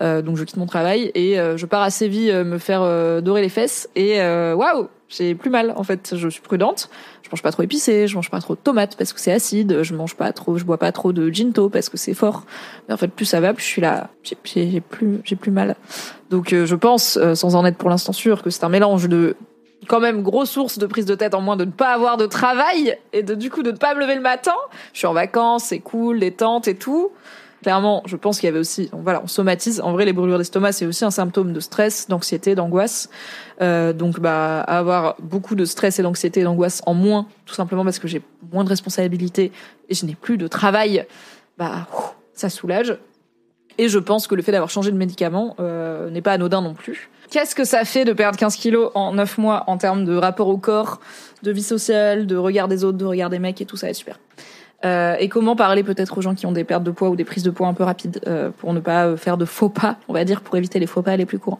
euh, 0.00 0.22
donc 0.22 0.36
je 0.36 0.44
quitte 0.44 0.56
mon 0.56 0.66
travail 0.66 1.10
et 1.16 1.40
euh, 1.40 1.56
je 1.56 1.66
pars 1.66 1.82
à 1.82 1.90
Séville 1.90 2.30
euh, 2.30 2.44
me 2.44 2.58
faire 2.58 2.82
euh, 2.82 3.20
dorer 3.20 3.42
les 3.42 3.48
fesses 3.48 3.88
et 3.96 4.20
waouh, 4.20 4.88
j'ai 5.08 5.34
plus 5.34 5.50
mal 5.50 5.74
en 5.76 5.82
fait. 5.82 6.14
Je 6.16 6.28
suis 6.28 6.40
prudente. 6.40 6.88
Je 7.22 7.30
mange 7.32 7.42
pas 7.42 7.50
trop 7.50 7.62
épicé, 7.62 8.06
je 8.06 8.14
mange 8.14 8.30
pas 8.30 8.40
trop 8.40 8.54
de 8.54 8.60
tomates 8.60 8.96
parce 8.96 9.12
que 9.12 9.18
c'est 9.18 9.32
acide, 9.32 9.82
je 9.82 9.94
mange 9.94 10.14
pas 10.14 10.32
trop, 10.32 10.56
je 10.56 10.64
bois 10.64 10.78
pas 10.78 10.92
trop 10.92 11.12
de 11.12 11.30
ginto 11.30 11.68
parce 11.68 11.88
que 11.88 11.96
c'est 11.96 12.14
fort. 12.14 12.44
Mais 12.86 12.94
en 12.94 12.96
fait, 12.96 13.08
plus 13.08 13.24
ça 13.24 13.40
va, 13.40 13.52
plus 13.54 13.64
je 13.64 13.68
suis 13.68 13.82
là, 13.82 14.10
j'ai 14.22 14.80
plus, 14.80 15.20
j'ai 15.24 15.34
plus 15.34 15.50
mal. 15.50 15.74
Donc 16.30 16.54
je 16.54 16.74
pense, 16.76 17.18
sans 17.34 17.56
en 17.56 17.64
être 17.64 17.76
pour 17.76 17.90
l'instant 17.90 18.12
sûr, 18.12 18.42
que 18.42 18.50
c'est 18.50 18.62
un 18.62 18.68
mélange 18.68 19.08
de 19.08 19.36
quand 19.88 20.00
même 20.00 20.22
grosse 20.22 20.50
source 20.50 20.78
de 20.78 20.86
prise 20.86 21.06
de 21.06 21.14
tête 21.14 21.34
en 21.34 21.40
moins 21.40 21.56
de 21.56 21.64
ne 21.64 21.70
pas 21.70 21.92
avoir 21.92 22.16
de 22.16 22.26
travail 22.26 22.96
et 23.12 23.22
de 23.22 23.34
du 23.34 23.50
coup 23.50 23.62
de 23.62 23.70
ne 23.70 23.76
pas 23.76 23.94
me 23.94 24.00
lever 24.00 24.14
le 24.14 24.20
matin. 24.20 24.54
Je 24.92 24.98
suis 24.98 25.06
en 25.06 25.12
vacances, 25.12 25.64
c'est 25.64 25.80
cool, 25.80 26.20
détente 26.20 26.68
et 26.68 26.76
tout. 26.76 27.12
Clairement, 27.62 28.02
je 28.04 28.16
pense 28.16 28.40
qu'il 28.40 28.46
y 28.46 28.50
avait 28.50 28.58
aussi, 28.58 28.90
voilà, 28.92 29.22
on 29.24 29.26
somatise. 29.26 29.80
En 29.80 29.92
vrai, 29.92 30.04
les 30.04 30.12
brûlures 30.12 30.36
d'estomac, 30.36 30.72
c'est 30.72 30.84
aussi 30.84 31.02
un 31.06 31.10
symptôme 31.10 31.54
de 31.54 31.60
stress, 31.60 32.08
d'anxiété, 32.08 32.54
d'angoisse. 32.54 33.08
Euh, 33.62 33.94
donc, 33.94 34.20
bah, 34.20 34.60
avoir 34.60 35.16
beaucoup 35.18 35.54
de 35.54 35.64
stress 35.64 35.98
et 35.98 36.02
d'anxiété 36.02 36.40
et 36.40 36.44
d'angoisse 36.44 36.82
en 36.84 36.92
moins, 36.92 37.26
tout 37.46 37.54
simplement 37.54 37.82
parce 37.82 37.98
que 37.98 38.06
j'ai 38.06 38.20
moins 38.52 38.64
de 38.64 38.68
responsabilités 38.68 39.50
et 39.88 39.94
je 39.94 40.04
n'ai 40.04 40.14
plus 40.14 40.36
de 40.36 40.46
travail, 40.46 41.06
bah, 41.56 41.86
ça 42.34 42.50
soulage. 42.50 42.98
Et 43.78 43.88
je 43.88 43.98
pense 43.98 44.26
que 44.26 44.34
le 44.34 44.42
fait 44.42 44.52
d'avoir 44.52 44.68
changé 44.68 44.92
de 44.92 44.98
médicament 44.98 45.56
euh, 45.58 46.10
n'est 46.10 46.20
pas 46.20 46.32
anodin 46.32 46.60
non 46.60 46.74
plus. 46.74 47.08
Qu'est-ce 47.34 47.56
que 47.56 47.64
ça 47.64 47.84
fait 47.84 48.04
de 48.04 48.12
perdre 48.12 48.38
15 48.38 48.54
kilos 48.54 48.92
en 48.94 49.14
9 49.14 49.38
mois 49.38 49.64
en 49.66 49.76
termes 49.76 50.04
de 50.04 50.14
rapport 50.14 50.46
au 50.46 50.56
corps, 50.56 51.00
de 51.42 51.50
vie 51.50 51.64
sociale, 51.64 52.28
de 52.28 52.36
regard 52.36 52.68
des 52.68 52.84
autres, 52.84 52.96
de 52.96 53.04
regard 53.04 53.28
des 53.28 53.40
mecs 53.40 53.60
et 53.60 53.66
tout 53.66 53.76
ça 53.76 53.90
est 53.90 53.94
super. 53.94 54.20
Euh, 54.84 55.16
et 55.18 55.28
comment 55.28 55.56
parler 55.56 55.82
peut-être 55.82 56.16
aux 56.16 56.20
gens 56.20 56.36
qui 56.36 56.46
ont 56.46 56.52
des 56.52 56.62
pertes 56.62 56.84
de 56.84 56.92
poids 56.92 57.08
ou 57.08 57.16
des 57.16 57.24
prises 57.24 57.42
de 57.42 57.50
poids 57.50 57.66
un 57.66 57.74
peu 57.74 57.82
rapides 57.82 58.20
euh, 58.28 58.50
pour 58.56 58.72
ne 58.72 58.78
pas 58.78 59.06
euh, 59.06 59.16
faire 59.16 59.36
de 59.36 59.46
faux 59.46 59.68
pas, 59.68 59.96
on 60.06 60.12
va 60.12 60.24
dire, 60.24 60.42
pour 60.42 60.56
éviter 60.56 60.78
les 60.78 60.86
faux 60.86 61.02
pas 61.02 61.16
les 61.16 61.26
plus 61.26 61.40
courants. 61.40 61.58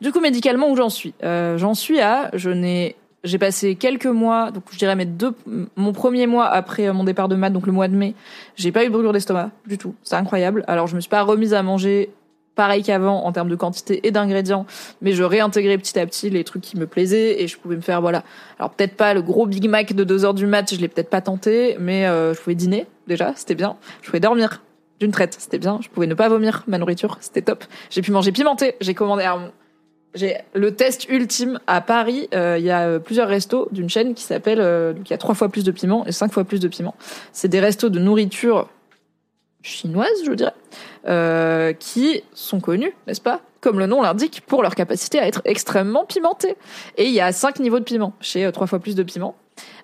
Du 0.00 0.12
coup, 0.12 0.20
médicalement, 0.20 0.70
où 0.70 0.76
j'en 0.76 0.88
suis? 0.88 1.12
J'en 1.22 1.74
suis 1.74 2.00
à, 2.00 2.30
je 2.32 2.48
n'ai, 2.48 2.96
j'ai 3.22 3.36
passé 3.36 3.74
quelques 3.74 4.06
mois, 4.06 4.50
donc 4.50 4.62
je 4.72 4.78
dirais 4.78 4.96
mes 4.96 5.04
deux, 5.04 5.34
mon 5.76 5.92
premier 5.92 6.26
mois 6.26 6.46
après 6.46 6.90
mon 6.90 7.04
départ 7.04 7.28
de 7.28 7.36
maths, 7.36 7.52
donc 7.52 7.66
le 7.66 7.72
mois 7.72 7.88
de 7.88 7.94
mai, 7.94 8.14
j'ai 8.56 8.72
pas 8.72 8.82
eu 8.82 8.86
de 8.86 8.92
brûlure 8.92 9.12
d'estomac 9.12 9.50
du 9.66 9.76
tout. 9.76 9.94
C'est 10.04 10.16
incroyable. 10.16 10.64
Alors 10.68 10.86
je 10.86 10.96
me 10.96 11.00
suis 11.00 11.10
pas 11.10 11.20
remise 11.20 11.52
à 11.52 11.62
manger 11.62 12.08
pareil 12.54 12.82
qu'avant 12.82 13.24
en 13.24 13.32
termes 13.32 13.48
de 13.48 13.56
quantité 13.56 14.06
et 14.06 14.10
d'ingrédients, 14.10 14.66
mais 15.00 15.12
je 15.12 15.22
réintégrais 15.22 15.78
petit 15.78 15.98
à 15.98 16.06
petit 16.06 16.30
les 16.30 16.44
trucs 16.44 16.62
qui 16.62 16.76
me 16.76 16.86
plaisaient 16.86 17.42
et 17.42 17.48
je 17.48 17.58
pouvais 17.58 17.76
me 17.76 17.80
faire 17.80 18.00
voilà. 18.00 18.24
Alors 18.58 18.70
peut-être 18.70 18.96
pas 18.96 19.14
le 19.14 19.22
gros 19.22 19.46
Big 19.46 19.68
Mac 19.68 19.92
de 19.92 20.04
2 20.04 20.24
heures 20.24 20.34
du 20.34 20.46
mat, 20.46 20.74
je 20.74 20.80
l'ai 20.80 20.88
peut-être 20.88 21.10
pas 21.10 21.20
tenté, 21.20 21.76
mais 21.78 22.06
euh, 22.06 22.34
je 22.34 22.40
pouvais 22.40 22.54
dîner 22.54 22.86
déjà, 23.06 23.32
c'était 23.36 23.54
bien. 23.54 23.76
Je 24.02 24.06
pouvais 24.06 24.20
dormir 24.20 24.62
d'une 25.00 25.10
traite, 25.10 25.36
c'était 25.38 25.58
bien. 25.58 25.80
Je 25.82 25.88
pouvais 25.88 26.06
ne 26.06 26.14
pas 26.14 26.28
vomir 26.28 26.64
ma 26.66 26.78
nourriture, 26.78 27.18
c'était 27.20 27.42
top. 27.42 27.64
J'ai 27.90 28.02
pu 28.02 28.12
manger 28.12 28.32
pimenté, 28.32 28.76
j'ai 28.80 28.94
commandé 28.94 29.24
alors, 29.24 29.50
j'ai 30.14 30.36
le 30.54 30.74
test 30.74 31.08
ultime 31.08 31.58
à 31.66 31.80
Paris. 31.80 32.28
euh, 32.34 32.56
Il 32.58 32.64
y 32.64 32.70
a 32.70 32.86
euh, 32.86 32.98
plusieurs 32.98 33.28
restos 33.28 33.68
d'une 33.72 33.88
chaîne 33.88 34.14
qui 34.14 34.22
s'appelle 34.22 34.60
euh, 34.60 34.94
y 35.08 35.12
a 35.12 35.18
trois 35.18 35.34
fois 35.34 35.48
plus 35.48 35.64
de 35.64 35.70
piment 35.70 36.06
et 36.06 36.12
cinq 36.12 36.32
fois 36.32 36.44
plus 36.44 36.60
de 36.60 36.68
piment. 36.68 36.94
C'est 37.32 37.48
des 37.48 37.60
restos 37.60 37.88
de 37.88 37.98
nourriture 37.98 38.68
chinoise, 39.62 40.08
je 40.26 40.32
dirais, 40.32 40.54
euh, 41.06 41.72
qui 41.72 42.22
sont 42.34 42.60
connus, 42.60 42.92
n'est-ce 43.06 43.20
pas 43.20 43.40
Comme 43.60 43.78
le 43.78 43.86
nom 43.86 44.02
l'indique, 44.02 44.42
pour 44.46 44.62
leur 44.62 44.74
capacité 44.74 45.18
à 45.18 45.26
être 45.26 45.42
extrêmement 45.44 46.04
pimentés. 46.04 46.56
Et 46.96 47.06
il 47.06 47.12
y 47.12 47.20
a 47.20 47.32
cinq 47.32 47.58
niveaux 47.60 47.78
de 47.78 47.84
piment 47.84 48.12
chez 48.20 48.44
euh, 48.44 48.50
trois 48.50 48.66
fois 48.66 48.78
plus 48.78 48.94
de 48.94 49.02
piment. 49.02 49.34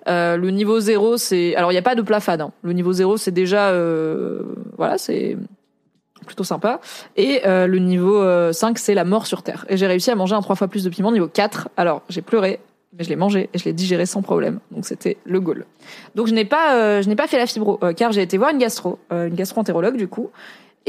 Euh, 0.09 0.37
le 0.37 0.51
niveau 0.51 0.81
zéro, 0.81 1.17
c'est 1.17 1.55
alors 1.57 1.71
il 1.71 1.75
n'y 1.75 1.79
a 1.79 1.83
pas 1.83 1.95
de 1.95 2.03
plat 2.03 2.21
fade. 2.21 2.41
hein. 2.41 2.53
Le 2.63 2.73
niveau 2.73 2.93
zéro, 2.93 3.17
c'est 3.17 3.31
déjà 3.33 3.69
euh, 3.71 4.43
voilà, 4.79 4.97
c'est 4.97 5.37
plutôt 6.27 6.45
sympa. 6.45 6.81
Et 7.17 7.43
euh, 7.47 7.67
le 7.67 7.79
niveau 7.79 8.17
euh, 8.23 8.53
5, 8.53 8.79
c'est 8.79 8.95
la 8.95 9.05
mort 9.05 9.27
sur 9.27 9.43
terre. 9.43 9.67
Et 9.69 9.77
j'ai 9.77 9.87
réussi 9.87 10.11
à 10.11 10.15
manger 10.15 10.35
un 10.35 10.41
trois 10.41 10.57
fois 10.57 10.69
plus 10.69 10.85
de 10.85 10.91
piment 10.91 11.13
niveau 11.13 11.29
4. 11.29 11.69
Alors 11.77 12.03
j'ai 12.09 12.23
pleuré, 12.23 12.61
mais 12.97 13.05
je 13.05 13.09
l'ai 13.11 13.17
mangé 13.17 13.51
et 13.53 13.59
je 13.59 13.65
l'ai 13.65 13.73
digéré 13.73 14.07
sans 14.07 14.23
problème. 14.23 14.61
Donc 14.71 14.87
c'était 14.87 15.19
le 15.25 15.41
goal. 15.41 15.67
Donc 16.15 16.27
je 16.27 16.35
n'ai 16.35 16.45
pas, 16.45 16.77
euh, 16.77 17.03
je 17.03 17.09
n'ai 17.09 17.17
pas 17.17 17.27
fait 17.27 17.39
la 17.39 17.47
fibro, 17.47 17.79
euh, 17.83 17.93
car 17.93 18.13
j'ai 18.13 18.23
été 18.23 18.39
voir 18.39 18.51
une 18.51 18.59
gastro, 18.59 18.99
euh, 19.13 19.29
une 19.29 19.35
gastro-entérologue 19.35 19.97
du 19.97 20.09
coup. 20.09 20.31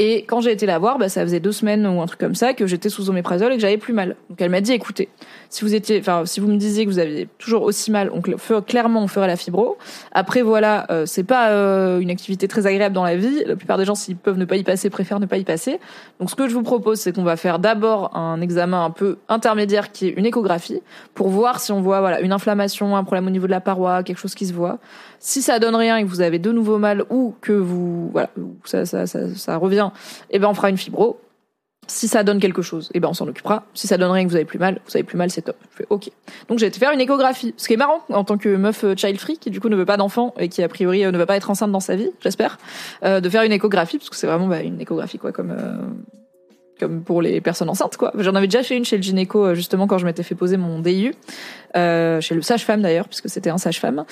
Et 0.02 0.24
quand 0.24 0.40
j'ai 0.40 0.50
été 0.50 0.64
la 0.64 0.78
voir, 0.78 0.96
bah, 0.96 1.10
ça 1.10 1.20
faisait 1.20 1.40
deux 1.40 1.52
semaines 1.52 1.86
ou 1.86 2.00
un 2.00 2.06
truc 2.06 2.18
comme 2.18 2.34
ça 2.34 2.54
que 2.54 2.66
j'étais 2.66 2.88
sous 2.88 3.10
oméprazole 3.10 3.52
et 3.52 3.56
que 3.56 3.60
j'avais 3.60 3.76
plus 3.76 3.92
mal. 3.92 4.16
Donc 4.30 4.40
elle 4.40 4.48
m'a 4.48 4.62
dit, 4.62 4.72
écoutez, 4.72 5.10
si 5.50 5.62
vous 5.62 5.74
étiez, 5.74 6.00
enfin, 6.00 6.24
si 6.24 6.40
vous 6.40 6.48
me 6.48 6.56
disiez 6.56 6.86
que 6.86 6.90
vous 6.90 6.98
aviez 6.98 7.28
toujours 7.36 7.64
aussi 7.64 7.90
mal, 7.90 8.10
clairement 8.66 9.02
on 9.02 9.08
ferait 9.08 9.26
la 9.26 9.36
fibro. 9.36 9.76
Après 10.12 10.40
voilà, 10.40 10.86
euh, 10.90 11.04
c'est 11.04 11.22
pas 11.22 11.50
euh, 11.50 12.00
une 12.00 12.08
activité 12.08 12.48
très 12.48 12.66
agréable 12.66 12.94
dans 12.94 13.04
la 13.04 13.14
vie. 13.14 13.44
La 13.44 13.56
plupart 13.56 13.76
des 13.76 13.84
gens, 13.84 13.94
s'ils 13.94 14.16
peuvent 14.16 14.38
ne 14.38 14.46
pas 14.46 14.56
y 14.56 14.64
passer, 14.64 14.88
préfèrent 14.88 15.20
ne 15.20 15.26
pas 15.26 15.36
y 15.36 15.44
passer. 15.44 15.78
Donc 16.18 16.30
ce 16.30 16.34
que 16.34 16.48
je 16.48 16.54
vous 16.54 16.62
propose, 16.62 16.98
c'est 16.98 17.14
qu'on 17.14 17.22
va 17.22 17.36
faire 17.36 17.58
d'abord 17.58 18.16
un 18.16 18.40
examen 18.40 18.82
un 18.82 18.90
peu 18.90 19.18
intermédiaire 19.28 19.92
qui 19.92 20.06
est 20.06 20.14
une 20.16 20.24
échographie 20.24 20.80
pour 21.12 21.28
voir 21.28 21.60
si 21.60 21.72
on 21.72 21.82
voit 21.82 22.00
voilà 22.00 22.20
une 22.20 22.32
inflammation, 22.32 22.96
un 22.96 23.04
problème 23.04 23.26
au 23.26 23.30
niveau 23.30 23.44
de 23.44 23.52
la 23.52 23.60
paroi, 23.60 24.02
quelque 24.02 24.18
chose 24.18 24.34
qui 24.34 24.46
se 24.46 24.54
voit. 24.54 24.78
Si 25.22 25.42
ça 25.42 25.58
donne 25.58 25.76
rien 25.76 25.98
et 25.98 26.02
que 26.02 26.08
vous 26.08 26.22
avez 26.22 26.38
de 26.38 26.50
nouveau 26.50 26.78
mal 26.78 27.04
ou 27.10 27.34
que 27.42 27.52
vous 27.52 28.08
voilà 28.10 28.30
ça 28.64 28.86
ça 28.86 29.06
ça, 29.06 29.34
ça 29.34 29.56
revient, 29.58 29.90
eh 30.30 30.38
ben 30.38 30.48
on 30.48 30.54
fera 30.54 30.70
une 30.70 30.78
fibro. 30.78 31.20
Si 31.86 32.08
ça 32.08 32.22
donne 32.22 32.38
quelque 32.38 32.62
chose, 32.62 32.88
eh 32.94 33.00
ben 33.00 33.08
on 33.08 33.14
s'en 33.14 33.28
occupera. 33.28 33.64
Si 33.74 33.86
ça 33.86 33.98
donne 33.98 34.12
rien 34.12 34.24
que 34.24 34.30
vous 34.30 34.36
avez 34.36 34.44
plus 34.46 34.58
mal, 34.58 34.80
vous 34.86 34.96
avez 34.96 35.02
plus 35.02 35.18
mal, 35.18 35.30
c'est 35.30 35.42
top. 35.42 35.56
Je 35.72 35.76
fais 35.76 35.86
OK. 35.90 36.10
Donc 36.48 36.58
j'ai 36.58 36.66
été 36.66 36.78
faire 36.78 36.92
une 36.92 37.00
échographie. 37.00 37.52
Ce 37.58 37.68
qui 37.68 37.74
est 37.74 37.76
marrant 37.76 38.00
en 38.08 38.24
tant 38.24 38.38
que 38.38 38.48
meuf 38.56 38.82
euh, 38.84 38.94
child 38.96 39.18
free 39.18 39.36
qui 39.36 39.50
du 39.50 39.60
coup 39.60 39.68
ne 39.68 39.76
veut 39.76 39.84
pas 39.84 39.98
d'enfant 39.98 40.32
et 40.38 40.48
qui 40.48 40.62
a 40.62 40.68
priori 40.68 41.04
euh, 41.04 41.10
ne 41.10 41.18
va 41.18 41.26
pas 41.26 41.36
être 41.36 41.50
enceinte 41.50 41.72
dans 41.72 41.80
sa 41.80 41.96
vie, 41.96 42.10
j'espère, 42.20 42.58
euh, 43.04 43.20
de 43.20 43.28
faire 43.28 43.42
une 43.42 43.52
échographie 43.52 43.98
parce 43.98 44.08
que 44.08 44.16
c'est 44.16 44.26
vraiment 44.26 44.46
bah, 44.46 44.62
une 44.62 44.80
échographie 44.80 45.18
quoi 45.18 45.32
comme 45.32 45.54
comme 46.80 47.02
pour 47.02 47.22
les 47.22 47.40
personnes 47.40 47.68
enceintes 47.68 47.96
quoi. 47.96 48.12
J'en 48.16 48.34
avais 48.34 48.46
déjà 48.46 48.62
fait 48.62 48.76
une 48.76 48.84
chez 48.84 48.96
le 48.96 49.02
gynéco 49.02 49.54
justement 49.54 49.86
quand 49.86 49.98
je 49.98 50.06
m'étais 50.06 50.22
fait 50.22 50.34
poser 50.34 50.56
mon 50.56 50.80
DIU 50.80 51.14
euh, 51.76 52.20
chez 52.20 52.34
le 52.34 52.42
sage-femme 52.42 52.82
d'ailleurs 52.82 53.06
puisque 53.06 53.28
c'était 53.28 53.50
un 53.50 53.58
sage-femme 53.58 54.04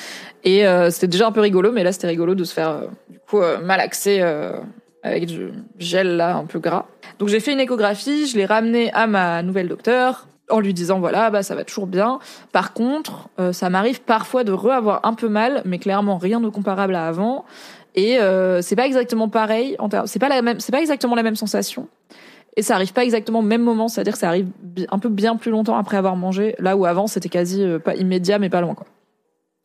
et 0.44 0.64
c'était 0.90 1.08
déjà 1.08 1.26
un 1.26 1.32
peu 1.32 1.40
rigolo 1.40 1.72
mais 1.72 1.82
là 1.82 1.92
c'était 1.92 2.06
rigolo 2.06 2.34
de 2.34 2.44
se 2.44 2.54
faire 2.54 2.82
du 3.08 3.18
coup 3.18 3.40
malaxer 3.64 4.22
avec 5.02 5.26
du 5.26 5.50
gel 5.78 6.16
là 6.16 6.36
un 6.36 6.44
peu 6.44 6.58
gras. 6.58 6.86
Donc 7.18 7.28
j'ai 7.28 7.40
fait 7.40 7.52
une 7.52 7.60
échographie, 7.60 8.26
je 8.26 8.36
l'ai 8.36 8.46
ramenée 8.46 8.92
à 8.92 9.06
ma 9.06 9.42
nouvelle 9.42 9.68
docteure 9.68 10.26
en 10.50 10.60
lui 10.60 10.74
disant 10.74 10.98
voilà 10.98 11.30
bah 11.30 11.42
ça 11.42 11.54
va 11.54 11.64
toujours 11.64 11.86
bien. 11.86 12.18
Par 12.52 12.72
contre, 12.72 13.28
euh, 13.38 13.52
ça 13.52 13.70
m'arrive 13.70 14.00
parfois 14.02 14.44
de 14.44 14.52
re-avoir 14.52 15.00
un 15.04 15.14
peu 15.14 15.28
mal, 15.28 15.62
mais 15.64 15.78
clairement 15.78 16.18
rien 16.18 16.40
de 16.40 16.48
comparable 16.48 16.94
à 16.94 17.06
avant. 17.06 17.44
Et 17.94 18.18
euh, 18.18 18.62
c'est 18.62 18.76
pas 18.76 18.86
exactement 18.86 19.28
pareil. 19.28 19.76
C'est 20.06 20.18
pas 20.18 20.28
c'est 20.58 20.72
pas 20.72 20.80
exactement 20.80 21.14
la 21.14 21.22
même 21.22 21.36
sensation. 21.36 21.88
Et 22.58 22.62
ça 22.62 22.74
arrive 22.74 22.92
pas 22.92 23.04
exactement 23.04 23.38
au 23.38 23.42
même 23.42 23.62
moment, 23.62 23.86
c'est-à-dire 23.86 24.14
que 24.14 24.18
ça 24.18 24.26
arrive 24.26 24.48
un 24.90 24.98
peu 24.98 25.08
bien 25.08 25.36
plus 25.36 25.52
longtemps 25.52 25.76
après 25.76 25.96
avoir 25.96 26.16
mangé, 26.16 26.56
là 26.58 26.76
où 26.76 26.86
avant 26.86 27.06
c'était 27.06 27.28
quasi 27.28 27.62
euh, 27.62 27.78
pas 27.78 27.94
immédiat 27.94 28.40
mais 28.40 28.50
pas 28.50 28.60
loin 28.60 28.74
quoi. 28.74 28.84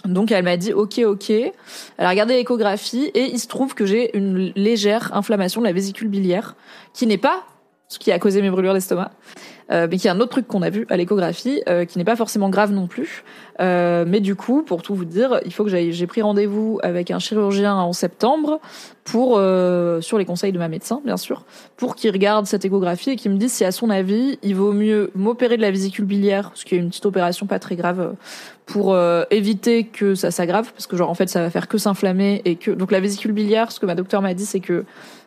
Donc 0.06 0.32
elle 0.32 0.44
m'a 0.44 0.58
dit 0.58 0.74
ok 0.74 1.00
ok. 1.00 1.32
Elle 1.32 1.52
a 1.98 2.10
regardé 2.12 2.36
l'échographie 2.36 3.06
et 3.16 3.32
il 3.32 3.40
se 3.40 3.48
trouve 3.48 3.74
que 3.74 3.88
j'ai 3.88 4.16
une 4.16 4.54
légère 4.56 5.10
inflammation 5.16 5.60
de 5.60 5.66
la 5.66 5.74
vésicule 5.74 6.08
biliaire 6.08 6.56
qui 6.94 7.08
n'est 7.08 7.18
pas 7.18 7.42
ce 7.88 7.98
qui 7.98 8.12
a 8.12 8.20
causé 8.20 8.44
mes 8.44 8.52
brûlures 8.52 8.76
d'estomac, 8.76 9.10
euh, 9.72 9.88
mais 9.90 9.98
qui 9.98 10.08
est 10.08 10.10
un 10.10 10.20
autre 10.20 10.32
truc 10.32 10.48
qu'on 10.48 10.62
a 10.62 10.70
vu 10.70 10.86
à 10.90 10.98
l'échographie, 10.98 11.62
euh, 11.70 11.86
qui 11.86 11.98
n'est 11.98 12.04
pas 12.04 12.16
forcément 12.16 12.50
grave 12.50 12.72
non 12.72 12.88
plus. 12.88 13.24
Euh, 13.62 14.04
mais 14.08 14.20
du 14.20 14.36
coup, 14.36 14.64
pour 14.64 14.82
tout 14.82 14.96
vous 14.96 15.06
dire, 15.06 15.40
il 15.46 15.54
faut 15.54 15.64
que. 15.64 15.70
J'ai 15.70 16.08
pris 16.08 16.22
rendez-vous 16.22 16.80
avec 16.84 17.12
un 17.12 17.20
chirurgien 17.20 17.76
en 17.76 17.94
septembre 17.94 18.60
pour, 19.04 19.36
euh, 19.38 20.02
sur 20.02 20.18
les 20.18 20.26
conseils 20.26 20.52
de 20.52 20.58
ma 20.58 20.68
médecin, 20.68 21.02
bien 21.04 21.18
sûr, 21.18 21.46
pour 21.78 21.96
qu'il 21.96 22.12
regarde 22.12 22.46
cette 22.46 22.66
échographie 22.66 23.12
et 23.12 23.16
qu'il 23.16 23.32
me 23.32 23.38
dise 23.38 23.52
si, 23.52 23.66
à 23.66 23.72
son 23.72 23.90
avis, 23.90 24.40
il 24.44 24.56
vaut 24.56 24.74
mieux 24.74 25.12
m'opérer 25.16 25.58
de 25.58 25.62
la 25.62 25.72
vésicule 25.72 26.06
biliaire, 26.06 26.52
ce 26.56 26.66
qui 26.66 26.76
est 26.76 26.78
une 26.78 26.90
petite 26.90 27.06
opération 27.06 27.46
pas 27.46 27.60
très 27.60 27.76
grave, 27.76 28.16
pour 28.66 28.98
éviter 29.30 29.84
que 29.86 30.16
ça 30.16 30.32
s'aggrave, 30.32 30.72
parce 30.72 30.88
que 30.88 30.96
genre 30.96 31.10
en 31.10 31.16
fait 31.16 31.28
ça 31.28 31.42
va 31.42 31.50
faire 31.50 31.68
que 31.68 31.78
s'inflammer 31.78 32.42
et 32.46 32.56
que 32.56 32.72
donc 32.72 32.92
la 32.92 33.02
vésicule 33.02 33.34
biliaire, 33.34 33.72
ce 33.72 33.80
que 33.80 33.86
ma 33.86 33.96
docteur 33.96 34.22
m'a 34.22 34.34
dit, 34.34 34.46
c'est 34.46 34.62
que 34.62 34.86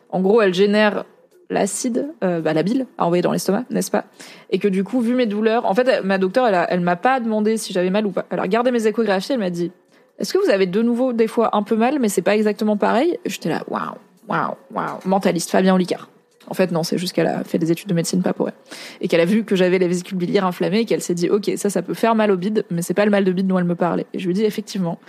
en 0.09 0.21
gros 0.21 0.41
elle 0.41 0.55
génère 0.55 1.05
l'acide, 1.49 2.07
euh, 2.23 2.41
bah, 2.41 2.53
la 2.53 2.63
bile 2.63 2.87
à 2.97 3.05
envoyer 3.05 3.21
dans 3.21 3.31
l'estomac, 3.31 3.63
n'est-ce 3.69 3.91
pas? 3.91 4.05
Et 4.49 4.59
que 4.59 4.67
du 4.67 4.83
coup, 4.83 5.01
vu 5.01 5.15
mes 5.15 5.25
douleurs, 5.25 5.65
en 5.65 5.73
fait, 5.73 6.03
ma 6.03 6.17
docteure, 6.17 6.47
elle, 6.47 6.65
elle 6.69 6.81
m'a 6.81 6.95
pas 6.95 7.19
demandé 7.19 7.57
si 7.57 7.73
j'avais 7.73 7.89
mal 7.89 8.05
ou 8.05 8.11
pas. 8.11 8.25
Elle 8.29 8.39
a 8.39 8.43
regardé 8.43 8.71
mes 8.71 8.85
échographies, 8.85 9.33
elle 9.33 9.39
m'a 9.39 9.49
dit 9.49 9.71
Est-ce 10.19 10.33
que 10.33 10.43
vous 10.43 10.49
avez 10.49 10.65
de 10.65 10.81
nouveau 10.81 11.13
des 11.13 11.27
fois 11.27 11.55
un 11.55 11.63
peu 11.63 11.75
mal, 11.75 11.99
mais 11.99 12.09
c'est 12.09 12.21
pas 12.21 12.35
exactement 12.35 12.77
pareil? 12.77 13.17
J'étais 13.25 13.49
là, 13.49 13.63
waouh, 13.67 13.95
waouh, 14.27 14.55
waouh, 14.73 14.99
mentaliste, 15.05 15.51
Fabien 15.51 15.73
Olicard. 15.75 16.09
En 16.47 16.53
fait, 16.53 16.71
non, 16.71 16.83
c'est 16.83 16.97
juste 16.97 17.13
qu'elle 17.13 17.27
a 17.27 17.43
fait 17.43 17.57
des 17.57 17.71
études 17.71 17.89
de 17.89 17.93
médecine 17.93 18.21
pas 18.21 18.33
pour 18.33 18.47
elle. 18.47 18.55
Et 19.01 19.07
qu'elle 19.07 19.19
a 19.19 19.25
vu 19.25 19.43
que 19.43 19.55
j'avais 19.55 19.79
les 19.79 19.87
vésicules 19.87 20.17
biliaires 20.17 20.45
inflammées 20.45 20.79
et 20.79 20.85
qu'elle 20.85 21.01
s'est 21.01 21.13
dit, 21.13 21.29
OK, 21.29 21.51
ça, 21.57 21.69
ça 21.69 21.81
peut 21.81 21.93
faire 21.93 22.15
mal 22.15 22.31
au 22.31 22.37
bide, 22.37 22.65
mais 22.69 22.81
c'est 22.81 22.93
pas 22.93 23.05
le 23.05 23.11
mal 23.11 23.23
de 23.23 23.31
bide 23.31 23.47
dont 23.47 23.59
elle 23.59 23.65
me 23.65 23.75
parlait. 23.75 24.05
Et 24.13 24.19
je 24.19 24.27
lui 24.27 24.33
dis, 24.33 24.43
effectivement, 24.43 24.99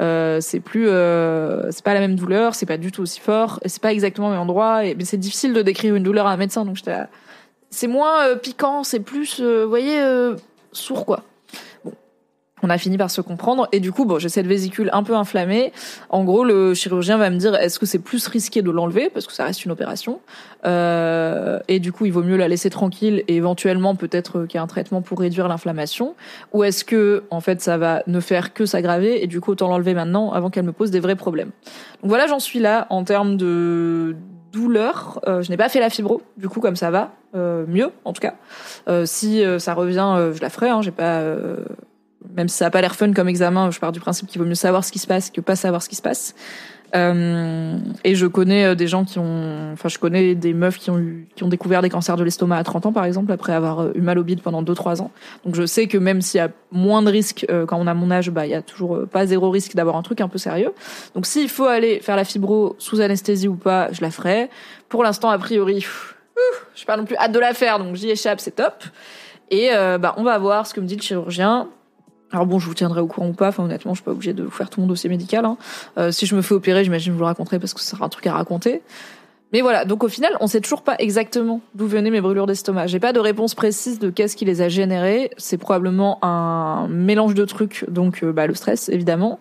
euh, 0.00 0.40
c'est 0.40 0.60
plus, 0.60 0.88
euh, 0.88 1.70
c'est 1.70 1.84
pas 1.84 1.94
la 1.94 2.00
même 2.00 2.16
douleur, 2.16 2.54
c'est 2.54 2.66
pas 2.66 2.78
du 2.78 2.90
tout 2.90 3.02
aussi 3.02 3.20
fort, 3.20 3.60
c'est 3.64 3.82
pas 3.82 3.92
exactement 3.92 4.28
au 4.28 4.30
même 4.30 4.40
endroit, 4.40 4.84
et 4.84 4.96
c'est 5.04 5.16
difficile 5.16 5.52
de 5.52 5.62
décrire 5.62 5.94
une 5.94 6.02
douleur 6.02 6.26
à 6.26 6.32
un 6.32 6.36
médecin, 6.36 6.64
donc 6.64 6.76
j'étais 6.76 6.96
c'est 7.70 7.86
moins 7.86 8.24
euh, 8.24 8.36
piquant, 8.36 8.82
c'est 8.82 9.00
plus, 9.00 9.40
vous 9.40 9.68
voyez, 9.68 10.00
sourd, 10.72 11.06
quoi 11.06 11.24
on 12.62 12.70
a 12.70 12.78
fini 12.78 12.96
par 12.96 13.10
se 13.10 13.20
comprendre. 13.20 13.68
Et 13.72 13.80
du 13.80 13.92
coup 13.92 14.04
bon 14.04 14.18
j'ai 14.18 14.28
cette 14.28 14.46
vésicule 14.46 14.90
un 14.92 15.02
peu 15.02 15.14
inflammée. 15.14 15.72
En 16.10 16.24
gros 16.24 16.44
le 16.44 16.74
chirurgien 16.74 17.16
va 17.16 17.30
me 17.30 17.36
dire 17.36 17.54
est-ce 17.54 17.78
que 17.78 17.86
c'est 17.86 17.98
plus 17.98 18.26
risqué 18.26 18.62
de 18.62 18.70
l'enlever? 18.70 19.10
Parce 19.10 19.26
que 19.26 19.32
ça 19.32 19.44
reste 19.44 19.64
une 19.64 19.70
opération. 19.70 20.20
Euh, 20.64 21.60
et 21.68 21.78
du 21.78 21.92
coup 21.92 22.06
il 22.06 22.12
vaut 22.12 22.22
mieux 22.22 22.36
la 22.36 22.48
laisser 22.48 22.70
tranquille 22.70 23.22
et 23.28 23.36
éventuellement 23.36 23.94
peut-être 23.94 24.44
qu'il 24.46 24.58
y 24.58 24.60
a 24.60 24.62
un 24.62 24.66
traitement 24.66 25.02
pour 25.02 25.20
réduire 25.20 25.48
l'inflammation. 25.48 26.14
Ou 26.52 26.64
est-ce 26.64 26.84
que 26.84 27.24
en 27.30 27.40
fait 27.40 27.60
ça 27.60 27.78
va 27.78 28.02
ne 28.06 28.20
faire 28.20 28.54
que 28.54 28.66
s'aggraver 28.66 29.22
et 29.22 29.26
du 29.26 29.40
coup 29.40 29.52
autant 29.52 29.68
l'enlever 29.68 29.94
maintenant 29.94 30.32
avant 30.32 30.50
qu'elle 30.50 30.64
me 30.64 30.72
pose 30.72 30.90
des 30.90 31.00
vrais 31.00 31.16
problèmes. 31.16 31.50
Donc 32.02 32.10
voilà 32.10 32.26
j'en 32.26 32.40
suis 32.40 32.58
là 32.58 32.86
en 32.90 33.04
termes 33.04 33.36
de 33.36 34.16
douleur. 34.52 35.20
Euh, 35.26 35.42
je 35.42 35.50
n'ai 35.50 35.56
pas 35.56 35.68
fait 35.68 35.80
la 35.80 35.90
fibro. 35.90 36.22
Du 36.36 36.48
coup 36.48 36.60
comme 36.60 36.76
ça 36.76 36.90
va 36.90 37.12
euh, 37.34 37.64
mieux 37.68 37.90
en 38.04 38.12
tout 38.12 38.22
cas. 38.22 38.34
Si 39.04 39.42
ça 39.58 39.74
revient 39.74 40.32
je 40.34 40.40
la 40.40 40.50
ferai 40.50 40.70
hein, 40.70 40.82
j'ai 40.82 40.90
pas 40.90 41.22
même 42.34 42.48
si 42.48 42.56
ça 42.56 42.66
a 42.66 42.70
pas 42.70 42.80
l'air 42.80 42.96
fun 42.96 43.12
comme 43.12 43.28
examen, 43.28 43.70
je 43.70 43.78
pars 43.78 43.92
du 43.92 44.00
principe 44.00 44.28
qu'il 44.28 44.40
vaut 44.40 44.46
mieux 44.46 44.54
savoir 44.54 44.84
ce 44.84 44.92
qui 44.92 44.98
se 44.98 45.06
passe 45.06 45.30
que 45.30 45.40
pas 45.40 45.56
savoir 45.56 45.82
ce 45.82 45.88
qui 45.88 45.96
se 45.96 46.02
passe. 46.02 46.34
Euh, 46.94 47.78
et 48.02 48.14
je 48.14 48.26
connais 48.26 48.64
euh, 48.64 48.74
des 48.74 48.86
gens 48.86 49.04
qui 49.04 49.18
ont, 49.18 49.72
enfin, 49.72 49.88
je 49.88 49.98
connais 49.98 50.34
des 50.34 50.54
meufs 50.54 50.78
qui 50.78 50.90
ont 50.90 50.98
eu, 50.98 51.28
qui 51.34 51.44
ont 51.44 51.48
découvert 51.48 51.82
des 51.82 51.90
cancers 51.90 52.16
de 52.16 52.24
l'estomac 52.24 52.56
à 52.56 52.64
30 52.64 52.86
ans, 52.86 52.92
par 52.92 53.04
exemple, 53.04 53.30
après 53.30 53.52
avoir 53.52 53.80
euh, 53.80 53.92
eu 53.94 54.00
mal 54.00 54.18
au 54.18 54.24
bide 54.24 54.40
pendant 54.40 54.62
2-3 54.62 55.02
ans. 55.02 55.10
Donc, 55.44 55.54
je 55.54 55.66
sais 55.66 55.86
que 55.86 55.98
même 55.98 56.22
s'il 56.22 56.38
y 56.38 56.40
a 56.40 56.48
moins 56.72 57.02
de 57.02 57.10
risques 57.10 57.46
quand 57.66 57.78
on 57.78 57.86
a 57.86 57.94
mon 57.94 58.10
âge, 58.10 58.30
bah, 58.30 58.46
il 58.46 58.50
y 58.50 58.54
a 58.54 58.62
toujours 58.62 59.06
pas 59.10 59.26
zéro 59.26 59.50
risque 59.50 59.74
d'avoir 59.74 59.96
un 59.96 60.02
truc 60.02 60.20
un 60.20 60.28
peu 60.28 60.38
sérieux. 60.38 60.72
Donc, 61.14 61.26
s'il 61.26 61.48
faut 61.48 61.66
aller 61.66 62.00
faire 62.00 62.16
la 62.16 62.24
fibro 62.24 62.76
sous 62.78 63.00
anesthésie 63.00 63.48
ou 63.48 63.56
pas, 63.56 63.92
je 63.92 64.00
la 64.00 64.10
ferai. 64.10 64.48
Pour 64.88 65.04
l'instant, 65.04 65.28
a 65.28 65.38
priori, 65.38 65.80
je 65.80 65.86
suis 66.74 66.86
pas 66.86 66.96
non 66.96 67.04
plus 67.04 67.16
hâte 67.16 67.32
de 67.32 67.38
la 67.38 67.52
faire, 67.52 67.78
donc 67.78 67.96
j'y 67.96 68.10
échappe, 68.10 68.40
c'est 68.40 68.56
top. 68.56 68.84
Et 69.50 69.70
bah, 70.00 70.14
on 70.16 70.24
va 70.24 70.38
voir 70.38 70.66
ce 70.66 70.74
que 70.74 70.80
me 70.80 70.86
dit 70.86 70.96
le 70.96 71.02
chirurgien. 71.02 71.68
Alors 72.32 72.46
bon, 72.46 72.58
je 72.58 72.66
vous 72.66 72.74
tiendrai 72.74 73.00
au 73.00 73.06
courant 73.06 73.28
ou 73.28 73.32
pas. 73.32 73.48
Enfin, 73.48 73.64
honnêtement, 73.64 73.94
je 73.94 73.98
suis 73.98 74.04
pas 74.04 74.10
obligée 74.10 74.34
de 74.34 74.42
vous 74.42 74.50
faire 74.50 74.70
tout 74.70 74.80
mon 74.80 74.86
dossier 74.86 75.08
médical. 75.08 75.44
Hein. 75.44 75.56
Euh, 75.96 76.10
si 76.10 76.26
je 76.26 76.36
me 76.36 76.42
fais 76.42 76.54
opérer, 76.54 76.84
j'imagine 76.84 77.12
vous 77.12 77.18
le 77.20 77.24
raconterai 77.24 77.58
parce 77.58 77.74
que 77.74 77.80
ce 77.80 77.86
sera 77.86 78.04
un 78.04 78.08
truc 78.08 78.26
à 78.26 78.32
raconter. 78.32 78.82
Mais 79.52 79.62
voilà, 79.62 79.86
donc 79.86 80.04
au 80.04 80.08
final, 80.08 80.36
on 80.40 80.46
sait 80.46 80.60
toujours 80.60 80.82
pas 80.82 80.96
exactement 80.98 81.62
d'où 81.74 81.86
venaient 81.86 82.10
mes 82.10 82.20
brûlures 82.20 82.46
d'estomac. 82.46 82.86
J'ai 82.86 83.00
pas 83.00 83.14
de 83.14 83.20
réponse 83.20 83.54
précise 83.54 83.98
de 83.98 84.10
qu'est-ce 84.10 84.36
qui 84.36 84.44
les 84.44 84.60
a 84.60 84.68
générées. 84.68 85.30
C'est 85.38 85.56
probablement 85.56 86.22
un 86.22 86.86
mélange 86.88 87.34
de 87.34 87.44
trucs, 87.46 87.86
donc 87.88 88.22
euh, 88.22 88.32
bah, 88.32 88.46
le 88.46 88.54
stress 88.54 88.90
évidemment. 88.90 89.38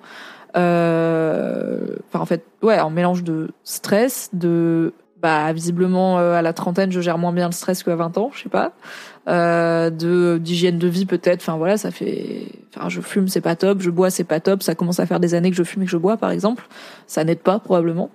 Euh... 0.55 1.97
Enfin 2.07 2.19
en 2.21 2.25
fait, 2.25 2.45
ouais, 2.61 2.77
un 2.77 2.89
mélange 2.89 3.23
de 3.23 3.49
stress, 3.65 4.29
de 4.31 4.93
bah 5.21 5.51
visiblement 5.51 6.19
euh, 6.19 6.33
à 6.33 6.41
la 6.41 6.53
trentaine, 6.53 6.91
je 6.91 7.01
gère 7.01 7.17
moins 7.17 7.33
bien 7.33 7.47
le 7.47 7.51
stress 7.51 7.83
qu'à 7.83 7.95
20 7.95 8.17
ans, 8.17 8.31
je 8.33 8.43
sais 8.43 8.49
pas 8.49 8.71
euh, 9.27 9.89
de 9.89 10.37
d'hygiène 10.37 10.77
de 10.77 10.87
vie 10.87 11.05
peut-être. 11.05 11.41
Enfin 11.41 11.57
voilà, 11.57 11.77
ça 11.77 11.91
fait. 11.91 12.47
Enfin, 12.75 12.87
je 12.89 13.01
fume, 13.01 13.27
c'est 13.27 13.41
pas 13.41 13.55
top. 13.55 13.81
Je 13.81 13.89
bois, 13.89 14.09
c'est 14.09 14.23
pas 14.23 14.39
top. 14.39 14.63
Ça 14.63 14.73
commence 14.73 14.99
à 14.99 15.05
faire 15.05 15.19
des 15.19 15.33
années 15.33 15.51
que 15.51 15.57
je 15.57 15.63
fume 15.63 15.83
et 15.83 15.85
que 15.85 15.91
je 15.91 15.97
bois, 15.97 16.17
par 16.17 16.31
exemple. 16.31 16.67
Ça 17.07 17.23
n'aide 17.23 17.39
pas 17.39 17.59
probablement. 17.59 18.09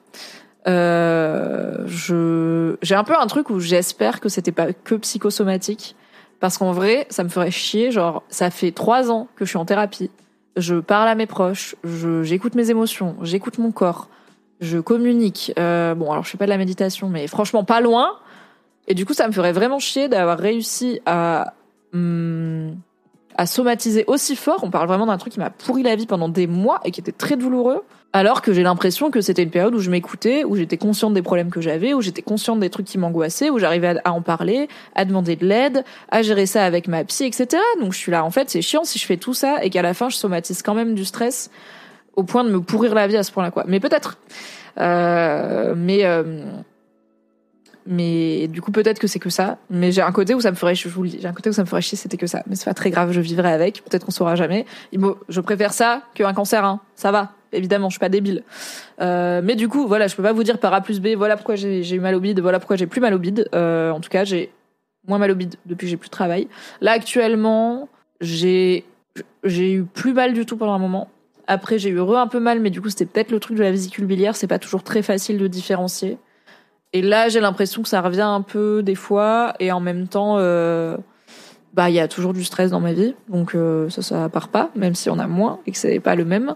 Euh, 0.69 1.79
je 1.87 2.77
j'ai 2.83 2.95
un 2.95 3.05
peu 3.05 3.15
un 3.19 3.27
truc 3.27 3.51
où 3.51 3.61
j'espère 3.61 4.21
que 4.21 4.29
c'était 4.29 4.53
pas 4.53 4.73
que 4.73 4.95
psychosomatique, 4.95 5.97
parce 6.41 6.57
qu'en 6.57 6.73
vrai, 6.73 7.07
ça 7.11 7.25
me 7.25 7.29
ferait 7.29 7.51
chier. 7.51 7.91
Genre, 7.91 8.23
ça 8.31 8.51
fait 8.51 8.73
trois 8.73 9.11
ans 9.11 9.29
que 9.37 9.45
je 9.45 9.51
suis 9.51 9.59
en 9.59 9.65
thérapie. 9.67 10.11
Je 10.57 10.77
parle 10.77 11.09
à 11.09 11.15
mes 11.15 11.27
proches, 11.27 11.77
j'écoute 12.23 12.55
mes 12.55 12.71
émotions, 12.71 13.17
j'écoute 13.23 13.59
mon 13.59 13.73
corps, 13.73 14.09
je 14.61 14.79
communique. 14.79 15.53
Euh, 15.59 15.95
bon, 15.95 16.11
alors 16.11 16.25
je 16.25 16.31
fais 16.31 16.39
pas 16.39 16.45
de 16.45 16.51
la 16.51 16.59
méditation, 16.59 17.09
mais 17.09 17.27
franchement 17.27 17.65
pas 17.65 17.81
loin. 17.81 18.19
Et 18.89 18.95
du 18.95 19.07
coup, 19.07 19.15
ça 19.15 19.27
me 19.27 19.33
ferait 19.33 19.53
vraiment 19.53 19.79
chier 19.79 20.09
d'avoir 20.09 20.39
réussi 20.39 21.01
à 21.07 21.55
hum, 21.93 22.77
à 23.37 23.47
somatiser 23.47 24.05
aussi 24.07 24.37
fort. 24.37 24.61
On 24.63 24.71
parle 24.71 24.89
vraiment 24.89 25.07
d'un 25.07 25.19
truc 25.19 25.33
qui 25.33 25.39
m'a 25.39 25.51
pourri 25.51 25.83
la 25.83 25.97
vie 25.97 26.07
pendant 26.07 26.29
des 26.29 26.47
mois 26.47 26.81
et 26.85 26.91
qui 26.91 27.01
était 27.01 27.13
très 27.13 27.37
douloureux. 27.37 27.83
Alors 28.15 28.43
que 28.43 28.53
j'ai 28.53 28.63
l'impression 28.63 29.11
que 29.11 29.23
c'était 29.23 29.43
une 29.43 29.51
période 29.51 29.75
où 29.75 29.79
je 29.79 29.91
m'écoutais, 29.91 30.45
où 30.45 30.55
j'étais 30.55 30.77
consciente 30.77 31.15
des 31.15 31.23
problèmes 31.23 31.51
que 31.51 31.63
j'avais, 31.63 31.95
où 31.95 32.03
j'étais 32.03 32.21
consciente 32.21 32.61
des 32.61 32.69
trucs 32.69 32.85
qui 32.85 32.99
m'angoissaient, 32.99 33.49
où 33.49 33.59
j'arrivais 33.59 33.97
à, 34.05 34.13
en 34.13 34.21
parler, 34.21 34.69
à 34.95 35.07
demander 35.07 35.35
de 35.35 35.47
l'aide, 35.47 35.83
à 36.11 36.21
gérer 36.21 36.45
ça 36.45 36.67
avec 36.67 36.89
ma 36.89 37.05
psy, 37.05 37.25
etc. 37.25 37.63
Donc 37.81 37.95
je 37.95 37.99
suis 37.99 38.13
là, 38.13 38.23
en 38.23 38.31
fait, 38.31 38.51
c'est 38.51 38.61
chiant 38.61 38.85
si 38.85 38.99
je 38.99 39.07
fais 39.07 39.17
tout 39.17 39.33
ça 39.33 39.65
et 39.65 39.71
qu'à 39.71 39.81
la 39.81 39.95
fin 39.95 40.11
je 40.11 40.17
somatise 40.17 40.61
quand 40.61 40.75
même 40.75 40.95
du 40.95 41.07
stress 41.07 41.51
au 42.15 42.25
point 42.25 42.45
de 42.45 42.51
me 42.51 42.61
pourrir 42.61 42.95
la 42.95 43.07
vie 43.07 43.17
à 43.17 43.23
ce 43.23 43.33
point-là, 43.33 43.51
quoi. 43.51 43.65
Mais 43.67 43.81
peut-être. 43.81 44.19
Euh, 44.79 45.73
mais 45.75 46.05
euh, 46.05 46.45
mais 47.87 48.49
du 48.49 48.61
coup 48.61 48.73
peut-être 48.73 48.99
que 48.99 49.07
c'est 49.07 49.19
que 49.19 49.31
ça. 49.31 49.59
Mais 49.71 49.93
j'ai 49.93 50.03
un 50.03 50.13
côté 50.13 50.35
où 50.35 50.41
ça 50.41 50.51
me 50.51 50.57
ferait, 50.57 50.75
je 50.75 50.89
vous 50.89 51.03
le 51.03 51.09
dis, 51.09 51.19
j'ai 51.21 51.29
un 51.29 51.33
côté 51.33 51.51
où 51.51 51.53
ça 51.53 51.63
me 51.63 51.67
ferait 51.67 51.83
chier, 51.83 51.99
c'était 51.99 52.17
que 52.17 52.27
ça. 52.27 52.43
Mais 52.47 52.57
c'est 52.57 52.65
pas 52.65 52.75
très 52.75 52.91
grave, 52.91 53.13
je 53.13 53.21
vivrai 53.21 53.53
avec. 53.53 53.83
Peut-être 53.85 54.05
qu'on 54.05 54.13
saura 54.13 54.37
jamais. 54.37 54.67
Je 55.29 55.41
préfère 55.41 55.73
ça 55.73 56.03
qu'un 56.15 56.33
cancer, 56.33 56.65
hein. 56.65 56.81
Ça 56.97 57.11
va. 57.11 57.33
Évidemment, 57.53 57.91
je 57.91 57.95
suis 57.95 58.01
pas 58.01 58.09
débile. 58.09 58.45
Euh, 59.01 59.43
mais 59.45 59.57
du 59.57 59.69
coup, 59.69 59.87
voilà, 59.87 60.07
je 60.07 60.17
peux 60.17 60.23
pas 60.23 60.33
vous 60.33 60.43
dire 60.43 60.59
par 60.59 60.73
A 60.73 60.81
plus 60.81 61.01
B, 61.01 61.09
voilà 61.17 61.37
pourquoi 61.37 61.55
j'ai 61.55 61.95
eu 61.95 62.01
mal 62.01 62.15
au 62.15 62.21
bide, 62.21 62.41
voilà 62.41 62.59
pourquoi 62.59 62.77
j'ai 62.77 62.87
plus 62.87 63.01
mal 63.01 63.13
au 63.15 63.19
bide. 63.19 63.49
Euh, 63.55 63.91
en 63.91 64.01
tout 64.01 64.09
cas, 64.09 64.25
j'ai 64.25 64.51
moins 65.07 65.19
mal 65.19 65.31
au 65.31 65.35
bide 65.35 65.57
depuis 65.67 65.87
que 65.87 65.91
j'ai 65.91 65.97
plus 65.97 66.09
de 66.09 66.13
travail. 66.13 66.49
Là, 66.81 66.93
actuellement, 66.93 67.89
j'ai 68.21 68.85
j'ai 69.45 69.73
eu 69.73 69.85
plus 69.85 70.15
mal 70.15 70.33
du 70.33 70.47
tout 70.47 70.57
pendant 70.57 70.73
un 70.73 70.79
moment. 70.79 71.09
Après, 71.47 71.79
j'ai 71.79 71.91
eu 71.91 72.01
un 72.01 72.29
peu 72.29 72.41
mal, 72.41 72.61
mais 72.61 72.71
du 72.71 72.81
coup, 72.81 72.89
c'était 72.89 73.05
peut-être 73.05 73.31
le 73.31 73.41
truc 73.41 73.57
de 73.57 73.63
la 73.63 73.71
vésicule 73.71 74.07
biliaire. 74.07 74.37
C'est 74.37 74.47
pas 74.47 74.59
toujours 74.59 74.83
très 74.83 75.03
facile 75.03 75.39
de 75.39 75.47
différencier. 75.49 76.19
Et 76.93 77.03
là, 77.03 77.29
j'ai 77.29 77.41
l'impression 77.41 77.83
que 77.83 77.89
ça 77.89 78.01
revient 78.01 78.21
un 78.21 78.43
peu 78.43 78.83
des 78.83 78.95
fois, 78.95 79.55
et 79.61 79.73
en 79.73 79.81
même 79.81 80.09
temps, 80.09 80.37
euh, 80.39 80.97
bah, 81.73 81.89
il 81.89 81.95
y 81.95 82.01
a 82.01 82.09
toujours 82.09 82.35
du 82.35 82.45
stress 82.45 82.71
dans 82.71 82.81
ma 82.81 82.93
vie, 82.93 83.15
donc 83.29 83.55
euh, 83.55 83.89
ça, 83.89 84.03
ça 84.03 84.29
part 84.29 84.49
pas, 84.49 84.71
même 84.77 84.95
si 84.95 85.09
on 85.09 85.19
a 85.19 85.27
moins 85.27 85.61
et 85.67 85.73
que 85.73 85.79
c'est 85.79 86.01
pas 86.01 86.15
le 86.15 86.27
même. 86.27 86.55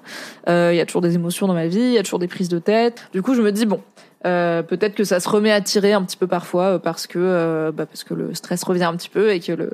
Euh, 0.48 0.70
il 0.74 0.76
y 0.76 0.80
a 0.80 0.86
toujours 0.86 1.00
des 1.00 1.14
émotions 1.14 1.46
dans 1.46 1.54
ma 1.54 1.68
vie, 1.68 1.80
il 1.80 1.92
y 1.92 1.98
a 1.98 2.02
toujours 2.02 2.18
des 2.18 2.28
prises 2.28 2.50
de 2.50 2.58
tête. 2.58 3.08
Du 3.12 3.22
coup, 3.22 3.34
je 3.34 3.40
me 3.40 3.50
dis 3.50 3.64
bon, 3.64 3.80
euh, 4.26 4.62
peut-être 4.62 4.94
que 4.94 5.04
ça 5.04 5.20
se 5.20 5.28
remet 5.28 5.52
à 5.52 5.60
tirer 5.60 5.92
un 5.92 6.02
petit 6.02 6.16
peu 6.16 6.26
parfois 6.26 6.64
euh, 6.64 6.78
parce 6.78 7.06
que 7.06 7.18
euh, 7.18 7.70
bah, 7.70 7.86
parce 7.86 8.02
que 8.02 8.14
le 8.14 8.34
stress 8.34 8.62
revient 8.64 8.84
un 8.84 8.96
petit 8.96 9.08
peu 9.08 9.30
et 9.30 9.40
que 9.40 9.52
le 9.52 9.72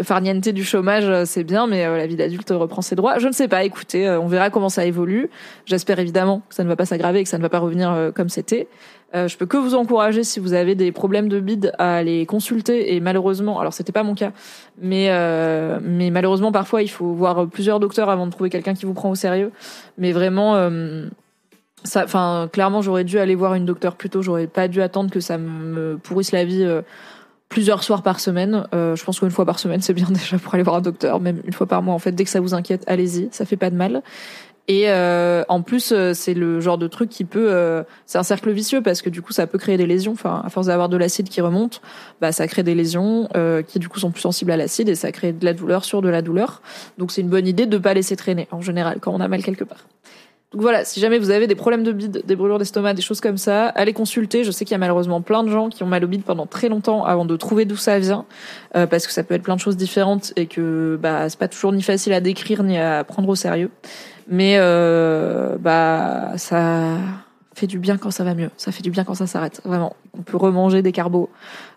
le 0.00 0.04
farniente 0.04 0.48
du 0.48 0.64
chômage 0.64 1.24
c'est 1.24 1.44
bien 1.44 1.66
mais 1.66 1.84
la 1.84 2.06
vie 2.06 2.16
d'adulte 2.16 2.50
reprend 2.50 2.82
ses 2.82 2.96
droits. 2.96 3.18
Je 3.18 3.26
ne 3.26 3.32
sais 3.32 3.48
pas, 3.48 3.64
écoutez, 3.64 4.08
on 4.10 4.26
verra 4.26 4.50
comment 4.50 4.68
ça 4.68 4.86
évolue. 4.86 5.28
J'espère 5.66 5.98
évidemment 5.98 6.42
que 6.48 6.54
ça 6.54 6.64
ne 6.64 6.68
va 6.68 6.76
pas 6.76 6.86
s'aggraver 6.86 7.20
et 7.20 7.22
que 7.24 7.28
ça 7.28 7.36
ne 7.36 7.42
va 7.42 7.48
pas 7.48 7.58
revenir 7.58 8.10
comme 8.14 8.30
c'était. 8.30 8.66
je 9.12 9.36
peux 9.36 9.46
que 9.46 9.58
vous 9.58 9.74
encourager 9.74 10.24
si 10.24 10.40
vous 10.40 10.54
avez 10.54 10.74
des 10.74 10.90
problèmes 10.90 11.28
de 11.28 11.38
bide 11.38 11.72
à 11.78 12.02
les 12.02 12.24
consulter 12.24 12.94
et 12.94 13.00
malheureusement, 13.00 13.60
alors 13.60 13.74
c'était 13.74 13.92
pas 13.92 14.02
mon 14.02 14.14
cas, 14.14 14.32
mais 14.80 15.10
mais 15.82 16.10
malheureusement 16.10 16.50
parfois 16.50 16.82
il 16.82 16.88
faut 16.88 17.12
voir 17.12 17.46
plusieurs 17.46 17.78
docteurs 17.78 18.08
avant 18.08 18.26
de 18.26 18.32
trouver 18.32 18.48
quelqu'un 18.48 18.74
qui 18.74 18.86
vous 18.86 18.94
prend 18.94 19.10
au 19.10 19.14
sérieux. 19.14 19.52
Mais 19.98 20.12
vraiment 20.12 20.56
ça, 21.84 22.04
enfin, 22.04 22.48
clairement, 22.52 22.82
j'aurais 22.82 23.04
dû 23.04 23.18
aller 23.18 23.34
voir 23.34 23.54
une 23.54 23.64
docteur 23.64 23.96
plus 23.96 24.10
tôt. 24.10 24.22
J'aurais 24.22 24.46
pas 24.46 24.68
dû 24.68 24.82
attendre 24.82 25.10
que 25.10 25.20
ça 25.20 25.38
me 25.38 25.96
pourrisse 25.96 26.32
la 26.32 26.44
vie 26.44 26.62
euh, 26.62 26.82
plusieurs 27.50 27.82
soirs 27.82 28.02
par 28.02 28.20
semaine. 28.20 28.66
Euh, 28.72 28.96
je 28.96 29.04
pense 29.04 29.20
qu'une 29.20 29.30
fois 29.30 29.44
par 29.44 29.58
semaine, 29.58 29.82
c'est 29.82 29.92
bien 29.92 30.08
déjà 30.10 30.38
pour 30.38 30.54
aller 30.54 30.62
voir 30.62 30.76
un 30.76 30.80
docteur, 30.80 31.20
même 31.20 31.42
une 31.44 31.52
fois 31.52 31.66
par 31.66 31.82
mois. 31.82 31.92
En 31.92 31.98
fait, 31.98 32.12
dès 32.12 32.24
que 32.24 32.30
ça 32.30 32.40
vous 32.40 32.54
inquiète, 32.54 32.82
allez-y, 32.86 33.28
ça 33.32 33.44
fait 33.44 33.58
pas 33.58 33.68
de 33.68 33.76
mal. 33.76 34.02
Et 34.68 34.84
euh, 34.86 35.42
en 35.48 35.62
plus, 35.62 35.92
c'est 36.12 36.34
le 36.34 36.60
genre 36.60 36.78
de 36.78 36.86
truc 36.86 37.10
qui 37.10 37.24
peut, 37.24 37.84
c'est 38.06 38.18
un 38.18 38.22
cercle 38.22 38.52
vicieux 38.52 38.82
parce 38.82 39.02
que 39.02 39.10
du 39.10 39.20
coup, 39.20 39.32
ça 39.32 39.48
peut 39.48 39.58
créer 39.58 39.76
des 39.76 39.86
lésions. 39.86 40.12
Enfin, 40.12 40.42
à 40.44 40.48
force 40.48 40.68
d'avoir 40.68 40.88
de 40.88 40.96
l'acide 40.96 41.28
qui 41.28 41.40
remonte, 41.40 41.80
bah, 42.20 42.30
ça 42.30 42.46
crée 42.46 42.62
des 42.62 42.76
lésions 42.76 43.28
qui 43.66 43.80
du 43.80 43.88
coup 43.88 43.98
sont 43.98 44.12
plus 44.12 44.20
sensibles 44.20 44.52
à 44.52 44.56
l'acide 44.56 44.88
et 44.88 44.94
ça 44.94 45.10
crée 45.10 45.32
de 45.32 45.44
la 45.44 45.54
douleur 45.54 45.84
sur 45.84 46.02
de 46.02 46.08
la 46.08 46.22
douleur. 46.22 46.62
Donc, 46.98 47.10
c'est 47.10 47.20
une 47.20 47.30
bonne 47.30 47.48
idée 47.48 47.66
de 47.66 47.78
pas 47.78 47.94
laisser 47.94 48.14
traîner 48.14 48.46
en 48.52 48.60
général 48.60 48.98
quand 49.00 49.12
on 49.12 49.18
a 49.18 49.26
mal 49.26 49.42
quelque 49.42 49.64
part. 49.64 49.88
Donc 50.52 50.62
voilà, 50.62 50.84
si 50.84 50.98
jamais 50.98 51.20
vous 51.20 51.30
avez 51.30 51.46
des 51.46 51.54
problèmes 51.54 51.84
de 51.84 51.92
bide, 51.92 52.22
des 52.26 52.34
brûlures 52.34 52.58
d'estomac, 52.58 52.94
des 52.94 53.02
choses 53.02 53.20
comme 53.20 53.36
ça, 53.36 53.66
allez 53.66 53.92
consulter. 53.92 54.42
Je 54.42 54.50
sais 54.50 54.64
qu'il 54.64 54.72
y 54.72 54.74
a 54.74 54.78
malheureusement 54.78 55.20
plein 55.20 55.44
de 55.44 55.48
gens 55.48 55.68
qui 55.68 55.84
ont 55.84 55.86
mal 55.86 56.04
au 56.04 56.08
bide 56.08 56.24
pendant 56.24 56.46
très 56.46 56.68
longtemps 56.68 57.04
avant 57.04 57.24
de 57.24 57.36
trouver 57.36 57.66
d'où 57.66 57.76
ça 57.76 58.00
vient, 58.00 58.24
euh, 58.74 58.88
parce 58.88 59.06
que 59.06 59.12
ça 59.12 59.22
peut 59.22 59.34
être 59.34 59.44
plein 59.44 59.54
de 59.54 59.60
choses 59.60 59.76
différentes 59.76 60.32
et 60.34 60.46
que 60.46 60.98
bah 61.00 61.28
c'est 61.28 61.38
pas 61.38 61.46
toujours 61.46 61.72
ni 61.72 61.82
facile 61.82 62.12
à 62.12 62.20
décrire 62.20 62.64
ni 62.64 62.78
à 62.78 63.04
prendre 63.04 63.28
au 63.28 63.36
sérieux. 63.36 63.70
Mais 64.26 64.56
euh, 64.58 65.56
bah 65.56 66.32
ça 66.36 66.96
fait 67.54 67.68
du 67.68 67.78
bien 67.78 67.96
quand 67.96 68.10
ça 68.10 68.24
va 68.24 68.34
mieux. 68.34 68.50
Ça 68.56 68.72
fait 68.72 68.82
du 68.82 68.90
bien 68.90 69.04
quand 69.04 69.14
ça 69.14 69.28
s'arrête. 69.28 69.60
Vraiment, 69.64 69.94
on 70.18 70.22
peut 70.22 70.36
remanger 70.36 70.82
des 70.82 70.90
carbos 70.90 71.30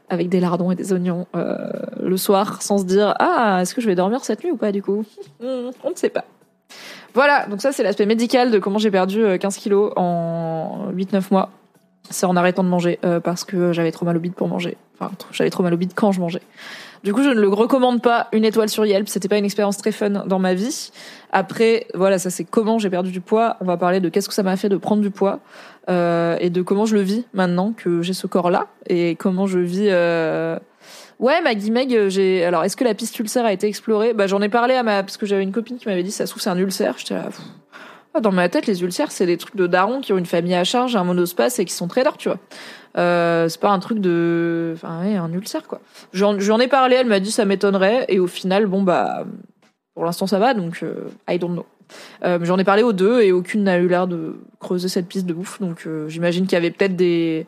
avec 0.09 0.30
des 0.30 0.39
lardons 0.39 0.71
et 0.71 0.76
des 0.76 0.93
oignons 0.93 1.28
euh, 1.36 1.55
le 2.01 2.17
soir 2.17 2.63
sans 2.63 2.80
se 2.80 2.86
dire 2.86 3.13
ah 3.19 3.59
est-ce 3.61 3.76
que 3.76 3.82
je 3.82 3.88
vais 3.88 3.95
dormir 3.95 4.26
cette 4.26 4.43
nuit 4.43 4.51
ou 4.51 4.57
pas 4.57 4.71
du 4.71 4.82
coup? 4.82 5.05
On 5.84 5.91
ne 5.91 5.95
sait 5.95 6.09
pas. 6.09 6.26
Voilà, 7.14 7.45
donc 7.45 7.61
ça 7.61 7.72
c'est 7.72 7.84
l'aspect 7.84 8.05
médical 8.05 8.51
de 8.51 8.59
comment 8.59 8.80
j'ai 8.80 8.91
perdu 8.91 9.24
15 9.39 9.55
euh, 9.55 9.59
kilos 9.59 9.93
en 9.95 10.91
8-9 10.93 11.24
mois. 11.32 11.49
C'est 12.09 12.26
en 12.26 12.36
arrêtant 12.36 12.64
de 12.64 12.70
manger 12.70 12.99
euh, 13.05 13.20
parce 13.20 13.45
que 13.45 13.72
j'avais 13.72 13.91
trop 13.91 14.05
mal 14.05 14.18
au 14.18 14.20
bide 14.20 14.34
pour 14.34 14.47
manger. 14.47 14.78
Enfin, 14.99 15.11
j'avais 15.32 15.49
trop 15.49 15.64
mal 15.64 15.74
au 15.74 15.78
bide 15.78 15.93
quand 15.95 16.11
je 16.11 16.20
mangeais. 16.20 16.41
Du 17.03 17.14
coup, 17.14 17.22
je 17.22 17.30
ne 17.30 17.39
le 17.39 17.49
recommande 17.49 18.01
pas. 18.01 18.28
Une 18.32 18.45
étoile 18.45 18.70
sur 18.70 18.86
Yelp, 18.86 19.09
c'était 19.09 19.28
pas 19.28 19.38
une 19.38 19.43
expérience 19.45 19.78
très 19.78 19.91
fun 19.91 20.09
dans 20.09 20.39
ma 20.39 20.53
vie. 20.53 20.91
Après, 21.32 21.88
voilà, 21.93 22.18
ça 22.18 22.30
c'est 22.30 22.45
comment 22.45 22.80
j'ai 22.80 22.89
perdu 22.89 23.11
du 23.11 23.20
poids. 23.20 23.57
On 23.59 23.66
va 23.66 23.76
parler 23.76 23.99
de 23.99 24.07
qu'est-ce 24.07 24.30
que 24.30 24.34
ça 24.34 24.43
m'a 24.43 24.55
fait 24.55 24.70
de 24.70 24.78
prendre 24.78 25.01
du 25.01 25.11
poids 25.11 25.39
euh, 25.89 26.38
et 26.39 26.49
de 26.49 26.61
comment 26.61 26.86
je 26.86 26.95
le 26.95 27.01
vis 27.01 27.26
maintenant 27.34 27.74
que 27.76 28.01
j'ai 28.01 28.14
ce 28.14 28.26
corps-là 28.28 28.68
et 28.88 29.16
comment 29.16 29.47
je 29.47 29.59
vis. 29.59 29.88
Euh, 29.89 30.57
Ouais, 31.20 31.41
Maggie 31.41 31.72
Meg, 31.72 31.93
euh, 31.93 32.09
j'ai. 32.09 32.43
Alors, 32.43 32.64
est-ce 32.64 32.76
que 32.76 32.84
la 32.84 32.93
piste 32.93 33.18
ulcère 33.20 33.45
a 33.45 33.53
été 33.53 33.68
explorée? 33.68 34.14
Bah, 34.14 34.28
j'en 34.28 34.41
ai 34.41 34.49
parlé 34.49 34.74
à 34.76 34.84
ma. 34.84 35.03
Parce 35.03 35.18
que 35.18 35.26
j'avais 35.26 35.43
une 35.43 35.51
copine 35.51 35.78
qui 35.78 35.88
m'avait 35.88 36.03
dit, 36.03 36.11
ça 36.11 36.26
se 36.26 36.32
trouve, 36.32 36.41
c'est 36.41 36.49
un 36.49 36.57
ulcère. 36.57 36.95
J'étais 36.97 37.16
là. 37.16 37.30
Ah, 38.16 38.22
dans 38.22 38.32
ma 38.32 38.47
tête, 38.47 38.68
les 38.68 38.84
ulcères, 38.84 39.11
c'est 39.11 39.26
des 39.26 39.38
trucs 39.38 39.55
de 39.55 39.66
darons 39.66 39.99
qui 39.99 40.14
ont 40.14 40.18
une 40.18 40.26
famille 40.26 40.53
à 40.53 40.64
charge, 40.64 40.95
un 40.95 41.03
monospace 41.03 41.57
et 41.57 41.66
qui 41.66 41.74
sont 41.74 41.88
très 41.88 42.03
dark, 42.03 42.18
tu 42.18 42.30
vois. 42.30 42.38
Euh, 42.95 43.49
c'est 43.49 43.59
pas 43.59 43.72
un 43.72 43.80
truc 43.80 43.99
de. 43.99 44.74
Enfin, 44.76 45.01
ouais, 45.03 45.16
un 45.16 45.32
ulcère, 45.34 45.68
quoi. 45.68 45.82
J'en, 46.14 46.38
ai 46.59 46.68
parlé, 46.68 46.97
elle 46.97 47.07
m'a 47.07 47.20
dit, 47.20 47.32
ça 47.32 47.45
m'étonnerait. 47.45 48.05
Et 48.09 48.20
au 48.20 48.28
final, 48.28 48.66
bon, 48.68 48.84
bah. 48.84 49.26
Pour 49.95 50.05
l'instant, 50.05 50.26
ça 50.26 50.39
va, 50.39 50.53
donc. 50.53 50.80
Euh, 50.84 51.09
I 51.30 51.38
don't 51.39 51.53
know. 51.53 51.66
J'en 52.41 52.57
ai 52.57 52.64
parlé 52.64 52.82
aux 52.82 52.93
deux 52.93 53.22
et 53.22 53.32
aucune 53.32 53.64
n'a 53.64 53.78
eu 53.78 53.88
l'air 53.88 54.07
de 54.07 54.38
creuser 54.59 54.88
cette 54.88 55.07
piste 55.07 55.26
de 55.28 55.34
ouf. 55.34 55.59
Donc, 55.59 55.88
j'imagine 56.07 56.45
qu'il 56.45 56.53
y 56.53 56.55
avait 56.55 56.72
peut-être 56.72 56.95
des 56.95 57.45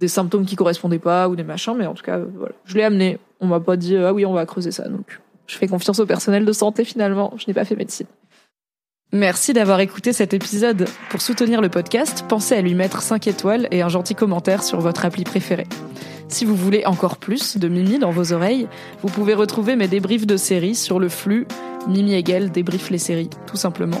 des 0.00 0.08
symptômes 0.08 0.46
qui 0.46 0.56
correspondaient 0.56 0.98
pas 0.98 1.28
ou 1.28 1.36
des 1.36 1.44
machins, 1.44 1.74
mais 1.76 1.86
en 1.86 1.94
tout 1.94 2.02
cas, 2.02 2.18
voilà. 2.18 2.54
Je 2.64 2.74
l'ai 2.74 2.82
amené. 2.82 3.18
On 3.40 3.46
m'a 3.46 3.60
pas 3.60 3.76
dit, 3.76 3.96
ah 3.96 4.12
oui, 4.12 4.24
on 4.26 4.32
va 4.32 4.46
creuser 4.46 4.72
ça. 4.72 4.88
Donc, 4.88 5.20
je 5.46 5.56
fais 5.56 5.68
confiance 5.68 6.00
au 6.00 6.06
personnel 6.06 6.44
de 6.44 6.52
santé 6.52 6.84
finalement. 6.84 7.32
Je 7.36 7.44
n'ai 7.46 7.54
pas 7.54 7.64
fait 7.64 7.76
médecine. 7.76 8.06
Merci 9.12 9.52
d'avoir 9.52 9.80
écouté 9.80 10.12
cet 10.12 10.34
épisode. 10.34 10.88
Pour 11.10 11.20
soutenir 11.20 11.60
le 11.60 11.68
podcast, 11.68 12.24
pensez 12.28 12.54
à 12.54 12.62
lui 12.62 12.74
mettre 12.74 13.02
5 13.02 13.26
étoiles 13.26 13.66
et 13.72 13.82
un 13.82 13.88
gentil 13.88 14.14
commentaire 14.14 14.62
sur 14.62 14.80
votre 14.80 15.04
appli 15.04 15.24
préférée. 15.24 15.66
Si 16.28 16.44
vous 16.44 16.54
voulez 16.54 16.86
encore 16.86 17.16
plus 17.16 17.58
de 17.58 17.66
Mimi 17.66 17.98
dans 17.98 18.12
vos 18.12 18.32
oreilles, 18.32 18.68
vous 19.02 19.08
pouvez 19.08 19.34
retrouver 19.34 19.74
mes 19.74 19.88
débriefs 19.88 20.28
de 20.28 20.36
séries 20.36 20.76
sur 20.76 21.00
le 21.00 21.08
flux 21.08 21.48
Mimi 21.88 22.14
Egel 22.14 22.52
débrief 22.52 22.90
les 22.90 22.98
séries, 22.98 23.30
tout 23.48 23.56
simplement. 23.56 24.00